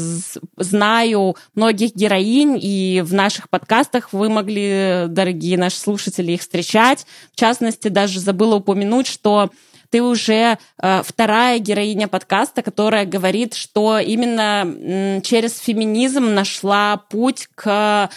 знаю 0.57 1.37
многих 1.55 1.95
героинь, 1.95 2.59
и 2.61 3.01
в 3.01 3.13
наших 3.13 3.49
подкастах 3.49 4.11
вы 4.11 4.27
могли, 4.27 5.05
дорогие 5.07 5.57
наши 5.57 5.77
слушатели, 5.77 6.33
их 6.33 6.41
встречать. 6.41 7.05
В 7.31 7.39
частности, 7.39 7.87
даже 7.87 8.19
забыла 8.19 8.55
упомянуть, 8.55 9.07
что 9.07 9.51
ты 9.89 10.01
уже 10.01 10.57
э, 10.81 11.01
вторая 11.05 11.59
героиня 11.59 12.09
подкаста, 12.09 12.61
которая 12.61 13.05
говорит, 13.05 13.53
что 13.53 13.99
именно 13.99 14.63
м, 14.65 15.21
через 15.21 15.57
феминизм 15.59 16.33
нашла 16.33 16.97
путь 16.97 17.47
к 17.55 18.09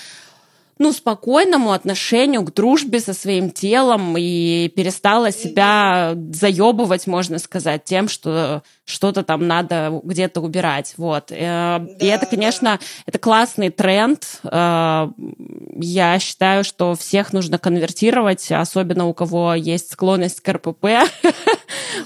ну, 0.79 0.93
спокойному 0.93 1.73
отношению 1.73 2.43
к 2.43 2.53
дружбе 2.53 3.01
со 3.01 3.15
своим 3.15 3.51
телом 3.51 4.17
и 4.19 4.69
перестала 4.75 5.31
себя 5.31 6.15
заебывать, 6.33 7.07
можно 7.07 7.39
сказать, 7.39 7.85
тем, 7.85 8.09
что 8.09 8.63
что-то 8.85 9.23
там 9.23 9.47
надо 9.47 10.01
где-то 10.03 10.41
убирать. 10.41 10.95
Вот. 10.97 11.27
Да, 11.29 11.79
э, 11.81 11.87
и 12.01 12.07
это, 12.07 12.27
конечно, 12.27 12.79
да. 12.79 12.87
это 13.07 13.19
классный 13.19 13.71
тренд. 13.71 14.41
Э, 14.45 15.09
я 15.77 16.19
считаю, 16.19 16.65
что 16.65 16.95
всех 16.95 17.33
нужно 17.33 17.59
конвертировать, 17.59 18.51
особенно 18.51 19.07
у 19.07 19.15
кого 19.15 19.55
есть 19.55 19.93
склонность 19.93 20.41
к 20.41 20.53
РПП. 20.53 20.87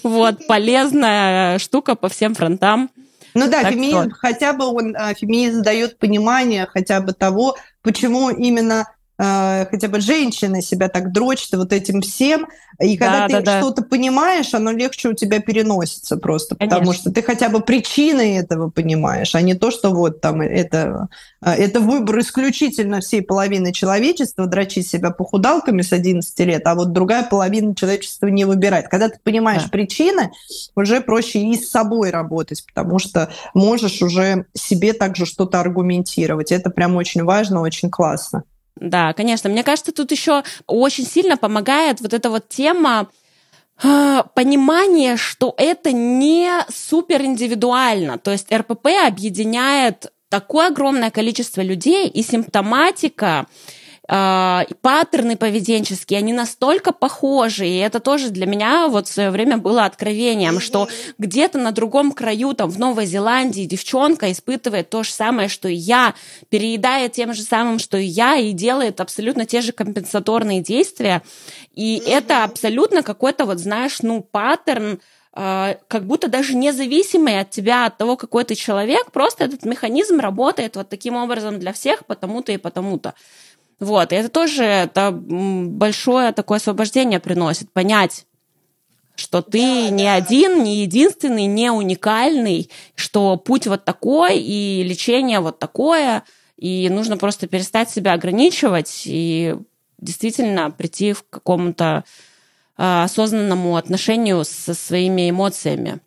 Вот, 0.03 0.47
полезная 0.47 1.59
штука 1.59 1.95
по 1.95 2.09
всем 2.09 2.35
фронтам. 2.35 2.91
Ну 3.35 3.49
да, 3.49 3.71
феминизм, 3.71 4.11
хотя 4.11 4.53
бы 4.53 4.67
он, 4.67 4.97
а, 4.97 5.15
феминизм 5.15 5.63
дает 5.63 5.99
понимание 5.99 6.67
хотя 6.67 7.01
бы 7.01 7.13
того, 7.13 7.57
почему 7.89 8.29
именно 8.29 8.87
э, 9.19 9.67
хотя 9.71 9.89
бы 9.89 10.01
женщины 10.01 10.63
себя 10.63 10.89
так 10.89 11.13
дрочат 11.13 11.55
вот 11.55 11.73
этим 11.73 12.01
всем. 12.01 12.47
И 12.81 12.97
когда 12.97 13.27
да, 13.27 13.39
ты 13.39 13.45
да, 13.45 13.61
что-то 13.61 13.83
понимаешь, 13.83 14.55
оно 14.55 14.71
легче 14.71 15.09
у 15.09 15.13
тебя 15.13 15.41
переносится 15.41 16.17
просто, 16.17 16.55
Конечно. 16.55 16.79
потому 16.79 16.95
что 16.95 17.11
ты 17.11 17.23
хотя 17.23 17.49
бы 17.49 17.61
причины 17.61 18.39
этого 18.39 18.71
понимаешь, 18.71 19.35
а 19.35 19.41
не 19.41 19.55
то, 19.55 19.71
что 19.71 19.91
вот 19.91 20.21
там 20.21 20.41
это, 20.41 21.09
э, 21.43 21.51
это 21.51 21.81
выбор 21.81 22.21
исключительно 22.21 23.01
всей 23.01 23.23
половины 23.23 23.73
человечества, 23.73 24.47
дрочить 24.47 24.89
себя 24.89 25.11
похудалками 25.11 25.83
с 25.83 25.93
11 25.93 26.39
лет, 26.41 26.67
а 26.67 26.75
вот 26.75 26.93
другая 26.93 27.25
половина 27.25 27.75
человечества 27.75 28.29
не 28.29 28.45
выбирает. 28.45 28.89
Когда 28.89 29.09
ты 29.09 29.19
понимаешь 29.23 29.65
да. 29.65 29.69
причины, 29.71 30.31
уже 30.77 31.01
проще 31.01 31.41
и 31.41 31.57
с 31.57 31.71
собой 31.71 32.11
работать, 32.11 32.65
потому 32.67 32.99
что 32.99 33.31
можешь 33.55 34.03
уже 34.03 34.47
себе 34.55 34.93
также 34.93 35.27
что-то 35.27 35.61
аргументировать. 35.61 36.53
Это 36.53 36.71
прям 36.71 36.97
очень 36.97 37.25
важно, 37.25 37.61
очень 37.61 37.91
классно. 37.91 38.45
Да, 38.81 39.13
конечно. 39.13 39.51
Мне 39.51 39.63
кажется, 39.63 39.93
тут 39.93 40.11
еще 40.11 40.43
очень 40.67 41.05
сильно 41.05 41.37
помогает 41.37 42.01
вот 42.01 42.15
эта 42.15 42.31
вот 42.31 42.49
тема 42.49 43.09
а, 43.83 44.25
понимание, 44.35 45.17
что 45.17 45.55
это 45.57 45.93
не 45.93 46.51
супер 46.69 47.23
индивидуально. 47.23 48.19
То 48.19 48.33
есть 48.33 48.53
РПП 48.53 48.89
объединяет 49.07 50.13
такое 50.29 50.69
огромное 50.69 51.11
количество 51.11 51.61
людей, 51.61 52.09
и 52.09 52.23
симптоматика 52.23 53.47
э, 54.09 54.65
паттерны 54.81 55.37
поведенческие, 55.37 56.19
они 56.19 56.33
настолько 56.33 56.93
похожи, 56.93 57.69
и 57.69 57.77
это 57.77 58.01
тоже 58.01 58.31
для 58.31 58.47
меня 58.47 58.89
вот 58.89 59.07
в 59.07 59.13
свое 59.13 59.31
время 59.31 59.59
было 59.59 59.85
откровением, 59.85 60.61
что 60.61 60.89
где-то 61.19 61.59
на 61.59 61.73
другом 61.73 62.13
краю, 62.13 62.55
там 62.55 62.71
в 62.71 62.79
Новой 62.79 63.07
Зеландии 63.07 63.65
девчонка 63.65 64.33
испытывает 64.33 64.91
то 64.91 65.03
же 65.03 65.13
самое, 65.13 65.49
что 65.49 65.69
и 65.69 65.75
я, 65.75 66.15
переедает 66.49 67.13
тем 67.13 67.35
же 67.35 67.43
самым, 67.43 67.79
что 67.79 67.99
и 67.99 68.05
я, 68.05 68.37
и 68.37 68.53
делает 68.53 69.01
абсолютно 69.01 69.45
те 69.45 69.61
же 69.61 69.73
компенсаторные 69.73 70.61
действия, 70.61 71.23
и 71.75 72.03
это 72.07 72.45
абсолютно 72.45 73.03
какой-то 73.03 73.45
вот, 73.45 73.59
знаешь, 73.59 73.99
ну, 74.03 74.23
паттерн, 74.23 75.01
э, 75.35 75.77
как 75.87 76.05
будто 76.07 76.29
даже 76.29 76.57
независимый 76.57 77.41
от 77.41 77.51
тебя, 77.51 77.87
от 77.87 77.99
того, 77.99 78.17
какой 78.17 78.45
ты 78.45 78.55
человек, 78.55 79.13
просто 79.13 79.45
этот 79.45 79.65
механизм 79.65 80.19
работает 80.19 80.77
вот 80.77 80.89
таким 80.89 81.17
образом 81.17 81.59
для 81.59 81.73
всех, 81.73 82.07
потому-то 82.07 82.53
и 82.53 82.57
потому-то. 82.57 83.15
Вот, 83.81 84.13
и 84.13 84.17
это 84.17 84.29
тоже 84.29 84.65
это 84.65 85.13
большое 85.13 86.33
такое 86.33 86.59
освобождение 86.59 87.21
приносит, 87.21 87.71
понять, 87.71 88.27
что 89.15 89.41
ты 89.41 89.61
да, 89.61 89.91
не 89.91 90.05
да. 90.05 90.15
один, 90.15 90.63
не 90.65 90.83
единственный, 90.83 91.47
не 91.47 91.71
уникальный, 91.71 92.71
что 92.95 93.37
путь 93.37 93.67
вот 93.67 93.85
такой 93.85 94.39
и 94.39 94.83
лечение 94.83 95.41
вот 95.41 95.59
такое, 95.59 96.25
и 96.57 96.89
нужно 96.89 97.17
просто 97.17 97.47
перестать 97.47 97.91
себя 97.91 98.15
ограничивать 98.15 99.03
и 99.07 99.57
действительно 99.99 100.71
прийти 100.71 101.13
в 101.13 101.25
какому-то 101.29 102.05
э, 102.77 103.03
осознанному 103.03 103.77
отношению 103.77 104.45
со 104.45 104.75
своими 104.75 105.31
эмоциями. 105.31 106.01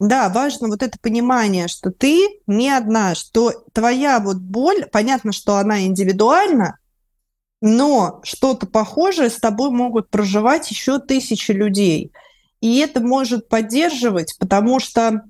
Да, 0.00 0.30
важно 0.30 0.68
вот 0.68 0.82
это 0.82 0.98
понимание, 0.98 1.68
что 1.68 1.90
ты 1.90 2.40
не 2.46 2.70
одна, 2.70 3.14
что 3.14 3.52
твоя 3.72 4.18
вот 4.18 4.38
боль, 4.38 4.86
понятно, 4.90 5.32
что 5.32 5.56
она 5.56 5.82
индивидуальна, 5.82 6.78
но 7.60 8.20
что-то 8.24 8.66
похожее 8.66 9.30
с 9.30 9.36
тобой 9.36 9.70
могут 9.70 10.08
проживать 10.08 10.70
еще 10.70 10.98
тысячи 10.98 11.52
людей. 11.52 12.12
И 12.60 12.78
это 12.78 13.00
может 13.00 13.48
поддерживать, 13.48 14.36
потому 14.38 14.80
что 14.80 15.22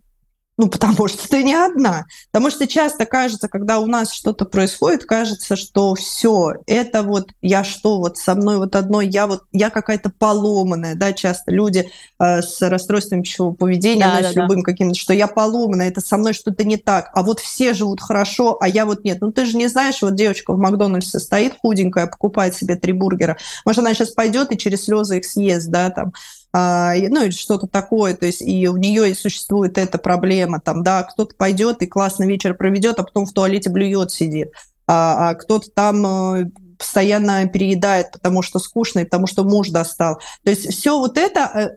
ну, 0.61 0.69
потому 0.69 1.09
что 1.09 1.27
ты 1.27 1.43
не 1.43 1.55
одна. 1.55 2.05
Потому 2.31 2.51
что 2.51 2.67
часто 2.67 3.07
кажется, 3.07 3.49
когда 3.49 3.79
у 3.79 3.87
нас 3.87 4.13
что-то 4.13 4.45
происходит, 4.45 5.07
кажется, 5.07 5.57
что 5.57 5.95
все, 5.95 6.53
это 6.67 7.03
вот 7.03 7.31
я 7.41 7.65
что, 7.65 7.97
вот 7.97 8.19
со 8.19 8.35
мной 8.35 8.59
вот 8.59 8.77
одной, 8.77 9.09
я 9.09 9.27
вот, 9.27 9.45
я 9.53 9.71
какая-то 9.71 10.13
поломанная, 10.19 10.97
да, 10.97 11.15
часто 11.15 11.51
люди 11.51 11.91
э, 12.19 12.43
с 12.43 12.61
расстройством 12.61 13.23
пищевого 13.23 13.55
поведения, 13.55 14.05
да, 14.05 14.21
да, 14.21 14.33
с 14.33 14.37
любым 14.37 14.61
да. 14.61 14.65
каким-то, 14.65 14.99
что 14.99 15.15
я 15.15 15.29
поломанная, 15.29 15.89
это 15.89 16.03
со 16.03 16.19
мной 16.19 16.35
что-то 16.35 16.63
не 16.65 16.77
так, 16.77 17.11
а 17.15 17.23
вот 17.23 17.41
все 17.41 17.73
живут 17.73 18.03
хорошо, 18.03 18.59
а 18.61 18.69
я 18.69 18.85
вот 18.85 19.03
нет. 19.03 19.23
Ну, 19.23 19.33
ты 19.33 19.47
же 19.47 19.57
не 19.57 19.67
знаешь, 19.67 20.03
вот 20.03 20.15
девочка 20.15 20.53
в 20.53 20.59
Макдональдсе 20.59 21.21
стоит 21.21 21.55
худенькая, 21.63 22.07
покупает 22.07 22.55
себе 22.55 22.77
три 22.77 22.93
бургера, 22.93 23.39
может, 23.65 23.79
она 23.79 23.95
сейчас 23.95 24.11
пойдет 24.11 24.53
и 24.53 24.59
через 24.59 24.85
слезы 24.85 25.17
их 25.17 25.25
съест, 25.25 25.69
да, 25.69 25.89
там, 25.89 26.13
ну 26.53 27.25
или 27.25 27.31
что-то 27.31 27.69
такое, 27.69 28.15
то 28.17 28.27
есть 28.27 28.43
и 28.43 28.69
у 28.69 28.77
нее 28.77 29.15
существует 29.15 29.79
эта 29.79 29.99
проблема, 29.99 30.61
там, 30.61 30.83
да, 30.83 31.05
кто-то 31.05 31.35
пойдет 31.37 31.83
и 31.83 31.87
классно 31.87 32.25
вечер 32.25 32.55
проведет, 32.55 32.99
а 32.99 33.05
потом 33.05 33.27
в 33.27 33.33
туалете 33.33 33.71
блюет, 33.71 34.11
сидит, 34.11 34.53
а, 34.87 35.31
а 35.31 35.35
кто-то 35.35 35.71
там 35.71 36.05
э, 36.07 36.51
постоянно 36.77 37.47
переедает, 37.47 38.11
потому 38.11 38.43
что 38.43 38.59
скучно 38.59 39.01
и 39.01 39.05
потому 39.05 39.29
что 39.29 39.45
муж 39.45 39.69
достал. 39.69 40.19
То 40.43 40.51
есть 40.51 40.73
все 40.73 40.99
вот 40.99 41.17
это 41.19 41.41
э, 41.55 41.77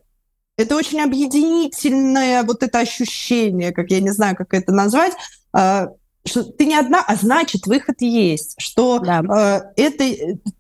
это 0.58 0.76
очень 0.76 1.02
объединительное 1.02 2.44
вот 2.44 2.64
это 2.64 2.80
ощущение, 2.80 3.74
как 3.74 3.92
я 3.92 4.00
не 4.00 4.12
знаю, 4.12 4.36
как 4.36 4.54
это 4.56 4.72
назвать, 4.72 5.14
а, 5.52 5.90
что 6.26 6.44
ты 6.44 6.66
не 6.66 6.76
одна, 6.76 7.04
а 7.06 7.16
значит 7.16 7.68
выход 7.68 8.02
есть, 8.02 8.56
что 8.58 8.98
да. 9.00 9.72
это 9.76 10.04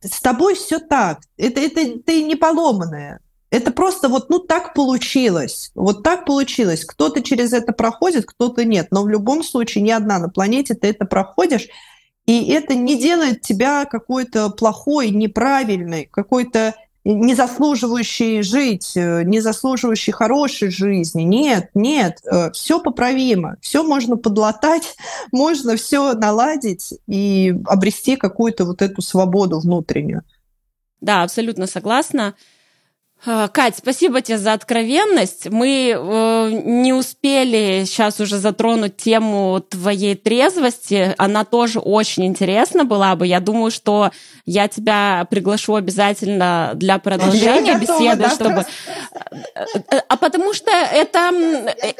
с 0.02 0.22
тобой 0.22 0.56
все 0.56 0.80
так, 0.80 1.20
это 1.38 1.62
это 1.62 2.00
ты 2.00 2.24
не 2.24 2.36
поломанная, 2.36 3.20
это 3.54 3.70
просто 3.72 4.10
вот, 4.10 4.32
ну, 4.32 4.40
так 4.40 4.74
получилось. 4.74 5.70
Вот 5.76 6.02
так 6.02 6.26
получилось. 6.26 6.86
Кто-то 6.86 7.22
через 7.22 7.54
это 7.54 7.72
проходит, 7.72 8.26
кто-то 8.26 8.66
нет. 8.66 8.88
Но 8.90 9.04
в 9.04 9.10
любом 9.10 9.44
случае 9.44 9.84
ни 9.84 9.92
одна 9.92 10.18
на 10.18 10.28
планете 10.28 10.74
ты 10.74 10.88
это 10.88 11.06
проходишь. 11.06 11.68
И 12.26 12.52
это 12.52 12.74
не 12.74 13.00
делает 13.00 13.42
тебя 13.42 13.86
какой-то 13.86 14.50
плохой, 14.50 15.12
неправильной, 15.12 16.10
какой-то 16.12 16.74
не 17.04 17.36
заслуживающий 17.36 18.42
жить, 18.42 18.94
не 18.96 19.40
заслуживающий 19.40 20.14
хорошей 20.14 20.72
жизни. 20.72 21.22
Нет, 21.22 21.70
нет, 21.76 22.22
э, 22.26 22.50
все 22.54 22.80
поправимо, 22.80 23.58
все 23.62 23.84
можно 23.84 24.16
подлатать, 24.18 24.96
можно 25.32 25.76
все 25.76 26.14
наладить 26.14 26.96
и 27.06 27.54
обрести 27.66 28.16
какую-то 28.16 28.66
вот 28.66 28.82
эту 28.82 29.04
свободу 29.04 29.60
внутреннюю. 29.60 30.24
Да, 31.02 31.22
абсолютно 31.22 31.68
согласна. 31.68 32.34
А, 33.26 33.48
Кать, 33.48 33.76
спасибо 33.78 34.22
тебе 34.22 34.38
за 34.38 34.52
откровенность. 34.52 35.50
Мы 35.50 35.96
э, 35.96 36.50
не 36.66 36.92
успели 36.92 37.86
сейчас 37.86 38.20
уже 38.20 38.38
затронуть 38.38 38.98
тему 38.98 39.64
твоей 39.70 40.16
трезвости. 40.16 41.16
Она 41.18 41.46
тоже 41.46 41.80
очень 41.80 42.26
интересна 42.26 42.84
была 42.84 43.16
бы. 43.16 43.26
Я 43.26 43.40
думаю, 43.40 43.72
что 43.72 44.12
я 44.46 44.68
тебя 44.68 45.26
приглашу 45.30 45.76
обязательно 45.76 46.72
для 46.76 47.00
продолжения 47.00 47.78
беседы, 47.80 48.30
чтобы... 48.30 48.66
Э, 49.56 49.66
э, 49.90 50.02
а 50.10 50.18
потому 50.18 50.54
что 50.54 50.72
это, 50.72 51.32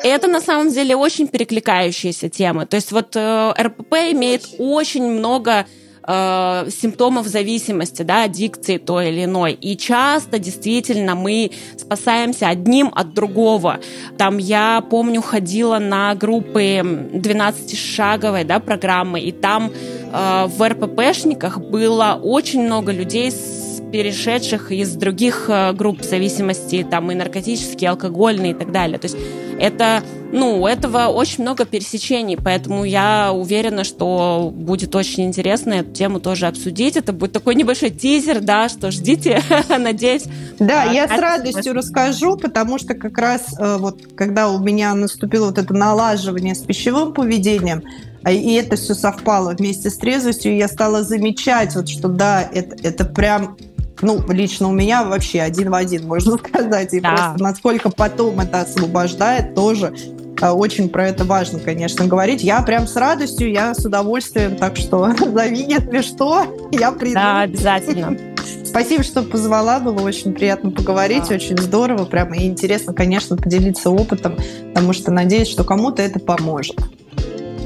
это 0.04 0.28
на 0.28 0.42
самом 0.42 0.72
деле 0.72 0.98
очень 0.98 1.30
перекликающиеся 1.30 2.28
темы. 2.28 2.66
То 2.66 2.76
есть 2.76 2.92
вот 2.92 3.16
э, 3.16 3.54
РПП 3.58 3.94
имеет 4.12 4.44
очень 4.58 5.06
много 5.06 5.66
э, 6.08 6.70
симптомов 6.70 7.28
зависимости, 7.28 8.04
да, 8.04 8.24
аддикции 8.24 8.78
той 8.78 9.10
или 9.10 9.26
иной. 9.26 9.54
И 9.54 9.78
часто 9.78 10.40
действительно 10.40 11.16
мы 11.16 11.52
спасаемся 11.78 12.48
одним 12.48 12.92
от 12.94 13.14
другого. 13.14 13.80
Там 14.18 14.38
я 14.38 14.82
помню 14.82 15.22
ходила 15.22 15.80
на 15.80 16.16
группы 16.16 16.82
12-шаговой 17.14 18.44
да, 18.44 18.60
программы, 18.60 19.20
и 19.22 19.32
там 19.32 19.72
э, 19.72 20.46
в 20.48 20.70
РППшниках 20.70 21.60
было 21.60 22.20
очень 22.22 22.64
много 22.64 22.92
людей 22.92 23.32
с 23.32 23.73
перешедших 23.94 24.72
из 24.72 24.96
других 24.96 25.46
э, 25.50 25.72
групп 25.72 26.02
зависимости, 26.02 26.84
там 26.90 27.12
и 27.12 27.16
наркотические, 27.16 27.84
и 27.84 27.86
алкогольные 27.86 28.54
и 28.54 28.56
так 28.56 28.72
далее. 28.72 28.98
То 28.98 29.06
есть 29.06 29.16
это, 29.60 30.02
ну, 30.32 30.64
у 30.64 30.68
этого 30.68 31.10
очень 31.10 31.44
много 31.44 31.64
пересечений, 31.64 32.36
поэтому 32.36 32.86
я 32.86 33.32
уверена, 33.32 33.84
что 33.84 34.52
будет 34.52 34.96
очень 34.96 35.26
интересно 35.26 35.76
эту 35.76 35.92
тему 35.92 36.20
тоже 36.20 36.48
обсудить. 36.48 36.98
Это 36.98 37.14
будет 37.14 37.34
такой 37.34 37.54
небольшой 37.54 37.92
тизер, 37.92 38.42
да, 38.42 38.68
что 38.68 38.90
ждите, 38.90 39.44
надеюсь. 39.70 40.24
Да, 40.58 40.86
я 40.86 41.08
с 41.08 41.12
радостью 41.12 41.74
расскажу, 41.76 42.36
потому 42.36 42.80
что 42.80 42.96
как 42.96 43.16
раз 43.20 43.54
э, 43.60 43.78
вот 43.78 44.00
когда 44.16 44.50
у 44.50 44.58
меня 44.58 44.96
наступило 44.96 45.46
вот 45.46 45.60
это 45.60 45.72
налаживание 45.72 46.56
с 46.56 46.62
пищевым 46.62 47.14
поведением, 47.14 47.84
а, 48.24 48.32
и 48.32 48.54
это 48.54 48.76
все 48.76 48.96
совпало 48.96 49.54
вместе 49.54 49.92
с 49.92 49.98
трезвостью, 49.98 50.54
и 50.54 50.58
я 50.58 50.68
стала 50.68 51.04
замечать, 51.04 51.76
вот, 51.76 51.90
что 51.90 52.08
да, 52.08 52.42
это, 52.42 52.76
это 52.82 53.06
прям 53.06 53.56
ну, 54.04 54.22
лично 54.30 54.70
у 54.70 54.72
меня 54.72 55.04
вообще 55.04 55.42
один 55.42 55.72
в 55.72 55.76
один, 55.76 56.08
можно 56.08 56.38
сказать. 56.46 56.94
И 56.94 57.00
да. 57.00 57.10
просто 57.10 57.44
насколько 57.44 57.90
потом 57.90 58.40
это 58.40 58.62
освобождает, 58.62 59.56
тоже 59.56 59.94
а, 60.42 60.54
очень 60.54 60.90
про 60.90 61.08
это 61.08 61.24
важно, 61.24 61.60
конечно, 61.60 62.06
говорить. 62.06 62.44
Я 62.44 62.62
прям 62.62 62.86
с 62.86 62.96
радостью, 62.96 63.52
я 63.52 63.74
с 63.74 63.86
удовольствием, 63.86 64.58
так 64.58 64.76
что 64.76 65.14
зови, 65.18 65.66
если 65.68 66.02
что, 66.02 66.70
я 66.72 66.92
приду. 66.92 67.16
Да, 67.16 67.42
обязательно. 67.42 68.18
Спасибо, 68.66 69.04
что 69.04 69.24
позвала, 69.24 69.80
было 69.80 70.02
очень 70.02 70.34
приятно 70.34 70.72
поговорить, 70.72 71.30
да. 71.30 71.36
очень 71.36 71.58
здорово, 71.58 72.06
прям 72.06 72.34
и 72.34 72.46
интересно, 72.46 72.94
конечно, 72.94 73.38
поделиться 73.38 73.90
опытом, 73.90 74.36
потому 74.74 74.94
что 74.94 75.12
надеюсь, 75.12 75.48
что 75.48 75.64
кому-то 75.64 76.02
это 76.02 76.20
поможет. 76.20 76.78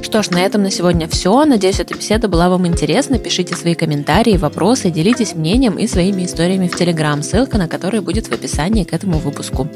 Что 0.02 0.22
ж, 0.22 0.30
на 0.30 0.38
этом 0.38 0.62
на 0.62 0.70
сегодня 0.70 1.06
все. 1.08 1.44
Надеюсь, 1.44 1.80
эта 1.80 1.94
беседа 1.94 2.28
была 2.28 2.48
вам 2.48 2.66
интересна. 2.66 3.18
Пишите 3.18 3.54
свои 3.54 3.74
комментарии, 3.74 4.36
вопросы, 4.36 4.90
делитесь 4.90 5.34
мнением 5.34 5.76
и 5.78 5.86
своими 5.86 6.24
историями 6.24 6.68
в 6.68 6.76
Телеграм, 6.76 7.22
ссылка 7.22 7.58
на 7.58 7.68
который 7.68 8.00
будет 8.00 8.28
в 8.28 8.32
описании 8.32 8.84
к 8.84 8.92
этому 8.94 9.18
выпуску. 9.18 9.68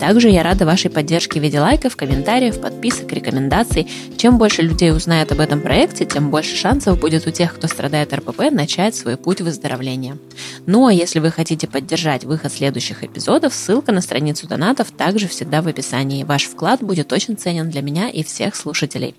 Также 0.00 0.28
я 0.28 0.42
рада 0.42 0.66
вашей 0.66 0.90
поддержке 0.90 1.40
в 1.40 1.42
виде 1.42 1.60
лайков, 1.60 1.96
комментариев, 1.96 2.60
подписок, 2.60 3.12
рекомендаций. 3.12 3.86
Чем 4.16 4.38
больше 4.38 4.62
людей 4.62 4.92
узнает 4.92 5.30
об 5.32 5.40
этом 5.40 5.60
проекте, 5.60 6.04
тем 6.04 6.30
больше 6.30 6.56
шансов 6.56 6.98
будет 6.98 7.26
у 7.26 7.30
тех, 7.30 7.54
кто 7.54 7.68
страдает 7.68 8.12
РПП, 8.12 8.50
начать 8.50 8.96
свой 8.96 9.16
путь 9.16 9.40
выздоровления. 9.40 10.18
Ну 10.66 10.86
а 10.86 10.92
если 10.92 11.20
вы 11.20 11.30
хотите 11.30 11.68
поддержать 11.68 12.24
выход 12.24 12.52
следующих 12.52 13.04
эпизодов, 13.04 13.54
ссылка 13.54 13.92
на 13.92 14.00
страницу 14.00 14.48
донатов 14.48 14.90
также 14.90 15.28
всегда 15.28 15.62
в 15.62 15.68
описании. 15.68 16.24
Ваш 16.24 16.44
вклад 16.44 16.82
будет 16.82 17.12
очень 17.12 17.36
ценен 17.36 17.70
для 17.70 17.82
меня 17.82 18.08
и 18.08 18.24
всех 18.24 18.56
слушателей. 18.56 19.14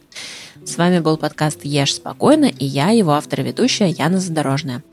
С 0.67 0.77
вами 0.77 0.99
был 0.99 1.15
подкаст 1.15 1.63
«Ешь 1.63 1.95
спокойно» 1.95 2.43
и 2.43 2.65
я, 2.65 2.89
его 2.89 3.13
автор 3.13 3.39
и 3.39 3.43
ведущая 3.43 3.87
Яна 3.87 4.19
Задорожная. 4.19 4.83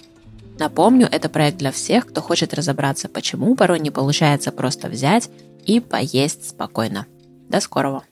Напомню, 0.56 1.08
это 1.10 1.28
проект 1.28 1.58
для 1.58 1.72
всех, 1.72 2.06
кто 2.06 2.20
хочет 2.20 2.54
разобраться, 2.54 3.08
почему 3.08 3.56
порой 3.56 3.80
не 3.80 3.90
получается 3.90 4.52
просто 4.52 4.88
взять 4.88 5.28
и 5.66 5.80
поесть 5.80 6.48
спокойно. 6.48 7.06
До 7.48 7.58
скорого! 7.58 8.04